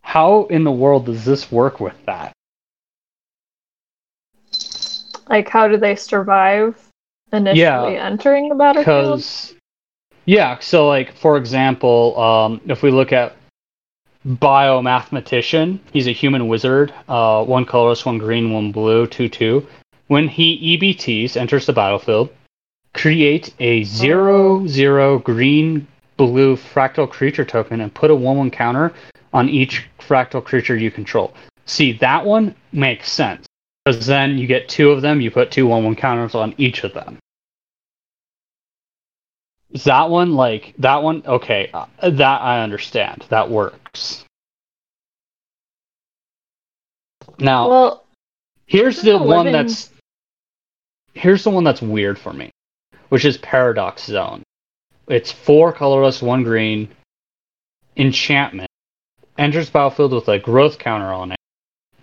How 0.00 0.46
in 0.46 0.64
the 0.64 0.72
world 0.72 1.04
does 1.06 1.26
this 1.26 1.52
work 1.52 1.78
with 1.80 1.94
that? 2.06 2.32
Like, 5.28 5.50
how 5.50 5.68
do 5.68 5.76
they 5.76 5.94
survive 5.94 6.82
initially 7.34 7.58
Yeah. 7.60 7.86
entering 7.86 8.48
the 8.48 8.54
battlefield? 8.54 9.18
Because, 9.18 9.54
yeah, 10.28 10.58
so 10.58 10.86
like 10.86 11.16
for 11.16 11.38
example, 11.38 12.20
um, 12.20 12.60
if 12.66 12.82
we 12.82 12.90
look 12.90 13.14
at 13.14 13.34
biomathematician, 14.26 15.78
he's 15.90 16.06
a 16.06 16.12
human 16.12 16.48
wizard, 16.48 16.92
uh, 17.08 17.42
one 17.42 17.64
colorless, 17.64 18.04
one 18.04 18.18
green, 18.18 18.52
one 18.52 18.70
blue, 18.70 19.06
two 19.06 19.30
two. 19.30 19.66
When 20.08 20.28
he 20.28 20.76
EBTs, 20.76 21.34
enters 21.38 21.64
the 21.64 21.72
battlefield, 21.72 22.28
create 22.92 23.54
a 23.58 23.84
zero 23.84 24.66
zero 24.66 25.18
green 25.18 25.86
blue 26.18 26.56
fractal 26.56 27.08
creature 27.08 27.46
token 27.46 27.80
and 27.80 27.94
put 27.94 28.10
a 28.10 28.14
one 28.14 28.36
one 28.36 28.50
counter 28.50 28.92
on 29.32 29.48
each 29.48 29.86
fractal 29.98 30.44
creature 30.44 30.76
you 30.76 30.90
control. 30.90 31.32
See, 31.64 31.94
that 31.94 32.26
one 32.26 32.54
makes 32.70 33.10
sense. 33.10 33.46
Because 33.82 34.06
then 34.06 34.36
you 34.36 34.46
get 34.46 34.68
two 34.68 34.90
of 34.90 35.00
them, 35.00 35.22
you 35.22 35.30
put 35.30 35.50
two 35.50 35.66
one 35.66 35.84
one 35.84 35.96
counters 35.96 36.34
on 36.34 36.54
each 36.58 36.84
of 36.84 36.92
them. 36.92 37.18
That 39.84 40.08
one, 40.08 40.34
like, 40.34 40.74
that 40.78 41.02
one, 41.02 41.22
okay, 41.26 41.70
uh, 41.74 41.86
that 42.00 42.40
I 42.40 42.62
understand. 42.62 43.26
That 43.28 43.50
works. 43.50 44.24
Now, 47.38 47.68
Well, 47.68 48.04
here's 48.66 49.02
the 49.02 49.12
the 49.12 49.18
one 49.18 49.44
living- 49.46 49.52
that's 49.52 49.90
here's 51.14 51.44
the 51.44 51.50
one 51.50 51.64
that's 51.64 51.82
weird 51.82 52.18
for 52.18 52.32
me, 52.32 52.50
which 53.10 53.24
is 53.24 53.36
Paradox 53.38 54.04
Zone. 54.04 54.42
It's 55.08 55.30
four 55.32 55.72
colorless, 55.72 56.22
one 56.22 56.42
green, 56.44 56.88
enchantment. 57.96 58.68
Enters 59.36 59.70
battlefield 59.70 60.12
with 60.12 60.28
a 60.28 60.38
growth 60.38 60.78
counter 60.78 61.12
on 61.12 61.32
it. 61.32 61.38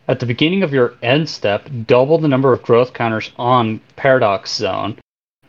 At 0.07 0.19
the 0.19 0.25
beginning 0.25 0.63
of 0.63 0.73
your 0.73 0.95
end 1.01 1.27
step, 1.27 1.67
double 1.87 2.17
the 2.17 2.27
number 2.27 2.53
of 2.53 2.61
growth 2.61 2.93
counters 2.93 3.31
on 3.37 3.79
Paradox 3.95 4.53
Zone. 4.53 4.99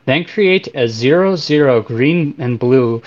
Then 0.07 0.25
create 0.25 0.69
a 0.75 0.89
0 0.89 1.37
0 1.37 1.83
green 1.83 2.35
and 2.39 2.59
blue 2.59 3.03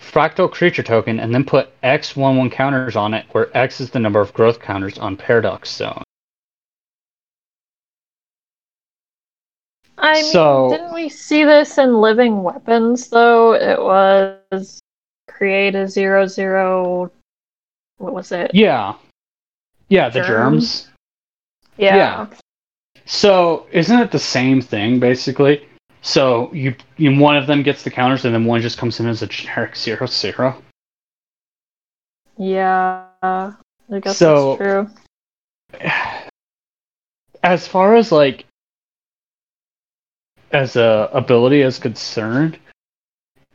fractal 0.00 0.50
creature 0.50 0.82
token 0.82 1.18
and 1.18 1.34
then 1.34 1.44
put 1.44 1.70
X 1.82 2.16
1 2.16 2.36
1 2.36 2.50
counters 2.50 2.96
on 2.96 3.14
it, 3.14 3.26
where 3.32 3.54
X 3.56 3.80
is 3.80 3.90
the 3.90 3.98
number 3.98 4.20
of 4.20 4.32
growth 4.32 4.60
counters 4.60 4.96
on 4.98 5.16
Paradox 5.16 5.70
Zone. 5.70 6.02
I 9.98 10.14
mean, 10.14 10.24
So- 10.24 10.70
didn't 10.70 10.94
we 10.94 11.08
see 11.08 11.44
this 11.44 11.78
in 11.78 12.00
Living 12.00 12.42
Weapons 12.42 13.08
though? 13.08 13.54
It 13.54 13.80
was 13.80 14.80
create 15.28 15.74
a 15.74 15.88
zero 15.88 16.26
zero. 16.26 17.10
What 17.98 18.14
was 18.14 18.30
it? 18.30 18.54
Yeah. 18.54 18.94
Yeah, 19.88 20.10
the 20.10 20.20
Germs? 20.20 20.82
germs. 20.82 20.88
Yeah. 21.76 21.96
yeah. 21.96 22.26
So 23.04 23.66
isn't 23.72 23.98
it 23.98 24.10
the 24.12 24.18
same 24.18 24.60
thing 24.60 25.00
basically? 25.00 25.66
So 26.06 26.52
you, 26.52 26.76
you 26.96 27.18
one 27.18 27.36
of 27.36 27.48
them 27.48 27.64
gets 27.64 27.82
the 27.82 27.90
counters 27.90 28.24
and 28.24 28.32
then 28.32 28.44
one 28.44 28.60
just 28.60 28.78
comes 28.78 29.00
in 29.00 29.06
as 29.08 29.22
a 29.22 29.26
generic 29.26 29.74
zero 29.74 30.06
zero. 30.06 30.62
Yeah. 32.38 33.06
I 33.22 33.54
guess 34.00 34.16
So- 34.16 34.56
that's 34.56 35.80
true. 35.80 35.90
As 37.42 37.66
far 37.66 37.96
as 37.96 38.12
like 38.12 38.44
as 40.52 40.76
a 40.76 41.10
ability 41.12 41.62
is 41.62 41.78
concerned, 41.80 42.58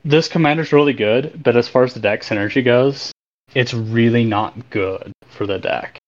this 0.04 0.28
commander's 0.28 0.74
really 0.74 0.94
good, 0.94 1.42
but 1.44 1.56
as 1.56 1.68
far 1.70 1.84
as 1.84 1.94
the 1.94 2.00
deck 2.00 2.22
synergy 2.22 2.64
goes, 2.64 3.12
it's 3.54 3.74
really 3.74 4.24
not 4.24 4.70
good 4.70 5.12
for 5.28 5.46
the 5.46 5.58
deck. 5.58 6.00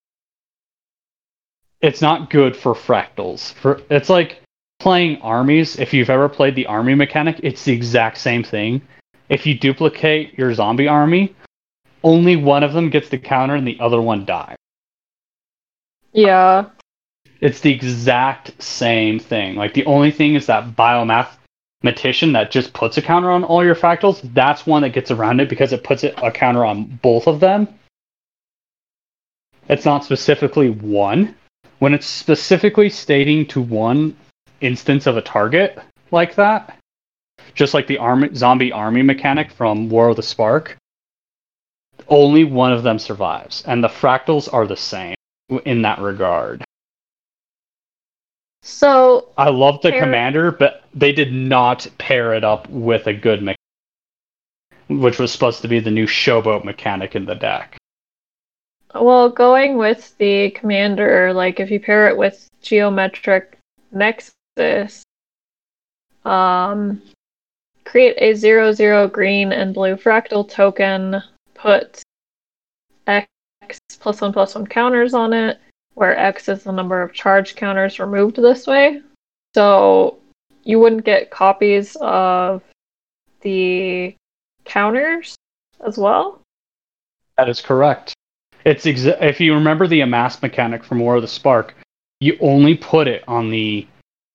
It's 1.82 2.02
not 2.02 2.30
good 2.30 2.56
for 2.56 2.74
fractals. 2.74 3.53
For 3.53 3.82
it's 3.90 4.10
like 4.10 4.43
playing 4.84 5.22
armies. 5.22 5.80
If 5.80 5.93
you've 5.93 6.10
ever 6.10 6.27
played 6.27 6.55
the 6.55 6.65
army 6.65 6.93
mechanic, 6.93 7.39
it's 7.41 7.64
the 7.64 7.72
exact 7.72 8.18
same 8.18 8.43
thing. 8.43 8.81
If 9.30 9.45
you 9.45 9.57
duplicate 9.57 10.38
your 10.38 10.53
zombie 10.53 10.89
army, 10.89 11.34
only 12.03 12.35
one 12.35 12.64
of 12.64 12.73
them 12.73 12.89
gets 12.89 13.07
the 13.07 13.18
counter 13.18 13.55
and 13.55 13.65
the 13.65 13.77
other 13.80 14.01
one 14.01 14.26
dies. 14.26 14.57
Yeah. 16.11 16.65
It's 17.39 17.61
the 17.61 17.72
exact 17.72 18.61
same 18.61 19.19
thing. 19.19 19.55
Like 19.55 19.73
the 19.73 19.85
only 19.85 20.11
thing 20.11 20.35
is 20.35 20.47
that 20.47 20.76
biomathematician 20.76 22.34
that 22.34 22.51
just 22.51 22.73
puts 22.73 22.97
a 22.97 23.01
counter 23.01 23.31
on 23.31 23.45
all 23.45 23.64
your 23.64 23.76
fractals. 23.76 24.19
That's 24.34 24.68
one 24.68 24.81
that 24.81 24.89
gets 24.89 25.11
around 25.11 25.39
it 25.39 25.47
because 25.47 25.72
it 25.72 25.85
puts 25.85 26.03
it 26.03 26.14
a 26.22 26.30
counter 26.30 26.65
on 26.65 26.99
both 27.01 27.27
of 27.27 27.39
them. 27.39 27.69
It's 29.69 29.85
not 29.85 30.03
specifically 30.03 30.69
one. 30.69 31.35
When 31.80 31.93
it's 31.93 32.05
specifically 32.05 32.89
stating 32.89 33.45
to 33.47 33.61
one 33.61 34.18
instance 34.64 35.06
of 35.07 35.18
a 35.18 35.22
target 35.22 35.77
like 36.11 36.35
that, 36.35 36.80
just 37.53 37.73
like 37.73 37.88
the 37.88 37.98
army, 37.98 38.30
zombie 38.34 38.72
army 38.72 39.02
mechanic 39.02 39.52
from 39.52 39.90
War 39.90 40.10
of 40.10 40.15
the 40.15 40.23
Spark, 40.23 40.77
only 42.07 42.44
one 42.44 42.73
of 42.73 42.84
them 42.84 42.99
survives, 42.99 43.64
and 43.68 43.84
the 43.84 43.88
fractals 43.88 44.52
are 44.52 44.65
the 44.65 44.77
same 44.77 45.15
in 45.65 45.81
that 45.84 45.99
regard. 45.99 46.64
So 48.61 49.30
I 49.38 49.49
love 49.49 49.81
the 49.81 49.91
Pair- 49.91 50.02
commander, 50.02 50.52
but 50.52 50.84
they 50.94 51.11
did 51.11 51.34
not 51.34 51.85
pair 51.98 52.34
it 52.34 52.44
up 52.44 52.69
with 52.69 53.07
a 53.07 53.14
good 53.14 53.41
mechanic, 53.41 53.57
which 54.88 55.19
was 55.19 55.31
supposed 55.31 55.61
to 55.64 55.68
be 55.68 55.80
the 55.80 55.91
new 55.91 56.07
showboat 56.07 56.64
mechanic 56.64 57.15
in 57.15 57.26
the 57.26 57.35
deck. 57.35 57.77
Well, 58.95 59.30
going 59.30 59.77
with 59.77 60.15
the 60.18 60.52
commander, 60.52 61.34
like 61.34 61.60
if 61.60 61.72
you 61.72 61.80
pair 61.80 62.07
it 62.07 62.15
with 62.15 62.48
geometric 62.61 63.57
nexus, 64.58 65.04
um, 66.26 67.02
create 67.86 68.16
a 68.18 68.34
zero 68.34 68.72
zero 68.72 69.08
green 69.08 69.52
and 69.52 69.74
blue 69.74 69.96
fractal 69.96 70.48
token, 70.48 71.22
put 71.54 72.02
X 73.08 73.28
plus 74.00 74.22
one 74.22 74.34
plus 74.34 74.56
one 74.56 74.68
counters 74.68 75.14
on 75.14 75.34
it, 75.34 75.60
where 75.96 76.18
X 76.18 76.50
is 76.50 76.64
the 76.64 76.72
number 76.72 77.02
of 77.02 77.14
charge 77.14 77.56
counters 77.56 78.00
removed 78.00 78.38
this 78.38 78.68
way. 78.68 79.02
So 79.56 80.18
you 80.64 80.80
wouldn't 80.80 81.06
get 81.06 81.30
copies 81.30 81.98
of 82.02 82.64
the 83.42 84.16
counters 84.66 85.36
as 85.86 85.98
well. 85.98 86.40
That 87.38 87.50
is 87.50 87.62
correct. 87.62 88.14
It's 88.66 88.86
exa- 88.86 89.22
if 89.22 89.42
you 89.42 89.54
remember 89.54 89.88
the 89.88 90.02
amass 90.02 90.42
mechanic 90.42 90.84
from 90.84 91.00
War 91.00 91.18
of 91.18 91.22
the 91.22 91.28
Spark, 91.28 91.76
you 92.22 92.38
only 92.40 92.76
put 92.76 93.08
it 93.08 93.24
on 93.28 93.50
the 93.50 93.86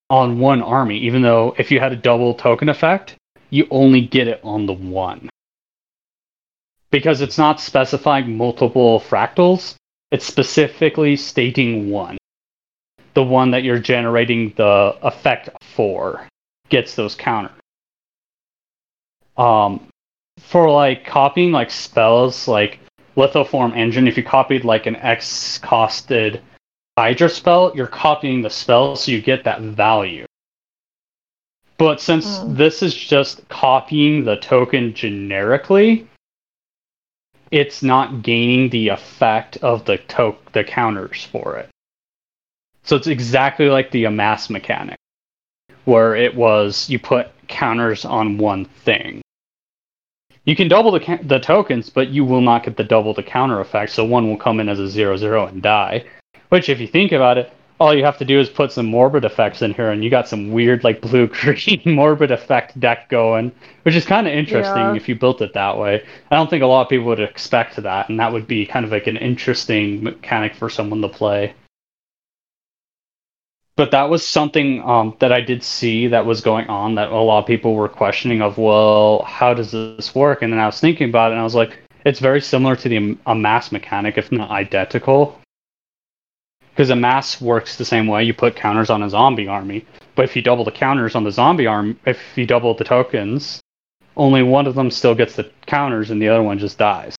on 0.09 0.39
one 0.39 0.61
army, 0.61 0.97
even 0.99 1.21
though 1.21 1.55
if 1.57 1.71
you 1.71 1.79
had 1.79 1.91
a 1.91 1.97
double 1.97 2.33
token 2.33 2.69
effect, 2.69 3.15
you 3.49 3.67
only 3.71 4.01
get 4.01 4.27
it 4.27 4.39
on 4.43 4.65
the 4.65 4.73
one. 4.73 5.29
Because 6.91 7.21
it's 7.21 7.37
not 7.37 7.59
specifying 7.59 8.35
multiple 8.35 8.99
fractals, 8.99 9.75
it's 10.11 10.25
specifically 10.25 11.15
stating 11.15 11.91
one. 11.91 12.17
The 13.13 13.23
one 13.23 13.51
that 13.51 13.63
you're 13.63 13.79
generating 13.79 14.53
the 14.55 14.97
effect 15.01 15.49
for 15.61 16.27
gets 16.69 16.95
those 16.95 17.15
counters. 17.15 17.51
Um, 19.37 19.87
for 20.39 20.69
like 20.69 21.05
copying 21.05 21.51
like 21.51 21.69
spells, 21.69 22.47
like 22.47 22.79
lithoform 23.15 23.75
engine, 23.75 24.07
if 24.07 24.17
you 24.17 24.23
copied 24.23 24.65
like 24.65 24.85
an 24.85 24.95
X 24.95 25.59
costed 25.63 26.41
Hydra 26.99 27.29
spell, 27.29 27.71
you're 27.75 27.87
copying 27.87 28.41
the 28.41 28.49
spell 28.49 28.97
so 28.97 29.09
you 29.09 29.21
get 29.21 29.45
that 29.45 29.61
value. 29.61 30.25
But 31.77 32.01
since 32.01 32.39
Hmm. 32.39 32.55
this 32.55 32.83
is 32.83 32.93
just 32.93 33.47
copying 33.47 34.25
the 34.25 34.35
token 34.35 34.93
generically, 34.93 36.05
it's 37.51 37.81
not 37.81 38.21
gaining 38.21 38.67
the 38.67 38.89
effect 38.89 39.55
of 39.61 39.85
the 39.85 39.97
to- 39.97 40.35
the 40.51 40.65
counters 40.65 41.23
for 41.23 41.55
it. 41.55 41.69
So 42.83 42.97
it's 42.97 43.07
exactly 43.07 43.69
like 43.69 43.91
the 43.91 44.03
amass 44.03 44.49
mechanic, 44.49 44.97
where 45.85 46.17
it 46.17 46.35
was 46.35 46.89
you 46.89 46.99
put 46.99 47.29
counters 47.47 48.03
on 48.03 48.37
one 48.37 48.65
thing. 48.65 49.21
You 50.43 50.53
can 50.53 50.67
double 50.67 50.91
the 50.91 50.99
ca- 50.99 51.23
the 51.23 51.39
tokens, 51.39 51.89
but 51.89 52.09
you 52.09 52.25
will 52.25 52.41
not 52.41 52.63
get 52.65 52.75
the 52.75 52.83
double 52.83 53.13
the 53.13 53.23
counter 53.23 53.61
effect. 53.61 53.93
So 53.93 54.03
one 54.03 54.27
will 54.27 54.35
come 54.35 54.59
in 54.59 54.67
as 54.67 54.79
a 54.79 54.89
zero 54.89 55.15
zero 55.15 55.47
and 55.47 55.61
die. 55.61 56.03
Which, 56.49 56.69
if 56.69 56.79
you 56.79 56.87
think 56.87 57.11
about 57.11 57.37
it, 57.37 57.51
all 57.79 57.95
you 57.95 58.03
have 58.03 58.17
to 58.17 58.25
do 58.25 58.39
is 58.39 58.49
put 58.49 58.71
some 58.71 58.87
morbid 58.87 59.23
effects 59.23 59.61
in 59.61 59.73
here, 59.73 59.91
and 59.91 60.03
you 60.03 60.09
got 60.09 60.27
some 60.27 60.51
weird 60.51 60.83
like 60.83 60.99
blue 61.01 61.27
green 61.41 61.81
morbid 61.85 62.31
effect 62.31 62.79
deck 62.79 63.09
going, 63.09 63.51
which 63.83 63.95
is 63.95 64.05
kind 64.05 64.27
of 64.27 64.33
interesting 64.33 64.77
Yeah. 64.77 64.95
if 64.95 65.07
you 65.07 65.15
built 65.15 65.41
it 65.41 65.53
that 65.53 65.77
way. 65.77 66.03
I 66.29 66.35
don't 66.35 66.49
think 66.49 66.63
a 66.63 66.67
lot 66.67 66.81
of 66.81 66.89
people 66.89 67.05
would 67.07 67.19
expect 67.21 67.77
that, 67.77 68.09
and 68.09 68.19
that 68.19 68.33
would 68.33 68.47
be 68.47 68.65
kind 68.65 68.85
of 68.85 68.91
like 68.91 69.07
an 69.07 69.17
interesting 69.17 70.03
mechanic 70.03 70.55
for 70.55 70.69
someone 70.69 71.01
to 71.01 71.09
play. 71.09 71.53
But 73.77 73.91
that 73.91 74.09
was 74.09 74.27
something 74.27 74.81
um, 74.83 75.15
that 75.19 75.31
I 75.31 75.39
did 75.39 75.63
see 75.63 76.07
that 76.07 76.25
was 76.25 76.41
going 76.41 76.67
on 76.67 76.95
that 76.95 77.11
a 77.11 77.15
lot 77.15 77.39
of 77.39 77.45
people 77.45 77.75
were 77.75 77.87
questioning 77.87 78.41
of, 78.41 78.57
well, 78.57 79.21
how 79.23 79.53
does 79.53 79.71
this 79.71 80.13
work? 80.13 80.41
And 80.41 80.51
then 80.51 80.59
I 80.59 80.65
was 80.65 80.81
thinking 80.81 81.07
about 81.07 81.31
it, 81.31 81.35
and 81.35 81.39
I 81.41 81.45
was 81.45 81.55
like, 81.55 81.79
it's 82.05 82.19
very 82.19 82.41
similar 82.41 82.75
to 82.75 82.89
the 82.89 83.17
amass 83.25 83.71
mechanic, 83.71 84.17
if 84.17 84.33
not 84.33 84.49
identical. 84.51 85.39
Because 86.79 86.91
amass 86.91 87.41
works 87.41 87.75
the 87.75 87.83
same 87.83 88.07
way. 88.07 88.23
You 88.23 88.33
put 88.33 88.55
counters 88.55 88.89
on 88.89 89.03
a 89.03 89.09
zombie 89.09 89.49
army, 89.49 89.85
but 90.15 90.23
if 90.23 90.33
you 90.33 90.41
double 90.41 90.63
the 90.63 90.71
counters 90.71 91.13
on 91.13 91.25
the 91.25 91.31
zombie 91.31 91.67
arm, 91.67 91.99
if 92.05 92.37
you 92.37 92.45
double 92.45 92.73
the 92.73 92.85
tokens, 92.85 93.61
only 94.15 94.43
one 94.43 94.65
of 94.65 94.75
them 94.75 94.89
still 94.89 95.13
gets 95.13 95.35
the 95.35 95.51
counters, 95.65 96.09
and 96.09 96.21
the 96.21 96.29
other 96.29 96.41
one 96.41 96.57
just 96.57 96.77
dies. 96.77 97.17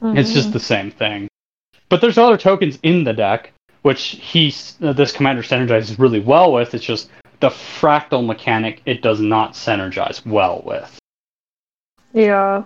It's 0.00 0.32
just 0.32 0.50
Mhm. 0.50 0.52
the 0.52 0.60
same 0.60 0.92
thing. 0.92 1.26
But 1.88 2.00
there's 2.00 2.18
other 2.18 2.36
tokens 2.36 2.78
in 2.84 3.02
the 3.02 3.12
deck, 3.12 3.52
which 3.82 4.02
he's 4.22 4.76
this 4.78 5.10
commander 5.10 5.42
synergizes 5.42 5.98
really 5.98 6.20
well 6.20 6.52
with. 6.52 6.72
It's 6.72 6.84
just 6.84 7.10
the 7.40 7.48
fractal 7.48 8.24
mechanic 8.24 8.80
it 8.86 9.02
does 9.02 9.18
not 9.20 9.54
synergize 9.54 10.24
well 10.24 10.62
with. 10.64 11.00
Yeah. 12.12 12.62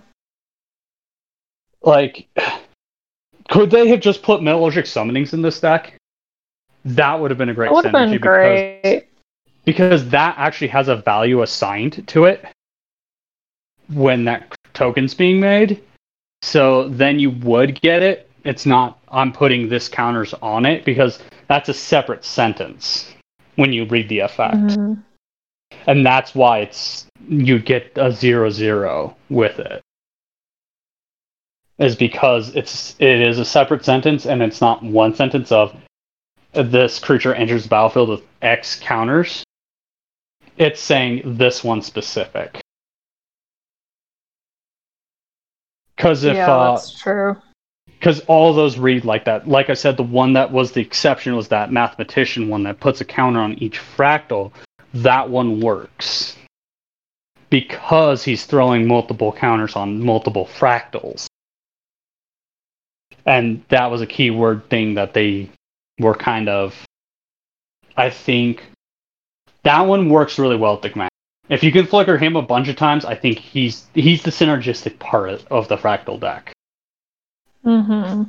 Like, 1.81 2.29
could 3.49 3.71
they 3.71 3.89
have 3.89 4.01
just 4.01 4.23
put 4.23 4.41
metallurgic 4.41 4.85
summonings 4.85 5.33
in 5.33 5.43
this 5.43 5.61
deck? 5.61 5.95
That 6.85 7.19
would 7.21 7.31
have 7.31 7.39
been 7.39 7.49
a 7.49 7.55
great 7.55 7.71
That 7.71 7.85
synergy 7.85 7.93
been 7.93 8.11
because 8.13 8.81
great. 8.83 9.09
because 9.65 10.09
that 10.11 10.35
actually 10.39 10.69
has 10.69 10.89
a 10.89 10.97
value 10.97 11.43
assigned 11.43 12.07
to 12.09 12.25
it 12.25 12.45
when 13.89 14.25
that 14.25 14.55
token's 14.75 15.15
being 15.15 15.41
made. 15.41 15.83
So 16.43 16.89
then 16.89 17.19
you 17.19 17.31
would 17.31 17.81
get 17.81 18.03
it. 18.03 18.31
It's 18.45 18.67
not 18.67 18.99
I'm 19.09 19.33
putting 19.33 19.69
this 19.69 19.89
counters 19.89 20.35
on 20.43 20.67
it 20.67 20.85
because 20.85 21.19
that's 21.49 21.69
a 21.69 21.75
separate 21.75 22.25
sentence 22.25 23.13
when 23.57 23.73
you 23.73 23.85
read 23.87 24.09
the 24.09 24.19
effect. 24.21 24.57
Mhm. 24.57 25.03
And 25.87 26.05
that's 26.05 26.35
why 26.35 26.59
it's 26.61 27.07
you 27.29 27.59
get 27.59 27.93
a 27.97 28.11
zero 28.13 28.51
zero 28.51 29.17
with 29.31 29.59
it. 29.59 29.81
Is 31.79 31.97
because 31.97 32.55
it's 32.55 32.95
it 33.01 33.21
is 33.21 33.39
a 33.39 33.45
separate 33.45 33.85
sentence 33.85 34.27
and 34.27 34.43
it's 34.43 34.61
not 34.61 34.83
one 34.83 35.15
sentence 35.15 35.51
of 35.51 35.75
this 36.53 37.01
creature 37.01 37.35
enters 37.35 37.65
the 37.65 37.69
battlefield 37.69 38.09
with 38.09 38.23
X 38.43 38.79
counters. 38.81 39.45
It's 40.57 40.81
saying 40.81 41.23
this 41.37 41.65
one 41.65 41.83
specific. 41.83 42.61
Because 45.97 46.23
if 46.25 46.37
yeah, 46.37 46.53
uh, 46.53 46.73
that's 46.73 47.01
true. 47.01 47.37
because 47.99 48.21
all 48.27 48.53
those 48.53 48.79
read 48.79 49.05
like 49.05 49.25
that. 49.25 49.49
Like 49.49 49.71
I 49.71 49.75
said, 49.75 49.97
the 49.97 50.03
one 50.03 50.35
that 50.35 50.53
was 50.53 50.73
the 50.73 50.81
exception 50.81 51.35
was 51.35 51.49
that 51.49 51.73
mathematician 51.73 52.49
one 52.49 52.63
that 52.65 52.79
puts 52.79 53.01
a 53.01 53.05
counter 53.05 53.41
on 53.41 53.55
each 53.55 53.81
fractal. 53.81 54.53
That 54.93 55.29
one 55.29 55.61
works 55.61 56.37
because 57.51 58.23
he's 58.23 58.47
throwing 58.47 58.87
multiple 58.87 59.33
counters 59.33 59.75
on 59.75 60.01
multiple 60.05 60.47
fractals. 60.47 61.27
And 63.27 63.65
that 63.69 63.91
was 63.91 64.03
a 64.03 64.07
keyword 64.07 64.69
thing 64.69 64.95
that 64.95 65.15
they 65.15 65.51
were 65.99 66.15
kind 66.15 66.49
of. 66.49 66.75
I 67.97 68.11
think 68.11 68.65
that 69.63 69.83
one 69.83 70.09
works 70.11 70.39
really 70.39 70.57
well 70.57 70.75
with 70.75 70.83
the 70.83 70.91
command. 70.91 71.11
If 71.49 71.63
you 71.63 71.73
can 71.73 71.87
flicker 71.87 72.17
him 72.19 72.37
a 72.37 72.43
bunch 72.43 72.69
of 72.69 72.77
times, 72.77 73.05
I 73.05 73.15
think 73.15 73.39
he's 73.39 73.87
he's 73.95 74.23
the 74.23 74.31
synergistic 74.31 74.99
part 74.99 75.45
of 75.51 75.69
the 75.69 75.77
fractal 75.77 76.19
deck. 76.21 76.53
Mm-hmm. 77.65 78.23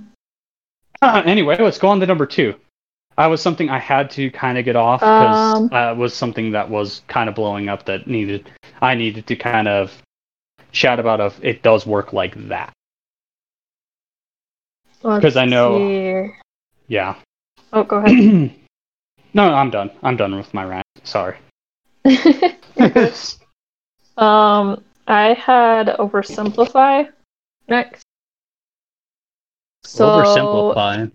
Uh, 1.01 1.21
anyway, 1.25 1.57
let's 1.59 1.77
go 1.77 1.89
on 1.89 1.99
to 1.99 2.05
number 2.05 2.25
two. 2.25 2.55
I 3.17 3.27
was 3.27 3.41
something 3.41 3.69
I 3.69 3.79
had 3.79 4.09
to 4.11 4.29
kind 4.31 4.57
of 4.57 4.65
get 4.65 4.75
off 4.75 4.99
because 4.99 5.55
Um. 5.57 5.69
uh, 5.71 5.91
it 5.91 5.97
was 5.97 6.13
something 6.13 6.51
that 6.51 6.69
was 6.69 7.01
kind 7.07 7.29
of 7.29 7.35
blowing 7.35 7.69
up 7.69 7.85
that 7.85 8.07
needed 8.07 8.49
I 8.81 8.95
needed 8.95 9.27
to 9.27 9.35
kind 9.35 9.67
of 9.67 9.93
chat 10.71 10.99
about 10.99 11.21
if 11.21 11.41
it 11.43 11.61
does 11.63 11.85
work 11.85 12.11
like 12.11 12.35
that. 12.49 12.73
'Cause 15.05 15.37
I 15.37 15.45
know- 15.45 16.31
Yeah. 16.87 17.15
Oh, 17.73 17.83
go 17.83 17.97
ahead. 18.05 18.51
no, 19.33 19.53
I'm 19.53 19.69
done. 19.69 19.91
I'm 20.03 20.17
done 20.17 20.35
with 20.35 20.53
my 20.53 20.65
rant. 20.65 20.85
Sorry. 21.03 21.37
um, 24.17 24.83
I 25.07 25.33
had 25.33 25.87
oversimplify 25.99 27.09
next. 27.67 28.01
So 29.83 30.07
Oversimplifying. 30.07 31.11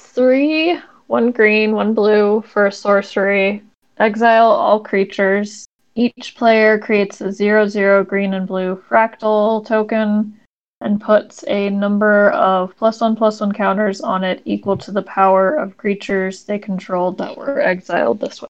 three, 0.00 0.78
one 1.06 1.30
green, 1.30 1.72
one 1.74 1.92
blue 1.94 2.42
for 2.48 2.66
a 2.66 2.72
sorcery. 2.72 3.62
Exile 3.98 4.46
all 4.50 4.80
creatures. 4.80 5.66
Each 5.94 6.34
player 6.36 6.78
creates 6.78 7.20
a 7.20 7.30
zero 7.30 7.68
zero 7.68 8.02
green 8.04 8.34
and 8.34 8.46
blue 8.48 8.82
fractal 8.88 9.64
token 9.66 10.40
and 10.84 11.00
puts 11.00 11.42
a 11.48 11.70
number 11.70 12.30
of 12.32 12.76
plus 12.76 13.00
one 13.00 13.16
plus 13.16 13.40
one 13.40 13.52
counters 13.52 14.02
on 14.02 14.22
it 14.22 14.42
equal 14.44 14.76
to 14.76 14.92
the 14.92 15.02
power 15.02 15.54
of 15.54 15.78
creatures 15.78 16.44
they 16.44 16.58
controlled 16.58 17.16
that 17.16 17.36
were 17.36 17.58
exiled 17.58 18.20
this 18.20 18.42
way. 18.42 18.48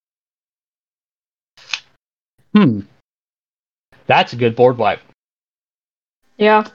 Hmm. 2.53 2.81
That's 4.05 4.33
a 4.33 4.35
good 4.35 4.55
board 4.55 4.77
wipe. 4.77 4.99
Yeah. 6.37 6.67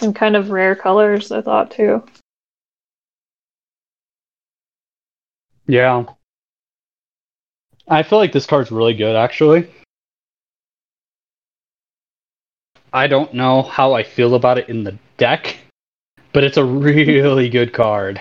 And 0.00 0.14
kind 0.14 0.36
of 0.36 0.50
rare 0.50 0.76
colors, 0.76 1.32
I 1.32 1.40
thought 1.40 1.70
too. 1.70 2.04
Yeah. 5.66 6.04
I 7.88 8.02
feel 8.02 8.18
like 8.18 8.32
this 8.32 8.46
card's 8.46 8.70
really 8.70 8.94
good, 8.94 9.16
actually. 9.16 9.70
I 12.96 13.08
don't 13.08 13.34
know 13.34 13.60
how 13.60 13.92
I 13.92 14.02
feel 14.02 14.34
about 14.34 14.56
it 14.56 14.70
in 14.70 14.82
the 14.82 14.96
deck, 15.18 15.58
but 16.32 16.44
it's 16.44 16.56
a 16.56 16.64
really 16.64 17.50
good 17.50 17.74
card. 17.74 18.18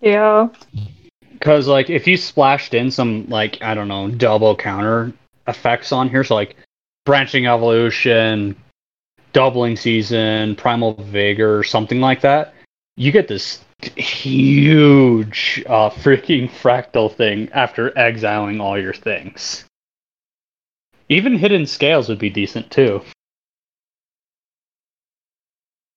Yeah. 0.00 0.48
Because, 1.30 1.68
like, 1.68 1.88
if 1.88 2.08
you 2.08 2.16
splashed 2.16 2.74
in 2.74 2.90
some, 2.90 3.28
like, 3.28 3.62
I 3.62 3.74
don't 3.74 3.86
know, 3.86 4.10
double 4.10 4.56
counter 4.56 5.12
effects 5.46 5.92
on 5.92 6.08
here, 6.08 6.24
so, 6.24 6.34
like, 6.34 6.56
branching 7.06 7.46
evolution, 7.46 8.56
doubling 9.32 9.76
season, 9.76 10.56
primal 10.56 10.94
vigor, 10.94 11.62
something 11.62 12.00
like 12.00 12.22
that, 12.22 12.54
you 12.96 13.12
get 13.12 13.28
this 13.28 13.60
huge 13.96 15.62
uh, 15.68 15.90
freaking 16.02 16.50
fractal 16.50 17.14
thing 17.14 17.48
after 17.52 17.96
exiling 17.96 18.60
all 18.60 18.76
your 18.76 18.94
things. 18.94 19.64
Even 21.08 21.38
hardened 21.38 21.68
scales 21.68 22.08
would 22.08 22.18
be 22.18 22.30
decent 22.30 22.68
too. 22.72 23.00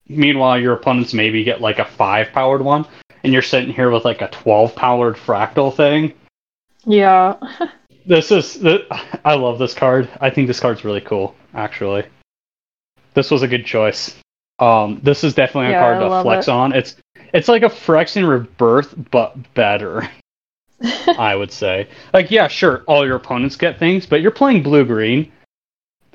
Meanwhile, 0.10 0.60
your 0.60 0.74
opponents 0.74 1.14
maybe 1.14 1.44
get 1.44 1.62
like 1.62 1.80
a 1.80 1.86
five 1.86 2.32
powered 2.32 2.62
one, 2.62 2.86
and 3.24 3.34
you're 3.34 3.42
sitting 3.42 3.74
here 3.74 3.90
with 3.92 4.06
like 4.06 4.22
a 4.22 4.28
twelve 4.30 4.76
powered 4.76 5.16
fractal 5.16 5.76
thing. 5.76 6.14
Yeah. 6.86 7.36
This 8.06 8.32
is 8.32 8.64
I 9.26 9.34
love 9.36 9.60
this 9.60 9.74
card. 9.74 10.08
I 10.22 10.30
think 10.30 10.48
this 10.48 10.62
card's 10.62 10.86
really 10.86 11.02
cool. 11.02 11.36
Actually, 11.54 12.06
this 13.16 13.30
was 13.30 13.42
a 13.42 13.50
good 13.50 13.66
choice. 13.66 14.16
Um, 14.60 15.02
this 15.04 15.26
is 15.26 15.34
definitely 15.34 15.68
a 15.68 15.72
Yeah, 15.72 15.82
card 15.82 16.00
to 16.00 16.22
flex 16.24 16.48
it. 16.48 16.52
on. 16.52 16.72
It's 16.72 16.96
it's 17.34 17.50
like 17.50 17.64
a 17.64 17.70
Phyrexian 17.70 18.26
Rebirth, 18.30 18.96
but 19.12 19.54
better. 19.56 20.10
I 21.18 21.36
would 21.36 21.52
say. 21.52 21.90
Like, 22.14 22.32
yeah, 22.32 22.48
sure, 22.48 22.84
all 22.88 23.06
your 23.06 23.18
opponents 23.18 23.58
get 23.58 23.78
things, 23.78 24.06
but 24.06 24.22
you're 24.22 24.32
playing 24.32 24.64
blue 24.64 24.86
green. 24.86 25.30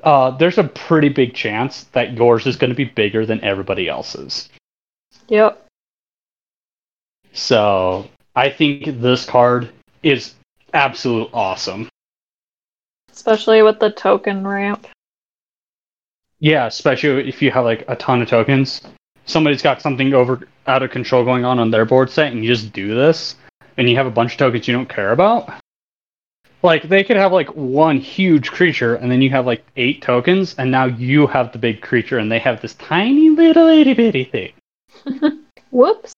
Uh, 0.03 0.31
there's 0.31 0.57
a 0.57 0.65
pretty 0.65 1.07
big 1.07 1.33
chance 1.33 1.85
that 1.93 2.13
yours 2.13 2.45
is 2.45 2.57
going 2.57 2.69
to 2.69 2.75
be 2.75 2.83
bigger 2.83 3.25
than 3.25 3.41
everybody 3.41 3.87
else's. 3.87 4.49
yep. 5.29 5.65
So 7.31 8.09
I 8.35 8.49
think 8.49 9.01
this 9.01 9.25
card 9.25 9.71
is 10.03 10.35
absolute 10.73 11.29
awesome. 11.33 11.87
Especially 13.11 13.61
with 13.61 13.79
the 13.79 13.91
token 13.91 14.45
ramp. 14.45 14.87
Yeah, 16.39 16.65
especially 16.65 17.29
if 17.29 17.41
you 17.41 17.51
have 17.51 17.63
like 17.63 17.85
a 17.87 17.95
ton 17.95 18.21
of 18.21 18.27
tokens. 18.27 18.81
Somebody's 19.25 19.61
got 19.61 19.81
something 19.81 20.13
over 20.13 20.41
out 20.67 20.83
of 20.83 20.91
control 20.91 21.23
going 21.23 21.45
on 21.45 21.59
on 21.59 21.71
their 21.71 21.85
board 21.85 22.09
set, 22.09 22.33
and 22.33 22.43
you 22.43 22.53
just 22.53 22.73
do 22.73 22.93
this, 22.93 23.37
and 23.77 23.89
you 23.89 23.95
have 23.95 24.07
a 24.07 24.11
bunch 24.11 24.33
of 24.33 24.37
tokens 24.37 24.67
you 24.67 24.73
don't 24.73 24.89
care 24.89 25.13
about. 25.13 25.62
Like 26.63 26.83
they 26.83 27.03
could 27.03 27.17
have 27.17 27.33
like 27.33 27.49
one 27.49 27.97
huge 27.97 28.49
creature, 28.49 28.95
and 28.95 29.11
then 29.11 29.21
you 29.21 29.29
have 29.31 29.45
like 29.45 29.65
eight 29.75 30.01
tokens, 30.01 30.55
and 30.57 30.71
now 30.71 30.85
you 30.85 31.27
have 31.27 31.51
the 31.51 31.57
big 31.59 31.81
creature, 31.81 32.17
and 32.17 32.31
they 32.31 32.39
have 32.39 32.61
this 32.61 32.73
tiny 32.75 33.29
little 33.29 33.67
itty 33.67 33.93
bitty 33.93 34.23
thing. 34.23 34.53
Whoops. 35.71 36.13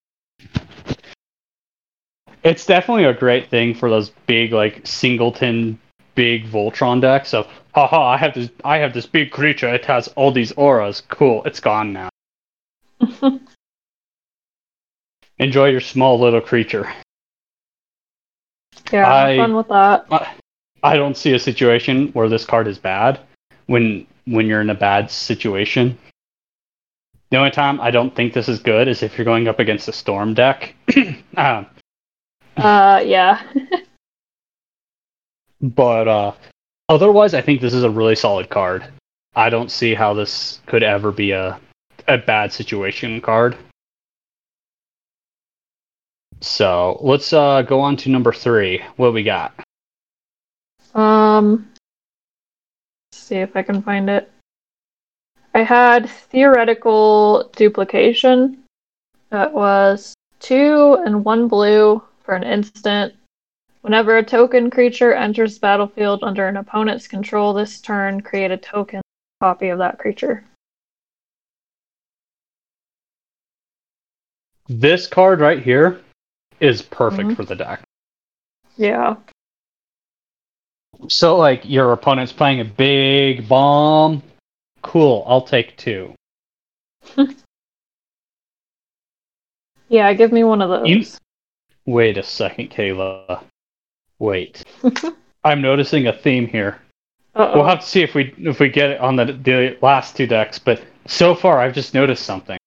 It's 2.43 2.67
definitely 2.67 3.05
a 3.05 3.13
great 3.13 3.49
thing 3.49 3.73
for 3.73 3.89
those 3.89 4.11
big 4.27 4.53
like 4.53 4.85
singleton 4.85 5.79
big 6.13 6.45
Voltron 6.45 7.01
decks 7.01 7.33
of 7.33 7.47
haha, 7.73 8.09
I 8.09 8.17
have 8.17 8.35
this 8.35 8.49
I 8.63 8.77
have 8.77 8.93
this 8.93 9.07
big 9.07 9.31
creature, 9.31 9.73
it 9.73 9.85
has 9.85 10.07
all 10.09 10.31
these 10.31 10.51
auras. 10.51 11.01
Cool, 11.09 11.43
it's 11.45 11.59
gone 11.59 11.91
now. 11.91 12.09
Enjoy 15.39 15.69
your 15.69 15.81
small 15.81 16.19
little 16.19 16.39
creature. 16.39 16.93
Yeah, 18.91 19.05
have 19.05 19.27
I- 19.29 19.37
fun 19.37 19.55
with 19.55 19.67
that. 19.69 20.05
I 20.83 20.97
don't 20.97 21.17
see 21.17 21.33
a 21.33 21.39
situation 21.39 22.09
where 22.09 22.29
this 22.29 22.45
card 22.45 22.67
is 22.67 22.77
bad 22.77 23.19
when 23.65 24.05
when 24.25 24.45
you're 24.47 24.61
in 24.61 24.69
a 24.69 24.75
bad 24.75 25.09
situation. 25.09 25.97
The 27.31 27.37
only 27.37 27.49
time 27.51 27.81
I 27.81 27.89
don't 27.91 28.15
think 28.15 28.33
this 28.33 28.47
is 28.47 28.59
good 28.59 28.87
is 28.87 29.01
if 29.01 29.17
you're 29.17 29.25
going 29.25 29.47
up 29.47 29.59
against 29.59 29.87
a 29.87 29.91
storm 29.91 30.33
deck. 30.35 30.75
um, 31.37 31.65
Uh, 32.57 33.01
yeah. 33.05 33.41
But 35.61 36.07
uh, 36.07 36.33
otherwise, 36.89 37.33
I 37.33 37.41
think 37.41 37.61
this 37.61 37.73
is 37.73 37.83
a 37.83 37.89
really 37.89 38.15
solid 38.15 38.49
card. 38.49 38.85
I 39.35 39.49
don't 39.49 39.71
see 39.71 39.95
how 39.95 40.13
this 40.13 40.59
could 40.67 40.83
ever 40.83 41.11
be 41.11 41.31
a 41.31 41.59
a 42.07 42.17
bad 42.19 42.53
situation 42.53 43.19
card. 43.21 43.57
So 46.41 46.99
let's 47.01 47.33
uh, 47.33 47.61
go 47.63 47.79
on 47.79 47.97
to 47.97 48.09
number 48.09 48.31
three. 48.31 48.81
What 48.97 49.13
we 49.13 49.23
got? 49.23 49.53
Um, 50.93 51.71
see 53.11 53.35
if 53.35 53.55
I 53.55 53.63
can 53.63 53.81
find 53.81 54.09
it. 54.09 54.31
I 55.53 55.63
had 55.63 56.09
theoretical 56.09 57.49
duplication. 57.55 58.63
That 59.29 59.53
was 59.53 60.13
two 60.39 60.97
and 61.05 61.23
one 61.25 61.47
blue 61.47 62.03
for 62.23 62.35
an 62.35 62.43
instant. 62.43 63.13
Whenever 63.81 64.17
a 64.17 64.23
token 64.23 64.69
creature 64.69 65.13
enters 65.13 65.55
the 65.55 65.59
battlefield 65.59 66.23
under 66.23 66.47
an 66.47 66.57
opponent's 66.57 67.07
control 67.07 67.53
this 67.53 67.81
turn, 67.81 68.21
create 68.21 68.51
a 68.51 68.57
token 68.57 69.01
copy 69.41 69.69
of 69.69 69.79
that 69.79 69.99
creature. 69.99 70.43
This 74.67 75.05
card 75.07 75.39
right 75.39 75.61
here 75.61 76.01
is 76.59 76.81
perfect 76.81 77.29
Mhm. 77.29 77.35
for 77.35 77.43
the 77.45 77.55
deck. 77.55 77.81
Yeah. 78.77 79.15
So, 81.07 81.35
like, 81.37 81.61
your 81.65 81.91
opponent's 81.91 82.31
playing 82.33 82.61
a 82.61 82.65
big 82.65 83.47
bomb. 83.47 84.23
Cool, 84.81 85.23
I'll 85.27 85.41
take 85.41 85.75
two. 85.77 86.13
Yeah, 89.87 90.11
give 90.13 90.31
me 90.31 90.43
one 90.43 90.61
of 90.61 90.69
those. 90.69 90.89
You- 90.89 91.05
Wait 91.85 92.17
a 92.17 92.23
second, 92.23 92.71
Kayla. 92.71 93.43
Wait. 94.17 94.63
I'm 95.43 95.61
noticing 95.61 96.07
a 96.07 96.13
theme 96.13 96.47
here. 96.47 96.81
Uh-oh. 97.35 97.53
We'll 97.59 97.67
have 97.67 97.81
to 97.81 97.85
see 97.85 98.01
if 98.01 98.15
we 98.15 98.33
if 98.39 98.59
we 98.59 98.69
get 98.69 98.89
it 98.89 98.99
on 98.99 99.15
the 99.15 99.25
the 99.25 99.77
last 99.83 100.17
two 100.17 100.25
decks, 100.25 100.57
but 100.57 100.81
so 101.05 101.35
far 101.35 101.59
I've 101.59 101.75
just 101.75 101.93
noticed 101.93 102.25
something. 102.25 102.57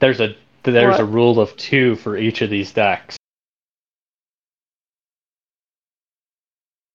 There's 0.00 0.20
a 0.20 0.36
there's 0.62 0.92
What? 0.92 1.00
a 1.00 1.04
rule 1.04 1.40
of 1.40 1.56
two 1.56 1.96
for 1.96 2.16
each 2.16 2.42
of 2.42 2.50
these 2.50 2.72
decks. 2.72 3.16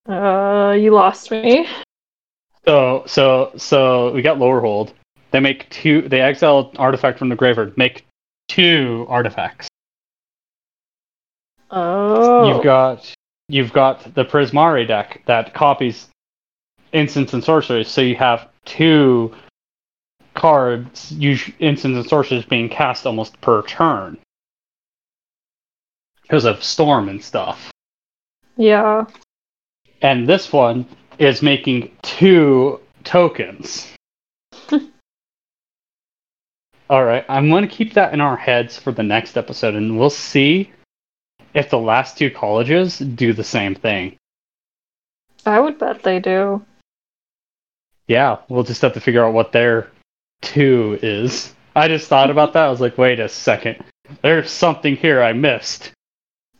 Uh, 0.07 0.75
you 0.77 0.91
lost 0.91 1.31
me. 1.31 1.67
So 2.65 3.03
so 3.07 3.51
so 3.57 4.11
we 4.11 4.21
got 4.21 4.37
Lorehold. 4.37 4.93
They 5.31 5.39
make 5.39 5.69
two. 5.69 6.07
They 6.07 6.21
exile 6.21 6.71
artifact 6.77 7.19
from 7.19 7.29
the 7.29 7.35
graveyard. 7.35 7.77
Make 7.77 8.05
two 8.47 9.05
artifacts. 9.09 9.67
Oh. 11.71 12.47
You've 12.47 12.63
got 12.63 13.13
you've 13.49 13.73
got 13.73 14.13
the 14.15 14.25
Prismari 14.25 14.87
deck 14.87 15.23
that 15.25 15.53
copies 15.53 16.07
instants 16.93 17.33
and 17.33 17.43
sorceries, 17.43 17.87
so 17.87 18.01
you 18.01 18.15
have 18.15 18.47
two 18.65 19.33
cards, 20.36 21.12
us- 21.14 21.52
instants 21.60 21.98
and 21.98 22.07
sorceries 22.07 22.45
being 22.45 22.70
cast 22.70 23.07
almost 23.07 23.40
per 23.41 23.64
turn 23.64 24.18
because 26.22 26.45
of 26.45 26.64
storm 26.64 27.10
and 27.10 27.24
stuff. 27.24 27.72
Yeah. 28.57 29.06
And 30.02 30.28
this 30.28 30.53
one 30.53 30.86
is 31.18 31.41
making 31.41 31.91
two 32.03 32.80
tokens. 33.03 33.88
All 36.90 37.03
right, 37.03 37.26
I'm 37.28 37.49
going 37.49 37.68
to 37.68 37.76
keep 37.76 37.94
that 37.94 38.14
in 38.14 38.22
our 38.22 38.38
heads 38.38 38.78
for 38.78 38.91
the 38.91 39.02
next 39.03 39.38
episode, 39.38 39.74
and 39.74 39.98
we'll 39.98 40.12
see 40.12 40.72
if 41.53 41.70
the 41.70 41.80
last 41.80 42.18
two 42.18 42.30
colleges 42.30 42.99
do 42.99 43.34
the 43.34 43.44
same 43.44 43.74
thing. 43.74 44.18
I 45.45 45.60
would 45.60 45.80
bet 45.80 46.03
they 46.03 46.20
do. 46.20 46.64
Yeah, 48.07 48.38
we'll 48.49 48.64
just 48.64 48.82
have 48.82 48.94
to 48.94 49.02
figure 49.02 49.26
out 49.26 49.34
what 49.34 49.52
their 49.52 49.90
two 50.45 50.97
is. 51.01 51.53
I 51.76 51.88
just 51.89 52.07
thought 52.07 52.30
about 52.30 52.53
that. 52.53 52.65
I 52.65 52.69
was 52.69 52.80
like, 52.80 52.97
wait 52.97 53.19
a 53.19 53.27
second. 53.27 53.84
There's 54.22 54.49
something 54.49 54.95
here 54.95 55.22
I 55.22 55.34
missed. 55.34 55.91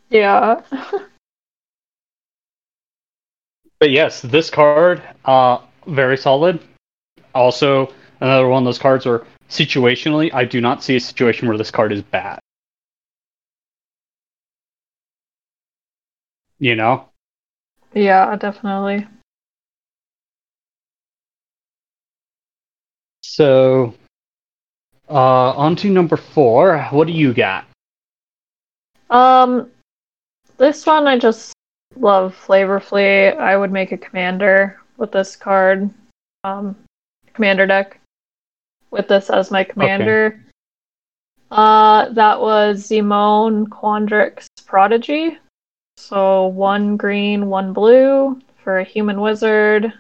Yeah. 0.10 0.62
But 3.80 3.92
yes, 3.92 4.22
this 4.22 4.50
card, 4.50 5.04
uh, 5.26 5.60
very 5.86 6.18
solid. 6.18 6.60
Also, 7.34 7.94
another 8.22 8.48
one 8.48 8.64
of 8.64 8.66
those 8.66 8.80
cards 8.80 9.06
where 9.06 9.26
situationally, 9.50 10.34
I 10.34 10.46
do 10.46 10.62
not 10.62 10.82
see 10.82 10.96
a 10.96 11.00
situation 11.00 11.48
where 11.48 11.58
this 11.58 11.72
card 11.72 11.92
is 11.92 12.02
bad. 12.02 12.40
You 16.58 16.76
know? 16.76 17.10
yeah, 17.94 18.36
definitely. 18.38 19.06
So, 23.36 23.94
uh, 25.10 25.52
on 25.52 25.76
to 25.78 25.90
number 25.90 26.16
four. 26.16 26.84
What 26.92 27.06
do 27.06 27.12
you 27.12 27.34
got? 27.34 27.66
Um, 29.10 29.70
this 30.56 30.86
one 30.86 31.06
I 31.06 31.20
just 31.20 31.52
love 31.98 32.34
flavorfully. 32.34 33.36
I 33.38 33.58
would 33.58 33.74
make 33.74 33.92
a 33.92 33.98
commander 33.98 34.80
with 34.96 35.12
this 35.12 35.36
card. 35.36 35.90
Um, 36.46 36.78
commander 37.34 37.68
deck 37.68 38.00
with 38.90 39.10
this 39.10 39.30
as 39.30 39.52
my 39.52 39.66
commander. 39.66 40.42
Uh, 41.52 42.08
that 42.14 42.40
was 42.40 42.88
Zimone 42.88 43.68
Quandrix 43.68 44.46
Prodigy. 44.66 45.38
So 45.98 46.48
one 46.48 46.96
green, 46.96 47.48
one 47.48 47.74
blue 47.74 48.40
for 48.64 48.80
a 48.80 48.86
human 48.86 49.20
wizard. 49.20 49.92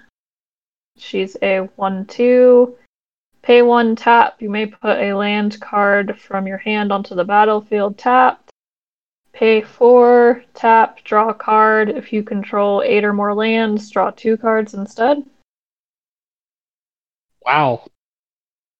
She's 0.97 1.35
a 1.41 1.67
one-two. 1.75 2.77
Pay 3.45 3.61
one 3.61 3.95
tap. 3.95 4.41
You 4.41 4.49
may 4.49 4.65
put 4.65 4.97
a 4.97 5.13
land 5.13 5.61
card 5.61 6.19
from 6.19 6.47
your 6.47 6.57
hand 6.57 6.91
onto 6.91 7.13
the 7.13 7.23
battlefield 7.23 7.95
tapped. 7.95 8.49
Pay 9.33 9.61
four, 9.61 10.43
tap, 10.55 11.03
draw 11.03 11.29
a 11.29 11.33
card. 11.35 11.89
If 11.89 12.11
you 12.11 12.23
control 12.23 12.81
eight 12.83 13.03
or 13.03 13.13
more 13.13 13.35
lands, 13.35 13.91
draw 13.91 14.09
two 14.09 14.35
cards 14.35 14.73
instead. 14.73 15.23
Wow. 17.45 17.85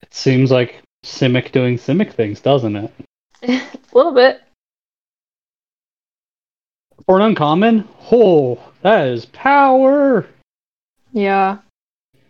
It 0.01 0.11
seems 0.15 0.49
like 0.49 0.81
Simic 1.03 1.51
doing 1.51 1.77
Simic 1.77 2.13
things, 2.13 2.41
doesn't 2.41 2.75
it? 2.75 2.91
a 3.43 3.61
little 3.93 4.13
bit. 4.13 4.41
For 7.05 7.17
an 7.17 7.21
uncommon, 7.21 7.87
oh, 8.11 8.57
that 8.81 9.09
is 9.09 9.27
power. 9.27 10.25
Yeah. 11.13 11.59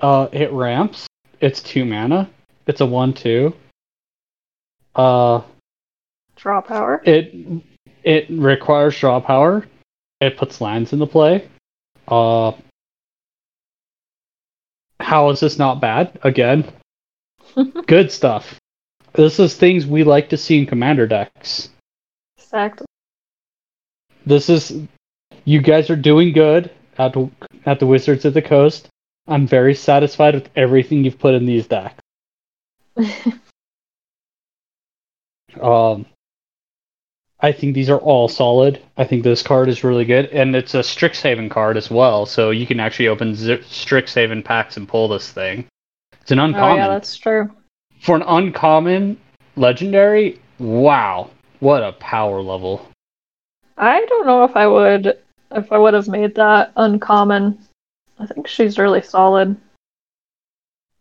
Uh, 0.02 0.28
it 0.34 0.52
ramps. 0.52 1.08
It's 1.42 1.62
two 1.62 1.86
mana. 1.86 2.30
It's 2.68 2.82
a 2.82 2.86
one-two. 2.86 3.54
Uh, 4.96 5.42
Draw 6.36 6.62
power. 6.62 7.02
it 7.06 7.34
it 8.04 8.26
requires 8.30 8.98
draw 9.00 9.20
power. 9.20 9.66
It 10.22 10.38
puts 10.38 10.62
lands 10.62 10.94
into 10.94 11.06
play. 11.06 11.48
Uh, 12.08 12.52
how 15.00 15.30
is 15.30 15.40
this 15.40 15.58
not 15.58 15.82
bad? 15.82 16.18
Again, 16.24 16.66
good 17.88 18.12
stuff. 18.12 18.60
This 19.14 19.40
is 19.40 19.56
things 19.56 19.86
we 19.86 20.04
like 20.04 20.30
to 20.30 20.38
see 20.38 20.58
in 20.60 20.66
commander 20.66 21.08
decks. 21.08 21.70
Exactly. 22.38 22.86
This 24.26 24.50
is 24.50 24.82
you 25.46 25.62
guys 25.62 25.90
are 25.90 25.96
doing 25.96 26.32
good 26.34 26.72
at 26.98 27.16
at 27.66 27.80
the 27.80 27.88
Wizards 27.88 28.26
of 28.26 28.34
the 28.34 28.42
Coast. 28.42 28.88
I'm 29.28 29.48
very 29.48 29.74
satisfied 29.74 30.36
with 30.36 30.50
everything 30.56 31.04
you've 31.04 31.20
put 31.20 31.34
in 31.34 31.46
these 31.46 31.68
decks. 31.68 32.02
Um, 35.62 36.06
I 37.40 37.52
think 37.52 37.76
these 37.76 37.90
are 37.90 38.00
all 38.00 38.28
solid. 38.28 38.82
I 38.98 39.04
think 39.04 39.24
this 39.24 39.44
card 39.44 39.70
is 39.70 39.84
really 39.84 40.06
good, 40.06 40.26
and 40.28 40.56
it's 40.56 40.74
a 40.74 40.80
Strixhaven 40.80 41.50
card 41.50 41.78
as 41.78 41.90
well, 41.92 42.26
so 42.26 42.50
you 42.50 42.66
can 42.66 42.80
actually 42.80 43.08
open 43.08 43.36
Z- 43.36 43.60
Strixhaven 43.70 44.44
packs 44.44 44.78
and 44.78 44.88
pull 44.88 45.08
this 45.08 45.32
thing. 45.32 45.66
It's 46.22 46.32
an 46.32 46.40
uncommon. 46.40 46.64
oh 46.64 46.72
uncommon. 46.72 46.78
yeah, 46.78 46.88
that's 46.90 47.18
true. 47.18 47.52
For 48.02 48.16
an 48.16 48.24
uncommon 48.24 49.18
legendary, 49.56 50.40
wow, 50.60 51.30
what 51.60 51.84
a 51.84 51.94
power 51.94 52.42
level. 52.42 52.88
I 53.78 54.06
don't 54.06 54.26
know 54.26 54.44
if 54.44 54.56
I 54.56 54.68
would 54.68 55.18
if 55.52 55.72
I 55.72 55.78
would 55.78 55.94
have 55.94 56.08
made 56.08 56.36
that 56.36 56.72
uncommon. 56.76 57.60
I 58.20 58.26
think 58.26 58.48
she's 58.48 58.78
really 58.78 59.02
solid. 59.02 59.56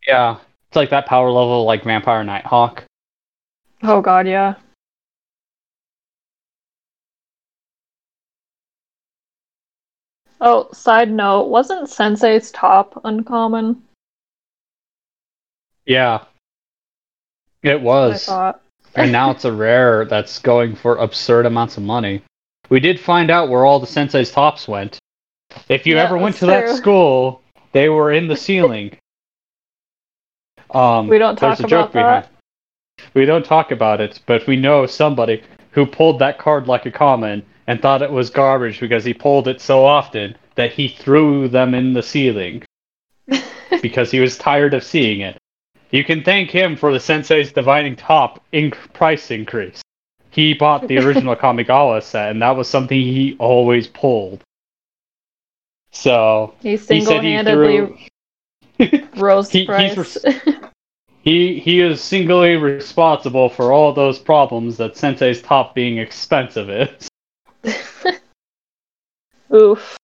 Yeah, 0.06 0.38
it's 0.68 0.76
like 0.76 0.90
that 0.90 1.06
power 1.06 1.30
level 1.30 1.64
like 1.64 1.84
Vampire 1.84 2.24
Nighthawk. 2.24 2.84
Oh 3.82 4.00
god, 4.00 4.26
yeah. 4.26 4.54
Oh, 10.40 10.68
side 10.72 11.10
note, 11.10 11.44
wasn't 11.48 11.88
Sensei's 11.88 12.50
top 12.50 13.00
uncommon? 13.04 13.82
Yeah, 15.86 16.24
it 17.62 17.76
I 17.80 17.82
was. 17.82 18.26
thought. 18.26 18.60
and 18.94 19.12
now 19.12 19.30
it's 19.30 19.44
a 19.44 19.52
rare 19.66 20.04
that's 20.04 20.38
going 20.38 20.76
for 20.76 20.96
absurd 20.96 21.46
amounts 21.46 21.76
of 21.76 21.82
money. 21.82 22.22
We 22.70 22.80
did 22.80 22.98
find 22.98 23.30
out 23.30 23.48
where 23.48 23.64
all 23.64 23.78
the 23.80 23.86
sensei's 23.86 24.30
tops 24.30 24.66
went. 24.66 24.98
If 25.68 25.86
you 25.86 25.96
Yeah, 25.96 26.04
ever 26.04 26.18
went 26.18 26.36
to 26.36 26.46
that 26.46 26.68
school, 26.70 27.42
they 27.72 27.88
were 27.88 28.12
in 28.12 28.28
the 28.28 28.36
ceiling. 28.36 28.96
Um, 30.70 31.08
We 31.08 31.18
don't 31.18 31.36
talk 31.36 31.58
there's 31.58 31.60
a 31.60 31.68
joke 31.68 31.90
about 31.90 31.92
that. 31.92 32.28
behind. 32.28 32.28
We 33.14 33.26
don't 33.26 33.44
talk 33.44 33.70
about 33.70 34.00
it, 34.00 34.20
but 34.26 34.46
we 34.46 34.56
know 34.56 34.86
somebody 34.86 35.42
who 35.72 35.86
pulled 35.86 36.18
that 36.20 36.38
card 36.38 36.66
like 36.68 36.86
a 36.86 36.90
common 36.90 37.44
and 37.66 37.80
thought 37.80 38.02
it 38.02 38.10
was 38.10 38.30
garbage 38.30 38.80
because 38.80 39.04
he 39.04 39.14
pulled 39.14 39.48
it 39.48 39.60
so 39.60 39.84
often 39.84 40.36
that 40.54 40.72
he 40.72 40.88
threw 40.88 41.48
them 41.48 41.74
in 41.74 41.92
the 41.92 42.02
ceiling 42.02 42.62
because 43.82 44.10
he 44.10 44.20
was 44.20 44.38
tired 44.38 44.74
of 44.74 44.84
seeing 44.84 45.20
it. 45.20 45.36
You 45.90 46.04
can 46.04 46.22
thank 46.24 46.50
him 46.50 46.76
for 46.76 46.92
the 46.92 47.00
Sensei's 47.00 47.52
Divining 47.52 47.96
Top 47.96 48.42
inc- 48.52 48.92
price 48.92 49.30
increase. 49.30 49.80
He 50.30 50.54
bought 50.54 50.88
the 50.88 50.98
original 51.04 51.36
Kamigawa 51.36 52.02
set, 52.02 52.30
and 52.30 52.42
that 52.42 52.56
was 52.56 52.68
something 52.68 52.98
he 53.00 53.36
always 53.38 53.86
pulled. 53.86 54.42
So 55.94 56.54
He 56.60 56.76
said 56.76 56.96
he 56.96 57.00
single-handedly 57.04 58.08
threw. 58.78 59.08
rose 59.16 59.50
He- 59.50 59.64
price. 59.64 60.18
He 61.22 61.58
he 61.58 61.80
is 61.80 62.02
singly 62.02 62.56
responsible 62.56 63.48
for 63.48 63.72
all 63.72 63.94
those 63.94 64.18
problems 64.18 64.76
that 64.76 64.94
Sensei's 64.96 65.40
top 65.40 65.74
being 65.74 65.96
expensive 65.96 66.68
is. 66.68 67.08
Oof. 69.54 69.96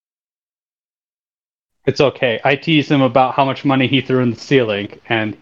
It's 1.85 2.01
okay. 2.01 2.39
I 2.43 2.55
tease 2.55 2.89
him 2.89 3.01
about 3.01 3.35
how 3.35 3.45
much 3.45 3.65
money 3.65 3.85
he 3.87 4.01
threw 4.01 4.21
in 4.23 4.31
the 4.31 4.39
ceiling, 4.39 4.99
and 5.09 5.37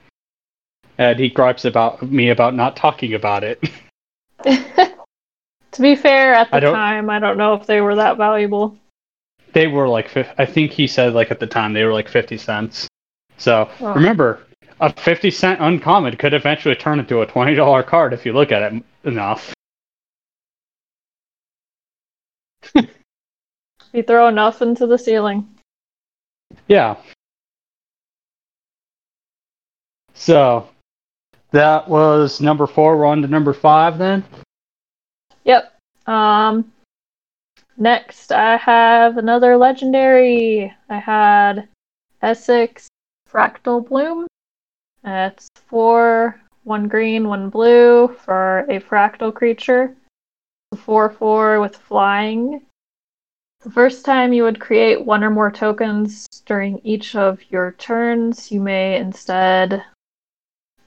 and 0.98 1.18
he 1.18 1.30
gripes 1.30 1.64
about 1.64 2.02
me 2.02 2.30
about 2.30 2.56
not 2.56 2.76
talking 2.76 3.14
about 3.14 3.46
it. 3.46 3.62
to 4.44 5.82
be 5.82 5.96
fair, 5.96 6.34
at 6.34 6.52
the 6.52 6.60
don't- 6.60 6.74
time, 6.74 7.10
I 7.10 7.20
don't 7.20 7.38
know 7.38 7.54
if 7.54 7.66
they 7.68 7.80
were 7.80 7.96
that 7.96 8.18
valuable. 8.18 8.76
They 9.54 9.68
were 9.68 9.88
like, 9.88 10.16
I 10.38 10.46
think 10.46 10.72
he 10.72 10.88
said 10.88 11.14
like 11.14 11.32
at 11.32 11.40
the 11.40 11.48
time 11.48 11.74
they 11.74 11.84
were 11.84 11.94
like 11.94 12.08
fifty 12.10 12.38
cents. 12.38 12.88
So 13.38 13.70
Oh. 13.80 13.94
remember, 13.94 14.46
a 14.80 14.94
fifty 14.94 15.32
cent 15.32 15.60
uncommon 15.62 16.16
could 16.18 16.34
eventually 16.34 16.76
turn 16.76 17.00
into 17.00 17.22
a 17.22 17.26
twenty 17.26 17.56
dollar 17.56 17.84
card 17.84 18.14
if 18.14 18.26
you 18.26 18.34
look 18.34 18.52
at 18.52 18.74
it 18.74 18.84
enough. 19.04 19.54
You 23.92 24.04
throw 24.04 24.28
enough 24.28 24.62
into 24.62 24.86
the 24.86 25.00
ceiling. 25.00 25.48
Yeah. 26.68 26.98
So 30.14 30.70
that 31.52 31.88
was 31.90 32.40
number 32.40 32.68
four. 32.68 32.98
We're 32.98 33.06
on 33.08 33.24
to 33.24 33.28
number 33.28 33.52
five 33.54 33.98
then. 33.98 34.24
Yep. 35.44 35.74
Um. 36.06 36.72
Next, 37.82 38.34
I 38.34 38.58
have 38.58 39.18
another 39.18 39.56
legendary. 39.56 40.76
I 40.90 40.98
had 41.00 41.70
Esix 42.22 42.88
Fractal 43.32 43.88
Bloom. 43.88 44.28
It's 45.06 45.48
four, 45.56 46.42
one 46.66 46.90
green, 46.90 47.30
one 47.30 47.50
blue 47.50 48.10
for 48.10 48.66
a 48.70 48.82
fractal 48.82 49.34
creature. 49.34 49.96
Four 50.76 51.10
four 51.10 51.62
with 51.62 51.78
flying. 51.78 52.64
The 53.62 53.72
first 53.72 54.04
time 54.04 54.34
you 54.34 54.44
would 54.44 54.60
create 54.60 55.06
one 55.06 55.24
or 55.24 55.30
more 55.30 55.50
tokens 55.50 56.28
during 56.46 56.82
each 56.84 57.16
of 57.16 57.40
your 57.50 57.72
turns, 57.78 58.52
you 58.52 58.60
may 58.60 58.98
instead 58.98 59.86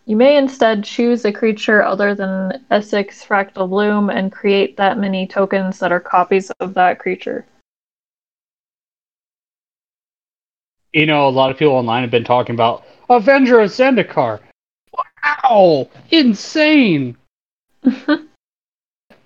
you 0.07 0.17
may 0.17 0.37
instead 0.37 0.85
choose 0.85 1.25
a 1.25 1.33
creature 1.33 1.83
other 1.83 2.15
than 2.15 2.65
Esix 2.71 3.25
Fractal 3.27 3.69
Bloom 3.69 4.11
and 4.11 4.33
create 4.33 4.77
that 4.77 4.99
many 4.99 5.27
tokens 5.27 5.79
that 5.79 5.93
are 5.93 6.01
copies 6.01 6.51
of 6.61 6.75
that 6.75 6.99
creature. 6.99 7.47
You 10.93 11.07
know, 11.07 11.29
a 11.29 11.31
lot 11.31 11.51
of 11.51 11.57
people 11.57 11.75
online 11.75 12.03
have 12.03 12.11
been 12.11 12.25
talking 12.25 12.55
about 12.55 12.85
Avenger 13.09 13.61
of 13.61 13.71
Zendikar. 13.71 14.41
Wow, 15.43 15.89
insane. 16.11 17.17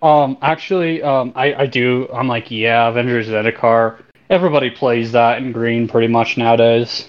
Um, 0.03 0.37
actually, 0.43 1.03
um, 1.03 1.33
I, 1.35 1.55
I 1.55 1.67
do. 1.67 2.09
I'm 2.13 2.29
like, 2.29 2.51
yeah, 2.51 2.89
Avengers 2.89 3.29
Zendikar. 3.29 4.03
Everybody 4.29 4.71
plays 4.71 5.13
that 5.13 5.39
in 5.39 5.53
green 5.53 5.89
pretty 5.89 6.09
much 6.09 6.37
nowadays. 6.37 7.09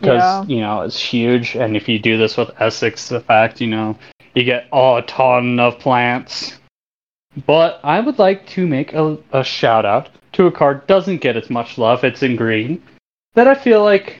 Because, 0.00 0.48
Yeah. 0.48 0.54
you 0.54 0.60
know, 0.60 0.82
it's 0.82 0.98
huge. 1.00 1.56
And 1.56 1.76
if 1.76 1.88
you 1.88 1.98
do 1.98 2.16
this 2.16 2.36
with 2.36 2.48
Esix, 2.56 3.08
the 3.08 3.20
fact, 3.20 3.60
you 3.60 3.66
know, 3.66 3.98
you 4.34 4.44
get 4.44 4.68
a 4.72 5.02
ton 5.06 5.58
of 5.58 5.78
plants. 5.78 6.58
But 7.46 7.80
I 7.82 8.00
would 8.00 8.18
like 8.18 8.46
to 8.48 8.66
make 8.66 8.92
a, 8.92 9.18
a 9.32 9.44
shout 9.44 9.84
out 9.84 10.08
to 10.32 10.46
a 10.46 10.52
card 10.52 10.86
doesn't 10.86 11.20
get 11.20 11.36
as 11.36 11.50
much 11.50 11.78
love. 11.78 12.04
It's 12.04 12.22
in 12.22 12.36
green. 12.36 12.82
That 13.34 13.48
I 13.48 13.54
feel 13.54 13.82
like 13.82 14.18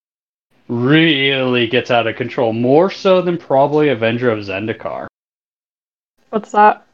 really 0.68 1.66
gets 1.66 1.90
out 1.90 2.06
of 2.06 2.16
control. 2.16 2.52
More 2.52 2.90
so 2.90 3.22
than 3.22 3.38
probably 3.38 3.88
Avenger 3.88 4.30
of 4.30 4.40
Zendikar. 4.40 5.06
What's 6.30 6.52
that? 6.52 6.86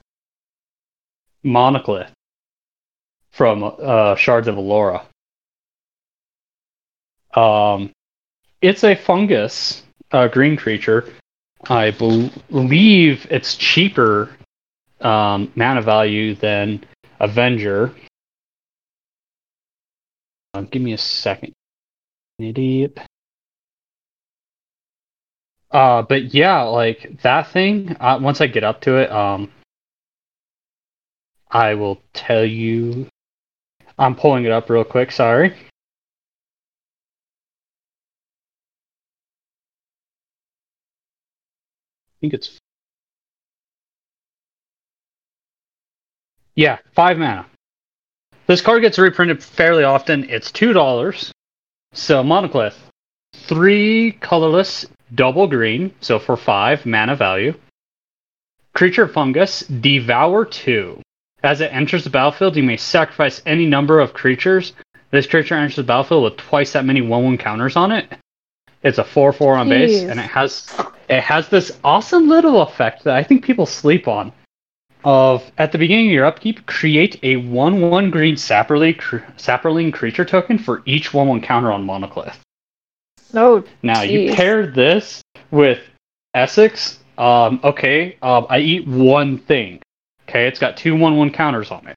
Mycoloth 1.44 2.10
from 3.32 3.64
uh, 3.64 4.14
Shards 4.14 4.46
of 4.48 4.54
Alara. 4.54 5.04
Um, 7.34 7.90
it's 8.64 8.82
a 8.82 8.94
fungus, 8.94 9.82
uh, 10.12 10.26
green 10.26 10.56
creature. 10.56 11.12
I 11.68 11.90
bel- 11.90 12.30
believe 12.50 13.26
it's 13.30 13.56
cheaper 13.56 14.30
um, 15.02 15.52
mana 15.54 15.82
value 15.82 16.34
than 16.34 16.84
Avenger. 17.20 17.94
Uh, 20.54 20.62
give 20.62 20.80
me 20.80 20.94
a 20.94 20.98
second, 20.98 21.52
idiot. 22.38 22.98
Uh, 25.70 26.00
but 26.02 26.32
yeah, 26.32 26.62
like 26.62 27.20
that 27.22 27.48
thing. 27.48 27.94
Uh, 28.00 28.18
once 28.22 28.40
I 28.40 28.46
get 28.46 28.64
up 28.64 28.80
to 28.82 28.96
it, 28.96 29.12
um, 29.12 29.50
I 31.50 31.74
will 31.74 32.00
tell 32.14 32.44
you. 32.44 33.08
I'm 33.98 34.16
pulling 34.16 34.44
it 34.44 34.52
up 34.52 34.70
real 34.70 34.84
quick. 34.84 35.12
Sorry. 35.12 35.54
Think 42.24 42.32
it's. 42.32 42.58
Yeah, 46.54 46.78
five 46.94 47.18
mana. 47.18 47.44
This 48.46 48.62
card 48.62 48.80
gets 48.80 48.98
reprinted 48.98 49.42
fairly 49.42 49.84
often. 49.84 50.30
It's 50.30 50.50
two 50.50 50.72
dollars. 50.72 51.34
So 51.92 52.22
Mycoloth, 52.22 52.76
three 53.34 54.12
colorless, 54.12 54.86
double 55.14 55.46
green. 55.46 55.92
So 56.00 56.18
for 56.18 56.38
five 56.38 56.86
mana 56.86 57.14
value. 57.14 57.52
Creature 58.72 59.08
fungus, 59.08 59.60
devour 59.66 60.46
two. 60.46 61.02
As 61.42 61.60
it 61.60 61.74
enters 61.74 62.04
the 62.04 62.10
battlefield, 62.10 62.56
you 62.56 62.62
may 62.62 62.78
sacrifice 62.78 63.42
any 63.44 63.66
number 63.66 64.00
of 64.00 64.14
creatures. 64.14 64.72
This 65.10 65.26
creature 65.26 65.56
enters 65.56 65.76
the 65.76 65.82
battlefield 65.82 66.24
with 66.24 66.38
twice 66.38 66.72
that 66.72 66.86
many 66.86 67.02
1-1 67.02 67.38
counters 67.38 67.76
on 67.76 67.92
it. 67.92 68.10
It's 68.82 68.96
a 68.96 69.04
4-4 69.04 69.58
on 69.58 69.68
base, 69.68 70.04
and 70.04 70.18
it 70.18 70.30
has 70.30 70.74
it 71.08 71.20
has 71.20 71.48
this 71.48 71.78
awesome 71.82 72.28
little 72.28 72.62
effect 72.62 73.04
that 73.04 73.16
I 73.16 73.22
think 73.22 73.44
people 73.44 73.66
sleep 73.66 74.08
on. 74.08 74.32
Of 75.04 75.50
at 75.58 75.70
the 75.70 75.76
beginning 75.76 76.06
of 76.06 76.12
your 76.12 76.24
upkeep, 76.24 76.64
create 76.64 77.16
a 77.22 77.36
1-1 77.36 78.10
green 78.10 78.36
sapperling, 78.36 78.96
cr- 78.96 79.18
Saproling 79.36 79.92
creature 79.92 80.24
token 80.24 80.56
for 80.58 80.82
each 80.86 81.10
1-1 81.10 81.42
counter 81.42 81.70
on 81.70 81.86
Mycoloth. 81.86 82.36
No. 83.34 83.64
Now 83.82 84.00
you 84.02 84.32
pair 84.32 84.66
this 84.66 85.22
with 85.50 85.80
Esix. 86.34 86.98
Um, 87.18 87.60
okay, 87.62 88.16
um, 88.22 88.46
I 88.48 88.58
eat 88.58 88.86
one 88.86 89.38
thing. 89.38 89.80
Okay, 90.28 90.46
it's 90.46 90.58
got 90.58 90.76
two 90.76 90.96
one 90.96 91.16
one 91.16 91.30
counters 91.30 91.70
on 91.70 91.86
it. 91.86 91.96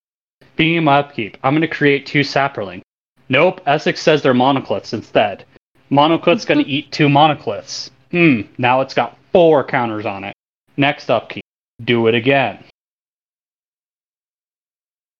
Being 0.57 0.75
in 0.75 0.83
my 0.83 0.97
upkeep, 0.97 1.37
I'm 1.43 1.53
gonna 1.53 1.67
create 1.67 2.05
two 2.05 2.21
Saproling. 2.21 2.81
Nope, 3.29 3.63
Esix 3.65 3.97
says 3.97 4.21
they're 4.21 4.33
Mycoloths 4.33 4.93
instead. 4.93 5.45
Mycoloth's 5.89 6.45
gonna 6.45 6.63
eat 6.67 6.91
two 6.91 7.07
Mycoloths. 7.07 7.89
Hmm, 8.11 8.41
now 8.57 8.81
it's 8.81 8.93
got 8.93 9.17
four 9.31 9.63
counters 9.63 10.05
on 10.05 10.23
it. 10.23 10.33
Next 10.77 11.09
upkeep, 11.09 11.43
do 11.83 12.07
it 12.07 12.15
again. 12.15 12.63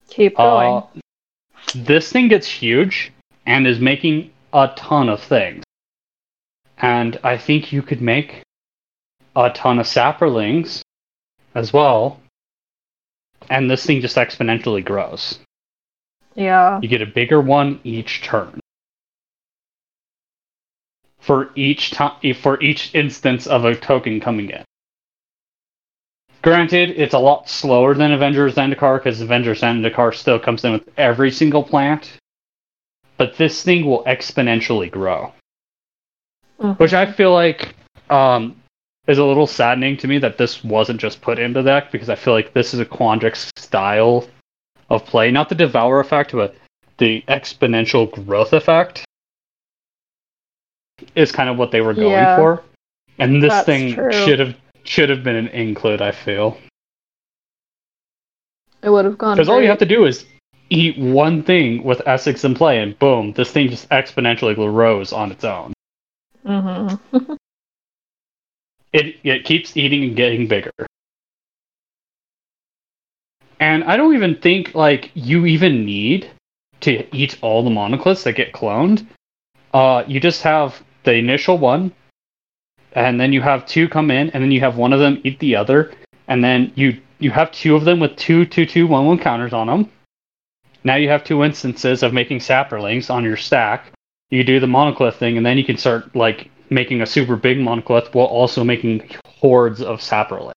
Keep 0.10 0.38
going. 0.38 0.84
Uh, 0.84 1.00
this 1.76 2.12
thing 2.12 2.28
gets 2.30 2.48
huge 2.48 3.12
and 3.46 3.68
is 3.68 3.80
making 3.80 4.32
a 4.54 4.72
ton 4.76 5.10
of 5.10 5.22
things. 5.22 5.64
And 6.78 7.20
I 7.24 7.38
think 7.38 7.72
you 7.74 7.82
could 7.82 8.02
make 8.02 8.44
a 9.36 9.50
ton 9.50 9.80
of 9.80 9.86
sapperlings 9.86 10.82
as 11.56 11.74
well. 11.74 12.20
And 13.50 13.70
this 13.70 13.86
thing 13.86 14.02
just 14.02 14.16
exponentially 14.16 14.84
grows. 14.84 15.40
yeah. 16.36 16.80
You 16.82 16.88
get 16.88 17.02
a 17.02 17.06
bigger 17.06 17.42
one 17.42 17.80
each 17.84 18.22
turn. 18.22 18.60
For 21.28 21.50
each 21.56 21.92
time, 21.92 22.34
for 22.36 22.62
each 22.64 22.96
instance 22.96 23.48
of 23.48 23.66
a 23.66 23.76
token 23.76 24.22
coming 24.22 24.50
in. 24.50 24.64
Granted, 26.42 26.92
it's 26.92 27.14
a 27.14 27.20
lot 27.20 27.50
slower 27.50 27.94
than 27.94 28.14
Avengers 28.14 28.56
Zendikar 28.56 29.04
because 29.04 29.20
Avengers 29.20 29.60
Zendikar 29.60 30.16
still 30.16 30.40
comes 30.40 30.64
in 30.64 30.72
with 30.72 30.88
every 30.98 31.30
single 31.30 31.64
plant. 31.64 32.18
But 33.18 33.36
this 33.36 33.62
thing 33.62 33.86
will 33.86 34.06
exponentially 34.06 34.90
grow, 34.90 35.34
Mhm. 36.62 36.80
which 36.80 36.94
I 36.94 37.06
feel 37.12 37.34
like 37.34 37.76
um, 38.10 38.56
is 39.08 39.18
a 39.18 39.26
little 39.26 39.48
saddening 39.48 39.98
to 39.98 40.08
me 40.08 40.20
that 40.20 40.38
this 40.38 40.64
wasn't 40.64 41.02
just 41.02 41.20
put 41.20 41.40
into 41.40 41.62
the 41.62 41.72
deck 41.72 41.92
because 41.92 42.10
I 42.10 42.16
feel 42.16 42.34
like 42.34 42.54
this 42.54 42.74
is 42.74 42.80
a 42.80 42.86
Quandrix 42.86 43.50
style 43.60 44.30
of 44.90 45.06
play, 45.06 45.30
not 45.30 45.50
the 45.50 45.56
Devour 45.56 46.00
effect, 46.00 46.32
but 46.32 46.56
the 47.00 47.22
exponential 47.28 48.10
growth 48.10 48.54
effect 48.54 49.07
is 51.16 51.32
kind 51.32 51.50
of 51.50 51.58
what 51.58 51.72
they 51.72 51.82
were 51.82 51.94
going 51.94 52.12
Yeah. 52.12 52.36
for. 52.36 52.64
And 53.20 53.42
this 53.42 53.64
thing 53.64 53.94
true. 53.94 54.12
should 54.12 54.40
have 54.40 54.56
should 54.84 55.10
have 55.10 55.24
been 55.24 55.36
an 55.36 55.48
include, 55.50 56.02
I 56.02 56.12
feel. 56.12 56.58
It 58.82 58.90
would 58.90 59.06
have 59.06 59.18
gone. 59.18 59.36
Because 59.36 59.50
all 59.50 59.62
you 59.62 59.68
have 59.68 59.80
to 59.80 59.86
do 59.86 60.06
is 60.06 60.26
eat 60.70 60.98
one 60.98 61.44
thing 61.44 61.84
with 61.84 62.00
Esix 62.00 62.46
in 62.46 62.54
play, 62.54 62.80
and 62.80 62.98
boom, 63.00 63.34
this 63.34 63.52
thing 63.52 63.70
just 63.70 63.90
exponentially 63.90 64.56
grows 64.56 65.12
on 65.12 65.32
its 65.32 65.44
own. 65.44 65.74
Mm-hmm. 66.46 67.34
It 68.94 69.18
it 69.24 69.44
keeps 69.44 69.76
eating 69.76 70.04
and 70.04 70.16
getting 70.16 70.48
bigger. 70.48 70.72
And 73.60 73.84
I 73.84 73.98
don't 73.98 74.16
even 74.16 74.36
think 74.36 74.74
like 74.74 75.12
you 75.14 75.46
even 75.46 75.86
need 75.86 76.30
to 76.82 77.06
eat 77.16 77.38
all 77.42 77.64
the 77.64 77.70
Mycoloths 77.70 78.24
that 78.24 78.34
get 78.34 78.54
cloned. 78.54 79.06
Uh, 79.74 80.04
you 80.08 80.20
just 80.20 80.42
have 80.44 80.82
the 81.08 81.14
initial 81.14 81.58
one, 81.58 81.94
and 82.92 83.20
then 83.20 83.32
you 83.32 83.42
have 83.42 83.66
two 83.66 83.88
come 83.88 84.12
in, 84.12 84.30
and 84.32 84.44
then 84.44 84.52
you 84.52 84.60
have 84.60 84.76
one 84.76 84.92
of 84.92 85.00
them 85.00 85.22
eat 85.24 85.40
the 85.40 85.56
other, 85.56 85.94
and 86.28 86.44
then 86.44 86.74
you 86.76 87.02
you 87.20 87.32
have 87.32 87.50
two 87.52 87.76
of 87.78 87.86
them 87.86 88.00
with 88.02 88.16
two 88.18 88.46
two 88.46 88.66
two 88.66 88.86
one 88.86 89.06
one 89.06 89.18
counters 89.18 89.54
on 89.54 89.68
them. 89.68 89.90
Now 90.84 90.96
you 90.96 91.08
have 91.08 91.24
two 91.24 91.46
instances 91.46 92.04
of 92.04 92.14
making 92.14 92.40
saprolings 92.40 93.10
on 93.10 93.24
your 93.24 93.38
stack. 93.38 93.92
You 94.30 94.44
do 94.44 94.60
the 94.60 94.68
Mycoloth 94.68 95.16
thing, 95.16 95.38
and 95.38 95.46
then 95.46 95.58
you 95.58 95.64
can 95.64 95.78
start 95.78 96.14
like 96.14 96.52
making 96.70 97.02
a 97.02 97.06
super 97.06 97.38
big 97.38 97.58
Mycoloth 97.58 98.14
while 98.14 98.28
also 98.28 98.66
making 98.66 99.10
hordes 99.26 99.82
of 99.82 100.00
saprolings. 100.02 100.52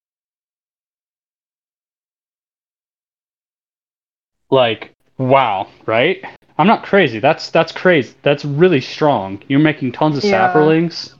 Like, 4.50 4.90
wow, 5.16 5.68
right? 5.86 6.24
I'm 6.60 6.66
not 6.66 6.82
crazy. 6.82 7.20
That's 7.20 7.48
that's 7.48 7.72
crazy. 7.72 8.12
That's 8.20 8.44
really 8.44 8.82
strong. 8.82 9.42
You're 9.48 9.60
making 9.60 9.92
tons 9.92 10.18
of 10.18 10.24
Yeah. 10.24 10.52
saprolings. 10.52 11.14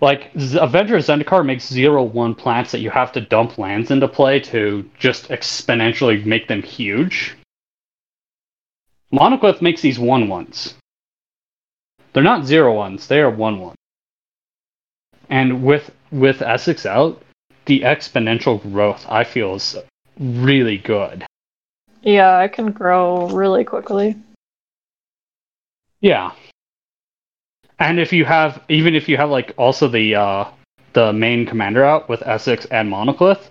Like 0.00 0.32
Z- 0.36 0.58
Avenger 0.60 0.96
Zendikar 0.96 1.46
makes 1.46 1.64
zero 1.68 2.02
one 2.02 2.34
plants 2.34 2.72
that 2.72 2.80
you 2.80 2.90
have 2.90 3.12
to 3.12 3.20
dump 3.20 3.56
lands 3.56 3.92
into 3.92 4.08
play 4.08 4.40
to 4.40 4.90
just 4.98 5.28
exponentially 5.28 6.26
make 6.26 6.48
them 6.48 6.60
huge. 6.60 7.36
Mycoloth 9.12 9.62
makes 9.62 9.80
these 9.80 10.00
one 10.00 10.28
ones. 10.28 10.74
They're 12.12 12.24
not 12.24 12.44
zero 12.44 12.74
ones. 12.74 13.06
They 13.06 13.20
are 13.20 13.30
one 13.30 13.60
one. 13.60 13.76
And 15.30 15.62
with 15.62 15.92
with 16.10 16.40
Esix 16.40 16.84
out, 16.84 17.22
the 17.66 17.82
exponential 17.82 18.60
growth 18.60 19.06
I 19.08 19.22
feel 19.22 19.54
is 19.54 19.76
really 20.18 20.78
good. 20.78 21.24
Yeah, 22.02 22.40
it 22.40 22.54
can 22.54 22.72
grow 22.72 23.28
really 23.28 23.62
quickly. 23.62 24.16
Yeah. 26.02 26.32
And 27.78 27.98
if 27.98 28.12
you 28.12 28.24
have 28.24 28.62
even 28.68 28.94
if 28.94 29.08
you 29.08 29.16
have 29.16 29.30
like 29.30 29.54
also 29.56 29.88
the 29.88 30.16
uh 30.16 30.44
the 30.92 31.12
main 31.12 31.46
commander 31.46 31.84
out 31.84 32.08
with 32.08 32.20
Esix 32.20 32.66
and 32.70 32.92
Mycoloth, 32.92 33.48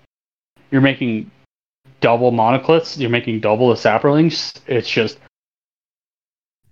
you're 0.70 0.82
making 0.82 1.32
double 2.02 2.32
Mycoloths, 2.32 3.00
you're 3.00 3.10
making 3.10 3.40
double 3.40 3.70
the 3.70 3.76
saprolings. 3.76 4.60
It's 4.68 4.90
just 4.90 5.18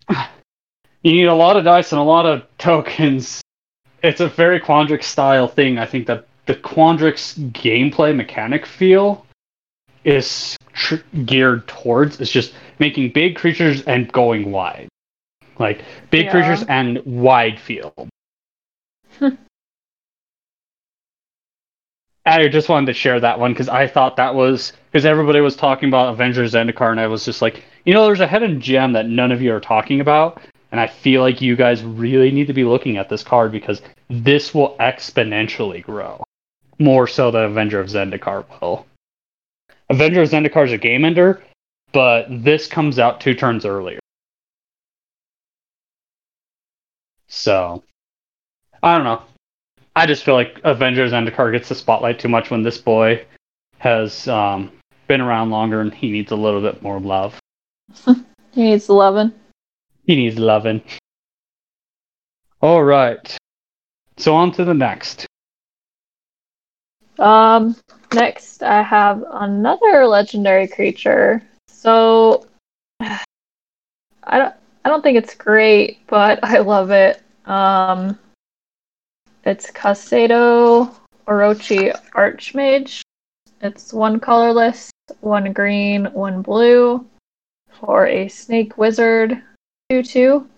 you 0.10 1.14
need 1.14 1.26
a 1.26 1.34
lot 1.34 1.56
of 1.56 1.64
dice 1.64 1.92
and 1.94 2.00
a 2.00 2.04
lot 2.04 2.26
of 2.26 2.44
tokens. 2.58 3.42
It's 4.04 4.20
a 4.22 4.28
very 4.28 4.60
Quandrix 4.60 5.04
style 5.04 5.48
thing. 5.48 5.78
I 5.78 5.86
think 5.86 6.08
that 6.08 6.28
the 6.46 6.56
Quandrix 6.56 7.52
gameplay 7.52 8.14
mechanic 8.14 8.66
feel 8.66 9.26
is 10.04 10.58
tr- 10.74 10.96
geared 11.26 11.68
towards 11.68 12.20
is 12.20 12.30
just 12.30 12.54
making 12.80 13.12
big 13.12 13.38
creatures 13.38 13.82
and 13.84 14.12
going 14.12 14.52
wide. 14.52 14.89
Like 15.60 15.84
big 16.10 16.26
Yeah. 16.26 16.32
creatures 16.32 16.64
and 16.68 17.02
wide 17.06 17.60
field. 17.60 18.10
I 22.26 22.48
just 22.48 22.70
wanted 22.70 22.86
to 22.88 22.94
share 22.94 23.20
that 23.20 23.40
one 23.40 23.54
because 23.54 23.70
I 23.70 23.88
thought 23.88 24.16
that 24.18 24.36
was 24.36 24.74
because 24.92 25.06
everybody 25.06 25.42
was 25.42 25.56
talking 25.56 25.90
about 25.90 26.14
Avengers 26.14 26.54
Zendikar, 26.54 26.92
and 26.92 27.00
I 27.00 27.08
was 27.08 27.26
just 27.26 27.42
like, 27.42 27.64
you 27.86 27.94
know, 27.94 28.06
there's 28.06 28.20
a 28.20 28.28
hidden 28.28 28.62
gem 28.62 28.94
that 28.94 29.08
none 29.08 29.32
of 29.32 29.42
you 29.42 29.54
are 29.54 29.60
talking 29.60 30.00
about, 30.00 30.40
and 30.72 30.80
I 30.80 30.88
feel 30.88 31.22
like 31.22 31.42
you 31.42 31.56
guys 31.56 31.84
really 31.84 32.32
need 32.32 32.48
to 32.48 32.54
be 32.54 32.64
looking 32.64 32.98
at 32.98 33.10
this 33.10 33.24
card 33.24 33.52
because 33.52 33.82
this 34.10 34.54
will 34.54 34.76
exponentially 34.80 35.84
grow 35.84 36.24
more 36.78 37.08
so 37.08 37.32
than 37.32 37.44
Avenger 37.44 37.80
of 37.80 37.88
Zendikar 37.88 38.46
will. 38.62 38.86
Avenger 39.90 40.22
of 40.22 40.30
Zendikar 40.30 40.66
is 40.66 40.72
a 40.72 40.78
game 40.78 41.06
ender, 41.06 41.42
but 41.92 42.28
this 42.30 42.68
comes 42.68 43.00
out 43.00 43.20
two 43.22 43.34
turns 43.34 43.66
earlier. 43.66 44.00
So, 47.30 47.84
I 48.84 48.96
don't 48.96 49.06
know. 49.06 49.22
I 49.96 50.06
just 50.06 50.24
feel 50.24 50.34
like 50.34 50.60
Avengers 50.64 51.12
Zendikar 51.12 51.52
gets 51.52 51.70
the 51.70 51.76
spotlight 51.76 52.20
too 52.20 52.30
much 52.30 52.50
when 52.52 52.64
this 52.64 52.78
boy 52.78 53.26
has 53.78 54.28
um, 54.28 54.72
been 55.08 55.22
around 55.22 55.50
longer 55.50 55.82
and 55.82 55.94
he 55.94 56.12
needs 56.12 56.32
a 56.32 56.36
little 56.36 56.62
bit 56.62 56.82
more 56.82 57.00
love. 57.00 57.40
He 58.52 58.64
needs 58.64 58.90
11. 58.90 59.34
He 60.06 60.16
needs 60.16 60.40
loving. 60.40 60.82
All 62.62 62.84
right. 62.84 63.38
So 64.18 64.36
on 64.36 64.52
to 64.54 64.66
the 64.66 64.74
next. 64.74 65.28
Um, 67.20 67.76
next 68.14 68.64
I 68.64 68.82
have 68.82 69.24
another 69.32 70.08
legendary 70.08 70.68
creature. 70.68 71.44
So 71.68 72.48
I 73.00 73.20
don't 74.26 74.56
I 74.84 74.90
don't 74.90 75.02
think 75.02 75.18
it's 75.18 75.36
great, 75.36 76.06
but 76.08 76.40
I 76.44 76.60
love 76.60 76.92
it. 76.92 77.22
Um 77.46 78.18
it's 79.46 79.72
Kaseto 79.72 80.94
Orochi 81.28 81.94
Archmage. 82.12 83.02
It's 83.62 83.94
one 83.94 84.20
colorless, 84.20 84.92
one 85.22 85.54
green, 85.54 86.06
one 86.06 86.42
blue 86.42 87.06
for 87.80 88.08
a 88.08 88.28
snake 88.28 88.78
wizard 88.78 89.42
2 89.90 90.04
2. 90.04 90.50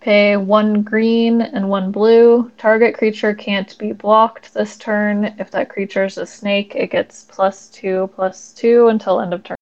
Pay 0.00 0.36
one 0.36 0.82
green 0.82 1.40
and 1.40 1.70
one 1.70 1.90
blue. 1.90 2.52
Target 2.58 2.94
creature 2.94 3.32
can't 3.32 3.78
be 3.78 3.92
blocked 3.92 4.52
this 4.52 4.76
turn. 4.76 5.34
If 5.38 5.50
that 5.52 5.70
creature 5.70 6.04
is 6.04 6.18
a 6.18 6.26
snake, 6.26 6.74
it 6.74 6.90
gets 6.90 7.24
plus 7.24 7.68
two, 7.68 8.10
plus 8.14 8.52
two 8.52 8.88
until 8.88 9.20
end 9.20 9.32
of 9.32 9.42
turn. 9.44 9.56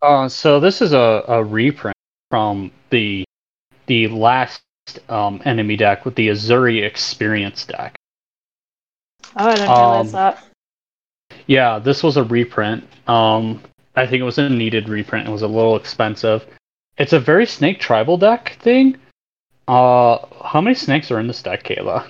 Uh, 0.00 0.28
so 0.28 0.60
this 0.60 0.80
is 0.80 0.92
a, 0.92 1.24
a 1.28 1.42
reprint 1.44 1.96
from 2.30 2.70
the 2.90 3.24
the 3.86 4.06
last 4.08 4.62
um, 5.08 5.40
enemy 5.44 5.76
deck 5.76 6.04
with 6.04 6.14
the 6.14 6.28
Azuri 6.28 6.84
Experience 6.84 7.64
deck. 7.64 7.94
Oh, 9.36 9.48
I 9.48 9.54
didn't 9.54 9.68
realize 9.68 10.06
Um, 10.06 10.12
that. 10.12 10.44
Yeah, 11.46 11.78
this 11.78 12.02
was 12.02 12.16
a 12.16 12.24
reprint. 12.24 12.84
Um, 13.08 13.62
I 13.96 14.06
think 14.06 14.20
it 14.20 14.24
was 14.24 14.38
a 14.38 14.48
needed 14.48 14.88
reprint. 14.88 15.28
It 15.28 15.32
was 15.32 15.42
a 15.42 15.48
little 15.48 15.76
expensive. 15.76 16.46
It's 16.98 17.12
a 17.12 17.20
very 17.20 17.46
snake 17.46 17.80
tribal 17.80 18.18
deck 18.18 18.58
thing. 18.60 18.96
Uh, 19.66 20.18
how 20.44 20.60
many 20.60 20.74
snakes 20.74 21.10
are 21.10 21.20
in 21.20 21.26
this 21.26 21.42
deck, 21.42 21.62
Kayla? 21.62 22.08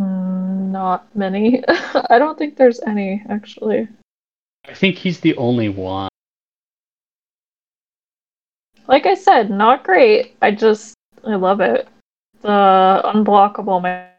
Mm, 0.00 0.70
not 0.70 1.14
many. 1.16 1.62
I 1.68 2.18
don't 2.18 2.38
think 2.38 2.56
there's 2.56 2.80
any, 2.86 3.22
actually. 3.28 3.88
I 4.68 4.74
think 4.74 4.96
he's 4.96 5.20
the 5.20 5.36
only 5.36 5.68
one. 5.68 6.08
Like 8.88 9.06
I 9.06 9.14
said, 9.14 9.50
not 9.50 9.84
great. 9.84 10.36
I 10.42 10.50
just, 10.50 10.94
I 11.24 11.34
love 11.34 11.60
it. 11.60 11.88
The 12.42 13.02
unblockable 13.04 13.82
man. 13.82 14.10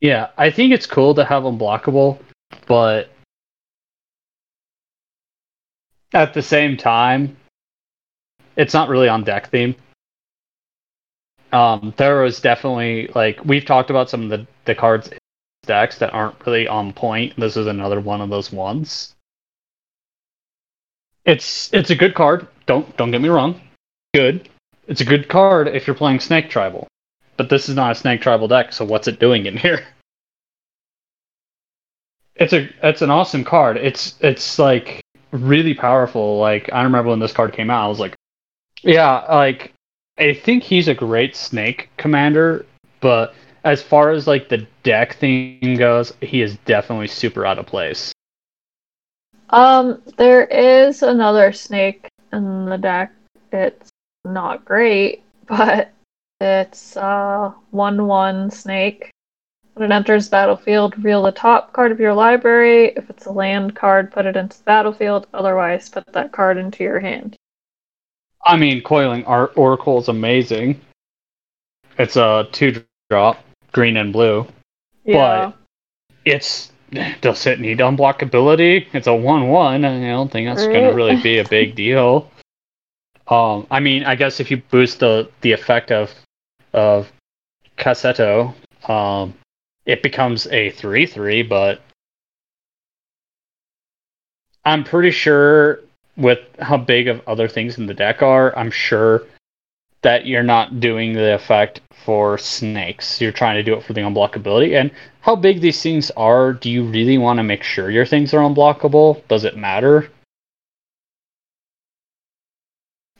Yeah, 0.00 0.28
I 0.36 0.50
think 0.50 0.72
it's 0.72 0.86
cool 0.86 1.14
to 1.14 1.24
have 1.24 1.42
unblockable, 1.44 2.18
but 2.66 3.10
at 6.12 6.34
the 6.34 6.42
same 6.42 6.76
time, 6.76 7.36
it's 8.56 8.74
not 8.74 8.88
really 8.88 9.08
on 9.08 9.24
deck 9.24 9.50
theme. 9.50 9.74
Um, 11.52 11.94
there 11.96 12.22
was 12.22 12.40
definitely 12.40 13.10
like 13.14 13.44
we've 13.44 13.64
talked 13.64 13.90
about 13.90 14.10
some 14.10 14.24
of 14.24 14.30
the, 14.30 14.46
the 14.64 14.74
cards 14.74 15.10
decks 15.64 15.98
that 15.98 16.12
aren't 16.12 16.44
really 16.46 16.68
on 16.68 16.92
point. 16.92 17.34
This 17.38 17.56
is 17.56 17.66
another 17.66 18.00
one 18.00 18.20
of 18.20 18.30
those 18.30 18.52
ones. 18.52 19.14
It's 21.24 21.72
it's 21.72 21.90
a 21.90 21.94
good 21.94 22.14
card. 22.14 22.46
Don't 22.66 22.96
don't 22.96 23.10
get 23.10 23.20
me 23.20 23.28
wrong. 23.28 23.60
Good. 24.14 24.48
It's 24.88 25.00
a 25.00 25.04
good 25.04 25.28
card 25.28 25.68
if 25.68 25.86
you're 25.86 25.96
playing 25.96 26.20
Snake 26.20 26.48
Tribal. 26.48 26.86
But 27.36 27.50
this 27.50 27.68
is 27.68 27.74
not 27.74 27.92
a 27.92 27.94
Snake 27.94 28.20
Tribal 28.20 28.48
deck, 28.48 28.72
so 28.72 28.84
what's 28.84 29.08
it 29.08 29.20
doing 29.20 29.46
in 29.46 29.56
here? 29.66 29.84
It's 32.34 32.52
a 32.52 32.68
it's 32.82 33.02
an 33.02 33.10
awesome 33.10 33.44
card. 33.44 33.76
It's 33.76 34.14
it's 34.20 34.58
like 34.58 35.00
really 35.30 35.74
powerful. 35.74 36.38
Like 36.38 36.70
I 36.72 36.82
remember 36.82 37.10
when 37.10 37.18
this 37.18 37.32
card 37.32 37.52
came 37.52 37.70
out, 37.70 37.84
I 37.84 37.88
was 37.88 38.00
like, 38.00 38.14
yeah, 38.82 39.24
like 39.32 39.72
I 40.18 40.34
think 40.34 40.62
he's 40.62 40.88
a 40.88 40.94
great 40.94 41.36
snake 41.36 41.90
commander, 41.96 42.66
but 43.00 43.34
as 43.64 43.82
far 43.82 44.10
as 44.10 44.26
like 44.26 44.48
the 44.48 44.66
deck 44.82 45.16
thing 45.16 45.76
goes, 45.76 46.12
he 46.20 46.42
is 46.42 46.56
definitely 46.64 47.08
super 47.08 47.44
out 47.44 47.58
of 47.58 47.66
place. 47.66 48.12
Um, 49.50 50.02
there 50.16 50.44
is 50.44 51.02
another 51.02 51.52
snake 51.52 52.08
in 52.32 52.66
the 52.66 52.78
deck. 52.78 53.12
It's 53.52 53.90
not 54.24 54.64
great, 54.64 55.22
but 55.46 55.92
it's 56.40 56.96
uh, 56.96 57.00
a 57.00 57.54
one-one 57.70 58.50
snake. 58.50 59.10
When 59.74 59.90
it 59.90 59.94
enters 59.94 60.28
battlefield, 60.30 60.96
reveal 60.96 61.22
the 61.22 61.32
top 61.32 61.72
card 61.74 61.92
of 61.92 62.00
your 62.00 62.14
library. 62.14 62.92
If 62.96 63.10
it's 63.10 63.26
a 63.26 63.32
land 63.32 63.76
card, 63.76 64.10
put 64.10 64.24
it 64.24 64.36
into 64.36 64.56
the 64.56 64.64
battlefield. 64.64 65.26
Otherwise, 65.34 65.90
put 65.90 66.06
that 66.12 66.32
card 66.32 66.56
into 66.56 66.82
your 66.82 66.98
hand. 66.98 67.36
I 68.46 68.56
mean, 68.56 68.82
Coiling 68.82 69.24
Art 69.26 69.52
Oracle 69.56 69.98
is 69.98 70.08
amazing. 70.08 70.80
It's 71.98 72.16
a 72.16 72.48
two 72.52 72.82
drop, 73.10 73.44
green 73.72 73.98
and 73.98 74.12
blue. 74.12 74.46
Yeah. 75.04 75.52
But 75.52 75.58
it's 76.24 76.72
does 77.20 77.46
it 77.46 77.60
need 77.60 77.78
unblockability? 77.78 78.86
It's 78.92 79.06
a 79.06 79.14
one 79.14 79.48
one. 79.48 79.84
I 79.84 80.08
don't 80.08 80.30
think 80.30 80.48
that's 80.48 80.66
gonna 80.66 80.92
really 80.92 81.20
be 81.22 81.38
a 81.38 81.48
big 81.48 81.74
deal. 81.84 82.30
Um, 83.28 83.66
I 83.70 83.80
mean, 83.80 84.04
I 84.04 84.14
guess 84.14 84.40
if 84.40 84.50
you 84.50 84.58
boost 84.70 85.00
the 85.00 85.28
the 85.40 85.52
effect 85.52 85.90
of 85.90 86.12
of 86.72 87.10
Kaseto, 87.76 88.54
um, 88.88 89.34
it 89.84 90.02
becomes 90.02 90.46
a 90.48 90.70
three 90.70 91.06
three. 91.06 91.42
But 91.42 91.80
I'm 94.64 94.84
pretty 94.84 95.10
sure 95.10 95.80
with 96.16 96.40
how 96.58 96.76
big 96.76 97.08
of 97.08 97.20
other 97.26 97.48
things 97.48 97.78
in 97.78 97.86
the 97.86 97.94
deck 97.94 98.22
are, 98.22 98.56
I'm 98.56 98.70
sure 98.70 99.24
that 100.06 100.24
you're 100.24 100.44
not 100.44 100.78
doing 100.78 101.14
the 101.14 101.34
effect 101.34 101.80
for 101.90 102.38
snakes. 102.38 103.20
You're 103.20 103.32
trying 103.32 103.56
to 103.56 103.64
do 103.64 103.74
it 103.74 103.82
for 103.82 103.92
the 103.92 104.02
unblockability. 104.02 104.80
And 104.80 104.92
how 105.20 105.34
big 105.34 105.60
these 105.60 105.82
things 105.82 106.12
are, 106.12 106.52
do 106.52 106.70
you 106.70 106.84
really 106.84 107.18
want 107.18 107.40
to 107.40 107.42
make 107.42 107.64
sure 107.64 107.90
your 107.90 108.06
things 108.06 108.32
are 108.32 108.38
unblockable? 108.38 109.26
Does 109.26 109.42
it 109.42 109.56
matter? 109.56 110.08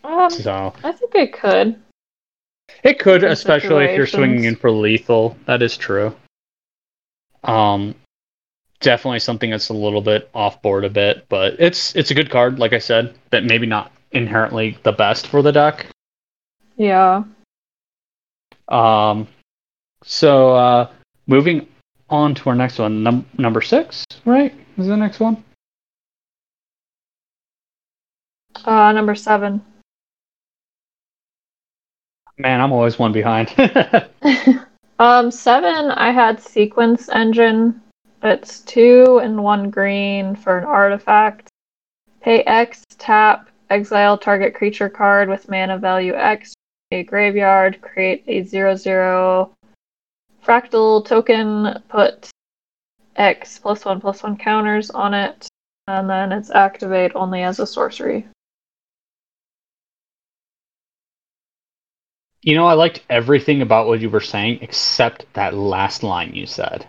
Um, 0.05 0.31
So 0.31 0.73
I 0.85 0.93
think 0.93 1.13
it 1.17 1.33
could. 1.33 1.75
it 2.85 3.01
could, 3.01 3.25
especially 3.25 3.87
if 3.87 3.97
you're 3.97 4.07
swinging 4.07 4.45
in 4.45 4.55
for 4.55 4.71
lethal. 4.71 5.37
That 5.47 5.63
is 5.63 5.77
true. 5.77 6.15
Um, 7.43 7.97
definitely 8.79 9.19
something 9.19 9.51
that's 9.51 9.71
a 9.71 9.75
little 9.75 10.03
bit 10.03 10.31
off 10.33 10.63
board 10.63 10.85
a 10.85 10.91
bit, 10.91 11.27
but 11.29 11.57
it's 11.59 11.97
it's 11.97 12.13
a 12.13 12.15
good 12.15 12.31
card. 12.31 12.61
Like 12.61 12.73
I 12.73 12.79
said, 12.79 13.13
but 13.31 13.43
maybe 13.43 13.67
not 13.67 13.91
inherently 14.13 14.79
the 14.85 14.93
best 14.93 15.27
for 15.27 15.43
the 15.43 15.51
deck. 15.51 15.87
Yeah. 16.77 17.25
Um, 18.69 19.29
so 20.05 20.55
uh, 20.55 20.91
moving 21.27 21.67
on 22.11 22.35
to 22.35 22.51
our 22.51 22.55
next 22.55 22.79
one, 22.79 23.03
num- 23.03 23.27
number 23.39 23.63
six, 23.63 24.05
right? 24.25 24.55
Is 24.77 24.87
the 24.87 24.97
next 24.97 25.21
one? 25.21 25.43
Uh, 28.65 28.93
number 28.93 29.15
seven. 29.15 29.63
Man, 32.39 32.61
I'm 32.61 32.73
always 32.73 32.99
one 32.99 33.13
behind. 33.13 33.55
um, 34.99 35.31
seven, 35.31 35.91
I 35.91 36.11
had 36.11 36.41
Sequence 36.41 37.09
Engine. 37.09 37.81
It's 38.23 38.61
two 38.61 39.21
and 39.23 39.43
one 39.43 39.71
green 39.71 40.37
for 40.37 40.59
an 40.59 40.65
artifact. 40.65 41.49
Pay 42.21 42.43
X, 42.43 42.85
tap, 42.99 43.49
exile 43.71 44.19
target 44.19 44.55
creature 44.55 44.89
card 44.89 45.29
with 45.29 45.49
mana 45.49 45.79
value 45.79 46.15
X, 46.15 46.55
a 46.91 47.03
graveyard, 47.03 47.81
create 47.81 48.25
a 48.27 48.43
0 48.43 48.77
0 48.77 49.51
fractal 50.45 51.05
token, 51.05 51.83
put 51.89 52.31
X 53.17 53.59
plus 53.59 53.85
one 53.85 54.01
plus 54.01 54.23
one 54.23 54.37
counters 54.37 54.91
on 54.91 55.15
it, 55.15 55.49
and 55.89 56.09
then 56.09 56.33
it's 56.33 56.51
activate 56.51 57.13
only 57.15 57.43
as 57.43 57.59
a 57.59 57.67
sorcery. 57.67 58.27
you 62.47 62.55
know, 62.55 62.65
I 62.65 62.75
liked 62.75 63.03
everything 63.11 63.61
about 63.61 63.89
what 63.89 64.01
you 64.01 64.09
were 64.09 64.21
saying 64.21 64.61
except 64.63 65.27
that 65.35 65.53
last 65.53 66.05
line 66.05 66.33
you 66.33 66.47
said. 66.47 66.87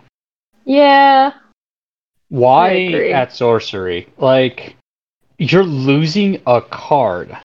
Yeah, 0.64 1.32
Why 2.28 2.92
at 3.12 3.32
sorcery? 3.32 4.06
Like, 4.18 4.76
you're 5.36 5.64
losing 5.64 6.40
a 6.46 6.60
card. 6.60 7.36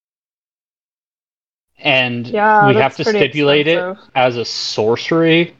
And 1.83 2.25
yeah, 2.27 2.67
we 2.67 2.75
have 2.75 2.95
to 2.95 3.03
stipulate 3.03 3.67
it 3.67 3.97
as 4.15 4.37
a 4.37 4.45
sorcery. 4.45 5.53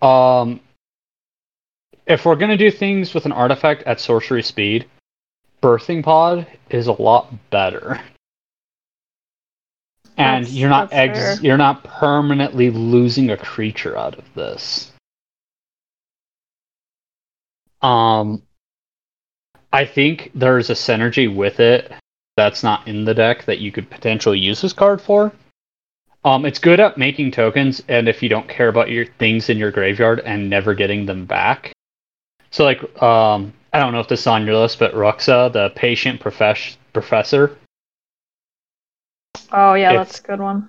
Um, 0.00 0.60
if 2.06 2.24
we're 2.24 2.36
gonna 2.36 2.56
do 2.56 2.70
things 2.70 3.14
with 3.14 3.26
an 3.26 3.32
artifact 3.32 3.82
at 3.82 3.98
sorcery 4.00 4.44
speed, 4.44 4.86
birthing 5.60 6.04
pod 6.04 6.46
is 6.70 6.86
a 6.86 6.92
lot 6.92 7.32
better. 7.50 8.00
And 10.16 10.44
That's- 10.44 10.52
you're 10.52 10.70
not 10.70 10.92
ex- 10.92 11.18
fair. 11.18 11.36
you're 11.42 11.56
not 11.56 11.82
permanently 11.82 12.70
losing 12.70 13.30
a 13.30 13.36
creature 13.36 13.98
out 13.98 14.16
of 14.16 14.34
this. 14.34 14.92
Um, 17.82 18.42
I 19.72 19.84
think 19.84 20.30
there's 20.36 20.70
a 20.70 20.74
synergy 20.74 21.34
with 21.34 21.58
it 21.58 21.92
that's 22.36 22.62
not 22.62 22.86
in 22.88 23.04
the 23.04 23.14
deck 23.14 23.44
that 23.44 23.58
you 23.58 23.70
could 23.70 23.88
potentially 23.90 24.38
use 24.38 24.60
this 24.60 24.72
card 24.72 25.00
for. 25.00 25.32
Um, 26.24 26.46
it's 26.46 26.58
good 26.58 26.80
at 26.80 26.96
making 26.96 27.32
tokens, 27.32 27.82
and 27.88 28.08
if 28.08 28.22
you 28.22 28.28
don't 28.28 28.48
care 28.48 28.68
about 28.68 28.90
your 28.90 29.04
things 29.04 29.50
in 29.50 29.58
your 29.58 29.70
graveyard 29.70 30.20
and 30.20 30.48
never 30.48 30.74
getting 30.74 31.06
them 31.06 31.26
back. 31.26 31.72
So, 32.50 32.64
like, 32.64 32.80
um, 33.02 33.52
I 33.72 33.78
don't 33.78 33.92
know 33.92 34.00
if 34.00 34.08
this 34.08 34.20
is 34.20 34.26
on 34.26 34.46
your 34.46 34.56
list, 34.56 34.78
but 34.78 34.94
Ruxa, 34.94 35.52
the 35.52 35.70
patient 35.70 36.20
profess- 36.20 36.76
professor, 36.92 37.58
Oh 39.52 39.74
yeah, 39.74 39.90
It's- 39.90 40.06
that's 40.06 40.20
a 40.20 40.22
good 40.22 40.40
one. 40.40 40.68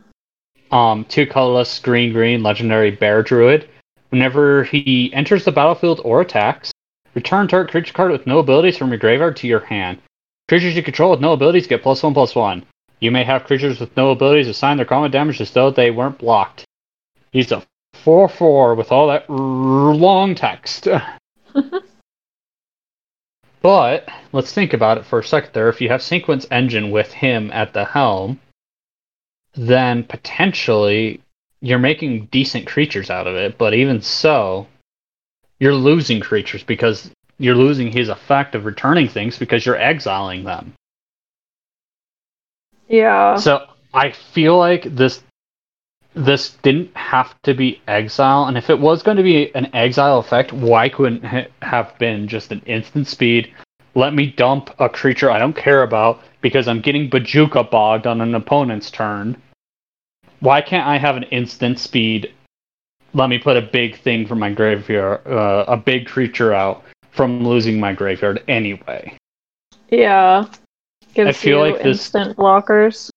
um, 0.72 1.06
two 1.06 1.26
colorless 1.26 1.80
green 1.80 2.12
green 2.14 2.44
legendary 2.44 2.92
bear 2.92 3.24
druid. 3.24 3.68
Whenever 4.10 4.64
he 4.66 5.12
enters 5.14 5.46
the 5.46 5.52
battlefield 5.52 6.02
or 6.04 6.22
attacks, 6.22 6.72
return 7.14 7.48
target 7.48 7.72
creature 7.72 7.94
card 7.94 8.12
with 8.12 8.28
no 8.28 8.40
abilities 8.40 8.78
from 8.78 8.90
your 8.90 8.98
graveyard 8.98 9.38
to 9.38 9.48
your 9.48 9.62
hand. 9.62 10.00
Creatures 10.48 10.76
you 10.76 10.84
control 10.84 11.12
with 11.12 11.22
no 11.22 11.34
abilities 11.34 11.66
get 11.68 11.82
plus 11.82 12.04
one 12.04 12.14
plus 12.14 12.36
one. 12.36 12.64
You 13.00 13.12
may 13.12 13.24
have 13.24 13.46
creatures 13.46 13.80
with 13.80 13.96
no 13.98 14.12
abilities 14.12 14.48
assign 14.48 14.78
their 14.78 14.86
combat 14.86 15.12
damage 15.12 15.42
as 15.42 15.52
though 15.52 15.72
they 15.72 15.90
weren't 15.92 16.20
blocked. 16.20 16.66
He's 17.32 17.52
a 17.52 17.64
4 17.96 18.30
4 18.30 18.76
with 18.76 18.92
all 18.92 19.08
that 19.08 19.26
r- 19.28 19.36
long 19.36 20.36
text. 20.36 20.88
but 23.62 24.08
let's 24.32 24.54
think 24.54 24.74
about 24.74 25.00
it 25.00 25.06
for 25.06 25.20
a 25.20 25.24
second 25.24 25.52
there. 25.54 25.70
If 25.70 25.82
you 25.82 25.90
have 25.90 26.04
Sequence 26.04 26.46
Engine 26.52 26.92
with 26.92 27.12
him 27.12 27.50
at 27.52 27.74
the 27.74 27.86
helm, 27.86 28.40
then 29.56 30.04
potentially 30.04 31.22
you're 31.62 31.80
making 31.80 32.28
decent 32.28 32.68
creatures 32.68 33.10
out 33.10 33.26
of 33.26 33.36
it. 33.36 33.58
But 33.58 33.74
even 33.74 34.02
so, 34.02 34.68
you're 35.60 35.74
losing 35.74 36.20
creatures 36.20 36.64
because 36.64 37.10
you're 37.38 37.56
losing 37.56 37.91
his 37.91 38.10
effect 38.10 38.56
of 38.56 38.66
returning 38.66 39.07
things 39.07 39.38
because 39.38 39.66
you're 39.66 39.80
exiling 39.80 40.44
them. 40.44 40.74
Yeah. 42.88 43.36
So 43.38 43.66
I 43.94 44.12
feel 44.12 44.57
like 44.57 44.84
this 44.84 45.22
this 46.14 46.52
didn't 46.64 46.95
have 46.95 47.36
to 47.44 47.53
be 47.53 47.82
exile, 47.90 48.45
and 48.45 48.57
if 48.57 48.70
it 48.70 48.80
was 48.80 49.03
going 49.03 49.18
to 49.18 49.24
be 49.24 49.53
an 49.53 49.70
exile 49.76 50.20
effect, 50.20 50.53
why 50.53 50.88
couldn't 50.88 51.26
it 51.26 51.52
have 51.62 51.98
been 51.99 52.28
just 52.30 52.53
an 52.53 52.62
instant 52.66 53.07
speed? 53.07 53.53
Let 53.95 54.14
me 54.14 54.28
dump 54.28 54.70
a 54.80 54.88
creature 54.88 55.30
I 55.30 55.40
don't 55.40 55.56
care 55.56 55.84
about 55.84 56.22
because 56.41 56.70
I'm 56.70 56.80
getting 56.80 57.10
Bojuka 57.10 57.70
bogged 57.70 58.07
on 58.07 58.22
an 58.22 58.34
opponent's 58.34 58.90
turn. 58.90 59.41
Why 60.40 60.62
can't 60.62 60.88
I 60.88 60.98
have 60.98 61.18
an 61.18 61.24
instant 61.24 61.80
speed? 61.80 62.34
Let 63.14 63.30
me 63.30 63.38
put 63.38 63.57
a 63.57 63.62
big 63.62 63.98
thing 63.99 64.26
from 64.26 64.40
my 64.40 64.52
graveyard, 64.52 65.26
uh, 65.28 65.66
a 65.68 65.78
big 65.78 66.06
creature 66.06 66.53
out 66.53 66.84
from 67.16 67.48
losing 67.48 67.80
my 67.80 67.94
graveyard 67.94 68.44
anyway. 68.48 69.18
Yeah. 69.90 70.46
Gives 71.14 71.38
feel 71.38 71.66
you 71.66 71.72
like 71.74 71.84
this- 71.84 71.98
instant 71.98 72.38
blockers. 72.38 73.10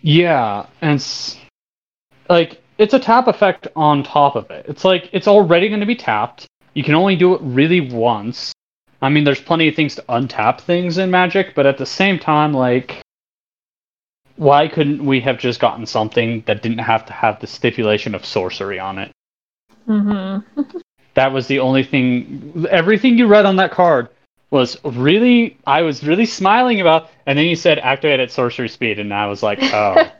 Yeah, 0.00 0.66
and 0.80 0.94
it's 0.96 1.36
like 2.28 2.60
it's 2.78 2.94
a 2.94 2.98
tap 2.98 3.28
effect 3.28 3.68
on 3.76 4.02
top 4.02 4.34
of 4.34 4.50
it. 4.50 4.66
It's 4.68 4.84
like 4.84 5.08
it's 5.12 5.28
already 5.28 5.68
going 5.68 5.80
to 5.80 5.86
be 5.86 5.94
tapped. 5.94 6.46
You 6.74 6.82
can 6.82 6.94
only 6.94 7.16
do 7.16 7.34
it 7.34 7.40
really 7.42 7.80
once. 7.80 8.52
I 9.00 9.08
mean, 9.08 9.24
there's 9.24 9.40
plenty 9.40 9.68
of 9.68 9.74
things 9.74 9.94
to 9.96 10.02
untap 10.08 10.60
things 10.60 10.98
in 10.98 11.10
Magic, 11.10 11.54
but 11.54 11.66
at 11.66 11.78
the 11.78 11.86
same 11.86 12.18
time, 12.18 12.52
like, 12.52 13.02
why 14.36 14.68
couldn't 14.68 15.04
we 15.04 15.20
have 15.20 15.38
just 15.38 15.60
gotten 15.60 15.86
something 15.86 16.42
that 16.46 16.62
didn't 16.62 16.78
have 16.78 17.04
to 17.06 17.12
have 17.12 17.40
the 17.40 17.46
stipulation 17.46 18.14
of 18.14 18.24
sorcery 18.24 18.78
on 18.78 18.98
it? 18.98 19.12
Mm-hmm. 19.88 20.60
That 21.14 21.32
was 21.32 21.46
the 21.46 21.58
only 21.58 21.84
thing. 21.84 22.66
Everything 22.70 23.18
you 23.18 23.26
read 23.26 23.46
on 23.46 23.56
that 23.56 23.70
card 23.70 24.08
was 24.50 24.76
really, 24.84 25.56
I 25.66 25.82
was 25.82 26.04
really 26.04 26.26
smiling 26.26 26.80
about, 26.80 27.10
and 27.26 27.38
then 27.38 27.46
you 27.46 27.56
said 27.56 27.78
activate 27.78 28.20
at 28.20 28.30
sorcery 28.30 28.68
speed, 28.68 28.98
and 28.98 29.12
I 29.12 29.26
was 29.26 29.42
like, 29.42 29.58
oh. 29.62 30.10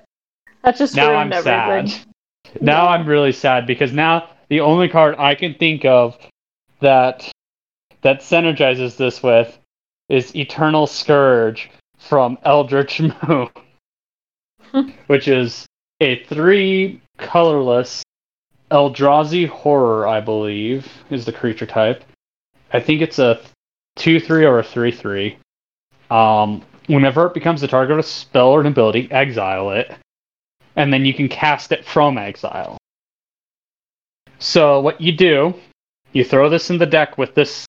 that's 0.62 0.78
just 0.78 0.96
now 0.96 1.14
I'm 1.14 1.32
everything. 1.32 1.88
sad. 1.88 2.62
Now 2.62 2.88
I'm 2.88 3.06
really 3.06 3.32
sad 3.32 3.66
because 3.66 3.92
now 3.92 4.28
the 4.48 4.60
only 4.60 4.88
card 4.88 5.16
I 5.18 5.34
can 5.34 5.54
think 5.54 5.84
of 5.84 6.18
that 6.80 7.30
that 8.02 8.20
synergizes 8.20 8.96
this 8.96 9.22
with 9.22 9.58
is 10.08 10.34
Eternal 10.36 10.86
Scourge 10.86 11.70
from 11.98 12.36
Eldritch 12.44 13.00
Moon, 13.00 13.48
which 15.06 15.28
is 15.28 15.66
a 16.00 16.22
three 16.24 17.00
colorless 17.16 18.02
Eldrazi 18.72 19.46
horror, 19.46 20.08
I 20.08 20.20
believe, 20.20 20.90
is 21.10 21.26
the 21.26 21.32
creature 21.32 21.66
type. 21.66 22.02
I 22.72 22.80
think 22.80 23.02
it's 23.02 23.18
a 23.18 23.38
two 23.96 24.18
three 24.18 24.46
or 24.46 24.58
a 24.58 24.64
three 24.64 24.90
three. 24.90 25.36
Um, 26.10 26.62
whenever 26.86 27.26
it 27.26 27.34
becomes 27.34 27.60
the 27.60 27.68
target 27.68 27.92
of 27.92 27.98
a 27.98 28.02
spell 28.02 28.48
or 28.48 28.62
an 28.62 28.66
ability, 28.66 29.12
exile 29.12 29.70
it, 29.72 29.94
and 30.74 30.90
then 30.90 31.04
you 31.04 31.12
can 31.12 31.28
cast 31.28 31.70
it 31.70 31.84
from 31.84 32.16
exile. 32.16 32.78
So 34.38 34.80
what 34.80 35.00
you 35.00 35.12
do, 35.12 35.54
you 36.14 36.24
throw 36.24 36.48
this 36.48 36.70
in 36.70 36.78
the 36.78 36.86
deck 36.86 37.18
with 37.18 37.34
this 37.34 37.66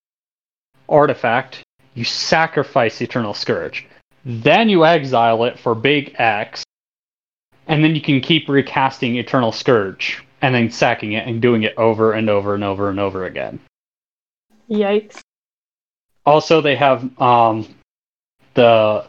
artifact, 0.88 1.64
you 1.96 2.06
sacrifice 2.06 3.02
Eternal 3.02 3.34
Scourge. 3.34 3.86
Then 4.26 4.70
you 4.70 4.86
exile 4.86 5.44
it 5.44 5.60
for 5.60 5.76
big 5.76 6.16
X, 6.18 6.64
and 7.68 7.84
then 7.84 7.94
you 7.94 8.02
can 8.02 8.22
keep 8.22 8.48
recasting 8.48 9.18
Eternal 9.18 9.52
Scourge 9.52 10.24
and 10.44 10.54
then 10.54 10.70
sacking 10.70 11.14
it 11.14 11.26
and 11.26 11.42
doing 11.42 11.64
it 11.64 11.74
over 11.78 12.12
and 12.12 12.30
over 12.30 12.54
and 12.54 12.66
over 12.66 12.90
and 12.90 13.00
over 13.00 13.26
again. 13.26 13.60
Yikes. 14.70 15.22
Also, 16.26 16.60
they 16.62 16.76
have 16.76 17.10
um, 17.20 17.68
the 18.54 19.06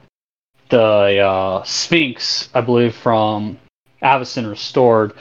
the 0.69 1.19
uh, 1.19 1.63
Sphinx, 1.65 2.49
I 2.55 2.61
believe, 2.61 2.95
from 2.95 3.59
Avacyn 4.01 4.49
Restored. 4.49 5.13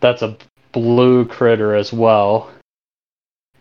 That's 0.00 0.22
a 0.22 0.36
blue 0.72 1.24
critter 1.26 1.76
as 1.76 1.92
well. 1.92 2.50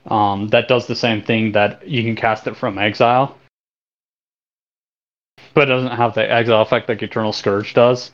Um, 0.08 0.48
that 0.48 0.68
does 0.68 0.88
the 0.88 0.96
same 0.96 1.22
thing 1.22 1.52
that 1.52 1.88
you 1.88 2.04
can 2.04 2.16
cast 2.16 2.48
it 2.48 2.58
from 2.58 2.80
exile, 2.80 3.38
but 5.54 5.70
it 5.70 5.74
doesn't 5.74 5.96
have 5.96 6.16
the 6.16 6.30
exile 6.30 6.64
effect 6.64 6.90
like 6.90 7.04
Eternal 7.04 7.32
Scourge 7.32 7.76
does. 7.76 8.12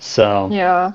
So 0.00 0.48
Yeah. 0.50 0.92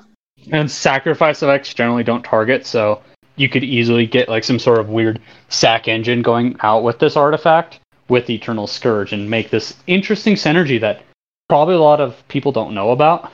And 0.50 0.70
sacrifice 0.70 1.42
effects 1.42 1.74
generally 1.74 2.04
don't 2.04 2.24
target, 2.24 2.66
so 2.66 3.02
you 3.36 3.48
could 3.48 3.64
easily 3.64 4.06
get 4.06 4.28
like 4.28 4.44
some 4.44 4.58
sort 4.58 4.78
of 4.78 4.88
weird 4.88 5.20
sack 5.48 5.88
engine 5.88 6.22
going 6.22 6.56
out 6.60 6.82
with 6.82 6.98
this 6.98 7.16
artifact 7.16 7.80
with 8.08 8.28
Eternal 8.28 8.66
Scourge 8.66 9.12
and 9.12 9.30
make 9.30 9.50
this 9.50 9.74
interesting 9.86 10.34
synergy 10.34 10.80
that 10.80 11.02
probably 11.48 11.74
a 11.74 11.80
lot 11.80 12.00
of 12.00 12.26
people 12.28 12.52
don't 12.52 12.74
know 12.74 12.90
about. 12.90 13.32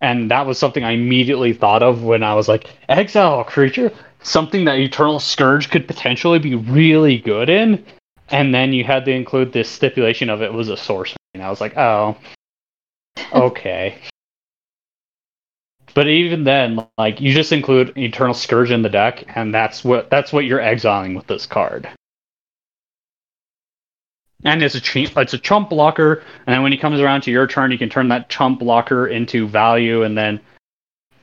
And 0.00 0.30
that 0.30 0.46
was 0.46 0.58
something 0.58 0.84
I 0.84 0.92
immediately 0.92 1.52
thought 1.52 1.82
of 1.82 2.04
when 2.04 2.22
I 2.22 2.34
was 2.34 2.48
like, 2.48 2.70
exile 2.88 3.44
creature, 3.44 3.92
something 4.22 4.64
that 4.64 4.78
Eternal 4.78 5.18
Scourge 5.18 5.70
could 5.70 5.86
potentially 5.86 6.38
be 6.38 6.54
really 6.54 7.18
good 7.18 7.48
in. 7.48 7.84
And 8.28 8.54
then 8.54 8.72
you 8.72 8.84
had 8.84 9.04
to 9.06 9.10
include 9.10 9.52
this 9.52 9.68
stipulation 9.68 10.30
of 10.30 10.40
it 10.40 10.52
was 10.52 10.68
a 10.68 10.76
sorcery. 10.76 11.16
And 11.34 11.42
I 11.42 11.50
was 11.50 11.60
like, 11.60 11.76
oh, 11.76 12.16
okay. 13.32 13.98
But 15.94 16.08
even 16.08 16.44
then, 16.44 16.86
like 16.98 17.20
you 17.20 17.32
just 17.32 17.52
include 17.52 17.96
Eternal 17.96 18.34
Scourge 18.34 18.70
in 18.70 18.82
the 18.82 18.88
deck, 18.88 19.24
and 19.34 19.54
that's 19.54 19.84
what 19.84 20.10
that's 20.10 20.32
what 20.32 20.44
you're 20.44 20.60
exiling 20.60 21.14
with 21.14 21.26
this 21.26 21.46
card. 21.46 21.88
And 24.44 24.62
it's 24.62 24.74
a 24.74 24.80
chump, 24.80 25.16
it's 25.16 25.34
a 25.34 25.38
chump 25.38 25.70
blocker, 25.70 26.22
and 26.46 26.54
then 26.54 26.62
when 26.62 26.72
he 26.72 26.78
comes 26.78 27.00
around 27.00 27.22
to 27.22 27.30
your 27.30 27.46
turn, 27.46 27.72
you 27.72 27.78
can 27.78 27.90
turn 27.90 28.08
that 28.08 28.28
chump 28.30 28.60
blocker 28.60 29.06
into 29.06 29.46
value, 29.46 30.02
and 30.02 30.16
then 30.16 30.40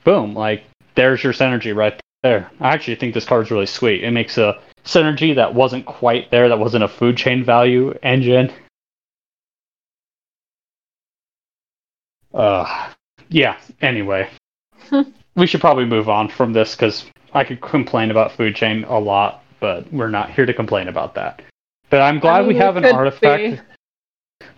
boom, 0.03 0.33
like 0.33 0.63
there's 0.95 1.23
your 1.23 1.33
synergy 1.33 1.75
right 1.75 1.99
there. 2.23 2.51
I 2.59 2.73
actually 2.73 2.95
think 2.95 3.13
this 3.13 3.25
card's 3.25 3.51
really 3.51 3.65
sweet. 3.65 4.03
It 4.03 4.11
makes 4.11 4.37
a 4.37 4.59
synergy 4.85 5.35
that 5.35 5.53
wasn't 5.53 5.85
quite 5.85 6.29
there, 6.31 6.49
that 6.49 6.59
wasn't 6.59 6.83
a 6.83 6.87
food 6.87 7.17
chain 7.17 7.43
value 7.43 7.93
engine. 8.03 8.51
Uh, 12.33 12.91
yeah. 13.29 13.57
Anyway, 13.81 14.29
we 15.35 15.47
should 15.47 15.61
probably 15.61 15.85
move 15.85 16.09
on 16.09 16.29
from 16.29 16.53
this 16.53 16.75
because 16.75 17.05
I 17.33 17.43
could 17.43 17.61
complain 17.61 18.11
about 18.11 18.31
food 18.31 18.55
chain 18.55 18.83
a 18.85 18.99
lot, 18.99 19.43
but 19.59 19.91
we're 19.91 20.09
not 20.09 20.31
here 20.31 20.45
to 20.45 20.53
complain 20.53 20.87
about 20.87 21.15
that. 21.15 21.41
But 21.89 22.01
I'm 22.01 22.19
glad 22.19 22.39
mean, 22.39 22.47
we 22.49 22.53
we 22.55 22.59
have 22.59 22.77
an 22.77 22.83
could 22.83 22.93
artifact. 22.93 23.61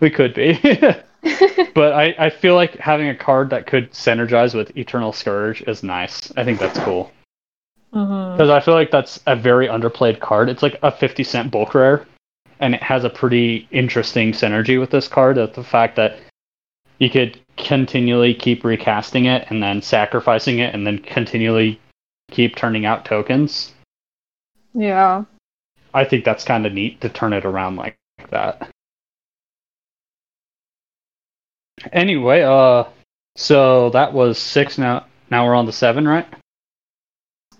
We 0.00 0.10
could 0.10 0.34
be. 0.34 0.58
but 1.74 1.92
I, 1.92 2.14
I 2.18 2.30
feel 2.30 2.54
like 2.54 2.76
having 2.78 3.08
a 3.08 3.14
card 3.14 3.50
that 3.50 3.66
could 3.66 3.92
synergize 3.92 4.54
with 4.54 4.76
Eternal 4.76 5.12
Scourge 5.12 5.62
is 5.62 5.82
nice. 5.82 6.32
I 6.36 6.44
think 6.44 6.58
that's 6.58 6.78
cool. 6.78 7.12
Uh-huh. 7.92 8.32
Because 8.32 8.50
I 8.50 8.60
feel 8.60 8.74
like 8.74 8.90
that's 8.90 9.20
a 9.26 9.36
very 9.36 9.66
underplayed 9.66 10.20
card. 10.20 10.48
It's 10.48 10.62
like 10.62 10.78
a 10.82 10.90
50 10.90 11.24
cent 11.24 11.50
bulk 11.50 11.74
rare, 11.74 12.06
and 12.60 12.74
it 12.74 12.82
has 12.82 13.04
a 13.04 13.10
pretty 13.10 13.68
interesting 13.70 14.32
synergy 14.32 14.80
with 14.80 14.90
this 14.90 15.08
card. 15.08 15.36
That 15.36 15.54
the 15.54 15.64
fact 15.64 15.96
that 15.96 16.18
you 16.98 17.10
could 17.10 17.38
continually 17.64 18.34
keep 18.34 18.64
recasting 18.64 19.26
it 19.26 19.46
and 19.50 19.62
then 19.62 19.82
sacrificing 19.82 20.58
it 20.58 20.74
and 20.74 20.86
then 20.86 20.98
continually 20.98 21.80
keep 22.30 22.56
turning 22.56 22.86
out 22.86 23.04
tokens. 23.04 23.72
Yeah. 24.74 25.24
I 25.92 26.04
think 26.04 26.24
that's 26.24 26.44
kind 26.44 26.66
of 26.66 26.72
neat 26.72 27.00
to 27.00 27.08
turn 27.08 27.32
it 27.32 27.44
around 27.44 27.76
like 27.76 27.96
that. 28.30 28.70
Anyway, 31.92 32.42
uh, 32.42 32.84
so 33.36 33.90
that 33.90 34.12
was 34.12 34.38
six. 34.38 34.78
Now, 34.78 35.06
now 35.30 35.46
we're 35.46 35.54
on 35.54 35.66
the 35.66 35.72
seven, 35.72 36.06
right? 36.06 36.26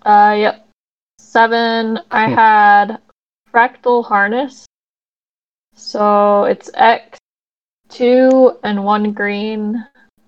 Uh, 0.03 0.35
yep. 0.37 0.67
Seven. 1.19 1.99
I 2.11 2.27
Hmm. 2.27 2.33
had 2.33 3.01
fractal 3.51 4.05
harness. 4.05 4.65
So 5.75 6.43
it's 6.45 6.69
X, 6.73 7.17
two 7.89 8.59
and 8.63 8.83
one 8.83 9.11
green. 9.13 9.85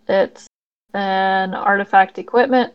It's 0.08 0.48
an 0.94 1.54
artifact 1.54 2.20
equipment. 2.20 2.74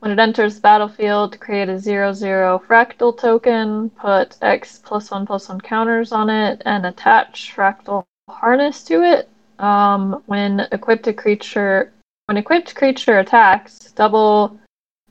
When 0.00 0.10
it 0.10 0.18
enters 0.18 0.54
the 0.54 0.60
battlefield, 0.62 1.38
create 1.40 1.68
a 1.68 1.78
zero 1.78 2.12
zero 2.12 2.62
fractal 2.66 3.16
token. 3.18 3.90
Put 3.90 4.38
X 4.40 4.80
plus 4.82 5.10
one 5.10 5.26
plus 5.26 5.48
one 5.48 5.60
counters 5.60 6.12
on 6.12 6.30
it, 6.30 6.62
and 6.64 6.86
attach 6.86 7.54
fractal 7.54 8.04
harness 8.28 8.82
to 8.84 9.02
it. 9.02 9.28
Um, 9.58 10.22
when 10.26 10.60
equipped 10.72 11.06
a 11.06 11.12
creature, 11.12 11.92
when 12.26 12.38
equipped 12.38 12.74
creature 12.74 13.18
attacks, 13.18 13.92
double 13.92 14.58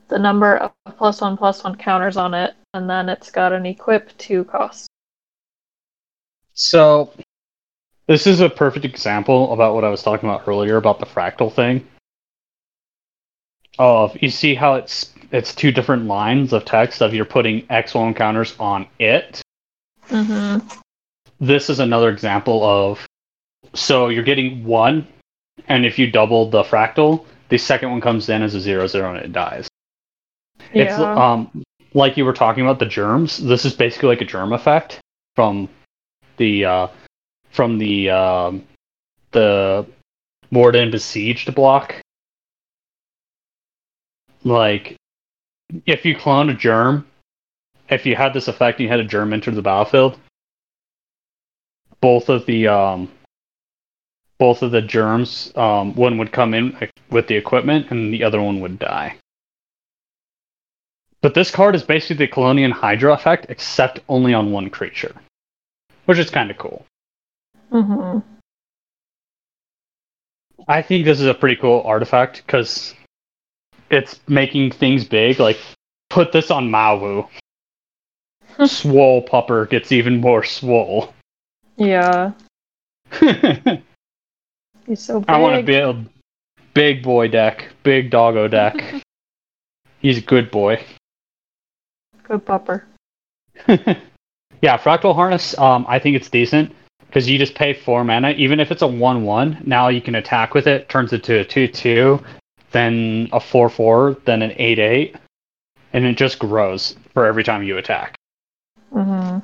the 0.08 0.18
number 0.18 0.56
of 0.56 0.72
plus 0.96 1.20
one 1.20 1.36
plus 1.36 1.62
one 1.62 1.76
counters 1.76 2.16
on 2.16 2.34
it, 2.34 2.54
and 2.74 2.90
then 2.90 3.08
it's 3.08 3.30
got 3.30 3.52
an 3.52 3.66
equip 3.66 4.16
two 4.18 4.42
cost. 4.44 4.88
So, 6.54 7.12
this 8.10 8.26
is 8.26 8.40
a 8.40 8.50
perfect 8.50 8.84
example 8.84 9.52
about 9.52 9.72
what 9.72 9.84
I 9.84 9.88
was 9.88 10.02
talking 10.02 10.28
about 10.28 10.48
earlier 10.48 10.76
about 10.76 10.98
the 10.98 11.06
fractal 11.06 11.52
thing. 11.52 11.86
Of 13.78 14.20
you 14.20 14.30
see 14.30 14.56
how 14.56 14.74
it's 14.74 15.14
it's 15.30 15.54
two 15.54 15.70
different 15.70 16.06
lines 16.06 16.52
of 16.52 16.64
text 16.64 17.02
of 17.02 17.14
you're 17.14 17.24
putting 17.24 17.62
X1 17.68 18.16
counters 18.16 18.56
on 18.58 18.88
it. 18.98 19.40
Mm-hmm. 20.08 20.66
This 21.38 21.70
is 21.70 21.78
another 21.78 22.08
example 22.08 22.64
of 22.64 23.06
so 23.74 24.08
you're 24.08 24.24
getting 24.24 24.64
one, 24.64 25.06
and 25.68 25.86
if 25.86 25.96
you 25.96 26.10
double 26.10 26.50
the 26.50 26.64
fractal, 26.64 27.24
the 27.48 27.58
second 27.58 27.92
one 27.92 28.00
comes 28.00 28.28
in 28.28 28.42
as 28.42 28.56
a 28.56 28.60
zero 28.60 28.88
zero 28.88 29.14
and 29.14 29.24
it 29.24 29.32
dies. 29.32 29.68
Yeah. 30.74 30.82
It's 30.82 30.98
um 30.98 31.62
like 31.94 32.16
you 32.16 32.24
were 32.24 32.32
talking 32.32 32.64
about 32.64 32.80
the 32.80 32.86
germs. 32.86 33.38
This 33.38 33.64
is 33.64 33.72
basically 33.72 34.08
like 34.08 34.20
a 34.20 34.24
germ 34.24 34.52
effect 34.52 34.98
from 35.36 35.68
the 36.38 36.64
uh 36.64 36.88
from 37.50 37.78
the 37.78 38.10
um 38.10 38.64
the 39.32 39.86
Mirrodin 40.52 40.90
Besieged 40.90 41.54
block. 41.54 41.94
Like 44.42 44.96
if 45.86 46.04
you 46.04 46.16
cloned 46.16 46.50
a 46.50 46.54
germ, 46.54 47.06
if 47.88 48.06
you 48.06 48.16
had 48.16 48.32
this 48.32 48.48
effect 48.48 48.78
and 48.78 48.84
you 48.84 48.90
had 48.90 49.00
a 49.00 49.04
germ 49.04 49.32
enter 49.32 49.50
the 49.50 49.62
battlefield, 49.62 50.18
both 52.00 52.28
of 52.28 52.46
the 52.46 52.68
um 52.68 53.10
both 54.38 54.62
of 54.62 54.70
the 54.70 54.80
germs, 54.80 55.52
um, 55.54 55.94
one 55.94 56.16
would 56.16 56.32
come 56.32 56.54
in 56.54 56.74
with 57.10 57.28
the 57.28 57.36
equipment 57.36 57.90
and 57.90 58.12
the 58.12 58.24
other 58.24 58.40
one 58.40 58.60
would 58.60 58.78
die. 58.78 59.14
But 61.20 61.34
this 61.34 61.50
card 61.50 61.74
is 61.74 61.82
basically 61.82 62.24
the 62.24 62.32
Kalonian 62.32 62.72
Hydra 62.72 63.12
effect, 63.12 63.46
except 63.50 64.00
only 64.08 64.32
on 64.32 64.50
one 64.50 64.70
creature, 64.70 65.14
which 66.06 66.18
is 66.18 66.30
kind 66.30 66.50
of 66.50 66.56
cool. 66.56 66.86
Mm-hmm. 67.72 68.18
I 70.68 70.82
think 70.82 71.04
this 71.04 71.20
is 71.20 71.26
a 71.26 71.34
pretty 71.34 71.56
cool 71.56 71.82
artifact 71.84 72.42
because 72.46 72.94
it's 73.90 74.20
making 74.28 74.72
things 74.72 75.04
big. 75.04 75.40
Like, 75.40 75.58
put 76.10 76.32
this 76.32 76.50
on 76.50 76.68
Mowu. 76.70 77.28
swole 78.66 79.22
Pupper 79.26 79.68
gets 79.68 79.92
even 79.92 80.20
more 80.20 80.44
swole. 80.44 81.14
Yeah. 81.76 82.32
He's 84.86 85.00
so 85.00 85.20
big. 85.20 85.30
I 85.30 85.38
want 85.38 85.56
to 85.56 85.62
build 85.62 86.06
big 86.74 87.02
boy 87.02 87.28
deck, 87.28 87.68
big 87.82 88.10
doggo 88.10 88.48
deck. 88.48 89.02
He's 90.00 90.18
a 90.18 90.22
good 90.22 90.50
boy. 90.50 90.84
Good 92.22 92.44
pupper. 92.46 92.84
yeah, 93.66 94.78
Fractal 94.78 95.14
Harness, 95.14 95.58
um, 95.58 95.84
I 95.88 95.98
think 95.98 96.16
it's 96.16 96.30
decent 96.30 96.74
because 97.10 97.28
you 97.28 97.38
just 97.38 97.56
pay 97.56 97.72
four 97.72 98.04
mana. 98.04 98.30
Even 98.30 98.60
if 98.60 98.70
it's 98.70 98.82
a 98.82 98.86
1 98.86 99.24
1, 99.24 99.62
now 99.66 99.88
you 99.88 100.00
can 100.00 100.14
attack 100.14 100.54
with 100.54 100.68
it, 100.68 100.88
turns 100.88 101.12
it 101.12 101.24
to 101.24 101.40
a 101.40 101.44
2 101.44 101.66
2, 101.66 102.20
then 102.70 103.28
a 103.32 103.40
4 103.40 103.68
4, 103.68 104.16
then 104.24 104.42
an 104.42 104.52
8 104.56 104.78
8, 104.78 105.16
and 105.92 106.04
it 106.04 106.16
just 106.16 106.38
grows 106.38 106.96
for 107.12 107.26
every 107.26 107.42
time 107.42 107.62
you 107.62 107.78
attack. 107.78 108.16
hmm 108.92 109.38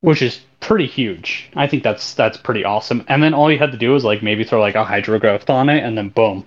which 0.00 0.20
is 0.20 0.42
pretty 0.60 0.86
huge. 0.86 1.48
I 1.56 1.66
think 1.66 1.82
that's 1.82 2.12
that's 2.12 2.36
pretty 2.36 2.62
awesome. 2.62 3.06
And 3.08 3.22
then 3.22 3.32
all 3.32 3.50
you 3.50 3.58
had 3.58 3.72
to 3.72 3.78
do 3.78 3.92
was 3.92 4.04
like 4.04 4.22
maybe 4.22 4.44
throw 4.44 4.60
like 4.60 4.74
a 4.74 4.84
hydro 4.84 5.18
growth 5.18 5.48
on 5.48 5.70
it, 5.70 5.82
and 5.82 5.96
then 5.96 6.10
boom, 6.10 6.46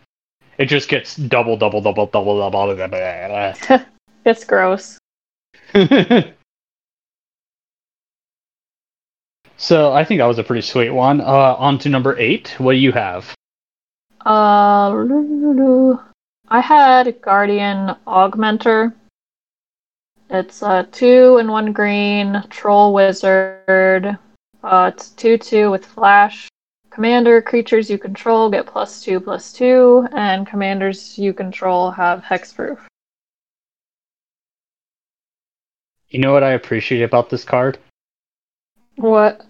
it 0.60 0.66
just 0.66 0.90
gets 0.90 1.16
double, 1.16 1.58
double, 1.58 1.82
double, 1.82 2.06
double, 2.06 2.40
double, 2.40 2.76
double, 2.76 2.76
double. 2.76 2.88
double, 2.88 3.54
double. 3.68 3.86
It's 4.26 4.44
gross. 4.44 5.00
So 9.58 9.92
I 9.94 10.04
think 10.04 10.20
that 10.20 10.26
was 10.26 10.40
a 10.40 10.44
pretty 10.44 10.62
sweet 10.62 10.92
one. 10.92 11.20
Uh, 11.22 11.56
on 11.58 11.80
to 11.80 11.90
number 11.90 12.18
eight. 12.18 12.56
What 12.58 12.74
do 12.74 12.78
you 12.78 12.92
have? 12.92 13.36
Uh, 14.26 15.98
I 16.50 16.60
had 16.62 17.22
Guardian 17.22 17.96
Augmenter. 18.06 18.94
It's 20.30 20.62
a 20.62 20.88
two 20.92 21.38
and 21.38 21.50
one 21.50 21.72
green 21.72 22.44
troll 22.50 22.94
wizard. 22.94 24.18
Uh, 24.64 24.92
it's 24.94 25.10
two 25.10 25.38
two 25.38 25.72
with 25.72 25.86
flash. 25.86 26.50
Commander 26.90 27.42
creatures 27.42 27.90
you 27.90 27.98
control 27.98 28.50
get 28.50 28.66
plus 28.66 29.02
two 29.02 29.20
plus 29.20 29.54
two, 29.54 30.08
and 30.14 30.48
commanders 30.48 31.18
you 31.18 31.32
control 31.32 31.92
have 31.92 32.24
hexproof. 32.24 32.80
You 36.10 36.20
know 36.20 36.34
what 36.34 36.44
I 36.44 36.52
appreciate 36.52 37.04
about 37.04 37.30
this 37.30 37.44
card? 37.44 37.78
What? 38.98 39.46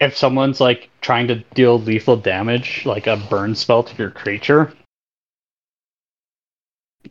If 0.00 0.16
someone's 0.16 0.60
like 0.60 0.90
trying 1.00 1.28
to 1.28 1.36
deal 1.54 1.78
lethal 1.80 2.16
damage, 2.16 2.84
like 2.84 3.06
a 3.06 3.16
burn 3.16 3.54
spell 3.54 3.82
to 3.84 3.96
your 3.96 4.10
creature, 4.10 4.72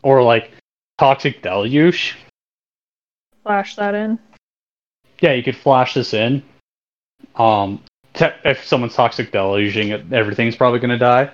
or 0.03 0.21
like 0.21 0.51
toxic 0.97 1.41
deluge, 1.41 2.15
Flash 3.43 3.75
that 3.75 3.93
in. 3.95 4.19
yeah, 5.19 5.33
you 5.33 5.43
could 5.43 5.55
flash 5.55 5.93
this 5.93 6.13
in. 6.13 6.43
Um, 7.35 7.81
te- 8.13 8.29
if 8.43 8.65
someone's 8.65 8.95
toxic 8.95 9.31
deluging, 9.31 9.89
it- 9.91 10.11
everything's 10.13 10.55
probably 10.55 10.79
gonna 10.79 10.97
die. 10.97 11.31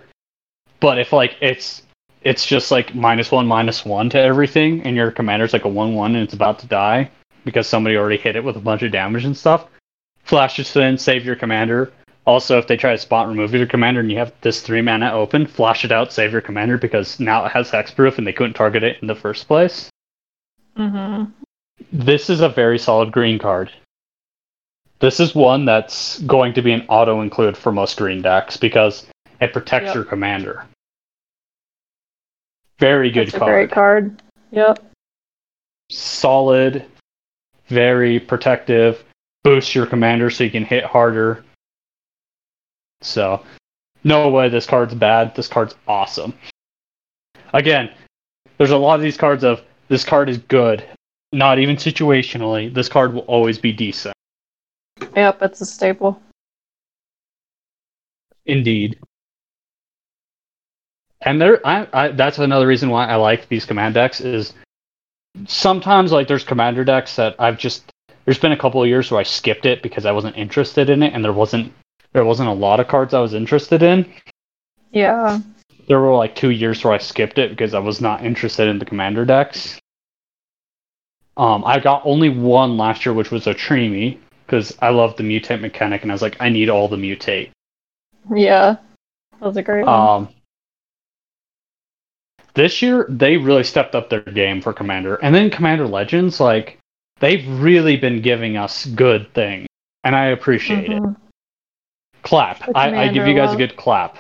But 0.80 1.00
if 1.00 1.12
like 1.14 1.36
it's 1.42 1.84
it's 2.24 2.46
just 2.46 2.72
like 2.72 2.94
minus 2.96 3.32
one, 3.32 3.48
minus 3.48 3.84
one 3.86 4.10
to 4.12 4.20
everything, 4.20 4.84
and 4.84 4.96
your 4.96 5.12
commander's 5.12 5.54
like 5.54 5.66
a 5.66 5.70
one 5.70 5.96
one 5.96 6.16
and 6.16 6.24
it's 6.24 6.34
about 6.34 6.60
to 6.60 6.68
die 6.68 7.10
because 7.44 7.68
somebody 7.68 7.98
already 7.98 8.18
hit 8.18 8.36
it 8.36 8.44
with 8.44 8.56
a 8.56 8.60
bunch 8.62 8.84
of 8.84 8.92
damage 8.92 9.26
and 9.26 9.36
stuff, 9.36 9.66
flash 10.24 10.58
this 10.58 10.76
in, 10.76 10.98
save 10.98 11.26
your 11.26 11.36
commander. 11.36 11.92
Also, 12.26 12.58
if 12.60 12.68
they 12.68 12.78
try 12.78 12.92
to 12.92 12.98
spot 12.98 13.28
remove 13.28 13.54
your 13.54 13.66
commander 13.66 14.00
and 14.00 14.12
you 14.12 14.18
have 14.18 14.32
this 14.42 14.62
three 14.62 14.82
mana 14.82 15.12
open, 15.12 15.48
flash 15.48 15.84
it 15.84 15.92
out, 15.92 16.14
save 16.14 16.32
your 16.32 16.42
commander 16.42 16.78
because 16.78 17.20
now 17.20 17.44
it 17.46 17.52
has 17.52 17.72
hexproof 17.72 18.18
and 18.18 18.28
they 18.28 18.34
couldn't 18.34 18.54
target 18.54 18.84
it 18.84 18.98
in 19.02 19.08
the 19.08 19.16
first 19.16 19.48
place. 19.48 19.90
Mm-hmm. 20.78 21.32
This 21.92 22.30
is 22.30 22.42
a 22.42 22.50
very 22.50 22.78
solid 22.78 23.12
green 23.12 23.40
card. 23.40 23.72
This 25.00 25.20
is 25.20 25.34
one 25.34 25.66
that's 25.66 26.20
going 26.22 26.54
to 26.54 26.62
be 26.62 26.72
an 26.72 26.86
auto 26.88 27.22
include 27.22 27.58
for 27.58 27.72
most 27.72 27.98
green 27.98 28.22
decks 28.22 28.56
because 28.56 29.08
it 29.42 29.52
protects 29.52 29.88
Yep. 29.88 29.96
your 29.96 30.04
commander. 30.04 30.66
Very 32.80 33.10
good 33.10 33.28
That's 33.28 33.36
a 33.36 33.40
card. 33.40 33.52
great 33.52 33.72
card. 33.72 34.22
Yep. 34.52 34.80
Solid, 35.90 36.86
very 37.68 38.20
protective, 38.20 39.04
boosts 39.44 39.74
your 39.76 39.86
commander 39.86 40.30
so 40.30 40.44
you 40.44 40.52
can 40.52 40.66
hit 40.66 40.84
harder. 40.84 41.44
So, 43.02 43.44
no 44.04 44.30
way 44.30 44.50
this 44.50 44.66
card's 44.66 44.94
bad. 44.94 45.36
This 45.36 45.48
card's 45.48 45.76
awesome. 45.88 46.34
Again, 47.54 47.92
there's 48.58 48.72
a 48.72 48.78
lot 48.78 48.96
of 48.96 49.02
these 49.02 49.18
cards 49.18 49.44
of 49.44 49.62
this 49.88 50.04
card 50.06 50.30
is 50.30 50.38
good. 50.38 50.86
Not 51.34 51.60
even 51.60 51.78
situationally, 51.78 52.74
this 52.74 52.90
card 52.90 53.14
will 53.14 53.22
always 53.22 53.58
be 53.58 53.72
decent. 53.72 54.16
Yep, 55.16 55.42
it's 55.42 55.62
a 55.62 55.66
staple. 55.66 56.22
Indeed. 58.46 59.00
And 61.22 61.42
there, 61.42 61.66
I, 61.66 61.88
I, 61.94 62.08
that's 62.10 62.40
another 62.40 62.68
reason 62.68 62.90
why 62.90 63.06
I 63.06 63.16
like 63.16 63.48
these 63.48 63.66
command 63.66 63.94
decks 63.94 64.22
is 64.22 64.54
sometimes 65.48 66.12
like 66.12 66.28
there's 66.28 66.44
commander 66.44 66.84
decks 66.84 67.16
that 67.16 67.36
I've 67.40 67.58
just 67.58 67.84
there's 68.26 68.40
been 68.40 68.52
a 68.52 68.58
couple 68.58 68.82
of 68.82 68.88
years 68.88 69.12
where 69.12 69.20
I 69.20 69.24
skipped 69.24 69.66
it 69.66 69.82
because 69.82 70.06
I 70.06 70.12
wasn't 70.12 70.38
interested 70.38 70.90
in 70.90 71.04
it, 71.04 71.14
and 71.14 71.24
there 71.24 71.34
wasn't 71.34 71.74
there 72.14 72.26
wasn't 72.26 72.50
a 72.50 72.54
lot 72.54 72.80
of 72.80 72.88
cards 72.88 73.14
I 73.14 73.20
was 73.20 73.34
interested 73.34 73.82
in. 73.84 74.12
Yeah. 74.92 75.40
There 75.88 76.00
were 76.00 76.16
like 76.16 76.36
two 76.36 76.52
years 76.52 76.84
where 76.84 76.94
I 76.94 76.98
skipped 76.98 77.38
it 77.38 77.52
because 77.52 77.74
I 77.74 77.80
was 77.80 78.02
not 78.02 78.26
interested 78.26 78.68
in 78.68 78.80
the 78.80 78.86
commander 78.86 79.26
decks. 79.26 79.80
Um, 81.38 81.64
I 81.66 81.80
got 81.80 82.02
only 82.06 82.30
one 82.30 82.78
last 82.78 83.06
year, 83.06 83.14
which 83.14 83.32
was 83.32 83.46
Otrimi, 83.46 84.18
because 84.46 84.78
I 84.82 84.90
love 84.90 85.16
the 85.16 85.24
mutate 85.24 85.62
mechanic, 85.62 86.04
and 86.04 86.12
I 86.12 86.14
was 86.14 86.22
like, 86.22 86.36
I 86.40 86.50
need 86.50 86.70
all 86.70 86.88
the 86.88 86.98
mutate. 86.98 87.52
Yeah. 88.34 88.76
That 89.40 89.46
was 89.48 89.58
a 89.58 89.64
great 89.64 89.86
one. 89.86 89.94
Um, 89.94 90.30
this 92.54 92.82
year 92.82 93.06
they 93.08 93.38
really 93.38 93.64
stepped 93.64 93.96
up 93.96 94.10
their 94.10 94.22
game 94.22 94.62
for 94.62 94.74
Commander, 94.74 95.16
and 95.16 95.34
then 95.34 95.50
Commander 95.50 95.88
Legends, 95.88 96.40
like 96.40 96.78
they've 97.22 97.48
really 97.62 97.96
been 97.96 98.22
giving 98.22 98.58
us 98.58 98.86
good 98.88 99.34
things, 99.34 99.68
and 100.04 100.16
I 100.16 100.26
appreciate 100.28 100.92
it. 100.92 101.02
Mhm. 101.02 101.16
Clap! 102.24 102.70
I, 102.76 103.06
I 103.06 103.08
give 103.08 103.26
you 103.28 103.34
guys 103.34 103.54
a 103.54 103.58
good 103.58 103.76
clap. 103.78 104.18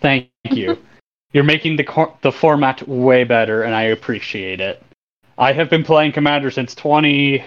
Thank 0.00 0.28
you. 0.50 0.78
You're 1.32 1.44
making 1.44 1.76
the 1.76 1.84
cor- 1.84 2.16
the 2.22 2.32
format 2.32 2.88
way 2.88 3.24
better, 3.24 3.62
and 3.62 3.74
I 3.74 3.82
appreciate 3.82 4.60
it. 4.60 4.82
I 5.38 5.52
have 5.52 5.70
been 5.70 5.84
playing 5.84 6.12
Commander 6.12 6.50
since 6.50 6.74
20, 6.74 7.44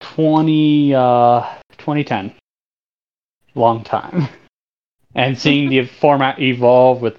20 0.00 0.94
uh, 0.94 1.40
2010. 1.78 2.34
Long 3.54 3.84
time. 3.84 4.28
And 5.12 5.36
seeing 5.36 5.70
the 5.70 5.84
format 6.00 6.38
evolve 6.38 7.02
with 7.02 7.18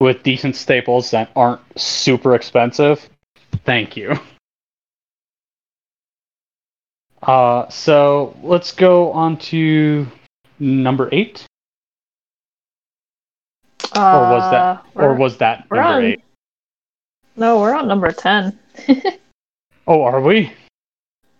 with 0.00 0.22
decent 0.22 0.56
staples 0.56 1.10
that 1.10 1.30
aren't 1.36 1.60
super 1.78 2.34
expensive. 2.34 3.06
Thank 3.66 3.94
you. 3.94 4.18
Uh, 7.22 7.68
so 7.68 8.36
let's 8.42 8.72
go 8.72 9.10
on 9.12 9.36
to 9.38 10.06
number 10.58 11.08
eight, 11.12 11.44
or 13.94 14.20
was 14.30 14.50
that, 14.50 14.62
Uh, 14.62 14.82
or 14.94 15.14
was 15.14 15.36
that 15.38 15.70
number 15.70 15.82
on- 15.82 16.04
eight? 16.04 16.22
No, 17.36 17.58
we're 17.60 17.74
on 17.74 17.86
number 17.88 18.10
10. 18.12 18.58
Oh, 19.88 20.02
are 20.02 20.20
we? 20.20 20.52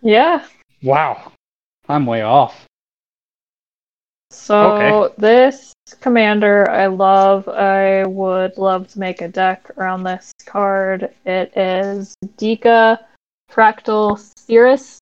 Yeah. 0.01 0.45
Wow, 0.81 1.33
I'm 1.89 2.05
way 2.05 2.21
off. 2.21 2.65
So 4.31 4.73
Okay. 4.75 5.13
this 5.17 5.73
commander 5.99 6.69
I 6.69 6.85
love. 6.87 7.49
I 7.49 8.05
would 8.05 8.57
love 8.57 8.87
to 8.93 8.99
make 8.99 9.21
a 9.21 9.27
deck 9.27 9.69
around 9.77 10.03
this 10.03 10.31
card. 10.45 11.13
It 11.25 11.51
is 11.57 12.15
Deekah 12.37 12.99
Fractal 13.51 14.17
Theorist. 14.39 14.99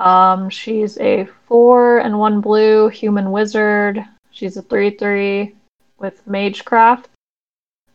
Um, 0.00 0.48
she's 0.48 0.98
a 0.98 1.26
four 1.46 1.98
and 1.98 2.18
one 2.18 2.40
blue 2.40 2.88
human 2.88 3.30
wizard. 3.30 4.04
She's 4.30 4.56
a 4.56 4.62
three 4.62 4.90
three 4.90 5.54
with 5.98 6.26
Magecraft. 6.26 7.04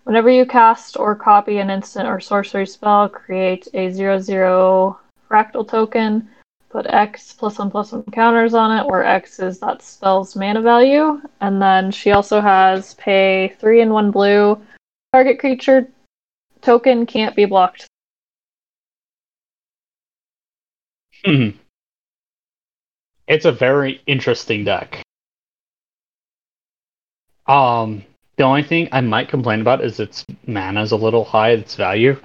Whenever 0.03 0.29
you 0.29 0.45
cast 0.45 0.97
or 0.97 1.15
copy 1.15 1.57
an 1.57 1.71
instant 1.71 2.07
or 2.07 2.19
sorcery 2.19 2.67
spell, 2.67 3.09
create 3.09 3.67
a 3.73 3.91
zero 3.91 4.19
zero 4.19 4.99
fractal 5.29 5.67
token 5.67 6.29
put 6.75 6.85
X 6.87 7.31
plus 7.31 7.57
one 7.57 7.71
plus 7.71 7.93
one 7.93 8.03
counters 8.11 8.53
on 8.53 8.77
it, 8.77 8.85
where 8.85 9.03
X 9.03 9.39
is 9.39 9.59
that 9.59 9.81
spell's 9.81 10.35
mana 10.35 10.61
value. 10.61 11.21
And 11.39 11.61
then 11.61 11.89
she 11.89 12.11
also 12.11 12.41
has 12.41 12.93
pay 12.95 13.55
three 13.59 13.81
and 13.81 13.91
one 13.91 14.11
blue. 14.11 14.61
Target 15.13 15.39
creature 15.39 15.87
token 16.61 17.05
can't 17.05 17.35
be 17.35 17.45
blocked. 17.45 17.87
Hmm. 21.23 21.51
It's 23.27 23.45
a 23.45 23.51
very 23.51 24.01
interesting 24.05 24.63
deck. 24.63 25.01
Um, 27.47 28.03
the 28.37 28.43
only 28.43 28.63
thing 28.63 28.89
I 28.91 29.01
might 29.01 29.29
complain 29.29 29.61
about 29.61 29.83
is 29.83 29.99
its 29.99 30.25
mana 30.47 30.81
is 30.81 30.91
a 30.91 30.95
little 30.95 31.23
high, 31.23 31.51
its 31.51 31.75
value. 31.75 32.19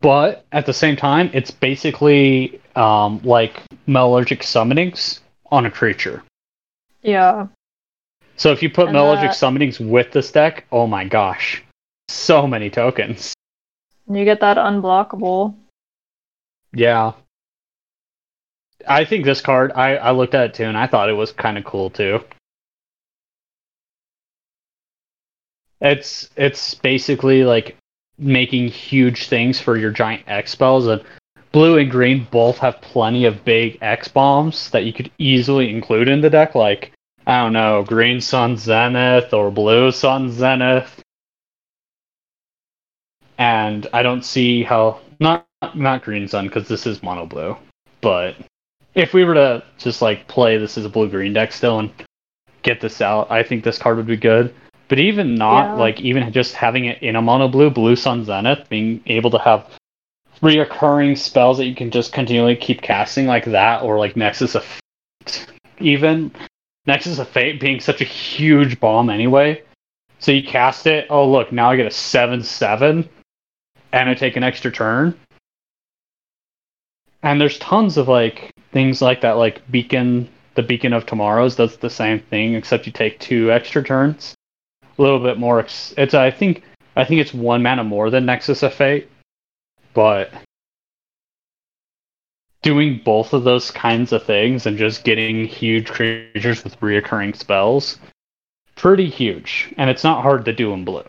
But 0.00 0.44
at 0.52 0.66
the 0.66 0.72
same 0.72 0.96
time, 0.96 1.30
it's 1.32 1.50
basically 1.50 2.60
um, 2.76 3.20
like 3.24 3.62
metallurgic 3.86 4.40
summonings 4.42 5.20
on 5.50 5.66
a 5.66 5.70
creature. 5.70 6.22
Yeah. 7.02 7.46
So 8.36 8.50
if 8.52 8.62
you 8.62 8.70
put 8.70 8.88
And 8.88 8.96
metallurgic 8.96 9.20
that- 9.22 9.36
summonings 9.36 9.78
with 9.80 10.12
this 10.12 10.30
deck, 10.32 10.64
oh 10.72 10.86
my 10.86 11.04
gosh, 11.04 11.62
so 12.08 12.46
many 12.46 12.70
tokens. 12.70 13.34
You 14.10 14.24
get 14.24 14.40
that 14.40 14.56
unblockable. 14.56 15.54
Yeah. 16.74 17.12
I 18.88 19.04
think 19.04 19.24
this 19.24 19.40
card, 19.40 19.72
I, 19.74 19.96
I 19.96 20.10
looked 20.12 20.34
at 20.34 20.46
it 20.46 20.54
too, 20.54 20.64
and 20.64 20.76
I 20.76 20.86
thought 20.86 21.08
it 21.08 21.14
was 21.14 21.32
kind 21.32 21.58
of 21.58 21.64
cool 21.64 21.90
too. 21.90 22.20
It's 25.80 26.30
it's 26.36 26.74
basically 26.74 27.44
like 27.44 27.76
making 28.18 28.68
huge 28.68 29.26
things 29.26 29.60
for 29.60 29.76
your 29.76 29.90
giant 29.90 30.22
X 30.26 30.52
spells, 30.52 30.86
and 30.86 31.02
blue 31.52 31.78
and 31.78 31.90
green 31.90 32.26
both 32.30 32.58
have 32.58 32.80
plenty 32.80 33.26
of 33.26 33.44
big 33.44 33.78
X 33.82 34.08
bombs 34.08 34.70
that 34.70 34.84
you 34.84 34.92
could 34.92 35.10
easily 35.18 35.70
include 35.70 36.08
in 36.08 36.20
the 36.20 36.30
deck. 36.30 36.54
Like 36.54 36.92
I 37.26 37.42
don't 37.42 37.52
know, 37.52 37.82
green 37.82 38.20
Sun 38.20 38.56
Zenith 38.56 39.34
or 39.34 39.50
blue 39.50 39.90
Sun 39.92 40.30
Zenith, 40.32 41.02
and 43.38 43.86
I 43.92 44.02
don't 44.02 44.24
see 44.24 44.62
how 44.62 45.00
not 45.20 45.46
not 45.74 46.02
green 46.02 46.28
Sun 46.28 46.46
because 46.46 46.68
this 46.68 46.86
is 46.86 47.02
mono 47.02 47.26
blue, 47.26 47.56
but 48.00 48.36
if 48.94 49.12
we 49.12 49.24
were 49.24 49.34
to 49.34 49.62
just 49.78 50.02
like 50.02 50.28
play 50.28 50.56
this 50.56 50.78
as 50.78 50.84
a 50.84 50.88
blue 50.88 51.08
green 51.08 51.32
deck 51.32 51.52
still 51.52 51.78
and 51.78 51.90
get 52.62 52.80
this 52.80 53.00
out, 53.00 53.30
I 53.30 53.42
think 53.42 53.64
this 53.64 53.78
card 53.78 53.96
would 53.96 54.06
be 54.06 54.16
good. 54.16 54.54
But 54.88 54.98
even 54.98 55.34
not 55.34 55.70
Yeah. 55.70 55.74
like 55.74 56.00
even 56.00 56.32
just 56.32 56.54
having 56.54 56.84
it 56.84 57.02
in 57.02 57.16
a 57.16 57.22
mono 57.22 57.48
blue, 57.48 57.70
blue 57.70 57.96
sun 57.96 58.24
zenith, 58.24 58.68
being 58.68 59.00
able 59.06 59.30
to 59.30 59.38
have 59.38 59.66
reoccurring 60.42 61.16
spells 61.16 61.58
that 61.58 61.66
you 61.66 61.74
can 61.74 61.90
just 61.90 62.12
continually 62.12 62.56
keep 62.56 62.82
casting 62.82 63.26
like 63.26 63.46
that, 63.46 63.82
or 63.82 63.98
like 63.98 64.16
Nexus 64.16 64.54
of 64.54 64.64
Fate, 64.64 65.46
even 65.78 66.30
Nexus 66.86 67.18
of 67.18 67.28
Fate 67.28 67.60
being 67.60 67.80
such 67.80 68.00
a 68.00 68.04
huge 68.04 68.78
bomb 68.78 69.08
anyway. 69.08 69.62
So 70.18 70.32
you 70.32 70.42
cast 70.42 70.86
it, 70.86 71.06
oh 71.10 71.28
look, 71.28 71.50
now 71.50 71.70
I 71.70 71.76
get 71.76 71.86
a 71.86 71.90
seven 71.90 72.42
seven 72.42 73.08
and 73.92 74.08
I 74.08 74.14
take 74.14 74.36
an 74.36 74.42
extra 74.42 74.70
turn. 74.70 75.18
And 77.24 77.40
there's 77.40 77.58
tons 77.58 77.96
of 77.96 78.06
like 78.06 78.52
things 78.70 79.00
like 79.02 79.22
that, 79.22 79.32
like 79.32 79.68
Beacon 79.70 80.28
the 80.54 80.62
Beacon 80.62 80.92
of 80.92 81.06
Tomorrows 81.06 81.56
does 81.56 81.78
the 81.78 81.90
same 81.90 82.20
thing, 82.20 82.54
except 82.54 82.86
you 82.86 82.92
take 82.92 83.18
two 83.18 83.50
extra 83.50 83.82
turns. 83.82 84.34
A 84.98 85.02
little 85.02 85.18
bit 85.18 85.38
more. 85.38 85.58
Ex- 85.58 85.94
it's 85.96 86.14
I 86.14 86.30
think 86.30 86.62
I 86.94 87.04
think 87.04 87.20
it's 87.20 87.34
one 87.34 87.62
mana 87.62 87.82
more 87.82 88.10
than 88.10 88.26
Nexus 88.26 88.62
of 88.62 88.74
Fate, 88.74 89.08
but 89.94 90.30
doing 92.62 93.00
both 93.04 93.32
of 93.32 93.44
those 93.44 93.70
kinds 93.70 94.12
of 94.12 94.22
things 94.22 94.66
and 94.66 94.78
just 94.78 95.02
getting 95.02 95.46
huge 95.46 95.88
creatures 95.88 96.62
with 96.62 96.78
reoccurring 96.80 97.36
spells, 97.36 97.98
pretty 98.76 99.08
huge, 99.08 99.72
and 99.76 99.90
it's 99.90 100.04
not 100.04 100.22
hard 100.22 100.44
to 100.44 100.52
do 100.52 100.72
in 100.72 100.84
blue. 100.84 101.04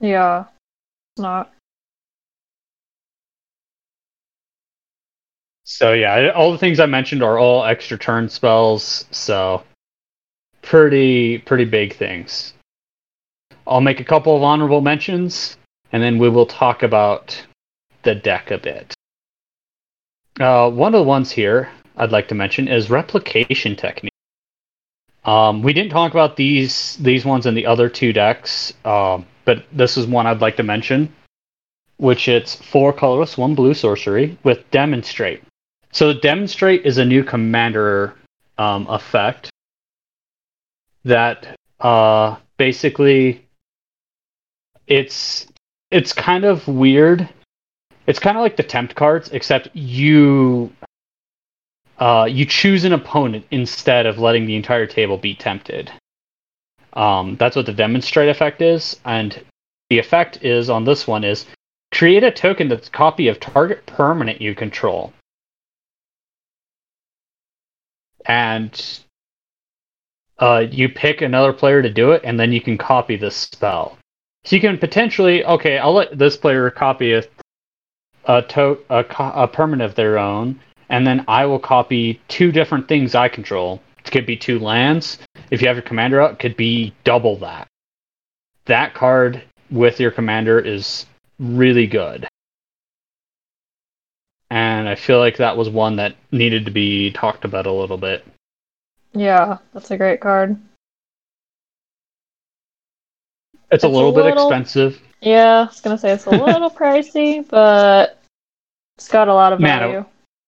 Yeah. 0.00 0.44
It's 1.14 1.22
not. 1.22 1.52
So 5.72 5.92
yeah, 5.92 6.30
all 6.34 6.50
the 6.50 6.58
things 6.58 6.80
I 6.80 6.86
mentioned 6.86 7.22
are 7.22 7.38
all 7.38 7.64
extra 7.64 7.96
turn 7.96 8.28
spells, 8.28 9.04
so 9.12 9.62
pretty 10.62 11.38
pretty 11.38 11.64
big 11.64 11.94
things. 11.94 12.54
I'll 13.68 13.80
make 13.80 14.00
a 14.00 14.04
couple 14.04 14.36
of 14.36 14.42
honorable 14.42 14.80
mentions, 14.80 15.56
and 15.92 16.02
then 16.02 16.18
we 16.18 16.28
will 16.28 16.44
talk 16.44 16.82
about 16.82 17.40
the 18.02 18.16
deck 18.16 18.50
a 18.50 18.58
bit. 18.58 18.92
Uh, 20.40 20.68
one 20.68 20.92
of 20.92 20.98
the 20.98 21.08
ones 21.08 21.30
here 21.30 21.70
I'd 21.96 22.10
like 22.10 22.26
to 22.28 22.34
mention 22.34 22.66
is 22.66 22.90
replication 22.90 23.76
technique. 23.76 24.12
Um, 25.24 25.62
we 25.62 25.72
didn't 25.72 25.92
talk 25.92 26.10
about 26.10 26.34
these 26.34 26.96
these 26.96 27.24
ones 27.24 27.46
in 27.46 27.54
the 27.54 27.66
other 27.66 27.88
two 27.88 28.12
decks, 28.12 28.72
um, 28.84 29.24
but 29.44 29.64
this 29.70 29.96
is 29.96 30.08
one 30.08 30.26
I'd 30.26 30.40
like 30.40 30.56
to 30.56 30.64
mention, 30.64 31.14
which 31.98 32.26
it's 32.26 32.56
four 32.56 32.92
colorless, 32.92 33.38
one 33.38 33.54
blue 33.54 33.72
sorcery 33.72 34.36
with 34.42 34.68
demonstrate. 34.72 35.44
So 35.92 36.12
demonstrate 36.12 36.86
is 36.86 36.98
a 36.98 37.04
new 37.04 37.24
commander 37.24 38.14
um, 38.58 38.86
effect 38.88 39.50
that 41.04 41.56
uh, 41.80 42.36
basically 42.58 43.44
it's 44.86 45.46
it's 45.90 46.12
kind 46.12 46.44
of 46.44 46.68
weird. 46.68 47.28
It's 48.06 48.20
kind 48.20 48.36
of 48.36 48.42
like 48.42 48.56
the 48.56 48.62
tempt 48.62 48.94
cards, 48.94 49.30
except 49.32 49.74
you 49.74 50.72
uh, 51.98 52.28
you 52.30 52.46
choose 52.46 52.84
an 52.84 52.92
opponent 52.92 53.44
instead 53.50 54.06
of 54.06 54.18
letting 54.18 54.46
the 54.46 54.56
entire 54.56 54.86
table 54.86 55.18
be 55.18 55.34
tempted. 55.34 55.90
Um, 56.92 57.36
that's 57.36 57.56
what 57.56 57.66
the 57.66 57.72
demonstrate 57.72 58.28
effect 58.28 58.62
is, 58.62 58.98
and 59.04 59.44
the 59.90 59.98
effect 59.98 60.42
is 60.42 60.70
on 60.70 60.84
this 60.84 61.06
one 61.06 61.24
is 61.24 61.46
create 61.92 62.22
a 62.22 62.30
token 62.30 62.68
that's 62.68 62.88
a 62.88 62.92
copy 62.92 63.26
of 63.26 63.40
target 63.40 63.84
permanent 63.86 64.40
you 64.40 64.54
control 64.54 65.12
and 68.26 69.00
uh, 70.38 70.64
you 70.70 70.88
pick 70.88 71.20
another 71.20 71.52
player 71.52 71.82
to 71.82 71.90
do 71.90 72.12
it, 72.12 72.22
and 72.24 72.38
then 72.38 72.52
you 72.52 72.60
can 72.60 72.78
copy 72.78 73.16
this 73.16 73.36
spell. 73.36 73.98
So 74.44 74.56
you 74.56 74.62
can 74.62 74.78
potentially, 74.78 75.44
okay, 75.44 75.78
I'll 75.78 75.92
let 75.92 76.18
this 76.18 76.36
player 76.36 76.70
copy 76.70 77.12
a 77.12 77.22
a, 78.26 78.42
to- 78.42 78.78
a, 78.90 79.02
co- 79.04 79.32
a 79.34 79.48
permanent 79.48 79.90
of 79.90 79.96
their 79.96 80.18
own, 80.18 80.60
and 80.88 81.06
then 81.06 81.24
I 81.26 81.46
will 81.46 81.58
copy 81.58 82.20
two 82.28 82.52
different 82.52 82.86
things 82.88 83.14
I 83.14 83.28
control. 83.28 83.80
It 84.04 84.10
could 84.10 84.26
be 84.26 84.36
two 84.36 84.58
lands. 84.58 85.18
If 85.50 85.60
you 85.60 85.68
have 85.68 85.76
your 85.76 85.82
commander 85.82 86.20
out, 86.20 86.32
it 86.32 86.38
could 86.38 86.56
be 86.56 86.94
double 87.04 87.36
that. 87.38 87.66
That 88.66 88.94
card 88.94 89.42
with 89.70 90.00
your 90.00 90.10
commander 90.10 90.58
is 90.60 91.06
really 91.38 91.86
good. 91.86 92.26
And 94.50 94.88
I 94.88 94.96
feel 94.96 95.18
like 95.18 95.36
that 95.36 95.56
was 95.56 95.68
one 95.68 95.96
that 95.96 96.16
needed 96.32 96.64
to 96.64 96.70
be 96.72 97.12
talked 97.12 97.44
about 97.44 97.66
a 97.66 97.72
little 97.72 97.96
bit. 97.98 98.24
Yeah, 99.12 99.58
that's 99.72 99.90
a 99.90 99.96
great 99.96 100.20
card. 100.20 100.58
It's, 103.54 103.60
a 103.70 103.74
It's 103.74 103.84
a 103.84 103.88
little 103.88 104.12
bit 104.12 104.24
little- 104.24 104.48
expensive. 104.48 105.00
Yeah, 105.20 105.60
I 105.60 105.64
was 105.66 105.80
gonna 105.80 105.98
say 105.98 106.12
it's 106.12 106.26
a 106.26 106.30
little 106.30 106.70
pricey, 106.70 107.46
but 107.48 108.18
it's 108.96 109.08
got 109.08 109.28
a 109.28 109.34
lot 109.34 109.52
of 109.52 109.60
Man, 109.60 109.78
value. 109.80 110.04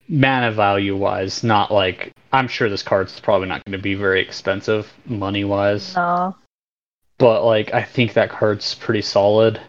Mana 0.09 0.51
value 0.51 0.97
wise, 0.97 1.45
not 1.45 1.71
like 1.71 2.13
I'm 2.33 2.49
sure 2.49 2.69
this 2.71 2.83
card's 2.83 3.21
probably 3.21 3.49
not 3.49 3.65
going 3.65 3.73
to 3.79 3.83
be 3.83 3.95
very 3.95 4.21
expensive 4.23 4.91
money 5.07 5.45
wise, 5.45 5.95
No. 5.95 6.35
but 7.19 7.45
like 7.45 7.73
I 7.75 7.83
think 7.83 8.15
that 8.15 8.31
card's 8.31 8.75
pretty 8.75 9.03
solid. 9.03 9.61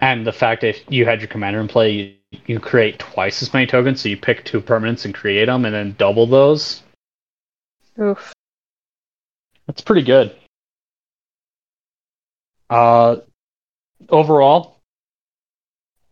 And 0.00 0.26
the 0.26 0.32
fact 0.32 0.64
if 0.64 0.82
you 0.88 1.04
had 1.04 1.20
your 1.20 1.28
commander 1.28 1.60
in 1.60 1.68
play, 1.68 1.90
you, 1.92 2.38
you 2.46 2.60
create 2.60 2.98
twice 2.98 3.42
as 3.42 3.52
many 3.52 3.66
tokens, 3.66 4.00
so 4.00 4.08
you 4.08 4.16
pick 4.16 4.44
two 4.44 4.60
permanents 4.60 5.04
and 5.04 5.14
create 5.14 5.46
them, 5.46 5.64
and 5.64 5.74
then 5.74 5.94
double 5.98 6.26
those. 6.26 6.82
Oof. 8.00 8.32
That's 9.66 9.82
pretty 9.82 10.02
good. 10.02 10.34
Uh, 12.70 13.16
overall, 14.08 14.78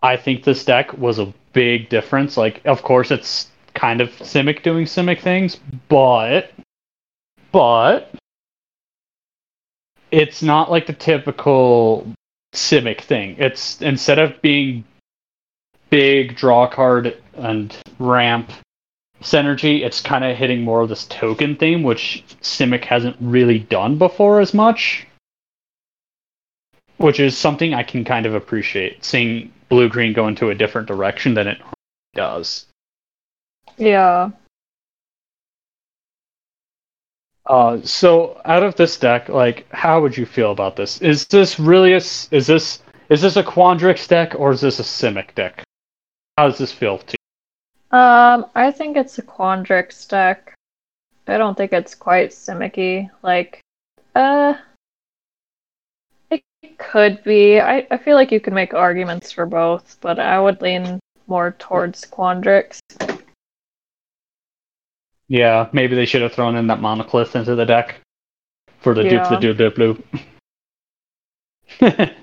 I 0.03 0.17
think 0.17 0.45
this 0.45 0.65
deck 0.65 0.97
was 0.99 1.19
a 1.19 1.33
big 1.53 1.89
difference. 1.89 2.37
Like, 2.37 2.61
of 2.67 2.83
course, 2.83 3.11
it's 3.11 3.49
kind 3.75 4.01
of 4.01 4.11
Simic 4.11 4.63
doing 4.63 4.85
Simic 4.85 5.21
things, 5.21 5.59
but, 5.89 6.53
but, 7.53 8.13
it's 10.11 10.43
not 10.43 10.71
like 10.71 10.87
the 10.87 10.93
typical 10.93 12.13
Simic 12.55 13.03
thing. 13.03 13.37
It's 13.39 13.81
instead 13.83 14.19
of 14.19 14.41
being 14.43 14.85
big 15.91 16.37
draw 16.37 16.67
card 16.67 17.17
and 17.35 17.77
ramp 17.99 18.51
synergy, 19.23 19.85
it's 19.85 20.01
kind 20.01 20.25
of 20.25 20.37
hitting 20.37 20.63
more 20.63 20.81
of 20.81 20.89
this 20.89 21.07
token 21.07 21.57
theme, 21.57 21.83
which 21.83 22.25
Simic 22.41 22.85
hasn't 22.85 23.17
really 23.21 23.59
done 23.59 23.99
before 23.99 24.41
as 24.41 24.55
much. 24.55 25.07
Which 26.97 27.21
is 27.21 27.37
something 27.37 27.75
I 27.75 27.85
can 27.85 28.05
kind 28.05 28.27
of 28.27 28.35
appreciate, 28.35 29.05
seeing 29.05 29.53
blue 29.69 29.89
green 29.89 30.13
go 30.13 30.27
into 30.27 30.51
a 30.51 30.55
different 30.55 30.89
direction 30.89 31.35
than 31.35 31.47
it 31.47 31.59
does. 32.15 32.67
Yeah. 33.77 34.31
Uh, 37.49 37.81
so 37.83 38.41
out 38.45 38.63
of 38.63 38.75
this 38.77 38.99
deck, 38.99 39.29
like, 39.31 39.67
how 39.73 40.03
would 40.03 40.17
you 40.17 40.27
feel 40.27 40.53
about 40.53 40.77
this? 40.77 41.01
Is 41.01 41.27
this 41.27 41.59
really 41.59 41.95
a 41.95 41.97
is 41.97 42.47
this 42.47 42.83
is 43.09 43.23
this 43.23 43.37
a 43.37 43.43
Quandrix 43.43 44.07
deck 44.07 44.35
or 44.39 44.53
is 44.53 44.61
this 44.61 44.79
a 44.79 44.83
Simic 44.83 45.35
deck? 45.35 45.65
How 46.37 46.49
does 46.49 46.59
this 46.59 46.73
feel 46.73 46.99
to 46.99 47.17
you? 47.17 47.99
Um, 47.99 48.47
I 48.55 48.71
think 48.71 48.99
it's 48.99 49.19
a 49.19 49.23
Quandrix 49.23 50.07
deck. 50.07 50.55
I 51.27 51.39
don't 51.39 51.57
think 51.57 51.73
it's 51.73 51.95
quite 51.95 52.31
Simic-y. 52.31 53.11
Like, 53.23 53.61
uh, 54.15 54.55
it 56.31 56.43
could 56.79 57.23
be. 57.25 57.61
I, 57.61 57.87
I 57.91 57.97
feel 57.97 58.15
like 58.15 58.31
you 58.31 58.41
can 58.41 58.53
make 58.53 58.75
arguments 58.75 59.33
for 59.33 59.47
both, 59.47 59.97
but 60.03 60.19
I 60.19 60.39
would 60.39 60.61
lean 60.61 61.01
more 61.27 61.55
towards 61.59 62.05
Quandrix. 62.05 62.79
Yeah, 65.29 65.69
maybe 65.73 65.95
they 65.95 66.07
should 66.07 66.23
have 66.23 66.33
thrown 66.33 66.57
in 66.57 66.67
that 66.69 66.81
monoclith 66.81 67.37
into 67.37 67.55
the 67.55 67.67
deck 67.67 67.97
for 68.81 68.95
the 68.95 69.03
dupe 69.03 69.25
the 69.25 69.35
Yeah. 69.35 69.41
dupe 69.41 69.57
dupe 69.59 69.79
loop. 69.79 70.05
but 71.81 72.15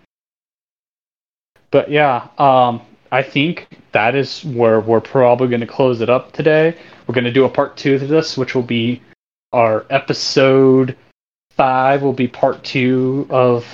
but 1.72 1.92
yeah, 1.92 2.28
um, 2.38 2.82
I 3.12 3.22
think 3.22 3.68
that 3.92 4.16
is 4.16 4.44
where 4.44 4.80
we're 4.80 5.02
probably 5.02 5.48
going 5.48 5.62
to 5.62 5.68
close 5.68 6.02
it 6.02 6.10
up 6.10 6.32
today. 6.32 6.76
We're 7.08 7.14
going 7.14 7.26
to 7.26 7.32
do 7.32 7.46
a 7.46 7.50
part 7.50 7.78
two 7.78 8.00
to 8.00 8.08
this, 8.08 8.38
which 8.38 8.56
will 8.56 8.64
be 8.64 9.02
our 9.54 9.86
episode 9.90 10.98
five. 11.52 12.02
Will 12.02 12.14
be 12.14 12.28
part 12.28 12.64
two 12.64 13.28
of 13.30 13.66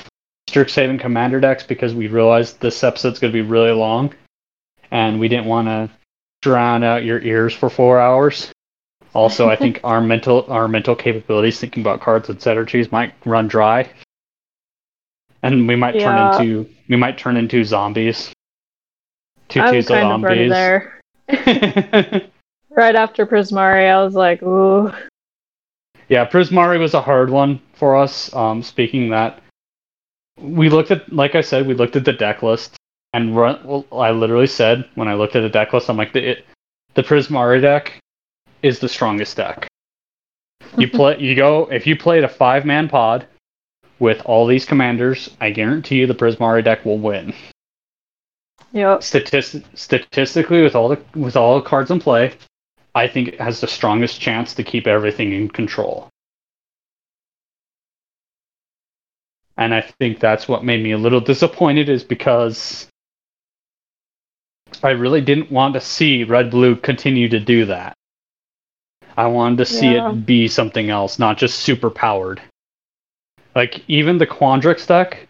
Strixhaven 0.49 0.99
Commander 0.99 1.39
decks 1.39 1.63
because 1.63 1.95
we 1.95 2.07
realized 2.07 2.59
this 2.59 2.83
episode's 2.83 3.19
going 3.19 3.31
to 3.31 3.43
be 3.43 3.47
really 3.47 3.71
long, 3.71 4.13
and 4.91 5.19
we 5.19 5.29
didn't 5.29 5.45
want 5.45 5.67
to 5.67 5.89
drown 6.41 6.83
out 6.83 7.05
your 7.05 7.19
ears 7.21 7.53
for 7.53 7.69
four 7.69 7.99
hours. 7.99 8.51
Also, 9.13 9.49
I 9.49 9.55
think 9.55 9.81
our 9.83 9.99
mental 10.01 10.45
our 10.49 10.67
mental 10.67 10.95
capabilities 10.95 11.59
thinking 11.59 11.81
about 11.81 11.99
cards 12.01 12.29
and 12.29 12.39
synergies 12.39 12.91
might 12.91 13.13
run 13.25 13.47
dry, 13.47 13.89
and 15.43 15.67
we 15.67 15.75
might 15.75 15.95
Yeah. 15.95 16.03
turn 16.05 16.17
into 16.43 16.69
we 16.87 16.95
might 16.95 17.17
turn 17.17 17.35
into 17.37 17.63
zombies. 17.63 18.31
Two 19.49 19.59
I 19.59 19.71
was 19.71 19.87
kind 19.87 20.05
of 20.05 20.21
zombies. 20.21 20.49
there. 20.49 21.01
Right 22.73 22.95
after 22.95 23.25
Prismari, 23.25 23.91
I 23.91 24.01
was 24.01 24.13
like, 24.15 24.41
ooh. 24.43 24.93
yeah, 26.07 26.25
Prismari 26.25 26.79
was 26.79 26.93
a 26.93 27.01
hard 27.01 27.29
one 27.29 27.59
for 27.73 27.97
us. 27.97 28.33
Um, 28.33 28.63
speaking 28.63 29.09
that, 29.09 29.41
we 30.39 30.69
looked 30.69 30.89
at 30.89 31.11
like 31.11 31.35
I 31.35 31.41
said, 31.41 31.67
we 31.67 31.73
looked 31.73 31.97
at 31.97 32.05
the 32.05 32.13
deck 32.13 32.41
list, 32.41 32.77
and 33.11 33.35
run, 33.35 33.59
well, 33.65 33.85
I 33.91 34.11
literally 34.11 34.47
said 34.47 34.85
when 34.95 35.09
I 35.09 35.15
looked 35.15 35.35
at 35.35 35.41
the 35.41 35.49
deck 35.49 35.73
list, 35.73 35.89
I'm 35.89 35.97
like 35.97 36.13
the 36.13 36.31
it, 36.31 36.45
the 36.93 37.03
Prismari 37.03 37.61
deck 37.61 37.99
is 38.63 38.79
the 38.79 38.89
strongest 38.89 39.37
deck. 39.37 39.67
You 40.77 40.87
mhm. 40.87 40.93
play 40.93 41.19
you 41.19 41.35
go 41.35 41.67
if 41.71 41.85
you 41.85 41.95
played 41.97 42.23
a 42.23 42.29
five 42.29 42.65
man 42.65 42.87
pod 42.87 43.27
with 43.99 44.21
all 44.25 44.47
these 44.47 44.65
commanders, 44.65 45.29
I 45.39 45.51
guarantee 45.51 45.99
you 45.99 46.07
the 46.07 46.15
Prismari 46.15 46.63
deck 46.63 46.85
will 46.85 46.97
win. 46.97 47.33
Yep. 48.73 49.03
Statistic, 49.03 49.63
statistically, 49.75 50.61
with 50.61 50.75
all 50.75 50.89
the 50.89 50.99
with 51.13 51.35
all 51.35 51.55
the 51.55 51.67
cards 51.67 51.91
in 51.91 51.99
play, 51.99 52.33
I 52.95 53.07
think 53.07 53.29
it 53.29 53.41
has 53.41 53.61
the 53.61 53.67
strongest 53.67 54.19
chance 54.19 54.53
to 54.55 54.63
keep 54.63 54.87
everything 54.87 55.33
in 55.33 55.49
control. 55.49 56.09
And 59.57 59.73
I 59.73 59.81
think 59.81 60.19
that's 60.19 60.47
what 60.47 60.63
made 60.63 60.81
me 60.81 60.91
a 60.91 60.97
little 60.97 61.19
disappointed 61.19 61.89
is 61.89 62.03
because 62.03 62.87
I 64.81 64.91
really 64.91 65.21
didn't 65.21 65.51
want 65.51 65.75
to 65.75 65.81
see 65.81 66.23
Red 66.23 66.49
Blue 66.49 66.75
continue 66.75 67.29
to 67.29 67.39
do 67.39 67.65
that. 67.65 67.95
I 69.21 69.27
wanted 69.27 69.59
to 69.59 69.65
see 69.65 69.93
Yeah. 69.93 70.09
it 70.09 70.25
be 70.25 70.47
something 70.47 70.89
else, 70.89 71.19
not 71.19 71.37
just 71.37 71.59
super 71.59 71.91
powered. 71.91 72.41
Like 73.53 73.87
even 73.87 74.17
the 74.17 74.25
Quandrix 74.25 74.87
deck, 74.87 75.27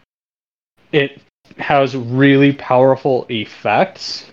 it 0.93 1.21
has 1.57 1.93
really 1.93 2.53
powerful 2.53 3.25
effects, 3.27 4.31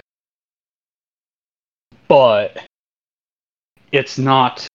but 2.07 2.65
it's 3.91 4.17
not 4.17 4.69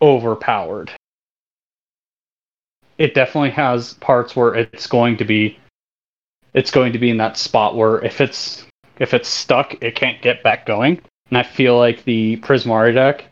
overpowered. 0.00 0.92
It 2.96 3.12
definitely 3.12 3.50
has 3.50 3.94
parts 3.94 4.36
where 4.36 4.54
it's 4.54 4.86
going 4.86 5.16
to 5.16 5.24
be 5.24 5.58
it's 6.54 6.70
going 6.70 6.92
to 6.92 7.00
be 7.00 7.10
in 7.10 7.16
that 7.16 7.36
spot 7.36 7.74
where 7.74 8.04
if 8.04 8.20
it's 8.20 8.64
if 9.00 9.14
it's 9.14 9.28
stuck, 9.28 9.82
it 9.82 9.96
can't 9.96 10.22
get 10.22 10.44
back 10.44 10.64
going. 10.64 11.00
And 11.30 11.38
I 11.38 11.42
feel 11.42 11.76
like 11.76 12.04
the 12.04 12.36
Prismari 12.36 12.94
deck, 12.94 13.24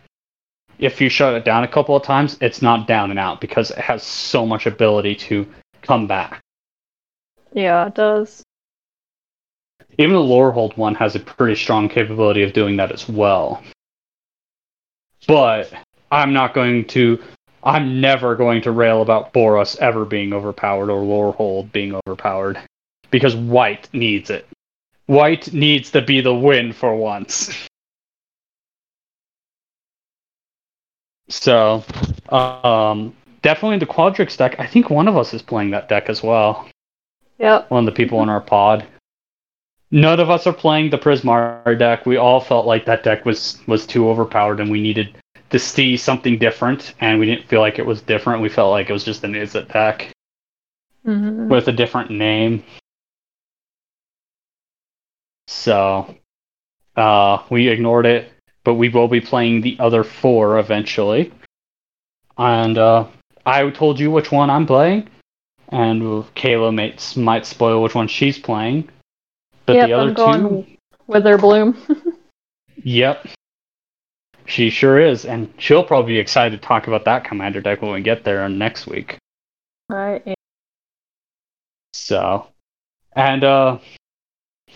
if 0.78 1.00
you 1.00 1.08
shut 1.08 1.34
it 1.34 1.44
down 1.44 1.64
a 1.64 1.68
couple 1.68 1.96
of 1.96 2.02
times, 2.02 2.36
it's 2.40 2.62
not 2.62 2.86
down 2.86 3.10
and 3.10 3.18
out 3.18 3.40
because 3.40 3.70
it 3.70 3.78
has 3.78 4.02
so 4.02 4.46
much 4.46 4.66
ability 4.66 5.14
to 5.16 5.46
come 5.82 6.06
back. 6.06 6.40
Yeah, 7.52 7.86
it 7.86 7.94
does. 7.94 8.42
Even 9.98 10.14
the 10.14 10.20
Lorehold 10.20 10.76
one 10.76 10.94
has 10.94 11.16
a 11.16 11.20
pretty 11.20 11.56
strong 11.56 11.88
capability 11.88 12.42
of 12.42 12.52
doing 12.52 12.76
that 12.76 12.92
as 12.92 13.08
well. 13.08 13.62
But 15.26 15.72
I'm 16.12 16.32
not 16.32 16.54
going 16.54 16.86
to. 16.88 17.22
I'm 17.64 18.00
never 18.00 18.36
going 18.36 18.62
to 18.62 18.70
rail 18.70 19.02
about 19.02 19.32
Boros 19.32 19.76
ever 19.78 20.04
being 20.04 20.32
overpowered 20.32 20.90
or 20.90 21.02
Lorehold 21.02 21.72
being 21.72 21.98
overpowered 22.06 22.60
because 23.10 23.34
White 23.34 23.88
needs 23.92 24.30
it. 24.30 24.46
White 25.06 25.52
needs 25.52 25.90
to 25.90 26.02
be 26.02 26.20
the 26.20 26.34
win 26.34 26.72
for 26.72 26.94
once. 26.94 27.66
So, 31.28 31.84
um, 32.30 33.14
definitely 33.42 33.78
the 33.78 33.86
Quandrix 33.86 34.36
deck. 34.36 34.56
I 34.58 34.66
think 34.66 34.90
one 34.90 35.08
of 35.08 35.16
us 35.16 35.32
is 35.34 35.42
playing 35.42 35.70
that 35.70 35.88
deck 35.88 36.08
as 36.08 36.22
well 36.22 36.68
Yep. 37.38 37.70
one 37.70 37.80
of 37.80 37.86
the 37.86 37.92
people 37.96 38.22
in 38.22 38.28
our 38.28 38.40
pod. 38.40 38.86
None 39.90 40.20
of 40.20 40.30
us 40.30 40.46
are 40.46 40.52
playing 40.52 40.90
the 40.90 40.98
Prismari 40.98 41.54
deck. 41.54 41.84
We 41.84 41.94
all 42.16 42.40
felt 42.40 42.42
like 42.42 42.58
that 42.58 42.78
deck 42.78 43.00
was 43.00 43.36
was 43.44 43.64
too 43.64 43.86
overpowered, 43.86 44.44
and 44.44 44.54
we 44.54 44.66
needed 44.66 45.04
to 45.38 45.58
see 45.58 45.96
something 45.96 46.38
different. 46.38 46.92
And 47.00 47.18
we 47.18 47.26
didn't 47.26 47.46
feel 47.48 47.60
like 47.60 47.78
it 47.78 47.86
was 47.86 48.00
different. 48.02 48.42
We 48.42 48.48
felt 48.48 48.70
like 48.70 48.88
it 48.88 48.92
was 48.92 49.04
just 49.04 49.24
an 49.24 49.34
Izzet 49.34 49.72
deck 49.72 50.12
hmm 51.04 51.50
with 51.50 51.68
a 51.68 51.72
different 51.72 52.10
name. 52.10 52.62
So, 55.46 56.14
uh, 56.96 57.42
we 57.50 57.68
ignored 57.68 58.06
it, 58.06 58.32
but 58.64 58.74
we 58.74 58.88
will 58.88 59.08
be 59.08 59.20
playing 59.20 59.60
the 59.60 59.76
other 59.78 60.04
four 60.04 60.58
eventually. 60.58 61.32
And 62.36 62.78
uh, 62.78 63.06
I 63.46 63.68
told 63.70 63.98
you 63.98 64.10
which 64.10 64.30
one 64.30 64.50
I'm 64.50 64.66
playing, 64.66 65.08
and 65.68 66.02
Kayla 66.34 66.74
might 66.74 67.16
might 67.16 67.46
spoil 67.46 67.82
which 67.82 67.94
one 67.94 68.08
she's 68.08 68.38
playing. 68.38 68.88
But 69.66 69.76
Yep, 69.76 69.86
the 69.86 69.92
other 69.92 70.08
I'm 70.08 70.14
going 70.14 70.64
two, 70.64 70.76
Witherbloom. 71.08 71.76
yep, 72.84 73.26
she 74.46 74.70
sure 74.70 74.98
is, 74.98 75.24
and 75.24 75.52
she'll 75.58 75.84
probably 75.84 76.14
be 76.14 76.18
excited 76.18 76.60
to 76.60 76.66
talk 76.66 76.86
about 76.86 77.04
that 77.04 77.24
commander 77.24 77.60
deck 77.60 77.82
when 77.82 77.92
we 77.92 78.00
get 78.00 78.24
there 78.24 78.48
next 78.48 78.86
week. 78.86 79.18
right. 79.88 80.22
yeah. 80.24 80.34
So, 81.92 82.46
and 83.14 83.44
uh, 83.44 83.78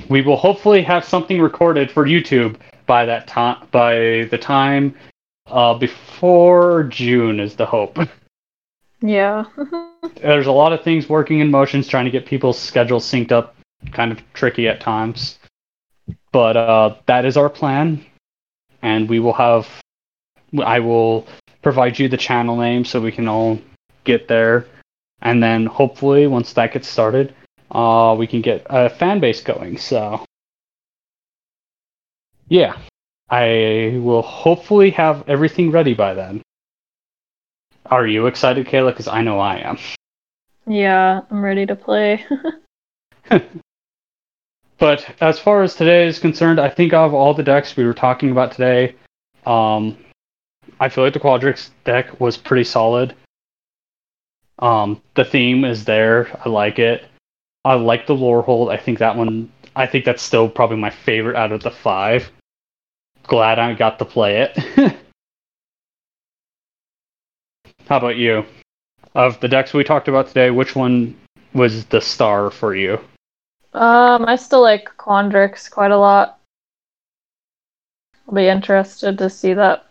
we 0.09 0.23
will 0.23 0.37
hopefully 0.37 0.83
have 0.83 1.05
something 1.05 1.41
recorded 1.41 1.91
for 1.91 2.07
YouTube 2.07 2.57
by 2.87 3.05
that 3.07 3.27
time. 3.27 3.67
By 3.71 4.29
the 4.31 4.39
time 4.39 4.95
uh, 5.47 5.75
before 5.75 6.85
June 6.85 7.41
is 7.41 7.57
the 7.57 7.67
hope. 7.67 7.99
Yeah. 9.03 9.45
There's 10.23 10.47
a 10.47 10.53
lot 10.53 10.73
of 10.73 10.83
things 10.83 11.09
working 11.09 11.41
in 11.41 11.51
motions, 11.51 11.89
trying 11.89 12.05
to 12.05 12.11
get 12.11 12.25
people's 12.25 12.59
schedules 12.59 13.05
synced 13.05 13.33
up. 13.33 13.57
Kind 13.91 14.13
of 14.13 14.23
tricky 14.33 14.69
at 14.69 14.81
times, 14.81 15.41
but 16.31 16.57
uh, 16.57 16.95
that 17.07 17.25
is 17.25 17.37
our 17.37 17.51
plan, 17.51 18.07
and 18.81 19.09
we 19.09 19.19
will 19.19 19.33
have. 19.33 19.69
I 20.65 20.79
will 20.79 21.27
provide 21.63 21.99
you 21.99 22.09
the 22.09 22.17
channel 22.17 22.57
name 22.57 22.85
so 22.85 23.01
we 23.01 23.11
can 23.11 23.27
all 23.27 23.59
get 24.05 24.29
there, 24.29 24.67
and 25.21 25.43
then 25.43 25.67
hopefully 25.67 26.29
once 26.29 26.53
that 26.53 26.73
gets 26.73 26.87
started, 26.87 27.35
uh, 27.73 28.15
we 28.19 28.27
can 28.27 28.41
get 28.43 28.67
a 28.71 28.89
fan 28.89 29.19
base 29.21 29.43
going. 29.43 29.79
So, 29.79 30.25
yeah, 32.49 32.79
I 33.29 33.99
will 34.01 34.23
hopefully 34.23 34.91
have 34.91 35.29
everything 35.29 35.71
ready 35.71 35.95
by 35.95 36.15
then. 36.15 36.43
Are 37.87 38.07
you 38.07 38.27
excited, 38.27 38.67
Kayla? 38.67 38.91
Because 38.91 39.09
I 39.09 39.23
know 39.23 39.41
I 39.41 39.57
am. 39.57 39.79
yeah, 40.67 41.23
I'm 41.31 41.43
ready 41.43 41.67
to 41.67 41.75
play. 41.75 42.25
But 44.83 45.07
as 45.21 45.39
far 45.39 45.63
as 45.63 45.77
today 45.77 46.09
is 46.09 46.19
concerned, 46.19 46.59
I 46.59 46.69
think 46.69 46.93
of 46.93 47.15
all 47.15 47.35
the 47.35 47.45
decks 47.45 47.77
we 47.77 47.85
were 47.85 47.95
talking 47.95 48.33
about 48.33 48.51
today, 48.51 48.97
um, 49.47 49.97
I 50.81 50.89
feel 50.89 51.05
like 51.05 51.13
the 51.13 51.21
Quandrix 51.21 51.71
deck 51.85 52.21
was 52.21 52.37
pretty 52.37 52.65
solid. 52.65 53.15
Um, 54.59 55.01
the 55.15 55.25
theme 55.25 55.65
is 55.65 55.85
there. 55.85 56.37
I 56.45 56.49
like 56.49 56.81
it. 56.81 57.05
I 57.65 57.75
like 57.75 58.07
the 58.07 58.15
Lorehold. 58.15 58.71
I 58.71 58.77
think 58.77 58.99
that 58.99 59.17
one. 59.17 59.51
I 59.75 59.87
think 59.87 60.05
that's 60.05 60.23
still 60.23 60.49
probably 60.49 60.77
my 60.77 60.91
favorite 60.91 61.37
out 61.37 61.53
of 61.53 61.63
the 61.63 61.71
five. 61.71 62.31
Glad 63.25 63.59
I 63.59 63.73
got 63.75 63.99
to 64.01 64.05
play 64.05 64.43
it. 64.43 64.59
How 67.89 67.99
about 67.99 68.17
you? 68.17 68.45
Of 69.15 69.41
the 69.41 69.49
decks 69.49 69.73
we 69.73 69.85
talked 69.85 70.09
about 70.09 70.29
today, 70.29 70.51
which 70.51 70.75
one 70.75 71.17
was 71.55 71.85
the 71.87 72.01
star 72.01 72.51
for 72.51 72.75
you? 72.75 72.99
um, 73.75 74.27
I 74.27 74.37
still 74.37 74.61
like 74.61 74.91
Quandrix 74.99 75.71
quite 75.71 75.91
a 75.91 75.97
lot. 75.97 76.39
I'll 78.29 78.35
be 78.35 78.49
interested 78.49 79.19
to 79.19 79.31
see 79.31 79.55
that 79.55 79.87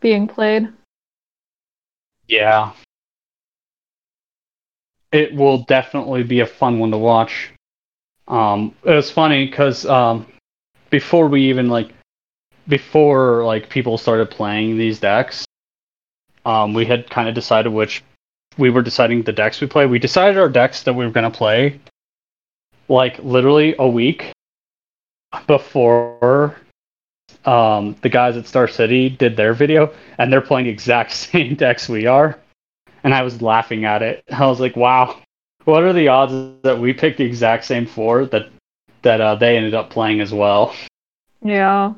being 0.00 0.26
played. 0.26 0.68
Yeah. 2.28 2.72
It 5.12 5.34
will 5.34 5.58
definitely 5.58 6.22
be 6.22 6.40
a 6.40 6.46
fun 6.46 6.78
one 6.78 6.90
to 6.90 6.98
watch. 6.98 7.50
Um, 8.28 8.74
it 8.84 8.92
was 8.92 9.10
funny 9.10 9.46
because 9.46 9.86
um, 9.86 10.26
before 10.90 11.28
we 11.28 11.48
even 11.48 11.68
like, 11.68 11.92
before 12.68 13.44
like 13.44 13.68
people 13.68 13.98
started 13.98 14.30
playing 14.30 14.76
these 14.76 14.98
decks, 14.98 15.46
um, 16.44 16.74
we 16.74 16.84
had 16.84 17.08
kind 17.08 17.28
of 17.28 17.34
decided 17.34 17.72
which 17.72 18.02
we 18.58 18.70
were 18.70 18.82
deciding 18.82 19.22
the 19.22 19.32
decks 19.32 19.60
we 19.60 19.66
play. 19.66 19.86
We 19.86 19.98
decided 19.98 20.38
our 20.38 20.48
decks 20.48 20.82
that 20.84 20.94
we 20.94 21.04
were 21.04 21.12
gonna 21.12 21.30
play 21.30 21.80
like 22.88 23.18
literally 23.20 23.74
a 23.78 23.88
week 23.88 24.32
before 25.46 26.56
um, 27.44 27.96
the 28.02 28.08
guys 28.08 28.36
at 28.36 28.46
Star 28.46 28.68
City 28.68 29.08
did 29.08 29.36
their 29.36 29.54
video, 29.54 29.92
and 30.18 30.32
they're 30.32 30.40
playing 30.40 30.66
the 30.66 30.72
exact 30.72 31.12
same 31.12 31.54
decks 31.54 31.88
we 31.88 32.06
are. 32.06 32.38
And 33.06 33.14
I 33.14 33.22
was 33.22 33.40
laughing 33.40 33.84
at 33.84 34.02
it. 34.02 34.24
I 34.32 34.46
was 34.46 34.58
like, 34.58 34.74
"Wow, 34.74 35.16
what 35.64 35.84
are 35.84 35.92
the 35.92 36.08
odds 36.08 36.32
that 36.64 36.80
we 36.80 36.92
picked 36.92 37.18
the 37.18 37.24
exact 37.24 37.64
same 37.64 37.86
four 37.86 38.26
that 38.26 38.48
that 39.02 39.20
uh, 39.20 39.36
they 39.36 39.56
ended 39.56 39.74
up 39.74 39.90
playing 39.90 40.20
as 40.20 40.34
well?" 40.34 40.74
Yeah. 41.40 41.94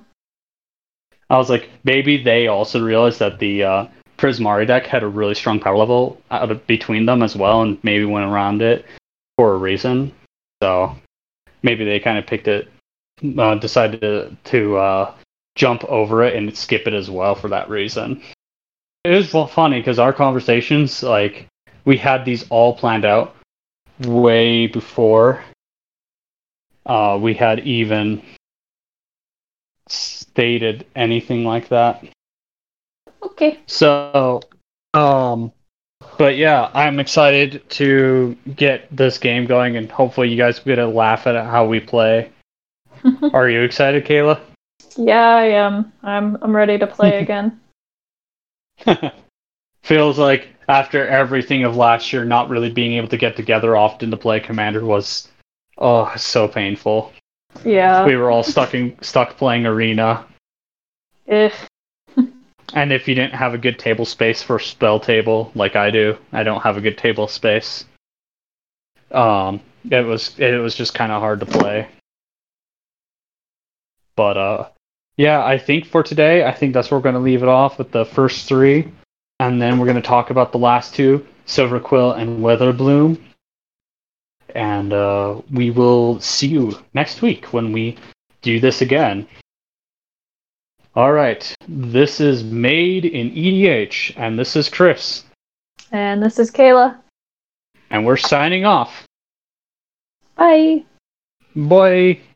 I 1.31 1.39
was 1.39 1.49
like, 1.49 1.71
maybe 1.85 2.23
they 2.23 2.47
also 2.47 2.83
realized 2.83 3.19
that 3.21 3.39
the 3.39 3.63
uh, 3.63 3.87
Prismari 4.19 4.67
deck 4.67 4.87
had 4.87 5.03
a 5.03 5.09
really 5.09 5.35
strong 5.35 5.61
power 5.61 5.77
level 5.77 6.21
out 6.31 6.51
of, 6.51 6.67
between 6.67 7.07
them 7.07 7.23
as 7.23 7.35
well, 7.35 7.63
and 7.63 7.83
maybe 7.83 8.05
went 8.05 8.27
around 8.31 8.61
it 8.61 8.85
for 9.37 9.55
a 9.55 9.59
reason. 9.59 10.13
So 10.63 10.95
maybe 11.63 11.85
they 11.85 12.01
kind 12.01 12.19
of 12.19 12.27
picked 12.27 12.49
it, 12.49 12.69
uh, 13.39 13.55
decided 13.55 14.01
to, 14.01 14.37
to 14.45 14.77
uh, 14.77 15.15
jump 15.55 15.85
over 15.85 16.23
it 16.23 16.37
and 16.37 16.55
skip 16.57 16.87
it 16.87 16.95
as 16.95 17.11
well 17.11 17.35
for 17.35 17.49
that 17.49 17.71
reason. 17.71 18.23
It 19.09 19.33
was 19.33 19.51
funny 19.51 19.81
because 19.81 19.99
our 19.99 20.13
conversations, 20.13 21.03
like, 21.03 21.47
we 21.85 21.97
had 21.97 22.25
these 22.25 22.47
all 22.51 22.75
planned 22.75 23.07
out 23.07 23.35
way 24.01 24.67
before 24.67 25.43
uh, 26.85 27.19
we 27.21 27.35
had 27.35 27.61
even 27.61 28.23
stated 29.89 30.87
anything 30.97 31.45
like 31.45 31.69
that. 31.69 32.05
Okay. 33.23 33.61
So, 33.67 34.41
um, 34.95 35.53
but 36.19 36.37
yeah, 36.37 36.71
I'm 36.75 37.01
excited 37.01 37.69
to 37.71 38.37
get 38.57 38.95
this 38.95 39.19
game 39.19 39.47
going, 39.47 39.77
and 39.77 39.91
hopefully, 39.91 40.29
you 40.29 40.37
guys 40.37 40.59
get 40.59 40.79
a 40.79 40.87
laugh 40.87 41.27
at 41.27 41.35
how 41.47 41.67
we 41.67 41.81
play. 41.81 42.31
Are 43.33 43.49
you 43.49 43.63
excited, 43.63 44.05
Kayla? 44.05 44.41
Yeah, 44.97 45.29
I 45.29 45.45
am. 45.45 45.93
I'm 46.03 46.37
I'm 46.43 46.55
ready 46.55 46.79
to 46.79 46.87
play 46.87 47.19
again. 47.23 47.61
Feels 49.83 50.19
like 50.19 50.49
after 50.69 51.07
everything 51.07 51.65
of 51.65 51.77
last 51.77 52.13
year, 52.13 52.25
not 52.25 52.49
really 52.49 52.71
being 52.71 52.95
able 52.95 53.09
to 53.09 53.17
get 53.17 53.37
together 53.37 53.77
often 53.77 54.11
to 54.11 54.17
play 54.17 54.41
Commander 54.41 54.85
was 54.85 55.29
oh 55.79 56.13
so 56.17 56.49
painful. 56.49 57.13
Yeah. 57.65 58.05
We 58.05 58.17
were 58.17 58.31
all 58.31 58.43
stuck 58.43 58.75
in 58.75 58.97
stuck 59.03 59.37
playing 59.37 59.67
Arena. 59.67 60.27
If 61.27 61.69
And 62.75 62.93
if 62.93 63.09
you 63.09 63.15
didn't 63.15 63.35
have 63.35 63.55
a 63.55 63.59
good 63.59 63.79
table 63.79 64.05
space 64.05 64.43
for 64.43 64.59
spell 64.59 65.01
table, 65.01 65.51
like 65.55 65.75
I 65.75 65.91
do, 65.91 66.19
I 66.33 66.43
don't 66.43 66.61
have 66.61 66.77
a 66.77 66.83
good 66.83 66.99
table 66.99 67.27
space. 67.27 67.85
Um, 69.11 69.61
it 69.91 70.05
was 70.05 70.39
it 70.39 70.61
was 70.61 70.75
just 70.75 70.95
kind 70.95 71.11
of 71.11 71.21
hard 71.21 71.41
to 71.41 71.47
play. 71.47 71.89
But 74.17 74.37
uh, 74.37 74.69
yeah, 75.19 75.45
I 75.45 75.59
think 75.59 75.85
for 75.85 76.03
today, 76.05 76.45
I 76.45 76.53
think 76.53 76.73
that's 76.73 76.91
where 76.91 76.99
we're 76.99 77.03
going 77.03 77.17
to 77.17 77.21
leave 77.21 77.43
it 77.43 77.49
off 77.49 77.77
with 77.77 77.91
the 77.91 78.05
first 78.05 78.47
three, 78.47 78.91
and 79.41 79.61
then 79.61 79.79
we're 79.79 79.87
going 79.87 79.97
to 79.97 80.03
talk 80.03 80.31
about 80.31 80.53
the 80.53 80.59
last 80.59 80.95
two, 80.95 81.27
Silverquill 81.45 82.17
and 82.17 82.39
Witherbloom. 82.39 83.21
And 84.55 84.93
uh, 84.93 85.43
we 85.53 85.71
will 85.71 86.21
see 86.21 86.47
you 86.47 86.79
next 86.95 87.21
week 87.21 87.53
when 87.53 87.73
we 87.73 87.99
do 88.43 88.61
this 88.61 88.81
again. 88.81 89.27
All 90.95 91.13
right, 91.13 91.53
this 91.69 92.21
is 92.21 92.45
Made 92.45 93.05
in 93.05 93.31
EDH, 93.31 94.15
and 94.17 94.39
this 94.39 94.57
is 94.57 94.69
Chris, 94.69 95.25
and 95.93 96.23
this 96.23 96.39
is 96.39 96.51
Kayla. 96.51 96.97
and 97.91 98.07
we're 98.07 98.17
signing 98.17 98.65
off. 98.65 99.05
Bye. 100.37 100.85
Bye. 101.55 102.21